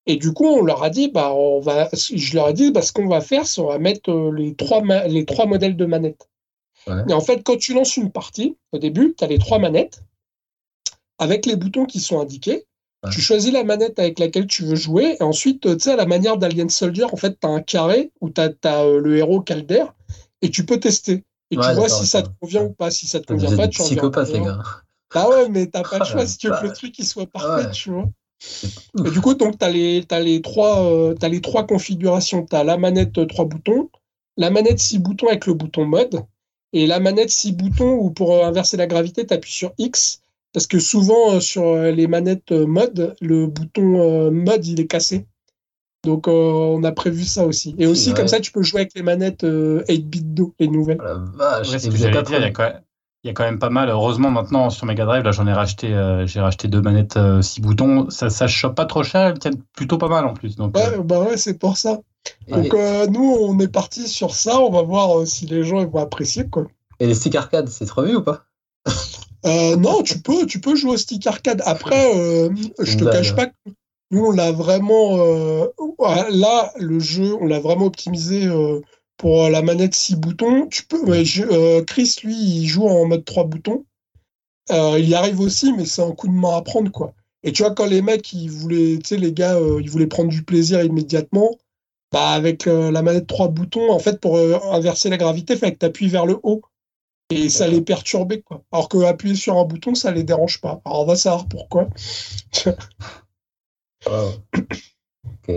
Et 0.08 0.16
du 0.16 0.34
coup, 0.34 0.48
on 0.48 0.64
leur 0.64 0.84
a 0.84 0.90
dit, 0.90 1.10
bah, 1.10 1.34
on 1.34 1.60
va, 1.60 1.90
je 1.94 2.36
leur 2.36 2.50
ai 2.50 2.54
dit, 2.54 2.72
bah, 2.72 2.82
ce 2.82 2.92
qu'on 2.92 3.08
va 3.08 3.22
faire, 3.22 3.46
c'est 3.46 3.62
on 3.62 3.68
va 3.68 3.78
mettre 3.78 4.12
les 4.36 4.56
trois, 4.56 4.82
les 5.08 5.26
trois 5.26 5.46
modèles 5.46 5.76
de 5.76 5.86
manettes. 5.86 6.30
Et 6.88 7.14
en 7.14 7.22
fait, 7.22 7.44
quand 7.44 7.58
tu 7.58 7.74
lances 7.74 7.98
une 7.98 8.12
partie, 8.12 8.58
au 8.72 8.80
début, 8.80 9.14
tu 9.16 9.24
as 9.24 9.28
les 9.28 9.38
trois 9.38 9.60
manettes 9.60 10.02
avec 11.22 11.46
les 11.46 11.56
boutons 11.56 11.86
qui 11.86 12.00
sont 12.00 12.20
indiqués. 12.20 12.66
Tu 13.12 13.22
choisis 13.22 13.52
la 13.52 13.64
manette 13.64 13.98
avec 13.98 14.20
laquelle 14.20 14.46
tu 14.46 14.64
veux 14.64 14.76
jouer, 14.76 15.18
et 15.20 15.24
ensuite, 15.24 15.62
tu 15.62 15.80
sais, 15.80 15.94
à 15.94 15.96
la 15.96 16.06
manière 16.06 16.38
d'Alien 16.38 16.70
Soldier, 16.70 17.06
en 17.06 17.16
fait, 17.16 17.40
tu 17.40 17.48
as 17.48 17.50
un 17.50 17.62
carré 17.62 18.12
où 18.22 18.30
tu 18.30 18.42
as, 18.42 18.86
le 18.86 19.18
héros 19.18 19.42
Calder, 19.42 19.86
et 20.42 20.52
tu 20.52 20.66
peux 20.66 20.80
tester. 20.80 21.24
Et 21.52 21.58
tu 21.58 21.74
vois 21.74 21.90
si 21.90 22.06
ça 22.06 22.22
te 22.22 22.30
convient 22.40 22.64
ou 22.64 22.74
pas. 22.74 22.92
Si 22.92 23.08
ça 23.08 23.20
te 23.20 23.28
convient 23.28 23.56
pas, 23.56 23.68
tu 23.68 23.82
en 23.82 23.86
psychopathe, 23.86 24.32
les 24.32 24.42
gars. 24.42 24.60
Bah 25.14 25.28
ouais, 25.30 25.50
mais 25.50 25.68
t'as 25.68 25.84
pas 25.84 26.00
le 26.00 26.06
choix 26.12 26.26
si 26.26 26.38
tu 26.38 26.50
veux 26.50 26.56
que 26.56 26.68
le 26.68 26.74
truc 26.74 26.98
il 26.98 27.06
soit 27.06 27.28
parfait, 27.28 27.70
tu 27.72 27.92
vois. 27.92 28.10
Et 29.06 29.10
du 29.12 29.22
coup, 29.22 29.34
donc, 29.36 29.60
tu 29.60 29.66
as, 29.66 29.70
les, 29.70 30.06
les, 30.24 30.42
trois, 30.42 30.84
euh, 30.84 31.16
as 31.22 31.30
les 31.30 31.42
trois 31.42 31.66
configurations. 31.66 32.46
Tu 32.46 32.56
as 32.56 32.64
la 32.64 32.78
manette 32.78 33.28
3 33.28 33.46
boutons, 33.46 33.90
la 34.38 34.50
manette 34.50 34.80
6 34.80 35.00
boutons 35.00 35.28
avec 35.28 35.46
le 35.46 35.54
bouton 35.54 35.86
mode, 35.86 36.24
et 36.74 36.88
la 36.88 37.00
manette 37.00 37.30
6 37.30 37.52
boutons 37.54 37.94
où 37.94 38.12
pour 38.12 38.34
euh, 38.34 38.46
inverser 38.46 38.78
la 38.78 38.88
gravité, 38.88 39.26
tu 39.26 39.34
appuies 39.34 39.52
sur 39.52 39.74
X, 39.78 40.22
parce 40.54 40.68
que 40.68 40.80
souvent 40.80 41.36
euh, 41.36 41.40
sur 41.40 41.76
les 41.76 42.08
manettes 42.08 42.52
mode, 42.52 43.16
le 43.22 43.48
bouton 43.48 44.32
mode 44.32 44.66
il 44.66 44.80
est 44.80 44.88
cassé. 44.88 45.26
Donc 46.04 46.28
on 46.28 46.84
a 46.84 46.92
prévu 46.92 47.24
ça 47.24 47.46
aussi. 47.46 47.76
Et 47.78 47.86
aussi, 47.86 48.14
comme 48.14 48.28
ça, 48.28 48.40
tu 48.40 48.52
peux 48.52 48.64
jouer 48.64 48.82
avec 48.82 48.96
les 48.96 49.04
manettes 49.04 49.44
8-bit 49.44 50.34
Do, 50.34 50.56
les 50.60 50.68
nouvelles. 50.68 50.98
Oh 51.00 51.06
la 51.38 51.62
vache, 51.62 51.68
il 51.84 52.02
y 52.02 52.06
a 52.06 52.52
quand 52.52 52.64
même 52.64 52.82
il 53.24 53.28
y 53.28 53.30
a 53.30 53.34
quand 53.34 53.44
même 53.44 53.60
pas 53.60 53.70
mal. 53.70 53.90
Heureusement, 53.90 54.32
maintenant, 54.32 54.70
sur 54.70 54.86
Mega 54.86 55.06
Drive, 55.06 55.24
là, 55.24 55.32
j'en 55.32 55.46
ai 55.46 55.54
racheté, 55.54 55.94
euh, 55.94 56.26
j'ai 56.26 56.42
racheté 56.42 56.68
deux 56.68 56.82
manettes 56.82 57.14
6 57.14 57.20
euh, 57.20 57.64
boutons. 57.64 58.10
Ça, 58.10 58.30
ça 58.30 58.48
chope 58.48 58.76
pas 58.76 58.86
trop 58.86 59.04
cher, 59.04 59.28
elles 59.28 59.40
tiennent 59.40 59.62
plutôt 59.76 59.98
pas 59.98 60.08
mal 60.08 60.26
en 60.26 60.34
plus. 60.34 60.56
Donc, 60.56 60.76
ouais, 60.76 60.98
euh. 60.98 61.04
bah 61.04 61.22
ouais, 61.22 61.38
c'est 61.38 61.58
pour 61.60 61.78
ça. 61.78 62.00
Donc, 62.48 62.74
nous, 63.10 63.38
on 63.40 63.60
est 63.60 63.68
parti 63.68 64.08
sur 64.08 64.34
ça. 64.34 64.60
On 64.60 64.72
va 64.72 64.82
voir 64.82 65.26
si 65.28 65.46
les 65.46 65.64
gens 65.64 65.86
vont 65.86 66.00
apprécier, 66.00 66.48
quoi. 66.50 66.66
Et 67.00 67.08
les 67.08 67.16
stick 67.16 67.36
arcade, 67.36 67.68
c'est 67.70 67.86
trop 67.86 68.04
vu 68.04 68.16
ou 68.16 68.22
pas? 68.22 68.46
Non, 69.44 70.04
tu 70.04 70.20
peux, 70.20 70.46
tu 70.46 70.60
peux 70.60 70.76
jouer 70.76 70.92
au 70.92 70.98
stick 70.98 71.26
arcade. 71.28 71.62
Après, 71.66 72.14
je 72.80 72.98
te 72.98 73.04
cache 73.04 73.36
pas 73.36 73.48
que 73.48 73.54
nous, 74.12 74.26
on 74.26 74.32
l'a 74.32 74.52
vraiment. 74.52 75.18
là, 76.30 76.72
le 76.78 77.00
jeu, 77.00 77.36
on 77.40 77.46
l'a 77.46 77.60
vraiment 77.60 77.86
optimisé 77.86 78.48
pour 79.22 79.50
la 79.50 79.62
manette 79.62 79.94
6 79.94 80.16
boutons, 80.16 80.66
tu 80.66 80.84
peux. 80.84 81.00
Euh, 81.08 81.84
Chris, 81.84 82.16
lui, 82.24 82.36
il 82.36 82.66
joue 82.66 82.88
en 82.88 83.06
mode 83.06 83.24
3 83.24 83.44
boutons. 83.44 83.86
Euh, 84.72 84.98
il 84.98 85.08
y 85.08 85.14
arrive 85.14 85.40
aussi, 85.42 85.74
mais 85.74 85.86
c'est 85.86 86.02
un 86.02 86.12
coup 86.12 86.28
de 86.28 86.34
main 86.34 86.58
à 86.58 86.64
prendre, 86.64 86.92
quoi. 86.92 87.14
Et 87.44 87.52
tu 87.52 87.62
vois, 87.62 87.76
quand 87.76 87.86
les 87.86 88.02
mecs, 88.02 88.34
ils 88.34 88.50
voulaient, 88.50 88.98
tu 88.98 89.10
sais, 89.10 89.18
les 89.18 89.32
gars, 89.32 89.58
euh, 89.58 89.80
ils 89.80 89.92
voulaient 89.92 90.08
prendre 90.08 90.30
du 90.30 90.44
plaisir 90.44 90.84
immédiatement, 90.84 91.56
bah, 92.12 92.30
avec 92.30 92.66
la 92.66 93.02
manette 93.04 93.28
3 93.28 93.50
boutons, 93.50 93.92
en 93.92 94.00
fait, 94.00 94.20
pour 94.20 94.40
inverser 94.40 95.10
la 95.10 95.18
gravité, 95.18 95.54
il 95.54 95.60
fallait 95.60 95.74
que 95.74 95.80
tu 95.80 95.86
appuies 95.86 96.08
vers 96.08 96.26
le 96.26 96.40
haut. 96.42 96.64
Et 97.32 97.50
ça 97.50 97.68
les 97.68 97.82
perturbait, 97.82 98.42
quoi. 98.42 98.62
Alors 98.72 98.90
que 98.90 98.98
appuyer 99.06 99.36
sur 99.36 99.58
un 99.58 99.64
bouton, 99.64 99.96
ça 99.96 100.12
les 100.12 100.24
dérange 100.24 100.60
pas. 100.62 100.82
Alors 100.86 101.02
on 101.02 101.06
va 101.06 101.16
savoir 101.16 101.48
pourquoi. 101.48 101.88
Ok. 105.24 105.54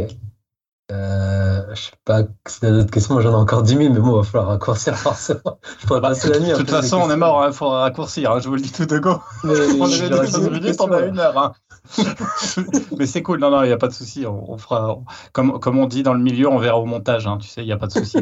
Euh, 0.92 1.62
je 1.74 1.80
sais 1.80 1.90
pas 2.04 2.24
si 2.46 2.60
t'as 2.60 2.70
d'autres 2.70 2.90
questions, 2.90 3.18
j'en 3.20 3.32
ai 3.32 3.34
encore 3.34 3.62
10 3.62 3.76
000, 3.76 3.94
mais 3.94 4.00
bon, 4.00 4.12
il 4.12 4.16
va 4.16 4.22
falloir 4.22 4.48
raccourcir 4.50 4.96
forcément. 4.98 5.58
Je 5.80 5.86
pourrais 5.86 6.02
passer 6.02 6.28
la 6.28 6.40
nuit. 6.40 6.50
De 6.50 6.56
toute 6.56 6.70
façon, 6.70 6.98
on 6.98 7.10
est 7.10 7.16
mort, 7.16 7.42
il 7.42 7.48
hein, 7.48 7.52
faudra 7.52 7.80
raccourcir, 7.82 8.32
hein, 8.32 8.40
je 8.40 8.48
vous 8.48 8.56
le 8.56 8.60
dis 8.60 8.70
tout 8.70 8.84
de 8.84 8.98
go. 8.98 9.18
Mais, 9.44 9.54
on 9.80 9.84
avait 9.84 10.26
15 10.26 10.50
minutes, 10.50 10.80
on 10.80 10.92
a 10.92 11.00
une 11.00 11.18
heure. 11.18 11.38
Hein. 11.38 11.52
mais 12.98 13.06
c'est 13.06 13.22
cool, 13.22 13.40
non, 13.40 13.50
non, 13.50 13.62
il 13.62 13.66
n'y 13.66 13.72
a 13.72 13.76
pas 13.76 13.88
de 13.88 13.92
souci. 13.92 14.26
On, 14.26 14.56
fera, 14.56 14.98
comme, 15.32 15.60
comme 15.60 15.78
on 15.78 15.86
dit 15.86 16.02
dans 16.02 16.14
le 16.14 16.22
milieu, 16.22 16.48
on 16.48 16.58
verra 16.58 16.78
au 16.78 16.86
montage, 16.86 17.26
hein, 17.26 17.38
tu 17.38 17.48
sais, 17.48 17.62
il 17.62 17.66
n'y 17.66 17.72
a 17.72 17.76
pas 17.76 17.86
de 17.86 17.92
souci. 17.92 18.18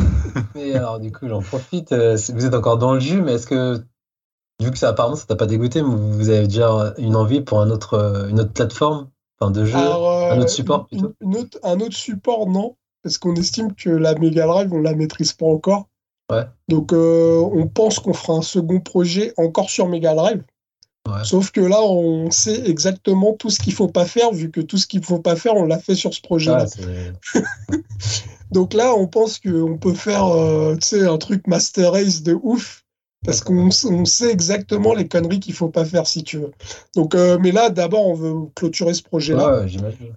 mais 0.54 0.74
alors, 0.74 0.98
du 0.98 1.12
coup, 1.12 1.28
j'en 1.28 1.40
profite. 1.40 1.92
Euh, 1.92 2.16
vous 2.32 2.44
êtes 2.44 2.54
encore 2.54 2.78
dans 2.78 2.94
le 2.94 3.00
jus, 3.00 3.22
mais 3.22 3.34
est-ce 3.34 3.46
que, 3.46 3.80
vu 4.60 4.70
que 4.70 4.78
ça 4.78 4.88
apparemment 4.88 5.16
ça 5.16 5.26
t'a 5.26 5.36
pas 5.36 5.46
dégoûté, 5.46 5.80
vous 5.80 6.28
avez 6.28 6.46
déjà 6.46 6.94
une 6.98 7.16
envie 7.16 7.40
pour 7.40 7.60
un 7.60 7.70
autre, 7.70 7.94
euh, 7.94 8.28
une 8.28 8.40
autre 8.40 8.52
plateforme? 8.52 9.08
Enfin, 9.38 9.50
de 9.50 9.64
jeu? 9.64 9.76
Un 9.76 10.38
autre 10.38 10.50
support 10.50 10.86
plutôt? 10.86 11.14
Un 11.62 11.80
autre 11.80 11.96
support, 11.96 12.48
non. 12.48 12.76
Parce 13.02 13.18
qu'on 13.18 13.34
estime 13.34 13.74
que 13.74 13.90
la 13.90 14.14
Mega 14.14 14.46
Drive, 14.46 14.72
on 14.72 14.80
la 14.80 14.94
maîtrise 14.94 15.32
pas 15.32 15.46
encore. 15.46 15.88
Ouais. 16.32 16.46
Donc, 16.68 16.92
euh, 16.92 17.38
on 17.52 17.66
pense 17.66 17.98
qu'on 17.98 18.14
fera 18.14 18.38
un 18.38 18.42
second 18.42 18.80
projet 18.80 19.34
encore 19.36 19.68
sur 19.68 19.88
Mega 19.88 20.14
Drive. 20.14 20.42
Sauf 21.22 21.50
que 21.50 21.60
là, 21.60 21.82
on 21.82 22.30
sait 22.30 22.68
exactement 22.68 23.34
tout 23.34 23.50
ce 23.50 23.58
qu'il 23.58 23.74
faut 23.74 23.88
pas 23.88 24.06
faire, 24.06 24.32
vu 24.32 24.50
que 24.50 24.60
tout 24.60 24.78
ce 24.78 24.86
qu'il 24.86 25.04
faut 25.04 25.18
pas 25.18 25.36
faire, 25.36 25.54
on 25.54 25.66
l'a 25.66 25.78
fait 25.78 25.94
sur 25.94 26.14
ce 26.14 26.20
projet-là. 26.22 26.66
Donc 28.50 28.72
là, 28.72 28.94
on 28.94 29.06
pense 29.06 29.38
qu'on 29.38 29.76
peut 29.76 29.94
faire 29.94 30.26
euh, 30.26 30.76
un 30.92 31.18
truc 31.18 31.46
Master 31.46 31.92
Race 31.92 32.22
de 32.22 32.38
ouf 32.42 32.84
parce 33.24 33.40
qu'on 33.40 33.70
sait 33.70 34.30
exactement 34.30 34.94
les 34.94 35.08
conneries 35.08 35.40
qu'il 35.40 35.54
faut 35.54 35.68
pas 35.68 35.84
faire 35.84 36.06
si 36.06 36.22
tu 36.22 36.38
veux. 36.38 36.52
Donc, 36.94 37.14
euh, 37.14 37.38
mais 37.40 37.52
là, 37.52 37.70
d'abord, 37.70 38.06
on 38.06 38.14
veut 38.14 38.34
clôturer 38.54 38.94
ce 38.94 39.02
projet-là. 39.02 39.62
Ouais. 39.62 40.12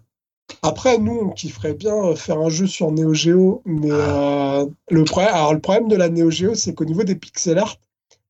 Après, 0.62 0.98
nous, 0.98 1.20
on 1.24 1.30
kifferait 1.30 1.74
bien 1.74 2.16
faire 2.16 2.40
un 2.40 2.50
jeu 2.50 2.68
sur 2.68 2.92
Neo 2.92 3.14
Geo, 3.14 3.62
mais 3.66 3.92
ah. 3.92 4.62
euh, 4.62 4.66
le, 4.90 5.04
problème, 5.04 5.34
alors, 5.34 5.54
le 5.54 5.60
problème 5.60 5.88
de 5.88 5.96
la 5.96 6.10
Neo 6.10 6.30
Geo, 6.30 6.56
c'est 6.56 6.74
qu'au 6.74 6.86
niveau 6.86 7.04
des 7.04 7.16
pixel 7.16 7.58
art, 7.58 7.78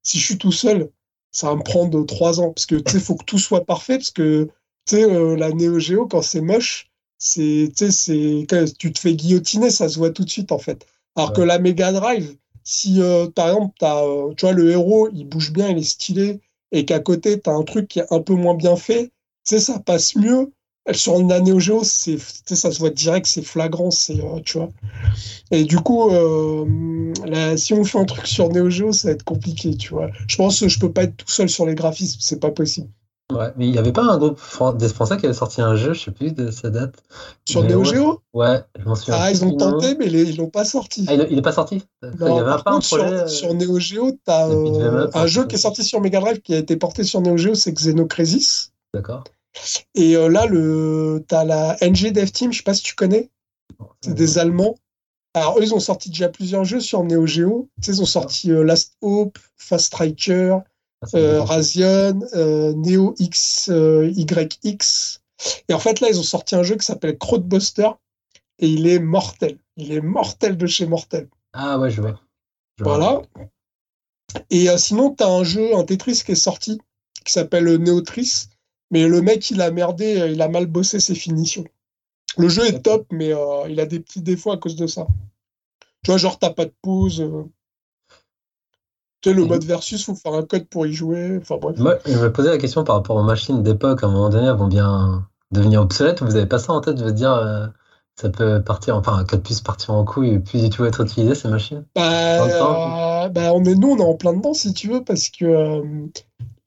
si 0.03 0.20
je 0.20 0.26
suis 0.26 0.38
tout 0.38 0.51
seul, 0.51 0.89
ça 1.32 1.50
va 1.50 1.56
me 1.56 1.64
prendre 1.64 2.06
trois 2.06 2.40
ans, 2.40 2.52
parce 2.52 2.66
que 2.66 2.76
tu 2.76 3.00
faut 3.00 3.16
que 3.16 3.26
tout 3.26 3.40
soit 3.40 3.66
parfait, 3.66 3.98
parce 3.98 4.12
que 4.12 4.50
tu 4.86 4.96
sais, 4.96 5.04
euh, 5.04 5.36
la 5.36 5.52
Neo 5.52 5.80
Geo, 5.80 6.08
quand 6.08 6.22
c'est 6.22 6.42
moche, 6.42 6.90
c'est, 7.18 7.72
tu 7.76 8.94
te 8.94 9.00
fais 9.00 9.16
guillotiner, 9.16 9.70
ça 9.70 9.90
se 9.90 9.98
voit 9.98 10.12
tout 10.12 10.24
de 10.24 10.30
suite 10.30 10.52
en 10.52 10.60
fait. 10.60 10.86
Alors 11.16 11.34
que 11.34 11.42
la 11.42 11.60
Mega 11.60 11.92
Drive, 11.92 12.38
si 12.64 13.02
euh, 13.02 13.28
par 13.30 13.50
exemple, 13.50 13.74
as, 13.82 14.04
euh, 14.04 14.34
tu 14.36 14.46
vois, 14.46 14.54
le 14.54 14.70
héros, 14.70 15.10
il 15.14 15.26
bouge 15.26 15.52
bien, 15.52 15.70
il 15.70 15.80
est 15.80 15.84
stylé, 15.84 16.40
et 16.72 16.86
qu'à 16.86 17.00
côté, 17.00 17.40
tu 17.40 17.50
as 17.50 17.54
un 17.54 17.64
truc 17.64 17.88
qui 17.88 18.00
est 18.00 18.14
un 18.14 18.22
peu 18.22 18.34
moins 18.34 18.56
bien 18.56 18.76
fait, 18.76 19.06
tu 19.08 19.12
sais, 19.56 19.60
ça 19.60 19.80
passe 19.80 20.16
mieux. 20.16 20.52
Sur 20.94 21.20
une 21.20 21.28
Neo 21.28 21.60
Geo, 21.60 21.82
c'est, 21.84 22.18
ça 22.20 22.72
se 22.72 22.80
voit 22.80 22.90
direct, 22.90 23.26
c'est 23.28 23.42
flagrant, 23.42 23.92
c'est, 23.92 24.20
euh, 24.20 24.40
tu 24.46 24.58
vois. 24.58 24.70
Et 25.52 25.64
du 25.66 25.78
coup, 25.78 26.10
si 27.58 27.74
on 27.74 27.84
fait 27.84 28.00
un 28.00 28.06
truc 28.06 28.28
sur 28.28 28.50
Neo 28.50 28.70
Geo, 28.70 28.94
ça 28.94 29.10
va 29.10 29.14
être 29.14 29.24
compliqué, 29.24 29.76
tu 29.76 29.90
vois. 29.90 30.10
Je 30.28 30.38
pense 30.38 30.60
que 30.60 30.68
je 30.68 30.80
peux 30.80 30.92
pas 30.92 31.04
être 31.04 31.18
tout 31.18 31.30
seul 31.30 31.50
sur 31.50 31.66
les 31.66 31.76
graphismes, 31.76 32.20
c'est 32.22 32.40
pas 32.40 32.52
possible. 32.52 32.90
Ouais, 33.34 33.52
mais 33.58 33.66
il 33.66 33.72
n'y 33.74 33.78
avait 33.78 33.92
pas 33.92 34.04
un 34.04 34.18
groupe 34.18 34.40
des 34.78 34.88
Français 34.88 35.18
qui 35.18 35.26
avait 35.26 35.36
sorti 35.36 35.62
un 35.62 35.76
jeu, 35.76 35.92
je 35.92 36.06
sais 36.06 36.12
plus 36.12 36.32
de 36.32 36.50
sa 36.50 36.70
date. 36.70 37.04
Sur 37.44 37.62
Neo 37.62 37.84
Geo 37.84 38.22
Ouais, 38.34 38.64
je 38.80 38.86
m'en 38.86 38.96
souviens. 38.96 39.16
Ah, 39.20 39.32
ils 39.32 39.44
ont 39.44 39.54
tenté, 39.58 39.96
mais 39.96 40.06
ils 40.06 40.38
l'ont 40.38 40.50
pas 40.50 40.64
sorti. 40.64 41.06
Ah, 41.10 41.14
il 41.14 41.36
n'est 41.36 41.42
pas 41.42 41.52
sorti? 41.52 41.84
Non, 42.02 42.10
il 42.22 42.36
y 42.38 42.40
avait 42.40 42.64
pas 42.64 42.72
un 42.72 42.80
projet, 42.80 43.04
euh, 43.04 43.28
sur, 43.28 43.54
Neo 43.54 43.80
Geo, 43.80 44.12
tu 44.12 44.32
as 44.32 44.48
euh, 44.48 45.10
un 45.14 45.28
jeu 45.28 45.46
qui 45.46 45.56
est 45.56 45.60
sorti 45.60 45.84
sur 45.84 46.00
Mega 46.00 46.22
Drive 46.22 46.40
qui 46.40 46.54
a 46.54 46.58
été 46.58 46.78
porté 46.78 47.04
sur 47.04 47.20
Neo 47.20 47.36
Geo, 47.36 47.54
c'est 47.54 47.74
Xenocrisis. 47.74 48.72
D'accord. 48.94 49.26
Et 49.95 50.16
euh, 50.16 50.28
là, 50.28 50.45
le, 50.45 51.26
tu 51.28 51.36
as 51.36 51.45
la 51.45 51.78
NG 51.82 52.12
Dev 52.12 52.32
Team, 52.32 52.52
je 52.52 52.58
sais 52.58 52.64
pas 52.64 52.74
si 52.74 52.84
tu 52.84 52.95
connais. 52.95 53.30
C'est 54.02 54.14
des 54.14 54.38
Allemands. 54.38 54.76
Alors, 55.34 55.60
eux, 55.60 55.64
ils 55.64 55.74
ont 55.74 55.80
sorti 55.80 56.10
déjà 56.10 56.30
plusieurs 56.30 56.66
jeux 56.66 56.80
sur 56.80 57.04
Neo 57.04 57.26
Geo. 57.28 57.70
Tu 57.82 57.86
sais, 57.86 57.98
ils 57.98 58.02
ont 58.02 58.06
sorti 58.06 58.50
Last 58.50 58.98
Hope, 59.02 59.38
Fast 59.58 59.88
Striker. 59.88 60.60
Ah, 61.02 61.08
euh, 61.16 61.43
Razion, 61.43 62.20
euh, 62.34 62.74
Neo 62.74 63.14
X, 63.20 63.70
euh, 63.70 64.12
YX. 64.16 65.22
Et 65.70 65.74
en 65.74 65.80
fait, 65.80 66.00
là, 66.00 66.10
ils 66.10 66.20
ont 66.20 66.24
sorti 66.24 66.56
un 66.56 66.64
jeu 66.64 66.76
qui 66.76 66.86
s'appelle 66.86 67.18
Crowdbuster 67.18 67.89
et 68.60 68.68
il 68.68 68.88
est 68.88 69.00
mortel. 69.00 69.60
Il 69.76 69.91
est 69.91 70.02
mortel 70.02 70.58
de 70.58 70.66
chez 70.66 70.88
Mortel. 70.88 71.30
Ah 71.54 71.78
ouais, 71.78 71.91
je 71.91 72.02
vois. 72.02 72.20
voilà. 72.80 73.22
Et 74.50 74.76
sinon, 74.78 75.14
tu 75.14 75.24
as 75.24 75.28
un 75.28 75.43
jeu, 75.43 75.76
un 75.76 75.84
Tetris 75.84 76.24
qui 76.26 76.32
est 76.32 76.36
sorti 76.36 76.80
qui 77.24 77.32
s'appelle 77.32 77.66
Neotris. 77.76 78.48
Mais 78.92 79.08
le 79.08 79.22
mec, 79.22 79.50
il 79.52 79.62
a 79.62 79.72
merdé, 79.72 80.30
il 80.32 80.42
a 80.42 80.48
mal 80.48 80.66
bossé 80.66 81.00
ses 81.00 81.16
finitions. 81.16 81.66
Le 82.38 82.50
jeu 82.50 82.66
est 82.66 82.82
top, 82.82 83.06
mais 83.12 83.34
il 83.70 83.80
a 83.80 83.86
des 83.86 84.00
petits 84.00 84.22
défauts 84.22 84.52
à 84.52 84.58
cause 84.58 84.76
de 84.76 84.88
ça. 84.88 85.08
Tu 86.04 86.12
vois, 86.12 86.18
genre, 86.18 86.40
t'as 86.40 86.52
pas 86.52 86.66
de 86.66 86.74
pause 86.82 87.28
le 89.34 89.46
mode 89.46 89.64
versus, 89.64 90.02
il 90.02 90.04
faut 90.04 90.16
faire 90.16 90.34
un 90.34 90.44
code 90.44 90.68
pour 90.68 90.86
y 90.86 90.94
jouer. 90.94 91.38
Enfin 91.42 91.58
bref. 91.58 91.78
Moi, 91.78 91.96
je 92.06 92.18
me 92.18 92.32
posais 92.32 92.50
la 92.50 92.58
question 92.58 92.84
par 92.84 92.96
rapport 92.96 93.16
aux 93.16 93.24
machines 93.24 93.64
d'époque. 93.64 94.04
À 94.04 94.08
un 94.08 94.12
moment 94.12 94.30
donné, 94.30 94.48
elles 94.48 94.56
vont 94.56 94.68
bien 94.68 95.28
devenir 95.52 95.82
obsolètes. 95.82 96.22
Vous 96.22 96.34
n'avez 96.34 96.46
pas 96.46 96.60
ça 96.60 96.74
en 96.74 96.82
tête, 96.82 96.98
je 96.98 97.04
veux 97.04 97.12
dire 97.12 97.34
euh, 97.34 97.68
ça 98.20 98.30
peut 98.30 98.62
partir, 98.62 98.96
enfin, 98.96 99.24
qu'elles 99.26 99.42
puissent 99.42 99.62
partir 99.62 99.94
en 99.94 100.04
couille 100.04 100.36
et 100.36 100.40
plus 100.40 100.62
du 100.62 100.70
tout 100.70 100.86
être 100.86 101.02
utilisées, 101.02 101.36
ces 101.36 101.48
machines? 101.48 101.86
Bah, 101.96 102.44
euh, 102.44 103.30
bah, 103.30 103.54
on 103.54 103.64
est, 103.64 103.76
Nous, 103.76 103.92
on 103.92 103.98
est 103.98 104.02
en 104.02 104.16
plein 104.16 104.34
dedans, 104.34 104.54
si 104.54 104.74
tu 104.74 104.90
veux, 104.90 105.04
parce 105.04 105.30
que. 105.30 105.46
Euh, 105.46 106.08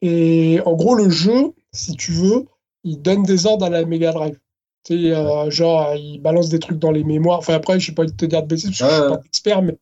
et 0.02 0.60
en 0.64 0.74
gros, 0.74 0.94
le 0.94 1.10
jeu, 1.10 1.52
si 1.72 1.96
tu 1.96 2.12
veux, 2.12 2.46
il 2.84 3.00
donne 3.00 3.22
des 3.22 3.46
ordres 3.46 3.66
à 3.66 3.70
la 3.70 3.84
Mega 3.84 4.12
Drive. 4.12 4.38
Tu 4.84 5.12
euh, 5.12 5.50
genre, 5.50 5.94
il 5.94 6.20
balance 6.20 6.48
des 6.48 6.58
trucs 6.58 6.78
dans 6.78 6.90
les 6.90 7.04
mémoires. 7.04 7.38
Enfin, 7.38 7.54
après, 7.54 7.78
je 7.78 7.86
sais 7.86 7.92
pas 7.92 8.06
te 8.06 8.24
dire 8.24 8.42
de 8.42 8.48
bêtises, 8.48 8.78
parce 8.78 8.78
que 8.78 8.86
je 8.86 9.02
suis 9.02 9.10
pas 9.10 9.20
expert, 9.26 9.62
mais. 9.62 9.76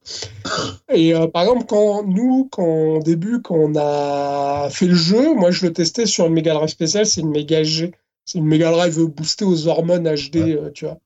Et 0.92 1.14
euh, 1.14 1.28
par 1.28 1.42
exemple, 1.42 1.66
quand 1.66 2.02
nous, 2.02 2.48
quand, 2.50 2.96
au 2.96 3.02
début, 3.02 3.40
quand 3.40 3.54
on 3.54 3.76
a 3.76 4.68
fait 4.70 4.86
le 4.86 4.96
jeu, 4.96 5.34
moi, 5.34 5.52
je 5.52 5.66
le 5.66 5.72
testais 5.72 6.06
sur 6.06 6.26
une 6.26 6.32
Mega 6.32 6.52
Drive 6.54 6.68
spéciale, 6.68 7.06
c'est 7.06 7.20
une 7.20 7.30
Mega 7.30 7.62
G. 7.62 7.92
C'est 8.24 8.38
une 8.38 8.46
Mega 8.46 8.72
Drive 8.72 8.98
boostée 9.04 9.44
aux 9.44 9.68
hormones 9.68 10.12
HD, 10.12 10.36
euh, 10.36 10.70
tu 10.72 10.84
vois. 10.84 10.98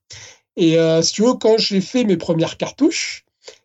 Et 0.57 0.77
si 1.01 1.13
tu 1.15 1.23
veux, 1.23 1.35
quand 1.35 1.57
j'ai 1.57 1.81
fait 1.81 2.05
mes 2.05 2.19
premières 2.19 2.59
cartouches 2.59 3.25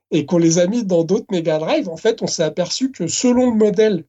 et 0.09 0.25
qu'on 0.25 0.37
les 0.37 0.57
a 0.57 0.67
mis 0.67 0.85
dans 0.85 1.03
d'autres 1.03 1.25
Mega 1.31 1.57
Drive, 1.57 1.89
en 1.89 1.97
fait, 1.97 2.21
on 2.21 2.27
s'est 2.27 2.43
aperçu 2.43 2.91
que 2.91 3.07
selon 3.07 3.51
le 3.51 3.57
modèle 3.57 4.05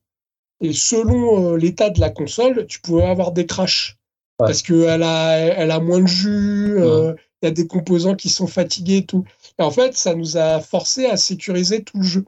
et 0.60 0.72
selon 0.72 1.54
l'état 1.54 1.90
de 1.90 2.00
la 2.00 2.10
console, 2.10 2.66
tu 2.66 2.80
pouvais 2.80 3.04
avoir 3.04 3.32
des 3.32 3.46
crashs. 3.46 3.96
Parce 4.38 4.62
qu'elle 4.62 5.02
a, 5.02 5.36
elle 5.36 5.72
a 5.72 5.80
moins 5.80 6.00
de 6.00 6.06
jus, 6.06 6.76
il 6.78 7.16
y 7.42 7.46
a 7.46 7.50
des 7.50 7.66
composants 7.66 8.14
qui 8.14 8.28
sont 8.28 8.46
fatigués 8.46 8.98
et 8.98 9.04
tout. 9.04 9.24
Et 9.58 9.62
en 9.62 9.70
fait, 9.70 9.96
ça 9.96 10.14
nous 10.14 10.36
a 10.36 10.60
forcé 10.60 11.06
à 11.06 11.16
sécuriser 11.16 11.82
tout 11.82 11.98
le 11.98 12.04
jeu. 12.04 12.24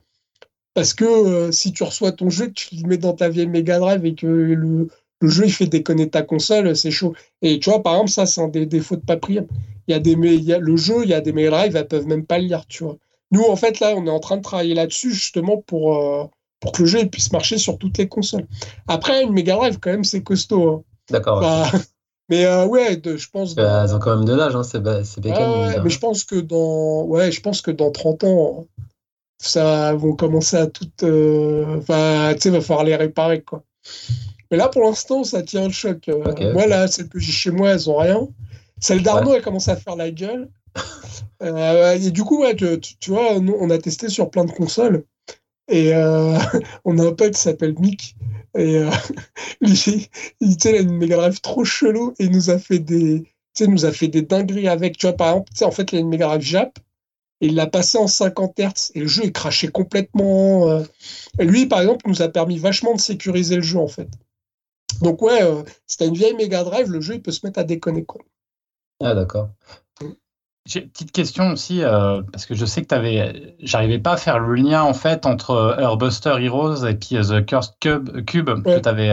Parce 0.74 0.94
que 0.94 1.50
si 1.52 1.72
tu 1.72 1.82
reçois 1.84 2.12
ton 2.12 2.30
jeu, 2.30 2.52
tu 2.52 2.74
le 2.76 2.88
mets 2.88 2.98
dans 2.98 3.12
ta 3.12 3.28
vieille 3.28 3.48
Mega 3.48 3.78
Drive 3.78 4.04
et 4.04 4.14
que 4.14 4.26
le, 4.26 4.88
le 5.20 5.28
jeu 5.28 5.44
il 5.44 5.52
fait 5.52 5.66
déconner 5.66 6.08
ta 6.08 6.22
console, 6.22 6.74
c'est 6.76 6.90
chaud. 6.90 7.14
Et 7.42 7.58
tu 7.58 7.70
vois, 7.70 7.82
par 7.82 7.94
exemple, 7.94 8.10
ça, 8.10 8.26
c'est 8.26 8.40
un 8.40 8.48
des 8.48 8.66
défauts 8.66 8.96
de 8.96 9.04
Paprium. 9.04 9.46
Il 9.86 9.92
y 9.92 9.94
a 9.94 10.00
des, 10.00 10.12
il 10.12 10.44
y 10.44 10.52
a, 10.52 10.58
le 10.58 10.76
jeu, 10.76 11.02
il 11.02 11.10
y 11.10 11.14
a 11.14 11.20
des 11.20 11.32
Mega 11.32 11.50
Drive, 11.50 11.76
elles 11.76 11.88
peuvent 11.88 12.06
même 12.06 12.24
pas 12.24 12.38
le 12.38 12.46
lire, 12.46 12.66
tu 12.66 12.84
vois. 12.84 12.96
Nous, 13.32 13.42
en 13.42 13.56
fait, 13.56 13.80
là, 13.80 13.94
on 13.96 14.06
est 14.06 14.10
en 14.10 14.20
train 14.20 14.36
de 14.36 14.42
travailler 14.42 14.74
là-dessus 14.74 15.12
justement 15.12 15.58
pour, 15.58 15.96
euh, 15.96 16.24
pour 16.60 16.72
que 16.72 16.82
le 16.82 16.88
jeu 16.88 17.06
puisse 17.06 17.32
marcher 17.32 17.58
sur 17.58 17.78
toutes 17.78 17.98
les 17.98 18.08
consoles. 18.08 18.46
Après, 18.86 19.22
une 19.22 19.32
Mega 19.32 19.56
Drive, 19.56 19.78
quand 19.80 19.90
même, 19.90 20.04
c'est 20.04 20.22
costaud. 20.22 20.68
Hein. 20.68 20.82
D'accord. 21.10 21.42
mais 22.28 22.44
euh, 22.44 22.66
ouais, 22.66 23.00
je 23.04 23.28
pense. 23.30 23.54
Bah, 23.54 23.84
elles 23.84 23.94
ont 23.94 23.98
quand 23.98 24.14
même 24.14 24.26
de 24.26 24.34
l'âge, 24.34 24.54
hein, 24.54 24.62
c'est 24.62 24.78
ouais, 24.78 25.80
mais 25.82 25.90
je 25.90 25.98
pense 25.98 26.24
que 26.24 26.36
dans, 26.36 27.04
ouais, 27.04 27.32
je 27.32 27.40
pense 27.40 27.62
que 27.62 27.70
dans 27.70 27.90
30 27.90 28.24
ans, 28.24 28.66
ça 29.38 29.94
vont 29.94 30.14
commencer 30.14 30.56
à 30.56 30.66
tout. 30.66 30.88
Euh, 31.02 31.78
enfin, 31.78 32.32
tu 32.34 32.42
sais, 32.42 32.50
va 32.50 32.60
falloir 32.60 32.84
les 32.84 32.96
réparer, 32.96 33.40
quoi. 33.40 33.64
Mais 34.50 34.56
là, 34.56 34.68
pour 34.68 34.82
l'instant, 34.82 35.24
ça 35.24 35.42
tient 35.42 35.66
le 35.66 35.72
choc. 35.72 36.08
Euh, 36.08 36.52
moi, 36.52 36.66
là, 36.66 36.88
celles 36.88 37.08
que 37.08 37.18
j'ai 37.18 37.32
chez 37.32 37.50
moi, 37.50 37.70
elles 37.70 37.88
ont 37.88 37.96
rien. 37.96 38.28
Celle 38.80 39.02
d'Arnaud, 39.02 39.34
elle 39.34 39.42
commence 39.42 39.68
à 39.68 39.76
faire 39.76 39.96
la 39.96 40.10
gueule. 40.10 40.48
Et 41.42 42.10
du 42.10 42.22
coup, 42.22 42.42
ouais, 42.42 42.54
tu, 42.54 43.10
vois, 43.10 43.38
nous, 43.38 43.56
on 43.58 43.70
a 43.70 43.78
testé 43.78 44.08
sur 44.08 44.30
plein 44.30 44.44
de 44.44 44.50
consoles. 44.50 45.04
Et 45.70 45.94
euh, 45.94 46.38
on 46.84 46.98
a 46.98 47.06
un 47.06 47.12
pote 47.12 47.34
qui 47.34 47.40
s'appelle 47.40 47.74
Mick. 47.78 48.16
Et 48.56 48.80
lui, 49.60 50.08
il, 50.40 50.56
il 50.56 50.68
a 50.68 50.80
une 50.80 50.96
Mega 50.96 51.16
Drive 51.16 51.40
trop 51.40 51.64
chelou 51.64 52.14
et 52.18 52.24
il 52.24 52.32
nous 52.32 52.50
a 52.50 52.58
fait 52.58 52.80
des, 52.80 53.24
nous 53.60 53.84
a 53.84 53.92
fait 53.92 54.08
des 54.08 54.22
dingueries 54.22 54.68
avec. 54.68 54.98
Tu 54.98 55.06
vois, 55.06 55.16
par 55.16 55.28
exemple, 55.28 55.50
en 55.62 55.70
fait, 55.70 55.92
il 55.92 55.96
a 55.96 56.00
une 56.00 56.08
Mega 56.08 56.26
Drive 56.26 56.42
Jap 56.42 56.78
et 57.40 57.46
il 57.46 57.54
l'a 57.54 57.66
passé 57.66 57.96
en 57.98 58.06
50 58.06 58.58
Hz 58.58 58.90
et 58.94 59.00
le 59.00 59.06
jeu 59.06 59.24
est 59.24 59.32
craché 59.32 59.68
complètement. 59.68 60.82
Et 61.38 61.44
lui, 61.44 61.66
par 61.66 61.80
exemple, 61.80 62.08
nous 62.08 62.22
a 62.22 62.28
permis 62.28 62.58
vachement 62.58 62.94
de 62.94 63.00
sécuriser 63.00 63.56
le 63.56 63.62
jeu 63.62 63.78
en 63.78 63.88
fait. 63.88 64.08
Donc 65.00 65.22
ouais, 65.22 65.42
euh, 65.42 65.62
si 65.86 65.96
t'as 65.96 66.06
une 66.06 66.14
vieille 66.14 66.34
Mega 66.34 66.62
Drive, 66.64 66.90
le 66.90 67.00
jeu 67.00 67.14
il 67.14 67.22
peut 67.22 67.32
se 67.32 67.46
mettre 67.46 67.58
à 67.58 67.64
déconner 67.64 68.04
quoi. 68.04 68.22
Ah 69.00 69.14
d'accord. 69.14 69.50
J'ai 70.66 70.82
une 70.82 70.90
petite 70.90 71.12
question 71.12 71.50
aussi, 71.52 71.82
euh, 71.82 72.22
parce 72.32 72.44
que 72.44 72.54
je 72.54 72.66
sais 72.66 72.82
que 72.82 72.88
tu 72.88 72.94
avais. 72.94 73.56
J'arrivais 73.60 73.98
pas 73.98 74.12
à 74.12 74.16
faire 74.16 74.38
le 74.38 74.54
lien 74.54 74.82
en 74.82 74.92
fait 74.92 75.24
entre 75.24 75.76
Airbuster 75.78 76.36
Heroes 76.38 76.84
et 76.86 76.94
puis 76.94 77.16
The 77.16 77.44
Cursed 77.46 77.74
Cube, 77.80 78.24
que 78.24 78.78
tu 78.78 78.88
avais, 78.88 79.10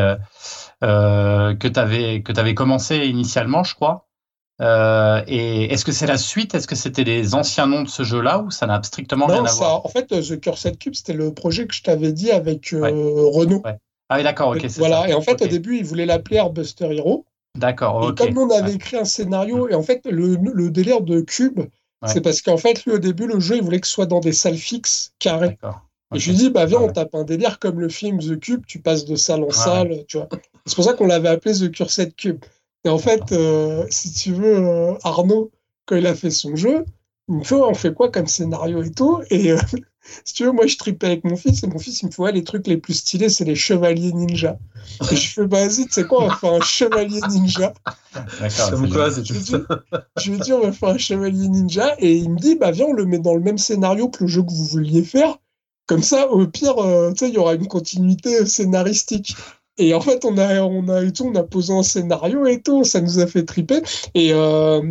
euh, 0.83 1.55
que 1.55 1.79
avais, 1.79 2.21
que 2.21 2.37
avais 2.37 2.53
commencé 2.53 2.97
initialement, 3.07 3.63
je 3.63 3.75
crois. 3.75 4.07
et 4.59 5.73
est-ce 5.73 5.85
que 5.85 5.93
c'est 5.93 6.07
la 6.07 6.17
suite? 6.17 6.53
Est-ce 6.53 6.67
que 6.67 6.75
c'était 6.75 7.05
les 7.05 7.33
anciens 7.33 7.67
noms 7.67 7.83
de 7.83 7.89
ce 7.89 8.03
jeu-là 8.03 8.39
ou 8.39 8.51
ça 8.51 8.67
n'a 8.67 8.83
strictement 8.83 9.25
rien 9.27 9.45
à 9.45 9.51
voir? 9.51 9.85
En 9.85 9.89
fait, 9.89 10.07
The 10.07 10.39
Cursed 10.39 10.77
Cube, 10.77 10.95
c'était 10.95 11.13
le 11.13 11.33
projet 11.33 11.65
que 11.65 11.73
je 11.73 11.81
t'avais 11.81 12.11
dit 12.11 12.31
avec 12.31 12.69
Renault. 12.71 13.63
Ah 14.09 14.17
oui, 14.17 14.23
d'accord, 14.23 14.49
ok. 14.49 14.65
Voilà, 14.77 15.07
et 15.09 15.13
en 15.13 15.21
fait, 15.21 15.41
au 15.41 15.47
début, 15.47 15.77
ils 15.77 15.85
voulaient 15.85 16.05
l'appeler 16.05 16.37
Airbuster 16.37 16.93
Hero. 16.93 17.25
D'accord, 17.57 18.03
ok. 18.03 18.21
Et 18.21 18.25
comme 18.25 18.37
on 18.37 18.49
avait 18.49 18.73
écrit 18.73 18.97
un 18.97 19.05
scénario, 19.05 19.67
et 19.67 19.75
en 19.75 19.81
fait, 19.81 20.01
le, 20.05 20.69
délire 20.69 21.01
de 21.01 21.21
Cube, 21.21 21.61
c'est 22.05 22.21
parce 22.21 22.41
qu'en 22.41 22.57
fait, 22.57 22.85
lui, 22.85 22.93
au 22.93 22.99
début, 22.99 23.27
le 23.27 23.39
jeu, 23.39 23.57
il 23.57 23.63
voulait 23.63 23.79
que 23.79 23.87
ce 23.87 23.93
soit 23.93 24.05
dans 24.05 24.19
des 24.19 24.33
salles 24.33 24.57
fixes, 24.57 25.13
carrées. 25.19 25.57
Et 26.15 26.19
je 26.19 26.29
lui 26.29 26.37
dis, 26.37 26.49
bah 26.49 26.65
viens, 26.65 26.79
on 26.79 26.87
tape 26.87 27.15
un 27.15 27.23
délire 27.23 27.59
comme 27.59 27.81
le 27.81 27.89
film 27.89 28.19
The 28.19 28.39
Cube, 28.39 28.65
tu 28.65 28.79
passes 28.79 29.05
de 29.05 29.15
salle 29.15 29.43
en 29.43 29.49
salle, 29.49 30.05
tu 30.07 30.17
vois. 30.17 30.29
C'est 30.65 30.75
pour 30.75 30.83
ça 30.83 30.93
qu'on 30.93 31.07
l'avait 31.07 31.29
appelé 31.29 31.53
The 31.53 31.71
Cursed 31.71 32.15
Cube. 32.15 32.43
Et 32.85 32.89
en 32.89 32.97
fait, 32.97 33.31
euh, 33.31 33.85
si 33.89 34.13
tu 34.13 34.31
veux, 34.31 34.55
euh, 34.55 34.93
Arnaud, 35.03 35.51
quand 35.85 35.95
il 35.97 36.07
a 36.07 36.15
fait 36.15 36.29
son 36.29 36.55
jeu, 36.55 36.85
il 37.27 37.35
me 37.35 37.43
fait, 37.43 37.55
on 37.55 37.73
fait 37.73 37.93
quoi 37.93 38.09
comme 38.09 38.27
scénario 38.27 38.81
et 38.83 38.91
tout 38.91 39.21
Et 39.29 39.51
euh, 39.51 39.57
si 40.23 40.33
tu 40.33 40.45
veux, 40.45 40.51
moi, 40.51 40.67
je 40.67 40.77
tripais 40.77 41.07
avec 41.07 41.23
mon 41.23 41.35
fils 41.35 41.63
et 41.63 41.67
mon 41.67 41.79
fils, 41.79 42.01
il 42.01 42.07
me 42.07 42.11
fait, 42.11 42.21
ouais, 42.21 42.31
les 42.31 42.43
trucs 42.43 42.67
les 42.67 42.77
plus 42.77 42.93
stylés, 42.93 43.29
c'est 43.29 43.45
les 43.45 43.55
chevaliers 43.55 44.13
ninja. 44.13 44.57
Et 45.11 45.15
je 45.15 45.33
fais, 45.33 45.47
bah, 45.47 45.65
vas-y, 45.67 45.85
tu 45.85 45.93
sais 45.93 46.05
quoi, 46.05 46.23
on 46.23 46.27
va 46.27 46.35
faire 46.35 46.53
un 46.53 46.61
chevalier 46.61 47.21
ninja. 47.29 47.73
Comme 48.69 48.89
quoi, 48.89 49.11
c'est 49.11 49.25
Je 49.25 50.31
lui 50.31 50.39
dis, 50.39 50.53
on 50.53 50.61
va 50.61 50.71
faire 50.71 50.89
un 50.89 50.97
chevalier 50.97 51.47
ninja. 51.47 51.95
Et 51.99 52.15
il 52.15 52.29
me 52.29 52.39
dit, 52.39 52.55
bah, 52.55 52.71
viens, 52.71 52.85
on 52.85 52.93
le 52.93 53.05
met 53.05 53.19
dans 53.19 53.35
le 53.35 53.41
même 53.41 53.57
scénario 53.57 54.09
que 54.09 54.23
le 54.23 54.27
jeu 54.27 54.43
que 54.43 54.51
vous 54.51 54.65
vouliez 54.65 55.03
faire. 55.03 55.37
Comme 55.87 56.03
ça, 56.03 56.29
au 56.29 56.45
pire, 56.47 56.77
euh, 56.79 57.11
tu 57.11 57.19
sais, 57.19 57.29
il 57.29 57.35
y 57.35 57.37
aura 57.37 57.53
une 57.53 57.67
continuité 57.67 58.45
scénaristique. 58.45 59.35
Et 59.77 59.93
en 59.93 60.01
fait, 60.01 60.25
on 60.25 60.37
a, 60.37 60.61
on 60.61 60.87
a, 60.89 61.09
tout, 61.11 61.25
on 61.25 61.35
a 61.35 61.43
posé 61.43 61.73
un 61.73 61.83
scénario 61.83 62.45
et 62.47 62.61
tout, 62.61 62.83
ça 62.83 62.99
nous 62.99 63.19
a 63.19 63.27
fait 63.27 63.43
triper. 63.43 63.81
Et 64.15 64.33
euh, 64.33 64.81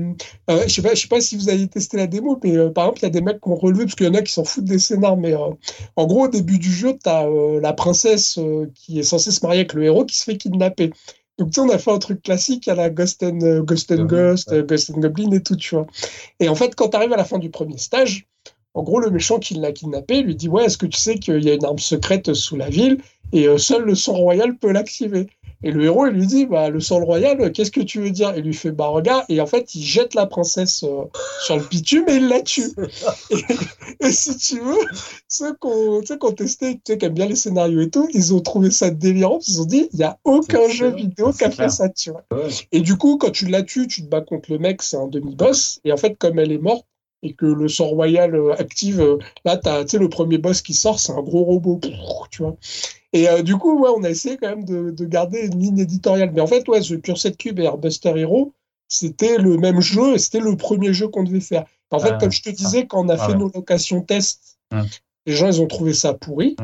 euh, 0.50 0.62
je 0.66 0.74
sais 0.74 0.82
pas, 0.82 0.94
je 0.94 1.02
sais 1.02 1.08
pas 1.08 1.20
si 1.20 1.36
vous 1.36 1.48
avez 1.48 1.66
testé 1.66 1.96
la 1.96 2.06
démo, 2.06 2.38
mais 2.42 2.56
euh, 2.56 2.70
par 2.70 2.84
exemple, 2.84 3.00
il 3.00 3.02
y 3.02 3.06
a 3.06 3.10
des 3.10 3.20
mecs 3.20 3.40
qui 3.40 3.48
ont 3.48 3.56
relevé, 3.56 3.84
parce 3.84 3.96
qu'il 3.96 4.06
y 4.06 4.08
en 4.08 4.14
a 4.14 4.22
qui 4.22 4.32
s'en 4.32 4.44
foutent 4.44 4.64
des 4.64 4.78
scénars, 4.78 5.16
mais 5.16 5.34
en 5.34 6.06
gros, 6.06 6.24
au 6.24 6.28
début 6.28 6.58
du 6.58 6.72
jeu, 6.72 6.96
tu 7.02 7.08
as 7.08 7.26
la 7.60 7.72
princesse 7.72 8.38
qui 8.74 8.98
est 9.00 9.02
censée 9.02 9.30
se 9.32 9.44
marier 9.44 9.60
avec 9.60 9.72
le 9.72 9.84
héros 9.84 10.04
qui 10.04 10.16
se 10.16 10.24
fait 10.24 10.36
kidnapper. 10.36 10.92
Donc, 11.38 11.50
tu 11.50 11.60
sais, 11.60 11.60
on 11.60 11.70
a 11.70 11.78
fait 11.78 11.90
un 11.90 11.98
truc 11.98 12.22
classique 12.22 12.66
à 12.68 12.74
la 12.74 12.88
Ghost 12.88 13.22
and 13.22 13.60
Ghost, 13.64 13.92
and 13.92 14.04
Ghost, 14.04 14.54
Ghost 14.66 14.90
and 14.90 15.00
Goblin 15.00 15.32
et 15.32 15.42
tout, 15.42 15.56
tu 15.56 15.74
vois. 15.74 15.86
Et 16.40 16.48
en 16.48 16.54
fait, 16.54 16.74
quand 16.74 16.88
tu 16.90 16.96
arrives 16.96 17.12
à 17.12 17.16
la 17.16 17.24
fin 17.24 17.38
du 17.38 17.50
premier 17.50 17.76
stage, 17.76 18.26
en 18.76 18.82
gros, 18.82 19.00
le 19.00 19.10
méchant 19.10 19.38
qui 19.38 19.54
l'a 19.54 19.72
kidnappé 19.72 20.20
lui 20.20 20.36
dit 20.36 20.48
Ouais, 20.48 20.66
est-ce 20.66 20.76
que 20.76 20.84
tu 20.84 20.98
sais 20.98 21.18
qu'il 21.18 21.42
y 21.42 21.50
a 21.50 21.54
une 21.54 21.64
arme 21.64 21.78
secrète 21.78 22.34
sous 22.34 22.56
la 22.56 22.68
ville 22.68 22.98
et 23.32 23.48
euh, 23.48 23.56
seul 23.56 23.82
le 23.84 23.94
sang 23.94 24.12
royal 24.12 24.54
peut 24.54 24.70
l'activer? 24.70 25.28
Et 25.62 25.70
le 25.70 25.84
héros, 25.84 26.06
il 26.06 26.12
lui 26.12 26.26
dit, 26.26 26.44
bah, 26.44 26.68
le 26.68 26.80
sang 26.80 27.02
royal, 27.02 27.50
qu'est-ce 27.50 27.70
que 27.70 27.80
tu 27.80 28.00
veux 28.00 28.10
dire? 28.10 28.34
Il 28.36 28.44
lui 28.44 28.52
fait, 28.52 28.72
bah, 28.72 28.88
regarde, 28.88 29.24
et 29.30 29.40
en 29.40 29.46
fait, 29.46 29.74
il 29.74 29.82
jette 29.82 30.14
la 30.14 30.26
princesse 30.26 30.82
euh, 30.82 31.04
sur 31.42 31.56
le 31.56 31.64
bitume 31.64 32.04
et 32.08 32.16
il 32.16 32.28
la 32.28 32.42
tue. 32.42 32.70
et, 34.00 34.12
si 34.12 34.36
tu 34.36 34.60
veux, 34.60 34.78
ceux 35.28 35.54
qui 35.54 35.66
ont, 35.66 36.32
testé, 36.32 36.74
tu 36.74 36.80
sais, 36.86 36.98
qui 36.98 37.06
aiment 37.06 37.14
bien 37.14 37.26
les 37.26 37.36
scénarios 37.36 37.80
et 37.80 37.88
tout, 37.88 38.06
ils 38.12 38.34
ont 38.34 38.40
trouvé 38.40 38.70
ça 38.70 38.90
délirant, 38.90 39.38
ils 39.48 39.62
ont 39.62 39.64
dit, 39.64 39.88
il 39.94 39.96
n'y 39.96 40.04
a 40.04 40.18
aucun 40.24 40.68
jeu 40.68 40.90
vidéo 40.90 41.32
qui 41.32 41.44
a 41.44 41.50
fait 41.50 41.70
ça, 41.70 41.88
tu 41.88 42.10
vois. 42.10 42.22
Et 42.72 42.80
du 42.80 42.96
coup, 42.96 43.16
quand 43.16 43.30
tu 43.30 43.46
la 43.46 43.62
tues, 43.62 43.86
tu 43.88 44.02
te 44.02 44.08
bats 44.08 44.20
contre 44.20 44.52
le 44.52 44.58
mec, 44.58 44.82
c'est 44.82 44.98
un 44.98 45.08
demi-boss, 45.08 45.80
et 45.84 45.92
en 45.92 45.96
fait, 45.96 46.18
comme 46.18 46.38
elle 46.38 46.52
est 46.52 46.58
morte, 46.58 46.84
et 47.26 47.32
que 47.32 47.46
le 47.46 47.68
sang 47.68 47.86
royal 47.86 48.34
euh, 48.34 48.54
active, 48.58 49.18
là, 49.44 49.56
tu 49.56 49.68
sais, 49.88 49.98
le 49.98 50.08
premier 50.08 50.38
boss 50.38 50.62
qui 50.62 50.74
sort, 50.74 50.98
c'est 50.98 51.12
un 51.12 51.22
gros 51.22 51.44
robot, 51.44 51.80
tu 52.30 52.42
vois. 52.42 52.56
Et 53.12 53.28
euh, 53.28 53.42
du 53.42 53.56
coup, 53.56 53.78
ouais, 53.80 53.90
on 53.96 54.04
a 54.04 54.10
essayé 54.10 54.36
quand 54.36 54.48
même 54.48 54.64
de, 54.64 55.04
garder 55.04 55.46
une 55.46 55.58
ligne 55.58 55.78
éditoriale. 55.78 56.30
Mais 56.32 56.40
en 56.40 56.46
fait, 56.46 56.68
ouais, 56.68 56.80
The 56.80 57.00
Cursed 57.00 57.36
Cube 57.36 57.58
et 57.58 57.64
Airbuster 57.64 58.12
Hero, 58.16 58.52
c'était 58.88 59.38
le 59.38 59.56
même 59.56 59.80
jeu 59.80 60.14
et 60.14 60.18
c'était 60.18 60.40
le 60.40 60.56
premier 60.56 60.92
jeu 60.92 61.08
qu'on 61.08 61.24
devait 61.24 61.40
faire. 61.40 61.64
En 61.90 61.98
fait, 61.98 62.18
comme 62.18 62.32
je 62.32 62.42
te 62.42 62.50
disais, 62.50 62.86
quand 62.86 63.04
on 63.04 63.08
a 63.08 63.16
fait 63.16 63.34
nos 63.34 63.50
locations 63.52 64.02
tests, 64.02 64.58
les 65.24 65.32
gens, 65.32 65.46
ils 65.46 65.60
ont 65.60 65.66
trouvé 65.66 65.92
ça 65.92 66.14
pourri. 66.14 66.56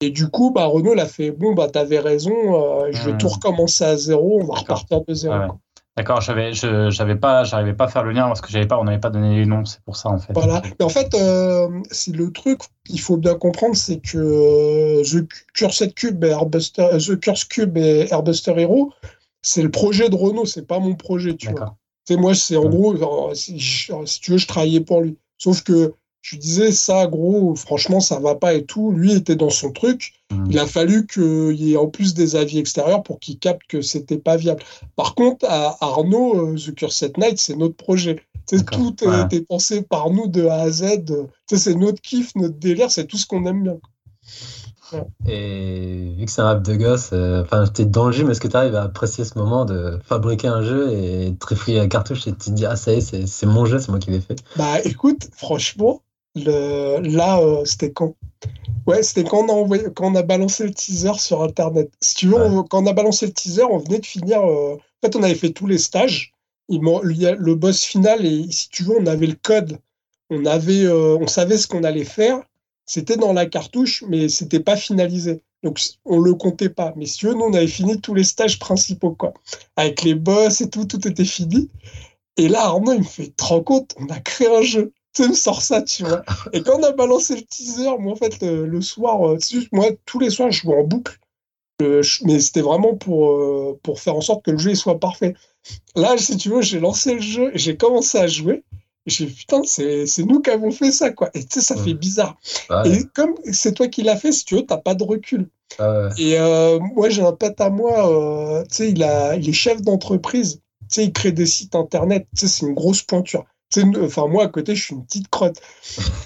Et 0.00 0.10
du 0.10 0.28
coup, 0.28 0.50
bah, 0.50 0.66
Renault 0.66 0.94
l'a 0.94 1.06
fait 1.06 1.30
bon, 1.30 1.54
bah, 1.54 1.68
t'avais 1.68 2.00
raison, 2.00 2.32
euh, 2.32 2.88
je 2.90 3.10
vais 3.10 3.16
tout 3.16 3.28
recommencer 3.28 3.84
à 3.84 3.96
zéro, 3.96 4.40
on 4.42 4.44
va 4.44 4.60
repartir 4.60 5.02
de 5.02 5.14
zéro. 5.14 5.54
D'accord, 5.96 6.20
j'avais, 6.20 6.52
je, 6.52 6.90
j'avais 6.90 7.14
pas, 7.14 7.44
j'arrivais 7.44 7.72
pas 7.72 7.84
à 7.84 7.88
faire 7.88 8.02
le 8.02 8.10
lien 8.10 8.26
parce 8.26 8.40
que 8.40 8.50
j'avais 8.50 8.66
pas, 8.66 8.80
on 8.80 8.84
n'avait 8.84 8.98
pas 8.98 9.10
donné 9.10 9.36
les 9.36 9.46
noms, 9.46 9.64
c'est 9.64 9.80
pour 9.82 9.96
ça 9.96 10.08
en 10.08 10.18
fait. 10.18 10.32
Voilà. 10.32 10.60
Mais 10.78 10.84
en 10.84 10.88
fait, 10.88 11.14
euh, 11.14 11.68
c'est 11.92 12.14
le 12.16 12.32
truc, 12.32 12.62
il 12.88 13.00
faut 13.00 13.16
bien 13.16 13.36
comprendre, 13.36 13.76
c'est 13.76 13.98
que 13.98 14.18
euh, 14.18 15.02
The 15.04 15.28
Cursed 15.54 15.94
Cube 15.94 16.24
et 16.24 16.30
Airbuster, 16.30 16.82
euh, 16.82 16.98
The 16.98 17.20
Curse 17.20 17.44
Cube 17.44 17.78
et 17.78 18.08
Airbuster 18.10 18.54
Hero, 18.58 18.92
c'est 19.40 19.62
le 19.62 19.70
projet 19.70 20.08
de 20.08 20.16
Renault, 20.16 20.46
c'est 20.46 20.66
pas 20.66 20.80
mon 20.80 20.96
projet, 20.96 21.36
tu 21.36 21.50
vois. 21.50 21.76
C'est 22.06 22.16
moi, 22.16 22.34
c'est 22.34 22.56
en 22.56 22.68
gros, 22.68 23.32
si, 23.34 23.60
si, 23.60 24.20
tu 24.20 24.32
veux, 24.32 24.38
je 24.38 24.46
travaillais 24.48 24.80
pour 24.80 25.00
lui. 25.00 25.16
Sauf 25.38 25.62
que 25.62 25.94
je 26.22 26.36
disais 26.36 26.72
ça, 26.72 27.06
gros, 27.06 27.54
franchement, 27.54 28.00
ça 28.00 28.18
va 28.18 28.34
pas 28.34 28.54
et 28.54 28.64
tout. 28.64 28.92
Lui 28.92 29.14
était 29.14 29.36
dans 29.36 29.50
son 29.50 29.70
truc. 29.70 30.14
Mmh. 30.34 30.46
Il 30.50 30.58
a 30.58 30.66
fallu 30.66 31.06
qu'il 31.06 31.54
y 31.54 31.72
ait 31.72 31.76
en 31.76 31.88
plus 31.88 32.14
des 32.14 32.36
avis 32.36 32.58
extérieurs 32.58 33.02
pour 33.02 33.20
qu'il 33.20 33.38
capte 33.38 33.62
que 33.68 33.80
c'était 33.80 34.18
pas 34.18 34.36
viable. 34.36 34.62
Par 34.96 35.14
contre, 35.14 35.46
à 35.48 35.76
Arnaud, 35.80 36.52
euh, 36.52 36.56
The 36.56 36.74
Cursed 36.74 37.16
Night, 37.18 37.38
c'est 37.38 37.56
notre 37.56 37.76
projet. 37.76 38.20
tout 38.72 38.96
a 39.06 39.24
été 39.24 39.40
pensé 39.40 39.82
par 39.82 40.10
nous 40.10 40.26
de 40.26 40.46
A 40.46 40.62
à 40.62 40.70
Z. 40.70 41.04
C'est 41.46 41.74
notre 41.74 42.00
kiff, 42.00 42.34
notre 42.34 42.58
délire, 42.58 42.90
c'est 42.90 43.06
tout 43.06 43.16
ce 43.16 43.26
qu'on 43.26 43.46
aime 43.46 43.62
bien. 43.62 43.78
Et 45.26 46.14
vu 46.16 46.24
que 46.24 46.30
c'est 46.30 46.42
un 46.42 46.46
rap 46.46 46.62
de 46.62 46.74
gosse, 46.74 47.10
euh, 47.12 47.42
enfin, 47.42 47.66
t'es 47.66 47.84
dans 47.84 48.06
le 48.06 48.12
jeu, 48.12 48.24
mais 48.24 48.32
est-ce 48.32 48.40
que 48.40 48.48
tu 48.48 48.56
arrives 48.56 48.74
à 48.74 48.82
apprécier 48.82 49.24
ce 49.24 49.38
moment 49.38 49.64
de 49.64 49.98
fabriquer 50.04 50.48
un 50.48 50.62
jeu 50.62 50.92
et 50.92 51.34
te 51.34 51.78
à 51.78 51.86
cartouche 51.88 52.26
et 52.26 52.32
te 52.32 52.50
dire, 52.50 52.70
ah, 52.70 52.76
ça 52.76 52.92
y 52.92 52.98
est, 52.98 53.26
c'est 53.26 53.46
mon 53.46 53.64
jeu, 53.64 53.78
c'est 53.78 53.88
moi 53.88 53.98
qui 53.98 54.10
l'ai 54.10 54.20
fait? 54.20 54.36
Bah 54.56 54.80
écoute, 54.84 55.28
franchement, 55.32 56.02
le, 56.34 57.00
là, 57.00 57.40
euh, 57.40 57.64
c'était 57.64 57.92
quand? 57.92 58.14
Ouais, 58.86 59.02
c'était 59.02 59.24
quand, 59.24 59.48
on 59.48 59.70
a 59.70 59.78
quand 59.90 60.12
on 60.12 60.14
a 60.14 60.22
balancé 60.22 60.64
le 60.64 60.74
teaser 60.74 61.14
sur 61.18 61.42
Internet. 61.42 61.90
Si 62.00 62.14
tu 62.16 62.26
veux, 62.28 62.62
quand 62.68 62.82
on 62.82 62.86
a 62.86 62.92
balancé 62.92 63.26
le 63.26 63.32
teaser, 63.32 63.64
on 63.64 63.78
venait 63.78 64.00
de 64.00 64.06
finir. 64.06 64.40
Euh, 64.42 64.74
en 64.74 65.06
fait, 65.06 65.16
on 65.16 65.22
avait 65.22 65.34
fait 65.34 65.50
tous 65.50 65.66
les 65.66 65.78
stages. 65.78 66.32
Il, 66.68 66.80
le 66.80 67.54
boss 67.54 67.84
final, 67.84 68.24
et 68.24 68.50
si 68.50 68.68
tu 68.68 68.84
veux, 68.84 68.98
on 68.98 69.06
avait 69.06 69.26
le 69.26 69.36
code. 69.40 69.78
On, 70.30 70.44
avait, 70.46 70.84
euh, 70.84 71.16
on 71.20 71.26
savait 71.26 71.58
ce 71.58 71.66
qu'on 71.66 71.84
allait 71.84 72.04
faire. 72.04 72.40
C'était 72.86 73.16
dans 73.16 73.32
la 73.32 73.46
cartouche, 73.46 74.04
mais 74.08 74.28
c'était 74.28 74.60
pas 74.60 74.76
finalisé. 74.76 75.42
Donc, 75.62 75.80
on 76.04 76.18
le 76.18 76.34
comptait 76.34 76.68
pas. 76.68 76.92
Mais 76.96 77.06
si 77.06 77.26
nous, 77.26 77.32
on 77.32 77.54
avait 77.54 77.66
fini 77.66 78.00
tous 78.00 78.14
les 78.14 78.24
stages 78.24 78.58
principaux, 78.58 79.12
quoi. 79.12 79.32
Avec 79.76 80.02
les 80.02 80.14
boss 80.14 80.60
et 80.60 80.68
tout, 80.68 80.84
tout 80.84 81.06
était 81.08 81.24
fini. 81.24 81.70
Et 82.36 82.48
là, 82.48 82.64
Arnaud, 82.64 82.92
il 82.92 83.00
me 83.00 83.04
fait, 83.04 83.28
te 83.36 83.44
rends 83.44 83.62
compte, 83.62 83.94
on 83.98 84.06
a 84.08 84.20
créé 84.20 84.48
un 84.48 84.62
jeu. 84.62 84.92
Tu 85.14 85.28
me 85.28 85.34
sors 85.34 85.62
ça, 85.62 85.80
tu 85.80 86.04
vois. 86.04 86.22
Et 86.52 86.62
quand 86.62 86.80
on 86.80 86.82
a 86.82 86.92
balancé 86.92 87.36
le 87.36 87.42
teaser, 87.42 87.96
moi, 87.98 88.12
en 88.12 88.16
fait, 88.16 88.42
le, 88.42 88.80
soir, 88.80 89.28
euh, 89.28 89.38
moi, 89.70 89.86
tous 90.06 90.18
les 90.18 90.30
soirs, 90.30 90.50
je 90.50 90.62
joue 90.62 90.72
en 90.72 90.82
boucle. 90.82 91.18
mais 91.80 92.40
c'était 92.40 92.62
vraiment 92.62 92.94
pour, 92.96 93.30
euh, 93.30 93.78
pour 93.82 94.00
faire 94.00 94.16
en 94.16 94.20
sorte 94.20 94.44
que 94.44 94.50
le 94.50 94.58
jeu 94.58 94.74
soit 94.74 94.98
parfait. 94.98 95.34
Là, 95.94 96.16
si 96.18 96.36
tu 96.36 96.48
veux, 96.48 96.62
j'ai 96.62 96.80
lancé 96.80 97.14
le 97.14 97.20
jeu 97.20 97.50
et 97.54 97.58
j'ai 97.58 97.76
commencé 97.76 98.18
à 98.18 98.26
jouer. 98.26 98.64
Et 99.06 99.10
j'ai 99.10 99.26
putain, 99.26 99.62
c'est 99.64 100.06
nous 100.24 100.40
qui 100.40 100.50
avons 100.50 100.72
fait 100.72 100.90
ça, 100.90 101.10
quoi. 101.10 101.30
Et 101.34 101.44
tu 101.44 101.48
sais, 101.50 101.60
ça 101.60 101.76
fait 101.76 101.94
bizarre. 101.94 102.36
Et 102.84 103.04
comme 103.14 103.34
c'est 103.52 103.74
toi 103.74 103.86
qui 103.86 104.02
l'as 104.02 104.16
fait, 104.16 104.32
si 104.32 104.44
tu 104.44 104.56
veux, 104.56 104.66
t'as 104.66 104.78
pas 104.78 104.94
de 104.94 105.04
recul. 105.04 105.48
Et 106.18 106.38
euh, 106.38 106.80
moi, 106.80 107.08
j'ai 107.08 107.22
un 107.22 107.32
pote 107.32 107.60
à 107.60 107.70
moi, 107.70 108.64
tu 108.68 108.74
sais, 108.74 108.90
il, 108.90 109.02
a, 109.04 109.36
il 109.36 109.48
est 109.48 109.52
chef 109.52 109.80
d'entreprise. 109.80 110.60
Tu 110.88 110.94
sais, 110.96 111.04
il 111.04 111.12
crée 111.12 111.32
des 111.32 111.46
sites 111.46 111.76
internet. 111.76 112.26
Tu 112.34 112.40
sais, 112.40 112.48
c'est 112.48 112.66
une 112.66 112.74
grosse 112.74 113.02
pointure. 113.02 113.44
Enfin, 114.00 114.28
moi, 114.28 114.44
à 114.44 114.48
côté, 114.48 114.74
je 114.76 114.84
suis 114.84 114.94
une 114.94 115.04
petite 115.04 115.28
crotte. 115.28 115.60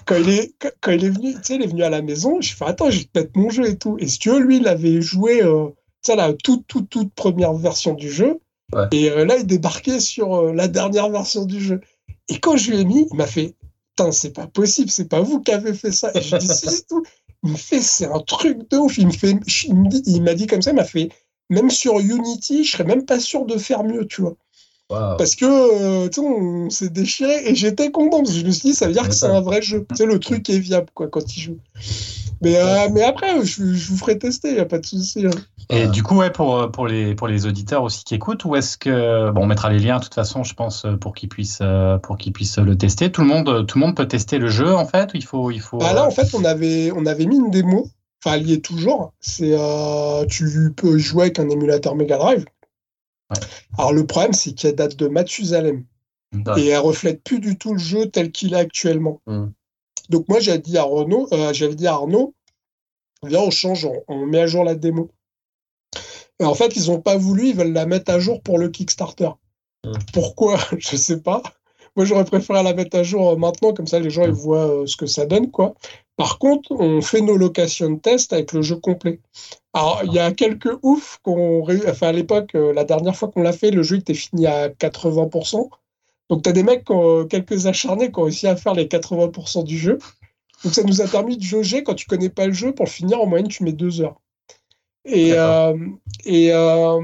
Quand 0.05 0.16
il 0.16 0.28
est, 0.28 0.53
quand 0.80 0.93
il 0.93 1.05
est 1.05 1.11
venu, 1.11 1.34
tu 1.34 1.41
sais, 1.43 1.55
il 1.55 1.62
est 1.62 1.66
venu 1.66 1.82
à 1.82 1.91
la 1.91 2.03
maison, 2.03 2.41
je 2.41 2.55
fais 2.55 2.64
attends, 2.66 2.91
je 2.91 2.99
vais 2.99 3.05
te 3.05 3.18
mettre 3.18 3.30
mon 3.36 3.51
jeu 3.51 3.68
et 3.68 3.78
tout. 3.78 3.97
Et 3.99 4.07
si 4.07 4.18
tu 4.18 4.30
veux, 4.30 4.41
lui, 4.41 4.59
il 4.59 4.68
avait 4.68 5.01
joué, 5.01 5.43
euh, 5.43 5.68
tu 6.03 6.12
sais, 6.12 6.16
la 6.16 6.32
toute, 6.34 6.66
toute, 6.66 6.91
toute 6.91 7.12
première 7.14 7.55
version 7.55 7.95
du 7.95 8.11
jeu. 8.11 8.41
Et 8.93 9.11
euh, 9.11 9.24
là, 9.24 9.36
il 9.39 9.47
débarquait 9.47 10.01
sur 10.01 10.34
euh, 10.34 10.53
la 10.53 10.68
dernière 10.68 11.09
version 11.09 11.47
du 11.47 11.61
jeu. 11.61 11.80
Et 12.28 12.39
quand 12.39 12.57
je 12.57 12.70
lui 12.70 12.80
ai 12.80 12.84
mis, 12.84 13.07
il 13.11 13.16
m'a 13.16 13.26
fait 13.26 13.55
Putain, 13.97 14.12
c'est 14.12 14.32
pas 14.32 14.47
possible, 14.47 14.91
c'est 14.91 15.09
pas 15.09 15.22
vous 15.22 15.41
qui 15.41 15.51
avez 15.51 15.74
fait 15.74 15.91
ça. 15.91 16.11
Et 16.14 16.20
je 16.20 16.36
dis 16.36 16.47
Si, 16.47 16.68
c'est 16.68 16.86
tout. 16.86 17.03
Il 17.45 17.53
me 17.53 17.57
fait 17.57 17.80
C'est 17.80 18.07
un 18.07 18.20
truc 18.20 18.68
de 18.70 18.76
ouf. 18.76 18.99
Il 18.99 19.07
me 19.07 19.12
fait, 19.12 19.34
il 19.64 20.22
m'a 20.22 20.34
dit 20.34 20.47
comme 20.47 20.62
ça, 20.62 20.70
il 20.70 20.76
m'a 20.76 20.84
fait 20.84 21.09
Même 21.49 21.70
sur 21.70 21.99
Unity, 21.99 22.64
je 22.64 22.72
serais 22.72 22.84
même 22.84 23.07
pas 23.07 23.18
sûr 23.18 23.47
de 23.47 23.57
faire 23.57 23.84
mieux, 23.84 24.07
tu 24.07 24.20
vois. 24.20 24.36
Parce 24.89 25.34
que, 25.34 25.45
euh, 25.45 26.09
tu 26.09 26.20
sais, 26.20 26.26
on 26.26 26.70
s'est 26.70 26.89
déchiré 26.89 27.51
et 27.51 27.55
j'étais 27.55 27.91
content 27.91 28.18
parce 28.18 28.30
que 28.30 28.39
je 28.39 28.47
me 28.47 28.51
suis 28.51 28.70
dit, 28.70 28.74
ça 28.74 28.86
veut 28.86 28.95
dire 28.95 29.07
que 29.07 29.14
c'est 29.14 29.26
un 29.26 29.41
vrai 29.41 29.61
jeu. 29.61 29.86
Tu 29.91 29.97
sais, 29.97 30.07
le 30.07 30.18
truc 30.18 30.49
est 30.49 30.59
viable, 30.59 30.89
quoi, 30.95 31.09
quand 31.09 31.36
il 31.36 31.41
joue. 31.41 31.59
Mais, 32.41 32.57
euh, 32.57 32.89
mais 32.93 33.03
après, 33.03 33.45
je, 33.45 33.62
vous 33.62 33.97
ferai 33.97 34.18
tester, 34.18 34.49
il 34.49 34.55
n'y 34.55 34.61
a 34.61 34.64
pas 34.64 34.78
de 34.78 34.86
souci. 34.86 35.26
Hein. 35.26 35.30
Et 35.70 35.89
du 35.89 36.03
coup, 36.03 36.16
ouais, 36.16 36.30
pour, 36.30 36.70
pour, 36.70 36.86
les, 36.86 37.14
pour 37.14 37.28
les 37.28 37.45
auditeurs 37.45 37.82
aussi 37.82 38.03
qui 38.05 38.14
écoutent, 38.14 38.47
où 38.47 38.57
est-ce 38.57 38.78
que. 38.78 39.30
Bon, 39.30 39.43
on 39.43 39.47
mettra 39.47 39.70
les 39.70 39.78
liens, 39.78 39.99
de 39.99 40.05
toute 40.05 40.14
façon, 40.14 40.43
je 40.43 40.55
pense, 40.55 40.86
pour 41.01 41.14
qu'ils 41.14 41.28
puissent, 41.28 41.62
pour 42.03 42.16
qu'ils 42.16 42.32
puissent 42.32 42.59
le 42.59 42.78
tester. 42.78 43.12
Tout 43.12 43.20
le, 43.20 43.26
monde, 43.26 43.66
tout 43.66 43.78
le 43.78 43.84
monde 43.84 43.95
peut 43.95 44.09
tester 44.09 44.39
le 44.39 44.49
jeu, 44.49 44.74
en 44.74 44.86
fait 44.86 45.11
il 45.18 45.24
faut, 45.24 45.51
il 45.51 45.61
faut... 45.61 45.78
Bah 45.78 45.93
là, 45.93 46.07
en 46.07 46.11
fait, 46.11 46.34
on 46.34 46.45
avait, 46.45 46.91
on 46.95 47.07
avait 47.07 47.26
mis 47.26 47.36
une 47.36 47.51
démo. 47.51 47.89
Enfin, 48.24 48.36
elle 48.36 48.49
y 48.49 48.53
est 48.55 48.64
toujours. 48.64 49.12
C'est, 49.20 49.53
euh, 49.53 50.24
tu 50.26 50.72
peux 50.76 50.99
jouer 50.99 51.24
avec 51.24 51.39
un 51.39 51.49
émulateur 51.49 51.95
Mega 51.95 52.18
Drive. 52.18 52.45
Alors 53.76 53.93
le 53.93 54.07
problème, 54.07 54.33
c'est 54.33 54.53
qu'elle 54.55 54.74
date 54.74 54.97
de 54.97 55.09
Mathusalem. 55.09 55.85
Et 56.57 56.68
elle 56.68 56.81
reflète 56.81 57.22
plus 57.22 57.41
du 57.41 57.57
tout 57.57 57.72
le 57.72 57.79
jeu 57.79 58.11
tel 58.11 58.31
qu'il 58.31 58.53
est 58.53 58.59
actuellement. 58.59 59.22
Hmm. 59.26 59.49
Donc 60.11 60.29
moi, 60.29 60.41
j'avais 60.41 60.59
dit 60.59 60.76
à 60.76 60.83
Renault, 60.83 61.29
euh, 61.33 61.53
j'avais 61.53 61.74
dit 61.74 61.87
à 61.87 61.95
Arnaud, 61.95 62.35
viens, 63.22 63.41
on 63.41 63.51
change, 63.51 63.89
on, 64.09 64.26
met 64.26 64.41
à 64.41 64.47
jour 64.47 64.64
la 64.64 64.74
démo. 64.74 65.11
Et 66.41 66.45
en 66.45 66.55
fait, 66.55 66.76
ils 66.76 66.91
n'ont 66.91 67.01
pas 67.01 67.16
voulu, 67.16 67.49
ils 67.49 67.57
veulent 67.57 67.72
la 67.72 67.87
mettre 67.87 68.12
à 68.12 68.20
jour 68.20 68.43
pour 68.43 68.59
le 68.59 68.68
Kickstarter. 68.68 69.31
Hmm. 69.85 69.93
Pourquoi? 70.12 70.59
Je 70.79 70.97
sais 70.97 71.20
pas. 71.20 71.43
Moi, 71.99 72.05
j'aurais 72.05 72.24
préféré 72.24 72.62
la 72.62 72.74
mettre 72.74 72.96
à 72.96 73.03
jour 73.03 73.30
euh, 73.30 73.36
maintenant, 73.36 73.72
comme 73.72 73.88
ça 73.88 73.99
les 73.99 74.09
gens 74.09 74.24
ils 74.24 74.30
voient 74.30 74.68
euh, 74.68 74.86
ce 74.86 74.96
que 74.96 75.07
ça 75.07 75.26
donne. 75.26 75.51
quoi. 75.51 75.74
Par 76.16 76.38
contre, 76.38 76.70
on 76.70 77.03
fait 77.03 77.20
nos 77.20 77.36
locations 77.36 77.96
tests 77.96 78.32
avec 78.32 78.53
le 78.53 78.62
jeu 78.62 78.76
complet. 78.76 79.18
Alors, 79.72 80.03
il 80.05 80.12
y 80.12 80.20
a 80.20 80.30
quelques 80.30 80.78
oufs 80.84 81.18
qu'on. 81.24 81.66
Enfin, 81.88 82.07
à 82.07 82.12
l'époque, 82.12 82.55
euh, 82.55 82.72
la 82.72 82.84
dernière 82.84 83.16
fois 83.16 83.26
qu'on 83.26 83.42
l'a 83.42 83.53
fait, 83.53 83.72
le 83.72 83.82
jeu 83.82 83.96
était 83.96 84.14
fini 84.14 84.46
à 84.46 84.68
80%. 84.68 85.70
Donc, 86.30 86.44
tu 86.44 86.49
as 86.49 86.53
des 86.53 86.62
mecs, 86.62 86.84
quelques 87.28 87.66
acharnés, 87.66 88.12
qui 88.12 88.18
ont 88.20 88.24
réussi 88.24 88.46
à 88.46 88.55
faire 88.55 88.74
les 88.74 88.86
80% 88.86 89.64
du 89.64 89.76
jeu. 89.76 89.99
Donc, 90.62 90.74
ça 90.74 90.84
nous 90.84 91.01
a 91.01 91.09
permis 91.09 91.36
de 91.36 91.42
jauger. 91.42 91.82
Quand 91.82 91.94
tu 91.94 92.07
connais 92.07 92.28
pas 92.28 92.46
le 92.46 92.53
jeu, 92.53 92.72
pour 92.72 92.84
le 92.84 92.90
finir, 92.90 93.20
en 93.20 93.26
moyenne, 93.26 93.49
tu 93.49 93.64
mets 93.64 93.72
deux 93.72 94.03
heures. 94.03 94.20
Et, 95.05 95.32
euh, 95.32 95.74
et, 96.24 96.53
euh, 96.53 97.01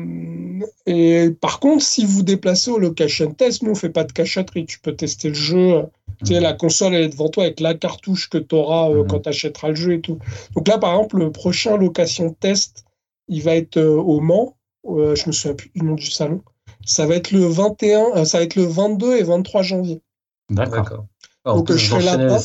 et, 0.87 1.31
par 1.41 1.61
contre, 1.61 1.83
si 1.83 2.05
vous 2.05 2.23
déplacez 2.23 2.71
au 2.71 2.79
location 2.79 3.33
test, 3.33 3.63
nous, 3.63 3.73
on 3.73 3.75
fait 3.75 3.91
pas 3.91 4.05
de 4.05 4.13
cachotterie. 4.13 4.67
Tu 4.67 4.79
peux 4.79 4.95
tester 4.95 5.29
le 5.29 5.35
jeu. 5.35 5.85
Tu 6.21 6.35
sais, 6.35 6.41
la 6.41 6.53
console, 6.53 6.95
elle 6.95 7.05
est 7.05 7.09
devant 7.09 7.29
toi 7.29 7.45
avec 7.45 7.61
la 7.61 7.75
cartouche 7.75 8.29
que 8.29 8.39
tu 8.39 8.55
auras 8.55 8.91
euh, 8.91 9.05
quand 9.05 9.21
tu 9.21 9.29
achèteras 9.29 9.69
le 9.69 9.75
jeu 9.75 9.95
et 9.95 10.01
tout. 10.01 10.19
Donc 10.55 10.69
là, 10.69 10.79
par 10.79 10.95
exemple, 10.95 11.19
le 11.19 11.33
prochain 11.33 11.77
location 11.77 12.31
test, 12.39 12.85
il 13.29 13.43
va 13.43 13.57
être 13.57 13.81
au 13.81 14.21
Mans. 14.21 14.55
je 14.87 15.27
me 15.27 15.33
souviens 15.33 15.55
plus 15.55 15.71
du 15.75 15.83
nom 15.83 15.95
du 15.95 16.11
salon. 16.11 16.43
Ça 16.85 17.07
va 17.07 17.15
être 17.17 17.31
le 17.31 17.47
21, 17.47 18.25
ça 18.27 18.39
va 18.39 18.45
être 18.45 18.57
le 18.57 18.65
22 18.65 19.17
et 19.17 19.23
23 19.23 19.63
janvier. 19.63 20.03
D'accord. 20.51 21.07
Donc, 21.47 21.73
je 21.73 21.79
serai 21.79 22.03
là. 22.03 22.39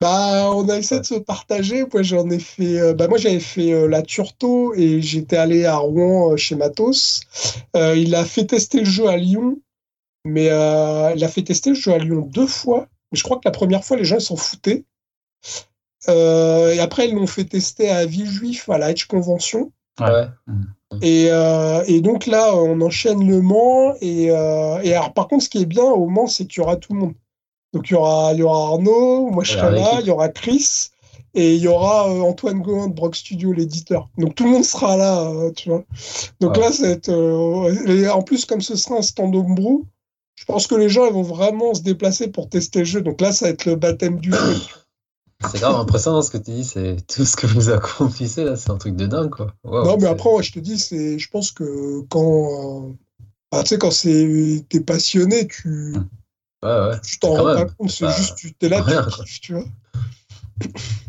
Bah, 0.00 0.50
on 0.54 0.66
a 0.70 0.78
essayé 0.78 1.02
de 1.02 1.06
se 1.06 1.16
partager. 1.16 1.84
Moi, 1.92 2.02
j'en 2.02 2.28
ai 2.30 2.38
fait. 2.38 2.80
Euh, 2.80 2.94
bah, 2.94 3.06
moi, 3.06 3.18
j'avais 3.18 3.40
fait 3.40 3.72
euh, 3.72 3.86
la 3.86 4.00
Turto 4.00 4.72
et 4.74 5.02
j'étais 5.02 5.36
allé 5.36 5.66
à 5.66 5.76
Rouen 5.76 6.32
euh, 6.32 6.36
chez 6.36 6.56
Matos. 6.56 7.20
il 7.74 8.14
a 8.14 8.24
fait 8.24 8.46
tester 8.46 8.78
le 8.80 8.86
jeu 8.86 9.08
à 9.08 9.18
Lyon, 9.18 9.58
mais 10.24 10.46
il 10.46 11.24
a 11.24 11.28
fait 11.28 11.42
tester 11.42 11.70
le 11.70 11.76
jeu 11.76 11.92
à 11.92 11.98
Lyon 11.98 12.26
deux 12.32 12.46
fois. 12.46 12.88
Mais 13.12 13.18
je 13.18 13.24
crois 13.24 13.36
que 13.36 13.42
la 13.44 13.50
première 13.50 13.84
fois, 13.84 13.98
les 13.98 14.04
gens 14.04 14.20
s'en 14.20 14.36
foutaient. 14.36 14.84
et 16.08 16.80
après, 16.80 17.08
ils 17.08 17.14
l'ont 17.14 17.26
fait 17.26 17.44
tester 17.44 17.90
à 17.90 18.06
Villejuif, 18.06 18.70
à 18.70 18.78
la 18.78 18.92
Edge 18.92 19.06
Convention. 19.06 19.70
Ouais. 20.00 20.28
Et, 21.02 21.26
et, 21.86 22.00
donc 22.00 22.26
là, 22.26 22.54
on 22.54 22.80
enchaîne 22.80 23.28
le 23.28 23.42
Mans. 23.42 23.94
Et, 24.00 24.26
et 24.26 24.94
alors, 24.94 25.12
par 25.12 25.28
contre, 25.28 25.44
ce 25.44 25.50
qui 25.50 25.60
est 25.60 25.66
bien 25.66 25.84
au 25.84 26.08
Mans, 26.08 26.26
c'est 26.26 26.46
qu'il 26.46 26.62
y 26.62 26.64
aura 26.64 26.76
tout 26.76 26.94
le 26.94 27.00
monde. 27.00 27.14
Donc 27.72 27.90
il 27.90 27.92
y 27.92 27.96
aura, 27.96 28.32
y 28.34 28.42
aura 28.42 28.68
Arnaud, 28.68 29.30
moi 29.30 29.44
je 29.44 29.52
serai 29.52 29.72
là, 29.72 29.98
il 30.00 30.06
y 30.06 30.10
aura 30.10 30.28
Chris 30.28 30.90
et 31.34 31.54
il 31.54 31.62
y 31.62 31.68
aura 31.68 32.08
euh, 32.08 32.22
Antoine 32.22 32.60
Gohan 32.60 32.88
de 32.88 32.94
Brock 32.94 33.14
Studio, 33.14 33.52
l'éditeur. 33.52 34.08
Donc 34.18 34.34
tout 34.34 34.44
le 34.44 34.50
monde 34.50 34.64
sera 34.64 34.96
là, 34.96 35.30
euh, 35.30 35.52
tu 35.52 35.68
vois. 35.68 35.84
Donc 36.40 36.56
là, 36.56 36.72
c'est 36.72 37.08
euh, 37.08 38.10
en 38.10 38.22
plus 38.22 38.44
comme 38.44 38.60
ce 38.60 38.76
sera 38.76 38.96
un 38.96 39.02
stand 39.02 39.34
homebrew, 39.34 39.84
je 40.34 40.44
pense 40.44 40.66
que 40.66 40.74
les 40.74 40.88
gens 40.88 41.06
ils 41.06 41.12
vont 41.12 41.22
vraiment 41.22 41.74
se 41.74 41.82
déplacer 41.82 42.28
pour 42.28 42.48
tester 42.48 42.80
le 42.80 42.84
jeu. 42.84 43.00
Donc 43.02 43.20
là, 43.20 43.32
ça 43.32 43.46
va 43.46 43.52
être 43.52 43.66
le 43.66 43.76
baptême 43.76 44.18
du 44.18 44.32
jeu. 44.32 44.56
C'est 45.50 45.60
grave 45.60 45.76
impressionnant 45.76 46.20
ce 46.20 46.30
que 46.30 46.36
tu 46.36 46.50
dis, 46.50 46.64
c'est 46.64 46.96
tout 47.06 47.24
ce 47.24 47.34
que 47.34 47.46
vous 47.46 47.70
accomplissez 47.70 48.44
là, 48.44 48.56
c'est 48.56 48.70
un 48.70 48.76
truc 48.76 48.94
de 48.94 49.06
dingue 49.06 49.30
quoi. 49.30 49.54
non 49.64 49.96
mais 49.98 50.06
après, 50.06 50.42
je 50.42 50.52
te 50.52 50.58
dis, 50.58 50.78
c'est, 50.78 51.18
je 51.18 51.30
pense 51.30 51.50
que 51.50 52.02
quand, 52.10 52.90
bah, 53.50 53.62
tu 53.62 53.68
sais, 53.70 53.78
quand 53.78 53.90
c'est, 53.90 54.66
t'es 54.68 54.80
passionné, 54.80 55.46
tu, 55.46 55.94
hum. 55.96 56.08
Ouais, 56.62 56.70
ouais. 56.70 57.00
Tu 57.02 57.18
t'en 57.18 57.34
rends 57.34 57.54
pas 57.54 57.64
compte, 57.64 57.90
c'est 57.90 58.10
juste, 58.10 58.36
tu 58.36 58.54
es 58.60 58.68
là, 58.68 58.84
tu, 59.40 59.54
vois. 59.54 59.64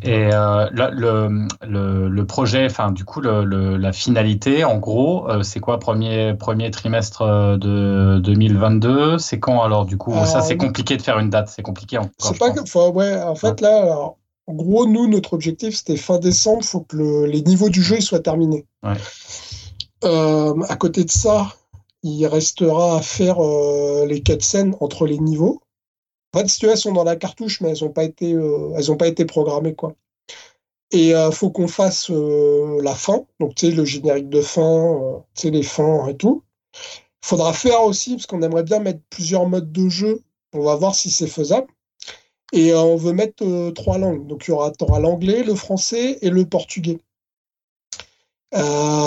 Et 0.03 0.29
euh, 0.33 0.67
le, 0.71 1.47
le, 1.67 2.09
le, 2.09 2.25
projet, 2.25 2.65
enfin 2.65 2.91
du 2.91 3.05
coup 3.05 3.21
le, 3.21 3.77
la 3.77 3.91
finalité, 3.91 4.63
en 4.63 4.77
gros, 4.77 5.29
euh, 5.29 5.43
c'est 5.43 5.59
quoi 5.59 5.79
premier 5.79 6.33
premier 6.33 6.71
trimestre 6.71 7.21
euh, 7.21 7.57
de 7.57 8.19
2022 8.19 9.17
C'est 9.17 9.39
quand 9.39 9.61
alors 9.61 9.85
du 9.85 9.97
coup 9.97 10.13
Ça 10.25 10.41
c'est 10.41 10.57
compliqué 10.57 10.97
de 10.97 11.01
faire 11.01 11.19
une 11.19 11.29
date, 11.29 11.49
c'est 11.49 11.61
compliqué 11.61 11.97
encore. 11.97 12.13
C'est 12.19 12.39
pas 12.39 12.51
que, 12.51 12.89
ouais, 12.89 13.21
en 13.21 13.35
fait 13.35 13.61
là, 13.61 14.13
en 14.47 14.53
gros 14.53 14.87
nous 14.87 15.07
notre 15.07 15.33
objectif 15.33 15.75
c'était 15.75 15.97
fin 15.97 16.17
décembre, 16.17 16.63
faut 16.63 16.81
que 16.81 17.25
les 17.25 17.41
niveaux 17.41 17.69
du 17.69 17.83
jeu 17.83 17.99
soient 17.99 18.21
terminés. 18.21 18.65
Ouais. 18.83 18.97
à 20.69 20.75
côté 20.77 21.03
de 21.03 21.11
ça, 21.11 21.47
il 22.03 22.25
restera 22.25 22.97
à 22.97 23.01
faire 23.01 23.39
euh, 23.39 24.05
les 24.05 24.21
quatre 24.21 24.43
scènes 24.43 24.75
entre 24.79 25.05
les 25.05 25.19
niveaux. 25.19 25.61
En 26.33 26.39
fait, 26.39 26.47
si 26.47 26.65
elles 26.65 26.77
sont 26.77 26.93
dans 26.93 27.03
la 27.03 27.15
cartouche, 27.15 27.61
mais 27.61 27.69
elles 27.71 27.83
n'ont 27.83 27.91
pas 27.91 28.03
été, 28.03 28.33
euh, 28.33 28.89
ont 28.89 28.97
pas 28.97 29.07
été 29.07 29.25
programmées 29.25 29.75
quoi. 29.75 29.93
Et 30.91 31.09
il 31.09 31.13
euh, 31.13 31.31
faut 31.31 31.51
qu'on 31.51 31.67
fasse 31.67 32.09
la 32.09 32.95
fin, 32.95 33.25
donc 33.39 33.55
tu 33.55 33.67
sais 33.67 33.71
le 33.71 33.85
générique 33.85 34.29
de 34.29 34.41
fin, 34.41 35.23
tu 35.35 35.41
sais 35.43 35.49
les 35.51 35.63
fins 35.63 36.07
et 36.07 36.17
tout. 36.17 36.43
Il 37.23 37.27
faudra 37.27 37.53
faire 37.53 37.83
aussi 37.83 38.15
parce 38.15 38.25
qu'on 38.27 38.41
aimerait 38.41 38.63
bien 38.63 38.79
mettre 38.79 39.01
plusieurs 39.09 39.47
modes 39.47 39.71
de 39.71 39.89
jeu. 39.89 40.21
On 40.53 40.61
va 40.61 40.75
voir 40.75 40.95
si 40.95 41.09
c'est 41.11 41.27
faisable. 41.27 41.67
Et 42.53 42.73
on 42.73 42.97
veut 42.97 43.13
mettre 43.13 43.71
trois 43.71 43.97
langues. 43.97 44.27
Donc 44.27 44.47
il 44.47 44.51
y 44.51 44.53
aura, 44.53 44.73
aura 44.81 44.99
l'anglais, 44.99 45.43
le 45.43 45.55
français 45.55 46.17
et 46.21 46.29
le 46.29 46.45
portugais. 46.45 46.99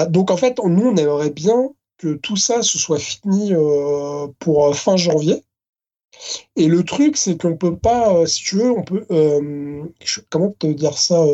donc 0.08 0.30
en 0.30 0.36
fait, 0.36 0.58
nous 0.58 0.86
on 0.86 0.96
aimerait 0.96 1.30
bien 1.30 1.70
que 1.98 2.14
tout 2.14 2.36
ça 2.36 2.62
se 2.62 2.78
soit 2.78 2.98
fini 2.98 3.52
euh, 3.52 4.26
pour 4.38 4.66
euh, 4.66 4.72
fin 4.72 4.96
janvier. 4.96 5.42
Et 6.56 6.68
le 6.68 6.84
truc, 6.84 7.16
c'est 7.16 7.40
qu'on 7.40 7.56
peut 7.56 7.76
pas, 7.76 8.14
euh, 8.14 8.26
si 8.26 8.42
tu 8.42 8.56
veux, 8.56 8.70
on 8.70 8.82
peut. 8.82 9.04
comment 10.30 10.50
te 10.58 10.66
dire 10.66 10.96
ça 10.96 11.24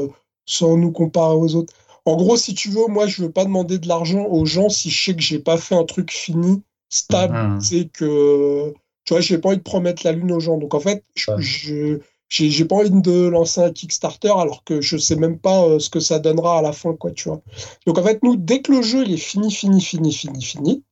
sans 0.47 0.77
nous 0.77 0.93
comparer 0.93 1.35
aux 1.35 1.55
autres? 1.55 1.75
En 2.07 2.17
gros, 2.17 2.37
si 2.37 2.55
tu 2.55 2.71
veux, 2.71 2.87
moi, 2.89 3.07
je 3.07 3.23
veux 3.23 3.31
pas 3.31 3.45
demander 3.45 3.79
de 3.79 3.87
l'argent 3.87 4.25
aux 4.27 4.47
gens 4.47 4.69
si 4.71 4.91
je 4.91 5.05
sais 5.05 5.15
que 5.15 5.23
j'ai 5.23 5.39
pas 5.39 5.59
fait 5.59 5.75
un 5.75 5.85
truc 5.85 6.11
fini, 6.11 6.63
stable. 6.89 7.61
C'est 7.63 7.85
mmh. 7.85 7.91
que. 7.91 8.75
Tu 9.05 9.15
vois, 9.15 9.21
j'ai 9.21 9.39
pas 9.39 9.51
envie 9.51 9.59
de 9.59 9.63
promettre 9.63 10.03
la 10.05 10.13
lune 10.13 10.33
aux 10.33 10.41
gens. 10.41 10.57
Donc, 10.57 10.75
en 10.75 10.81
fait, 10.81 11.05
je, 11.15 12.01
j'ai 12.31 12.65
pas 12.65 12.77
envie 12.77 12.91
de 12.91 13.27
lancer 13.27 13.61
un 13.61 13.73
Kickstarter 13.73 14.31
alors 14.31 14.63
que 14.65 14.81
je 14.81 14.97
sais 14.97 15.17
même 15.17 15.39
pas 15.39 15.65
euh, 15.65 15.79
ce 15.81 15.91
que 15.91 16.01
ça 16.01 16.21
donnera 16.21 16.59
à 16.59 16.63
la 16.63 16.73
fin, 16.73 16.95
quoi, 16.95 17.11
tu 17.11 17.29
vois. 17.29 17.43
Donc 17.87 17.99
en 17.99 18.03
fait, 18.05 18.23
nous, 18.23 18.37
dès 18.37 18.63
que 18.63 18.73
le 18.73 18.83
jeu 18.83 19.03
il 19.05 19.13
est 19.13 19.17
fini, 19.17 19.51
fini, 19.51 19.81
fini, 19.81 20.13
fini, 20.13 20.43
fini, 20.43 20.85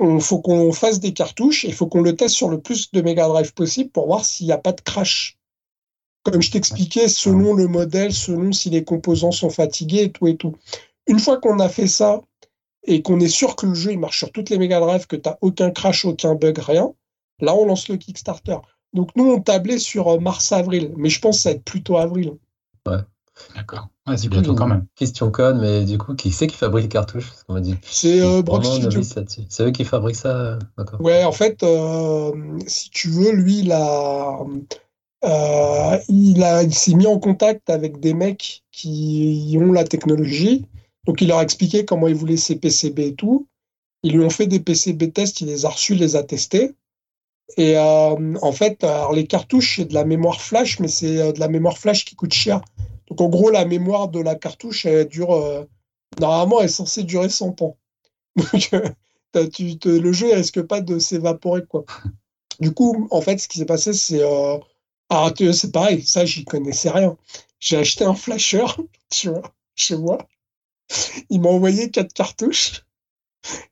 il 0.00 0.20
faut 0.20 0.40
qu'on 0.40 0.72
fasse 0.72 0.98
des 0.98 1.12
cartouches 1.12 1.64
et 1.64 1.68
il 1.68 1.74
faut 1.74 1.86
qu'on 1.86 2.02
le 2.02 2.16
teste 2.16 2.34
sur 2.34 2.48
le 2.48 2.60
plus 2.60 2.90
de 2.90 3.00
Mega 3.00 3.28
Drive 3.28 3.54
possible 3.54 3.90
pour 3.90 4.06
voir 4.06 4.24
s'il 4.24 4.46
n'y 4.46 4.52
a 4.52 4.58
pas 4.58 4.72
de 4.72 4.80
crash. 4.80 5.38
Comme 6.22 6.42
je 6.42 6.50
t'expliquais, 6.50 7.08
selon 7.08 7.54
le 7.54 7.66
modèle, 7.66 8.12
selon 8.12 8.52
si 8.52 8.70
les 8.70 8.84
composants 8.84 9.32
sont 9.32 9.50
fatigués 9.50 10.04
et 10.04 10.12
tout 10.12 10.26
et 10.26 10.36
tout. 10.36 10.56
Une 11.06 11.18
fois 11.18 11.38
qu'on 11.38 11.60
a 11.60 11.68
fait 11.68 11.86
ça 11.86 12.22
et 12.84 13.02
qu'on 13.02 13.20
est 13.20 13.28
sûr 13.28 13.56
que 13.56 13.66
le 13.66 13.74
jeu 13.74 13.92
il 13.92 13.98
marche 13.98 14.18
sur 14.18 14.32
toutes 14.32 14.50
les 14.50 14.58
Mega 14.58 14.80
Drive, 14.80 15.06
que 15.06 15.16
tu 15.16 15.28
n'as 15.28 15.36
aucun 15.42 15.70
crash, 15.70 16.04
aucun 16.04 16.34
bug, 16.34 16.58
rien, 16.58 16.92
là 17.40 17.54
on 17.54 17.66
lance 17.66 17.88
le 17.88 17.96
Kickstarter. 17.96 18.56
Donc 18.92 19.10
nous, 19.16 19.30
on 19.30 19.40
tablait 19.40 19.78
sur 19.78 20.08
euh, 20.08 20.18
mars-avril, 20.18 20.92
mais 20.96 21.08
je 21.08 21.20
pense 21.20 21.36
que 21.36 21.42
ça 21.42 21.50
va 21.50 21.56
être 21.56 21.64
plutôt 21.64 21.96
avril. 21.96 22.32
Ouais. 22.86 22.98
D'accord. 23.54 23.88
c'est 24.16 24.28
bientôt 24.28 24.54
quand 24.54 24.66
même. 24.66 24.86
Question 24.96 25.30
code, 25.30 25.58
mais 25.60 25.84
du 25.84 25.96
coup, 25.96 26.14
qui 26.14 26.30
c'est 26.30 26.46
qui 26.46 26.56
fabrique 26.56 26.84
les 26.84 26.88
cartouches? 26.90 27.32
C'est 27.82 28.20
euh, 28.20 28.42
Brock 28.42 28.64
Studio. 28.64 29.00
C'est 29.02 29.62
eux 29.62 29.70
qui 29.70 29.84
fabriquent 29.84 30.16
ça 30.16 30.36
euh, 30.36 30.58
Ouais, 30.98 31.24
en 31.24 31.32
fait, 31.32 31.64
si 32.66 32.90
tu 32.90 33.08
veux, 33.08 33.32
lui, 33.32 33.60
il 33.60 33.72
a, 33.72 34.40
il, 36.08 36.42
a, 36.42 36.62
il 36.62 36.74
s'est 36.74 36.94
mis 36.94 37.06
en 37.06 37.18
contact 37.18 37.70
avec 37.70 37.98
des 37.98 38.12
mecs 38.12 38.62
qui 38.72 39.56
ont 39.58 39.72
la 39.72 39.84
technologie. 39.84 40.66
Donc, 41.06 41.22
il 41.22 41.28
leur 41.28 41.38
a 41.38 41.42
expliqué 41.42 41.86
comment 41.86 42.08
il 42.08 42.14
voulait 42.14 42.36
ses 42.36 42.56
PCB 42.56 42.98
et 43.00 43.14
tout. 43.14 43.46
Ils 44.02 44.12
lui 44.12 44.24
ont 44.24 44.30
fait 44.30 44.46
des 44.46 44.60
PCB 44.60 45.12
tests, 45.12 45.40
il 45.40 45.48
les 45.48 45.64
a 45.64 45.68
reçus, 45.68 45.94
les 45.94 46.16
a 46.16 46.22
testés. 46.22 46.74
Et 47.56 47.76
euh, 47.76 48.34
en 48.42 48.52
fait, 48.52 48.84
alors 48.84 49.12
les 49.12 49.26
cartouches, 49.26 49.76
c'est 49.76 49.84
de 49.86 49.94
la 49.94 50.04
mémoire 50.04 50.40
flash, 50.40 50.78
mais 50.78 50.88
c'est 50.88 51.18
euh, 51.18 51.32
de 51.32 51.40
la 51.40 51.48
mémoire 51.48 51.78
flash 51.78 52.04
qui 52.04 52.14
coûte 52.14 52.32
cher. 52.32 52.60
Donc 53.08 53.20
en 53.20 53.28
gros, 53.28 53.50
la 53.50 53.64
mémoire 53.64 54.08
de 54.08 54.20
la 54.20 54.34
cartouche, 54.34 54.86
elle 54.86 55.08
dure. 55.08 55.32
Euh, 55.32 55.64
normalement, 56.20 56.60
elle 56.60 56.66
est 56.66 56.68
censée 56.68 57.02
durer 57.02 57.28
100 57.28 57.62
ans. 57.62 57.76
Donc 59.32 59.50
tu, 59.52 59.78
le 59.84 60.12
jeu 60.12 60.28
ne 60.28 60.34
risque 60.34 60.62
pas 60.62 60.80
de 60.80 60.98
s'évaporer. 60.98 61.64
quoi. 61.64 61.84
Du 62.58 62.72
coup, 62.72 63.08
en 63.10 63.20
fait, 63.20 63.38
ce 63.38 63.48
qui 63.48 63.58
s'est 63.58 63.66
passé, 63.66 63.92
c'est. 63.92 64.22
Ah, 65.08 65.32
c'est 65.36 65.72
pareil, 65.72 66.02
ça, 66.02 66.24
j'y 66.24 66.44
connaissais 66.44 66.90
rien. 66.90 67.16
J'ai 67.58 67.76
acheté 67.76 68.04
un 68.04 68.14
flasher, 68.14 68.64
tu 69.10 69.28
vois, 69.28 69.42
chez 69.74 69.96
moi. 69.96 70.18
Il 71.30 71.40
m'a 71.40 71.48
envoyé 71.48 71.90
quatre 71.90 72.12
cartouches. 72.12 72.84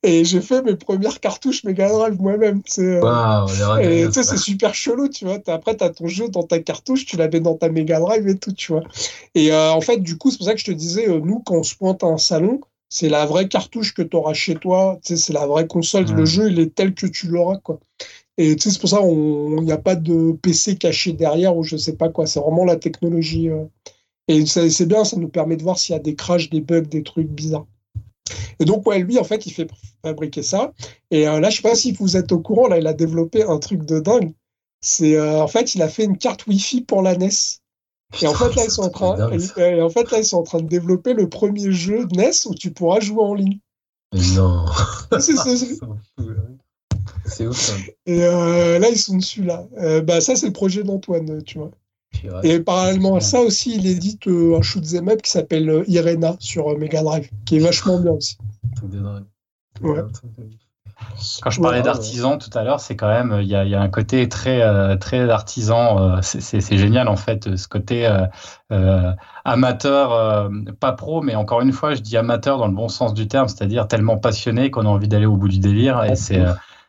Et 0.02 0.24
j'ai 0.24 0.40
fait 0.40 0.62
mes 0.62 0.76
premières 0.76 1.20
cartouches 1.20 1.64
Mega 1.64 1.88
Drive 1.88 2.20
moi-même. 2.20 2.62
Euh, 2.78 3.76
et 3.78 4.06
tu 4.06 4.12
sais, 4.12 4.22
c'est 4.22 4.38
super 4.38 4.74
chelou, 4.74 5.08
tu 5.08 5.24
vois. 5.24 5.38
Après, 5.48 5.76
tu 5.76 5.84
as 5.84 5.90
ton 5.90 6.06
jeu 6.06 6.28
dans 6.28 6.42
ta 6.42 6.58
cartouche, 6.58 7.04
tu 7.04 7.16
la 7.16 7.28
mets 7.28 7.40
dans 7.40 7.54
ta 7.54 7.68
Mega 7.68 8.00
Drive 8.00 8.26
et 8.28 8.38
tout, 8.38 8.52
tu 8.52 8.72
vois. 8.72 8.82
Et 9.34 9.52
euh, 9.52 9.72
en 9.72 9.80
fait, 9.80 9.98
du 9.98 10.16
coup, 10.16 10.30
c'est 10.30 10.38
pour 10.38 10.46
ça 10.46 10.54
que 10.54 10.60
je 10.60 10.66
te 10.66 10.70
disais, 10.70 11.08
euh, 11.08 11.20
nous, 11.20 11.40
quand 11.40 11.56
on 11.56 11.62
se 11.62 11.74
pointe 11.74 12.02
à 12.02 12.06
un 12.06 12.18
salon, 12.18 12.60
c'est 12.88 13.08
la 13.08 13.26
vraie 13.26 13.48
cartouche 13.48 13.92
que 13.92 14.02
tu 14.02 14.16
auras 14.16 14.32
chez 14.32 14.54
toi. 14.54 14.98
Tu 15.04 15.14
sais, 15.14 15.22
c'est 15.22 15.32
la 15.34 15.46
vraie 15.46 15.66
console. 15.66 16.06
Le 16.06 16.24
jeu, 16.24 16.50
il 16.50 16.58
est 16.60 16.74
tel 16.74 16.94
que 16.94 17.06
tu 17.06 17.26
l'auras, 17.28 17.58
quoi. 17.58 17.78
Et 18.38 18.56
tu 18.56 18.62
sais, 18.62 18.70
c'est 18.70 18.80
pour 18.80 18.88
ça 18.88 19.00
qu'il 19.00 19.64
n'y 19.64 19.72
a 19.72 19.78
pas 19.78 19.96
de 19.96 20.32
PC 20.32 20.76
caché 20.76 21.12
derrière 21.12 21.56
ou 21.56 21.64
je 21.64 21.76
sais 21.76 21.96
pas 21.96 22.08
quoi. 22.08 22.26
C'est 22.26 22.40
vraiment 22.40 22.64
la 22.64 22.76
technologie. 22.76 23.50
Et 24.28 24.46
c'est 24.46 24.86
bien, 24.86 25.04
ça 25.04 25.16
nous 25.16 25.28
permet 25.28 25.56
de 25.56 25.62
voir 25.64 25.76
s'il 25.76 25.94
y 25.94 25.96
a 25.96 26.00
des 26.00 26.14
crashs, 26.14 26.48
des 26.48 26.60
bugs, 26.60 26.82
des 26.82 27.02
trucs 27.02 27.28
bizarres. 27.28 27.66
Et 28.60 28.64
donc, 28.64 28.86
ouais, 28.86 29.00
lui, 29.00 29.18
en 29.18 29.24
fait, 29.24 29.46
il 29.46 29.52
fait 29.52 29.68
fabriquer 30.04 30.42
ça. 30.42 30.72
Et 31.10 31.28
euh, 31.28 31.40
là, 31.40 31.50
je 31.50 31.56
sais 31.56 31.62
pas 31.62 31.74
si 31.74 31.92
vous 31.92 32.16
êtes 32.16 32.32
au 32.32 32.40
courant, 32.40 32.68
là, 32.68 32.78
il 32.78 32.86
a 32.86 32.92
développé 32.92 33.42
un 33.42 33.58
truc 33.58 33.84
de 33.84 34.00
dingue. 34.00 34.32
C'est, 34.80 35.16
euh, 35.16 35.42
en 35.42 35.48
fait, 35.48 35.74
il 35.74 35.82
a 35.82 35.88
fait 35.88 36.04
une 36.04 36.18
carte 36.18 36.46
Wi-Fi 36.46 36.82
pour 36.82 37.02
la 37.02 37.16
NES. 37.16 37.30
Et 38.22 38.26
en 38.26 38.34
fait, 38.34 38.54
là, 38.54 38.64
ils 38.64 38.70
sont 38.70 38.82
en 38.82 38.88
train, 38.88 39.30
et 39.30 39.82
en 39.82 39.90
fait, 39.90 40.10
là, 40.10 40.18
ils 40.18 40.24
sont 40.24 40.38
en 40.38 40.42
train 40.42 40.60
de 40.60 40.68
développer 40.68 41.12
le 41.12 41.28
premier 41.28 41.70
jeu 41.72 42.06
NES 42.16 42.30
où 42.46 42.54
tu 42.54 42.72
pourras 42.72 43.00
jouer 43.00 43.22
en 43.22 43.34
ligne. 43.34 43.58
non. 44.14 44.64
c'est 47.26 47.46
ouf. 47.46 47.78
Et 48.06 48.22
euh, 48.22 48.78
là, 48.78 48.88
ils 48.88 48.98
sont 48.98 49.16
dessus, 49.16 49.44
là. 49.44 49.66
bah, 50.02 50.22
ça, 50.22 50.36
c'est 50.36 50.46
le 50.46 50.52
projet 50.52 50.84
d'Antoine, 50.84 51.42
tu 51.42 51.58
vois. 51.58 51.70
Et 52.42 52.60
parallèlement 52.60 53.16
à 53.16 53.20
ça 53.20 53.40
aussi, 53.40 53.76
il 53.76 53.86
édite 53.86 54.26
euh, 54.26 54.58
un 54.58 54.62
shoot'em 54.62 55.08
up 55.08 55.22
qui 55.22 55.30
s'appelle 55.30 55.68
euh, 55.68 55.84
Irena 55.86 56.36
sur 56.38 56.68
euh, 56.68 56.76
Mega 56.76 57.02
Drive, 57.02 57.30
qui 57.44 57.56
est 57.56 57.60
vachement 57.60 58.00
bien 58.00 58.12
aussi. 58.12 58.36
Quand 61.42 61.50
je 61.50 61.60
parlais 61.60 61.82
d'artisan 61.82 62.38
tout 62.38 62.50
à 62.54 62.64
l'heure, 62.64 62.80
c'est 62.80 62.96
quand 62.96 63.08
même, 63.08 63.38
il 63.40 63.46
y, 63.46 63.54
a 63.54 63.80
un 63.80 63.88
côté 63.88 64.28
très, 64.28 64.98
très 64.98 65.30
artisan. 65.30 66.20
c'est 66.22 66.76
génial 66.76 67.06
en 67.06 67.14
fait, 67.14 67.54
ce 67.56 67.68
côté 67.68 68.10
amateur, 69.44 70.50
pas 70.80 70.92
pro, 70.92 71.22
mais 71.22 71.36
encore 71.36 71.60
une 71.60 71.72
fois, 71.72 71.94
je 71.94 72.00
dis 72.00 72.16
amateur 72.16 72.58
dans 72.58 72.66
le 72.66 72.74
bon 72.74 72.88
sens 72.88 73.14
du 73.14 73.28
terme, 73.28 73.46
c'est-à-dire 73.46 73.86
tellement 73.86 74.18
passionné 74.18 74.72
qu'on 74.72 74.86
a 74.86 74.88
envie 74.88 75.06
d'aller 75.06 75.26
au 75.26 75.36
bout 75.36 75.48
du 75.48 75.60
délire. 75.60 76.02
Et 76.02 76.16
c'est 76.16 76.42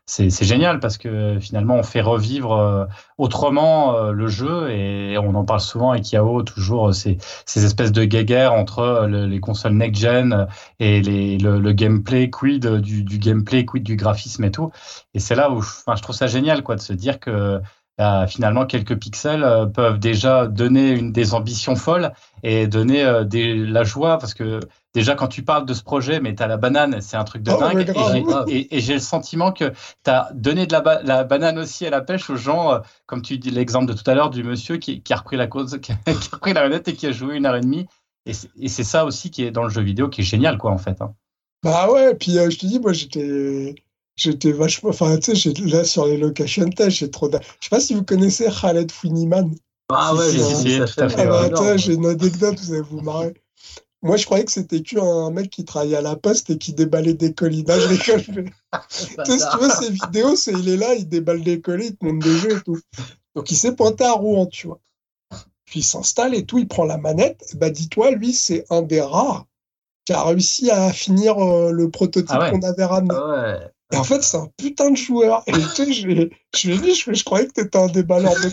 c'est 0.10 0.44
génial 0.46 0.80
parce 0.80 0.98
que 0.98 1.38
finalement 1.40 1.76
on 1.76 1.84
fait 1.84 2.02
revivre 2.02 2.54
euh, 2.54 2.86
autrement 3.20 3.96
euh, 3.96 4.12
le 4.12 4.28
jeu 4.28 4.72
et 4.72 5.20
on 5.20 5.36
en 5.36 5.46
parle 5.46 5.60
souvent 5.60 5.92
avec 5.92 6.12
Yao 6.12 6.42
toujours 6.42 6.90
euh, 6.90 6.94
ces, 6.94 7.20
ces 7.46 7.64
espèces 7.64 7.92
de 7.92 8.04
guéguerres 8.06 8.54
entre 8.54 9.08
les 9.08 9.40
consoles 9.40 9.74
next-gen 9.74 10.48
et 10.80 11.02
les, 11.02 11.38
le, 11.38 11.72
gameplay 11.74 12.32
quid 12.32 12.66
du, 12.66 13.04
du, 13.04 13.20
gameplay 13.20 13.66
quid 13.66 13.84
du 13.84 13.96
graphisme 13.96 14.44
et 14.46 14.52
tout. 14.52 14.72
Et 15.14 15.20
c'est 15.20 15.36
là 15.36 15.52
où 15.52 15.58
enfin, 15.60 15.96
je 15.96 16.02
trouve 16.02 16.16
ça 16.16 16.26
génial 16.26 16.64
quoi 16.64 16.76
de 16.76 16.82
se 16.82 16.94
dire 16.94 17.20
que 17.20 17.62
bah, 18.00 18.26
finalement 18.28 18.66
quelques 18.66 18.98
pixels 18.98 19.46
peuvent 19.76 20.00
déjà 20.00 20.48
donner 20.48 20.90
une 20.90 21.12
des 21.12 21.36
ambitions 21.36 21.76
folles 21.76 22.12
et 22.42 22.66
donner 22.66 23.24
des, 23.26 23.54
la 23.54 23.84
joie 23.84 24.18
parce 24.18 24.34
que 24.34 24.62
déjà 24.94 25.16
quand 25.16 25.28
tu 25.28 25.44
parles 25.44 25.66
de 25.66 25.74
ce 25.74 25.84
projet, 25.84 26.20
mais 26.20 26.36
tu 26.36 26.44
as 26.44 26.48
la 26.48 26.58
banane, 26.58 27.02
c'est 27.02 27.18
un 27.18 27.24
truc 27.24 27.44
de 27.44 27.52
oh, 27.52 27.60
dingue. 27.60 27.94
Et 28.48 28.80
j'ai 28.80 28.94
le 28.94 29.00
sentiment 29.00 29.52
que 29.52 29.70
tu 30.04 30.10
as 30.10 30.30
donné 30.34 30.66
de 30.66 30.74
la, 30.74 31.02
la, 31.04 31.24
banane 31.24 31.60
aussi 31.60 31.86
à 31.86 31.90
la 31.90 32.02
pêche 32.02 32.30
aux 32.30 32.36
gens, 32.36 32.74
euh, 32.74 32.80
comme 33.06 33.22
tu 33.22 33.38
dis 33.38 33.52
l'exemple 33.52 33.88
de 33.88 33.94
tout 33.94 34.10
à 34.10 34.16
l'heure 34.16 34.30
du 34.30 34.44
monsieur 34.44 34.78
qui, 34.78 35.02
qui, 35.02 35.14
a 35.14 35.18
repris 35.18 35.38
la 35.38 35.48
cause, 35.48 35.80
qui 35.82 35.92
a, 35.92 35.98
repris 36.32 36.54
la 36.54 36.62
manette 36.62 36.88
et 36.88 36.94
qui 36.94 37.08
a 37.08 37.12
joué 37.12 37.36
une 37.36 37.46
heure 37.46 37.56
et 37.56 37.62
demie. 37.62 37.88
Et 38.26 38.68
c'est 38.68 38.84
ça 38.84 39.06
aussi 39.06 39.32
qui 39.32 39.44
est 39.44 39.50
dans 39.50 39.64
le 39.64 39.70
jeu 39.70 39.82
vidéo 39.82 40.08
qui 40.08 40.22
est 40.22 40.26
génial, 40.26 40.58
quoi, 40.60 40.72
en 40.72 40.78
fait. 40.78 41.02
Hein. 41.02 41.16
Bah 41.64 41.90
ouais, 41.92 42.14
puis 42.14 42.38
euh, 42.38 42.50
je 42.50 42.60
te 42.60 42.66
dis, 42.66 42.80
moi 42.80 42.94
j'étais. 42.94 43.76
J'étais 44.20 44.52
vachement. 44.52 44.90
Enfin, 44.90 45.18
tu 45.18 45.34
sais, 45.34 45.54
là 45.66 45.86
sur 45.86 46.06
les 46.06 46.18
location 46.18 46.70
tests, 46.70 46.98
j'ai 46.98 47.10
trop. 47.10 47.32
Je 47.32 47.38
sais 47.38 47.70
pas 47.70 47.80
si 47.80 47.94
vous 47.94 48.04
connaissez 48.04 48.50
Khaled 48.50 48.92
Funiman. 48.92 49.56
Ah 49.88 50.14
ouais, 50.14 50.30
si, 50.30 50.56
si, 50.56 50.80
tout 50.80 51.02
à 51.02 51.10
fait. 51.10 51.26
Ah 51.26 51.78
j'ai 51.78 51.94
une 51.94 52.06
anecdote, 52.06 52.60
vous 52.60 52.74
allez 52.74 52.82
vous 52.82 53.00
marrer. 53.00 53.34
Moi, 54.02 54.18
je 54.18 54.26
croyais 54.26 54.44
que 54.44 54.52
c'était 54.52 54.82
qu'un 54.82 55.32
mec 55.32 55.50
qui 55.50 55.64
travaillait 55.64 55.98
à 55.98 56.02
la 56.02 56.18
poste 56.18 56.50
et 56.50 56.58
qui 56.58 56.74
déballait 56.74 57.14
des 57.14 57.34
colis. 57.34 57.64
Là, 57.64 57.80
je 57.80 57.88
rigole. 57.88 58.24
tu 58.24 59.32
sais, 59.32 59.40
si 59.40 59.46
tu 59.52 59.58
veux, 59.58 59.70
ces 59.70 59.92
vidéos, 59.92 60.36
c'est 60.36 60.52
il 60.52 60.68
est 60.68 60.78
là, 60.78 60.96
il 60.96 61.08
déballe 61.08 61.42
des 61.42 61.62
colis, 61.62 61.88
il 61.88 61.96
te 61.96 62.06
montre 62.06 62.26
des 62.26 62.38
jeux 62.38 62.58
et 62.58 62.62
tout. 62.62 62.80
Donc, 63.36 63.52
il 63.52 63.56
s'est 63.56 63.76
pointé 63.76 64.04
à 64.04 64.14
Rouen, 64.14 64.46
tu 64.48 64.68
vois. 64.68 64.80
Puis, 65.66 65.80
il 65.80 65.84
s'installe 65.84 66.36
et 66.36 66.46
tout, 66.46 66.60
il 66.60 66.68
prend 66.68 66.86
la 66.86 66.98
manette. 66.98 67.56
Bah, 67.56 67.70
dis-toi, 67.70 68.12
lui, 68.12 68.34
c'est 68.34 68.66
un 68.70 68.82
des 68.82 69.02
rares 69.02 69.48
qui 70.04 70.14
a 70.14 70.24
réussi 70.24 70.72
à 70.72 70.92
finir 70.92 71.38
euh, 71.38 71.72
le 71.72 71.90
prototype 71.90 72.38
ah 72.38 72.52
qu'on 72.52 72.62
avait 72.62 72.86
ramené. 72.86 73.16
Ah 73.16 73.60
et 73.92 73.98
en 73.98 74.04
fait, 74.04 74.22
c'est 74.22 74.38
un 74.38 74.50
putain 74.58 74.92
de 74.92 74.98
joueur. 74.98 75.44
Et 75.48 75.52
tu 75.52 75.60
sais, 75.60 75.94
je, 75.94 76.02
je 76.56 76.68
lui 76.68 76.76
ai 76.76 76.80
dit, 76.80 76.94
je, 76.94 77.12
je 77.12 77.24
croyais 77.24 77.48
que 77.48 77.54
tu 77.54 77.62
étais 77.62 77.78
un 77.78 77.88
déballeur 77.88 78.34
de 78.34 78.50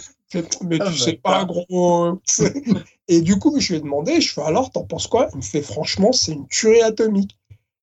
mais 0.65 0.79
ah, 0.81 0.91
tu 0.91 0.99
sais 0.99 1.15
pas, 1.15 1.45
gros. 1.45 2.21
et 3.09 3.21
du 3.21 3.39
coup, 3.39 3.59
je 3.59 3.69
lui 3.69 3.79
ai 3.79 3.81
demandé, 3.81 4.21
je 4.21 4.33
fais 4.33 4.43
alors, 4.43 4.71
t'en 4.71 4.85
penses 4.85 5.07
quoi? 5.07 5.29
Il 5.33 5.39
me 5.39 5.43
fait 5.43 5.63
franchement, 5.63 6.13
c'est 6.13 6.33
une 6.33 6.49
tuerie 6.49 6.83
atomique. 6.83 7.39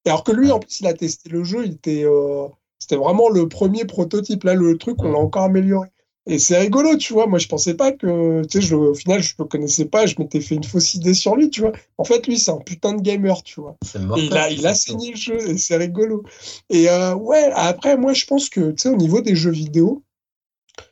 Et 0.06 0.10
alors 0.10 0.24
que 0.24 0.32
lui, 0.32 0.52
en 0.52 0.60
plus, 0.60 0.82
il 0.82 0.88
a 0.88 0.94
testé 0.94 1.30
le 1.30 1.44
jeu, 1.44 1.66
il 1.66 1.74
était, 1.74 2.04
euh, 2.04 2.48
c'était 2.80 2.98
vraiment 2.98 3.30
le 3.30 3.48
premier 3.48 3.86
prototype. 3.86 4.44
Là, 4.44 4.54
le 4.54 4.78
truc, 4.78 5.02
on 5.02 5.12
l'a 5.12 5.20
encore 5.20 5.44
amélioré. 5.44 5.88
Et 6.26 6.40
c'est 6.40 6.58
rigolo, 6.58 6.96
tu 6.96 7.12
vois. 7.14 7.28
Moi, 7.28 7.38
je 7.38 7.48
pensais 7.48 7.74
pas 7.74 7.92
que, 7.92 8.44
tu 8.44 8.62
sais, 8.62 8.66
je, 8.66 8.76
au 8.76 8.94
final, 8.94 9.22
je 9.22 9.34
le 9.38 9.46
connaissais 9.46 9.86
pas, 9.86 10.06
je 10.06 10.16
m'étais 10.18 10.40
fait 10.40 10.56
une 10.56 10.64
fausse 10.64 10.94
idée 10.94 11.14
sur 11.14 11.36
lui, 11.36 11.50
tu 11.50 11.62
vois. 11.62 11.74
En 11.98 12.06
fait, 12.06 12.26
lui, 12.28 12.40
c'est 12.40 12.52
un 12.52 12.60
putain 12.60 12.94
de 12.94 13.02
gamer, 13.02 13.44
tu 13.44 13.60
vois. 13.60 13.76
Il 14.18 14.36
a, 14.38 14.50
il 14.50 14.66
a 14.66 14.74
saigné 14.74 15.12
le 15.12 15.18
jeu, 15.18 15.50
et 15.50 15.58
c'est 15.58 15.76
rigolo. 15.76 16.24
Et 16.70 16.90
euh, 16.90 17.14
ouais, 17.14 17.52
après, 17.54 17.98
moi, 17.98 18.14
je 18.14 18.26
pense 18.26 18.48
que, 18.48 18.72
tu 18.72 18.84
sais, 18.84 18.90
au 18.90 18.96
niveau 18.96 19.20
des 19.20 19.36
jeux 19.36 19.52
vidéo, 19.52 20.02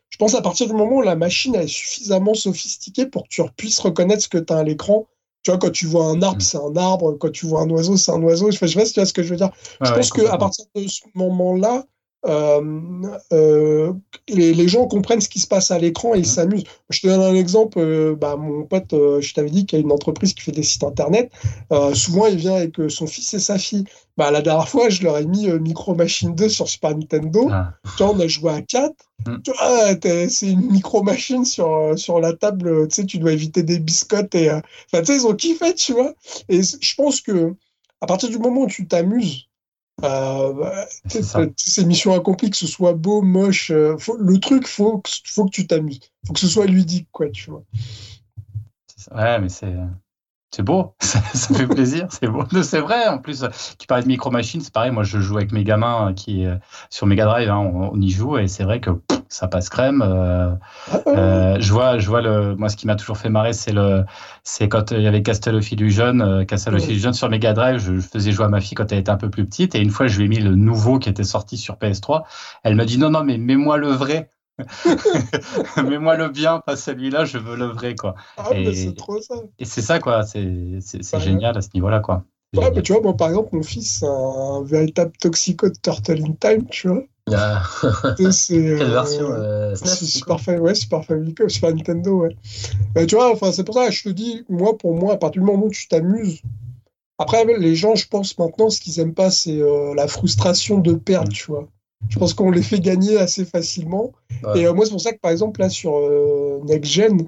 je 0.10 0.18
pense 0.18 0.36
à 0.36 0.42
partir 0.42 0.68
du 0.68 0.74
moment 0.74 0.98
où 0.98 1.02
la 1.02 1.16
machine 1.16 1.56
est 1.56 1.68
suffisamment 1.68 2.34
sophistiquée 2.34 3.06
pour 3.06 3.24
que 3.24 3.30
tu 3.30 3.42
puisses 3.56 3.80
reconnaître 3.80 4.24
ce 4.24 4.30
que 4.30 4.38
tu 4.38 4.52
as 4.52 4.58
à 4.58 4.64
l'écran. 4.64 5.08
Tu 5.44 5.50
vois, 5.50 5.58
quand 5.58 5.72
tu 5.72 5.88
vois 5.88 6.06
un 6.06 6.22
arbre, 6.22 6.38
mm. 6.38 6.42
c'est 6.42 6.58
un 6.58 6.76
arbre. 6.76 7.18
Quand 7.18 7.32
tu 7.32 7.46
vois 7.46 7.62
un 7.62 7.70
oiseau, 7.70 7.96
c'est 7.96 8.12
un 8.12 8.22
oiseau. 8.22 8.52
Je 8.52 8.58
sais 8.58 8.60
pas 8.60 8.86
si 8.86 8.94
tu 8.94 9.00
vois 9.00 9.08
ce 9.08 9.14
que 9.14 9.24
je 9.24 9.30
veux 9.30 9.38
dire. 9.38 9.50
je 9.82 9.92
pense 9.92 10.12
qu'à 10.12 10.38
partir 10.38 10.66
de 10.76 10.88
ce 10.88 11.02
moment-là, 11.16 11.86
les, 14.28 14.68
gens 14.68 14.88
comprennent 14.88 15.22
ce 15.22 15.30
qui 15.30 15.40
se 15.40 15.48
passe 15.48 15.72
à 15.72 15.80
l'écran 15.80 16.14
et 16.16 16.20
ils 16.20 16.26
s'amusent. 16.26 16.64
Je 16.90 17.02
te 17.02 17.08
donne 17.08 17.22
un 17.22 17.34
exemple. 17.36 18.16
bah, 18.20 18.36
mon 18.36 18.64
pote, 18.64 18.92
je 18.92 19.34
t'avais 19.34 19.50
dit 19.50 19.66
qu'il 19.66 19.80
y 19.80 19.82
a 19.82 19.86
une 19.86 19.92
entreprise 19.92 20.34
qui 20.34 20.42
fait 20.42 20.52
des 20.52 20.64
sites 20.64 20.84
internet. 20.84 21.32
souvent, 21.94 22.28
il 22.28 22.38
vient 22.38 22.56
avec 22.56 22.76
son 22.90 23.08
fils 23.08 23.34
et 23.34 23.40
sa 23.40 23.58
fille. 23.58 23.86
Bah, 24.18 24.30
la 24.30 24.42
dernière 24.42 24.68
fois, 24.68 24.90
je 24.90 25.04
leur 25.04 25.18
ai 25.18 25.26
mis 25.26 25.48
Micro 25.48 25.96
Machine 25.96 26.36
2 26.36 26.50
sur 26.50 26.68
Super 26.68 26.96
Nintendo. 26.96 27.50
Ah. 27.52 27.74
Tu 27.98 28.04
vois, 28.04 28.14
on 28.14 28.20
a 28.20 28.28
joué 28.28 28.52
à 28.52 28.62
4. 28.62 28.94
Mm. 29.28 30.30
c'est 30.30 30.50
une 30.50 30.72
micro 30.72 31.04
machine 31.04 31.46
sur, 31.46 31.94
sur 31.96 32.20
la 32.20 32.34
table. 32.34 32.88
Tu 32.88 32.96
sais, 32.96 33.06
tu 33.06 33.18
dois 33.20 33.34
éviter 33.34 33.64
des 33.64 33.80
biscottes. 33.80 34.36
Et, 34.36 34.52
enfin, 34.52 35.04
tu 35.04 35.06
sais, 35.06 35.16
ils 35.16 35.28
ont 35.28 35.36
kiffé, 35.36 35.74
tu 35.74 35.94
vois. 35.94 36.14
Et 36.50 36.62
je 36.62 36.96
pense 36.96 37.22
que 37.22 37.56
à 38.02 38.08
partir 38.08 38.30
du 38.30 38.40
moment 38.40 38.62
où 38.62 38.68
tu 38.68 38.88
t'amuses, 38.88 39.48
euh, 40.04 40.86
c'est 41.08 41.86
mission 41.86 42.14
accomplie, 42.14 42.50
que 42.50 42.58
ce 42.58 42.68
soit 42.68 42.94
beau, 42.94 43.22
moche. 43.22 43.72
Euh, 43.72 43.96
le 44.20 44.40
truc, 44.40 44.68
faut 44.68 45.02
faut 45.26 45.46
que 45.46 45.52
tu 45.52 45.68
t'amuses. 45.68 46.00
faut 46.26 46.34
que 46.34 46.40
ce 46.40 46.48
soit 46.48 46.66
ludique, 46.66 47.08
quoi, 47.12 47.30
tu 47.30 47.52
vois. 47.52 47.64
Ouais, 49.14 49.40
mais 49.40 49.50
c'est. 49.50 49.76
C'est 50.54 50.64
beau, 50.64 50.96
ça, 51.00 51.22
fait 51.22 51.66
plaisir, 51.66 52.08
c'est 52.10 52.28
beau. 52.28 52.44
C'est 52.62 52.82
vrai, 52.82 53.08
en 53.08 53.20
plus, 53.20 53.46
tu 53.80 53.88
parlais 53.88 54.04
de 54.04 54.08
Micro 54.10 54.32
Machine, 54.32 54.60
c'est 54.60 54.74
pareil, 54.74 54.92
moi 54.92 55.04
je 55.04 55.20
joue 55.20 55.38
avec 55.38 55.54
mes 55.54 55.64
gamins 55.64 56.14
qui, 56.14 56.46
euh, 56.46 56.58
sur 56.90 57.08
Mega 57.08 57.24
Drive, 57.24 57.50
hein, 57.50 57.60
on, 57.60 58.02
y 58.02 58.10
joue, 58.10 58.38
et 58.38 58.50
c'est 58.50 58.66
vrai 58.66 58.82
que 58.82 58.90
ça 59.32 59.48
passe 59.48 59.70
crème. 59.70 60.04
Euh, 60.06 60.52
euh, 61.08 61.56
je 61.60 61.72
vois, 61.72 61.98
je 61.98 62.08
vois 62.08 62.22
le, 62.22 62.56
moi, 62.56 62.68
ce 62.68 62.76
qui 62.76 62.86
m'a 62.86 62.96
toujours 62.96 63.18
fait 63.18 63.30
marrer, 63.30 63.54
c'est 63.54 63.72
le, 63.72 64.04
c'est 64.44 64.68
quand 64.68 64.92
il 64.92 65.02
y 65.02 65.08
avait 65.08 65.24
Illusion, 65.72 66.20
euh, 66.20 66.44
Castle 66.44 66.76
of 66.76 66.86
Illusion 66.86 67.14
sur 67.14 67.30
Mega 67.30 67.54
Drive. 67.54 67.80
Je, 67.80 68.00
faisais 68.02 68.34
jouer 68.34 68.46
à 68.46 68.50
ma 68.50 68.60
fille 68.60 68.76
quand 68.76 68.92
elle 68.92 69.00
était 69.00 69.10
un 69.10 69.18
peu 69.18 69.30
plus 69.30 69.46
petite, 69.46 69.74
et 69.74 69.80
une 69.80 69.90
fois, 69.90 70.08
je 70.08 70.18
lui 70.18 70.26
ai 70.26 70.28
mis 70.28 70.40
le 70.40 70.56
nouveau 70.56 71.00
qui 71.00 71.08
était 71.08 71.24
sorti 71.24 71.58
sur 71.58 71.76
PS3. 71.76 72.24
Elle 72.64 72.76
m'a 72.76 72.84
dit 72.84 72.98
non, 72.98 73.10
non, 73.10 73.24
mais 73.24 73.38
mets-moi 73.38 73.78
le 73.78 73.88
vrai. 73.88 74.30
mets-moi 75.78 76.18
le 76.18 76.28
bien, 76.28 76.60
pas 76.60 76.76
celui-là, 76.76 77.24
je 77.24 77.38
veux 77.38 77.56
le 77.56 77.68
vrai, 77.68 77.96
quoi. 77.96 78.16
Ah, 78.36 78.50
et, 78.54 78.76
c'est 78.76 78.96
trop 78.96 79.22
ça. 79.22 79.36
Et 79.60 79.66
c'est 79.66 79.82
ça, 79.82 80.00
quoi. 80.00 80.24
C'est, 80.24 80.80
c'est, 80.82 81.20
génial 81.22 81.58
à 81.58 81.62
ce 81.62 81.70
niveau-là, 81.74 82.02
quoi. 82.02 82.26
Ouais, 82.54 82.70
mais 82.76 82.82
tu 82.82 82.92
vois, 82.92 83.02
bon, 83.02 83.14
par 83.14 83.30
exemple, 83.30 83.56
mon 83.56 83.64
fils, 83.64 84.00
c'est 84.00 84.06
un 84.06 84.62
véritable 84.62 85.14
toxico 85.22 85.70
de 85.70 85.76
Turtle 85.82 86.22
in 86.22 86.34
Time, 86.34 86.68
tu 86.70 86.90
vois. 86.90 87.04
Ah. 87.34 87.64
c'est, 88.32 88.56
Quelle 88.56 88.92
version 88.92 89.32
euh, 89.32 89.76
C'est 89.76 90.06
Super, 90.06 90.38
ouais, 90.62 90.76
Super 90.76 91.04
Famicom, 91.06 91.50
Super 91.50 91.74
Nintendo, 91.76 92.22
ouais. 92.22 92.36
Mais 92.96 93.06
tu 93.06 93.16
vois, 93.16 93.32
enfin, 93.32 93.52
c'est 93.52 93.64
pour 93.64 93.76
ça 93.76 93.88
que 93.88 93.94
je 93.94 94.04
te 94.04 94.10
dis, 94.10 94.44
moi, 94.50 94.78
pour 94.78 94.94
moi, 94.94 95.14
à 95.14 95.18
partir 95.18 95.42
du 95.42 95.48
moment 95.48 95.66
où 95.66 95.72
tu 95.72 95.88
t'amuses, 95.88 96.42
après, 97.18 97.46
les 97.46 97.76
gens, 97.76 97.96
je 97.96 98.08
pense 98.08 98.38
maintenant, 98.38 98.70
ce 98.70 98.82
qu'ils 98.82 99.00
aiment 99.00 99.14
pas, 99.14 99.30
c'est 99.30 99.62
euh, 99.62 99.94
la 99.96 100.08
frustration 100.08 100.80
de 100.80 100.94
perdre, 100.94 101.30
mm. 101.30 101.34
tu 101.34 101.46
vois. 101.48 101.68
Je 102.10 102.18
pense 102.18 102.34
qu'on 102.34 102.50
les 102.50 102.64
fait 102.64 102.80
gagner 102.80 103.18
assez 103.18 103.46
facilement. 103.46 104.12
Et 104.56 104.66
euh, 104.66 104.74
moi, 104.74 104.86
c'est 104.86 104.92
pour 104.92 105.02
ça 105.02 105.14
que, 105.14 105.20
par 105.20 105.32
exemple, 105.32 105.60
là, 105.60 105.70
sur 105.70 105.94
Next 106.66 106.92
Gen, 106.92 107.28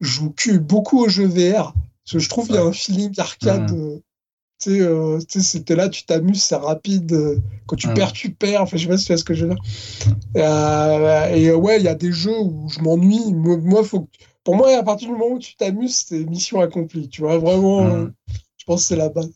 je 0.00 0.08
joue 0.08 0.60
beaucoup 0.60 1.04
aux 1.04 1.08
jeux 1.08 1.28
VR. 1.28 1.72
Parce 2.04 2.14
que 2.14 2.18
je 2.18 2.28
trouve 2.28 2.46
qu'il 2.46 2.56
y 2.56 2.58
a 2.58 2.64
un 2.64 2.72
feeling 2.72 3.14
arcade. 3.18 3.70
Mm. 3.70 4.00
Euh, 4.66 5.18
tu 5.20 5.40
sais, 5.40 5.40
c'était 5.40 5.76
là, 5.76 5.88
tu 5.88 6.04
t'amuses, 6.04 6.42
c'est 6.42 6.56
rapide. 6.56 7.12
Euh, 7.12 7.38
quand 7.66 7.76
tu 7.76 7.88
perds, 7.94 8.12
tu 8.12 8.30
perds. 8.30 8.62
Enfin, 8.62 8.76
je 8.76 8.82
sais 8.82 8.88
pas 8.88 8.98
si 8.98 9.06
tu 9.06 9.12
vois 9.12 9.18
ce 9.18 9.24
que 9.24 9.34
je 9.34 9.46
veux 9.46 9.54
dire. 9.54 9.62
Euh, 10.36 11.34
et 11.34 11.52
ouais, 11.52 11.78
il 11.78 11.84
y 11.84 11.88
a 11.88 11.94
des 11.94 12.12
jeux 12.12 12.38
où 12.40 12.68
je 12.68 12.80
m'ennuie. 12.80 13.32
Moi, 13.32 13.84
faut 13.84 14.08
pour 14.44 14.56
moi, 14.56 14.76
à 14.76 14.82
partir 14.82 15.08
du 15.08 15.14
moment 15.14 15.34
où 15.34 15.38
tu 15.38 15.54
t'amuses, 15.56 16.04
c'est 16.08 16.24
mission 16.24 16.60
accomplie. 16.60 17.08
Tu 17.08 17.20
vois, 17.20 17.38
vraiment, 17.38 18.06
je 18.56 18.64
pense 18.66 18.82
que 18.82 18.86
c'est 18.88 18.96
la 18.96 19.10
base. 19.10 19.30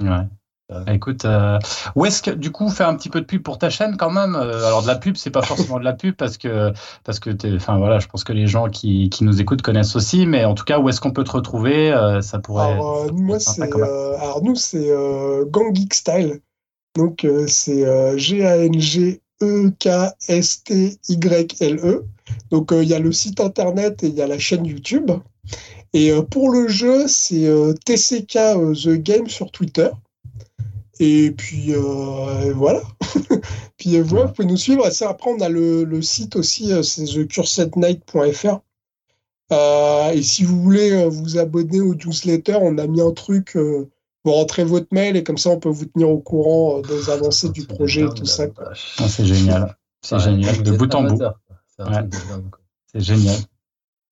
Ouais. 0.00 0.26
Bah, 0.68 0.82
écoute, 0.92 1.24
euh, 1.24 1.60
où 1.94 2.06
est-ce 2.06 2.22
que 2.22 2.32
du 2.32 2.50
coup 2.50 2.68
faire 2.70 2.88
un 2.88 2.96
petit 2.96 3.08
peu 3.08 3.20
de 3.20 3.26
pub 3.26 3.40
pour 3.40 3.56
ta 3.56 3.70
chaîne 3.70 3.96
quand 3.96 4.10
même? 4.10 4.34
Euh, 4.34 4.66
Alors 4.66 4.82
de 4.82 4.88
la 4.88 4.96
pub, 4.96 5.16
c'est 5.16 5.30
pas 5.30 5.42
forcément 5.42 5.78
de 5.78 5.84
la 5.84 5.92
pub 5.92 6.16
parce 6.16 6.38
que 6.38 6.72
parce 7.04 7.20
que 7.20 7.30
enfin 7.54 7.78
voilà, 7.78 8.00
je 8.00 8.08
pense 8.08 8.24
que 8.24 8.32
les 8.32 8.48
gens 8.48 8.68
qui, 8.68 9.08
qui, 9.08 9.22
nous 9.22 9.40
écoutent 9.40 9.62
connaissent 9.62 9.94
aussi, 9.94 10.26
mais 10.26 10.44
en 10.44 10.54
tout 10.54 10.64
cas 10.64 10.80
où 10.80 10.88
est-ce 10.88 11.00
qu'on 11.00 11.12
peut 11.12 11.22
te 11.22 11.30
retrouver? 11.30 11.92
Euh, 11.92 12.20
Ça 12.20 12.40
pourrait. 12.40 12.72
Alors, 12.72 13.12
moi 13.12 13.38
c'est 13.38 13.62
alors 13.62 14.40
nous 14.42 14.56
c'est 14.56 14.90
Gang 15.50 15.72
Geek 15.72 15.94
Style, 15.94 16.40
donc 16.96 17.24
c'est 17.46 18.18
G 18.18 18.44
A 18.44 18.56
N 18.56 18.80
G 18.80 19.20
E 19.42 19.70
K 19.78 19.88
S 20.28 20.64
T 20.64 20.98
Y 21.08 21.62
L 21.62 21.78
E. 21.84 22.04
Donc 22.50 22.72
il 22.72 22.88
y 22.88 22.94
a 22.94 22.98
le 22.98 23.12
site 23.12 23.40
internet 23.40 24.02
et 24.02 24.08
il 24.08 24.14
y 24.14 24.22
a 24.22 24.26
la 24.26 24.40
chaîne 24.40 24.66
YouTube. 24.66 25.12
Et 25.92 26.12
pour 26.28 26.50
le 26.50 26.66
jeu, 26.66 27.06
c'est 27.06 27.48
TCK 27.84 28.32
The 28.74 29.00
Game 29.00 29.28
sur 29.28 29.52
Twitter. 29.52 29.90
Et 30.98 31.30
puis 31.30 31.74
euh, 31.74 32.52
voilà. 32.54 32.80
puis 33.76 33.96
euh, 33.96 34.02
voilà, 34.02 34.26
vous 34.26 34.32
pouvez 34.32 34.48
nous 34.48 34.56
suivre. 34.56 34.86
Et 34.86 35.04
après, 35.04 35.30
on 35.30 35.40
a 35.40 35.48
le, 35.48 36.00
site 36.02 36.36
aussi, 36.36 36.72
euh, 36.72 36.82
c'est 36.82 37.04
thecursetnight.fr. 37.04 38.60
et 40.14 40.22
si 40.22 40.44
vous 40.44 40.62
voulez 40.62 41.06
vous 41.08 41.38
abonner 41.38 41.80
au 41.80 41.94
newsletter, 41.94 42.58
on 42.60 42.78
a 42.78 42.86
mis 42.86 43.00
un 43.00 43.12
truc. 43.12 43.56
vous 43.56 44.32
rentrez 44.32 44.64
votre 44.64 44.88
mail 44.92 45.16
et 45.16 45.22
comme 45.22 45.38
ça, 45.38 45.50
on 45.50 45.58
peut 45.58 45.68
vous 45.68 45.84
tenir 45.86 46.08
au 46.08 46.18
courant 46.18 46.80
des 46.80 47.10
avancées 47.10 47.50
du 47.50 47.66
projet, 47.66 48.06
tout 48.14 48.26
ça. 48.26 48.46
Ah, 48.98 49.08
c'est 49.08 49.26
génial. 49.26 49.76
C'est 50.00 50.18
génial. 50.18 50.62
De 50.62 50.72
bout 50.72 50.94
en 50.94 51.02
bout. 51.02 51.22
C'est 52.92 53.00
génial. 53.00 53.36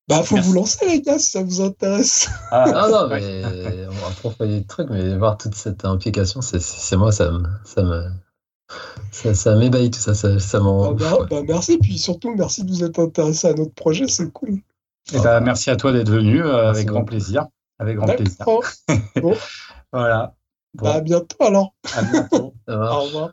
Bah, 0.06 0.22
faut 0.22 0.36
vous 0.36 0.52
lancer, 0.52 0.86
les 0.86 1.00
gars, 1.00 1.18
si 1.18 1.30
ça 1.30 1.42
vous 1.42 1.62
intéresse. 1.62 2.28
Ah, 2.50 2.66
non, 2.70 2.90
non, 2.90 3.08
mais 3.10 3.86
on 3.88 3.92
va 3.92 4.10
profiter 4.18 4.46
des 4.46 4.64
trucs, 4.64 4.90
mais 4.90 5.16
voir 5.16 5.38
toute 5.38 5.54
cette 5.54 5.84
implication, 5.84 6.42
c'est 6.42 6.96
moi, 6.96 7.10
ça 7.12 7.30
me. 7.30 7.42
Ça 7.64 7.82
me... 7.82 8.10
Ça, 9.10 9.34
ça 9.34 9.54
m'ébahit 9.56 9.92
tout 9.92 10.00
ça, 10.00 10.14
ça, 10.14 10.38
ça 10.38 10.60
m'en. 10.60 10.92
Bah, 10.92 11.18
bah, 11.30 11.42
merci, 11.46 11.78
puis 11.78 11.98
surtout 11.98 12.34
merci 12.34 12.64
de 12.64 12.70
vous 12.70 12.84
être 12.84 12.98
intéressé 12.98 13.48
à 13.48 13.54
notre 13.54 13.74
projet, 13.74 14.08
c'est 14.08 14.30
cool. 14.32 14.54
Et 15.12 15.16
eh 15.16 15.20
bah, 15.20 15.40
merci 15.40 15.70
à 15.70 15.76
toi 15.76 15.92
d'être 15.92 16.10
venu, 16.10 16.42
euh, 16.42 16.70
avec 16.70 16.86
grand 16.86 17.04
plaisir. 17.04 17.46
Avec 17.78 17.96
grand 17.96 18.06
plaisir. 18.06 18.44
bon. 19.22 19.36
voilà. 19.92 20.34
Bah, 20.74 20.94
à 20.94 21.00
bientôt 21.00 21.36
alors. 21.40 21.74
À 21.94 22.02
bientôt. 22.02 22.54
Au 22.68 23.02
revoir. 23.02 23.30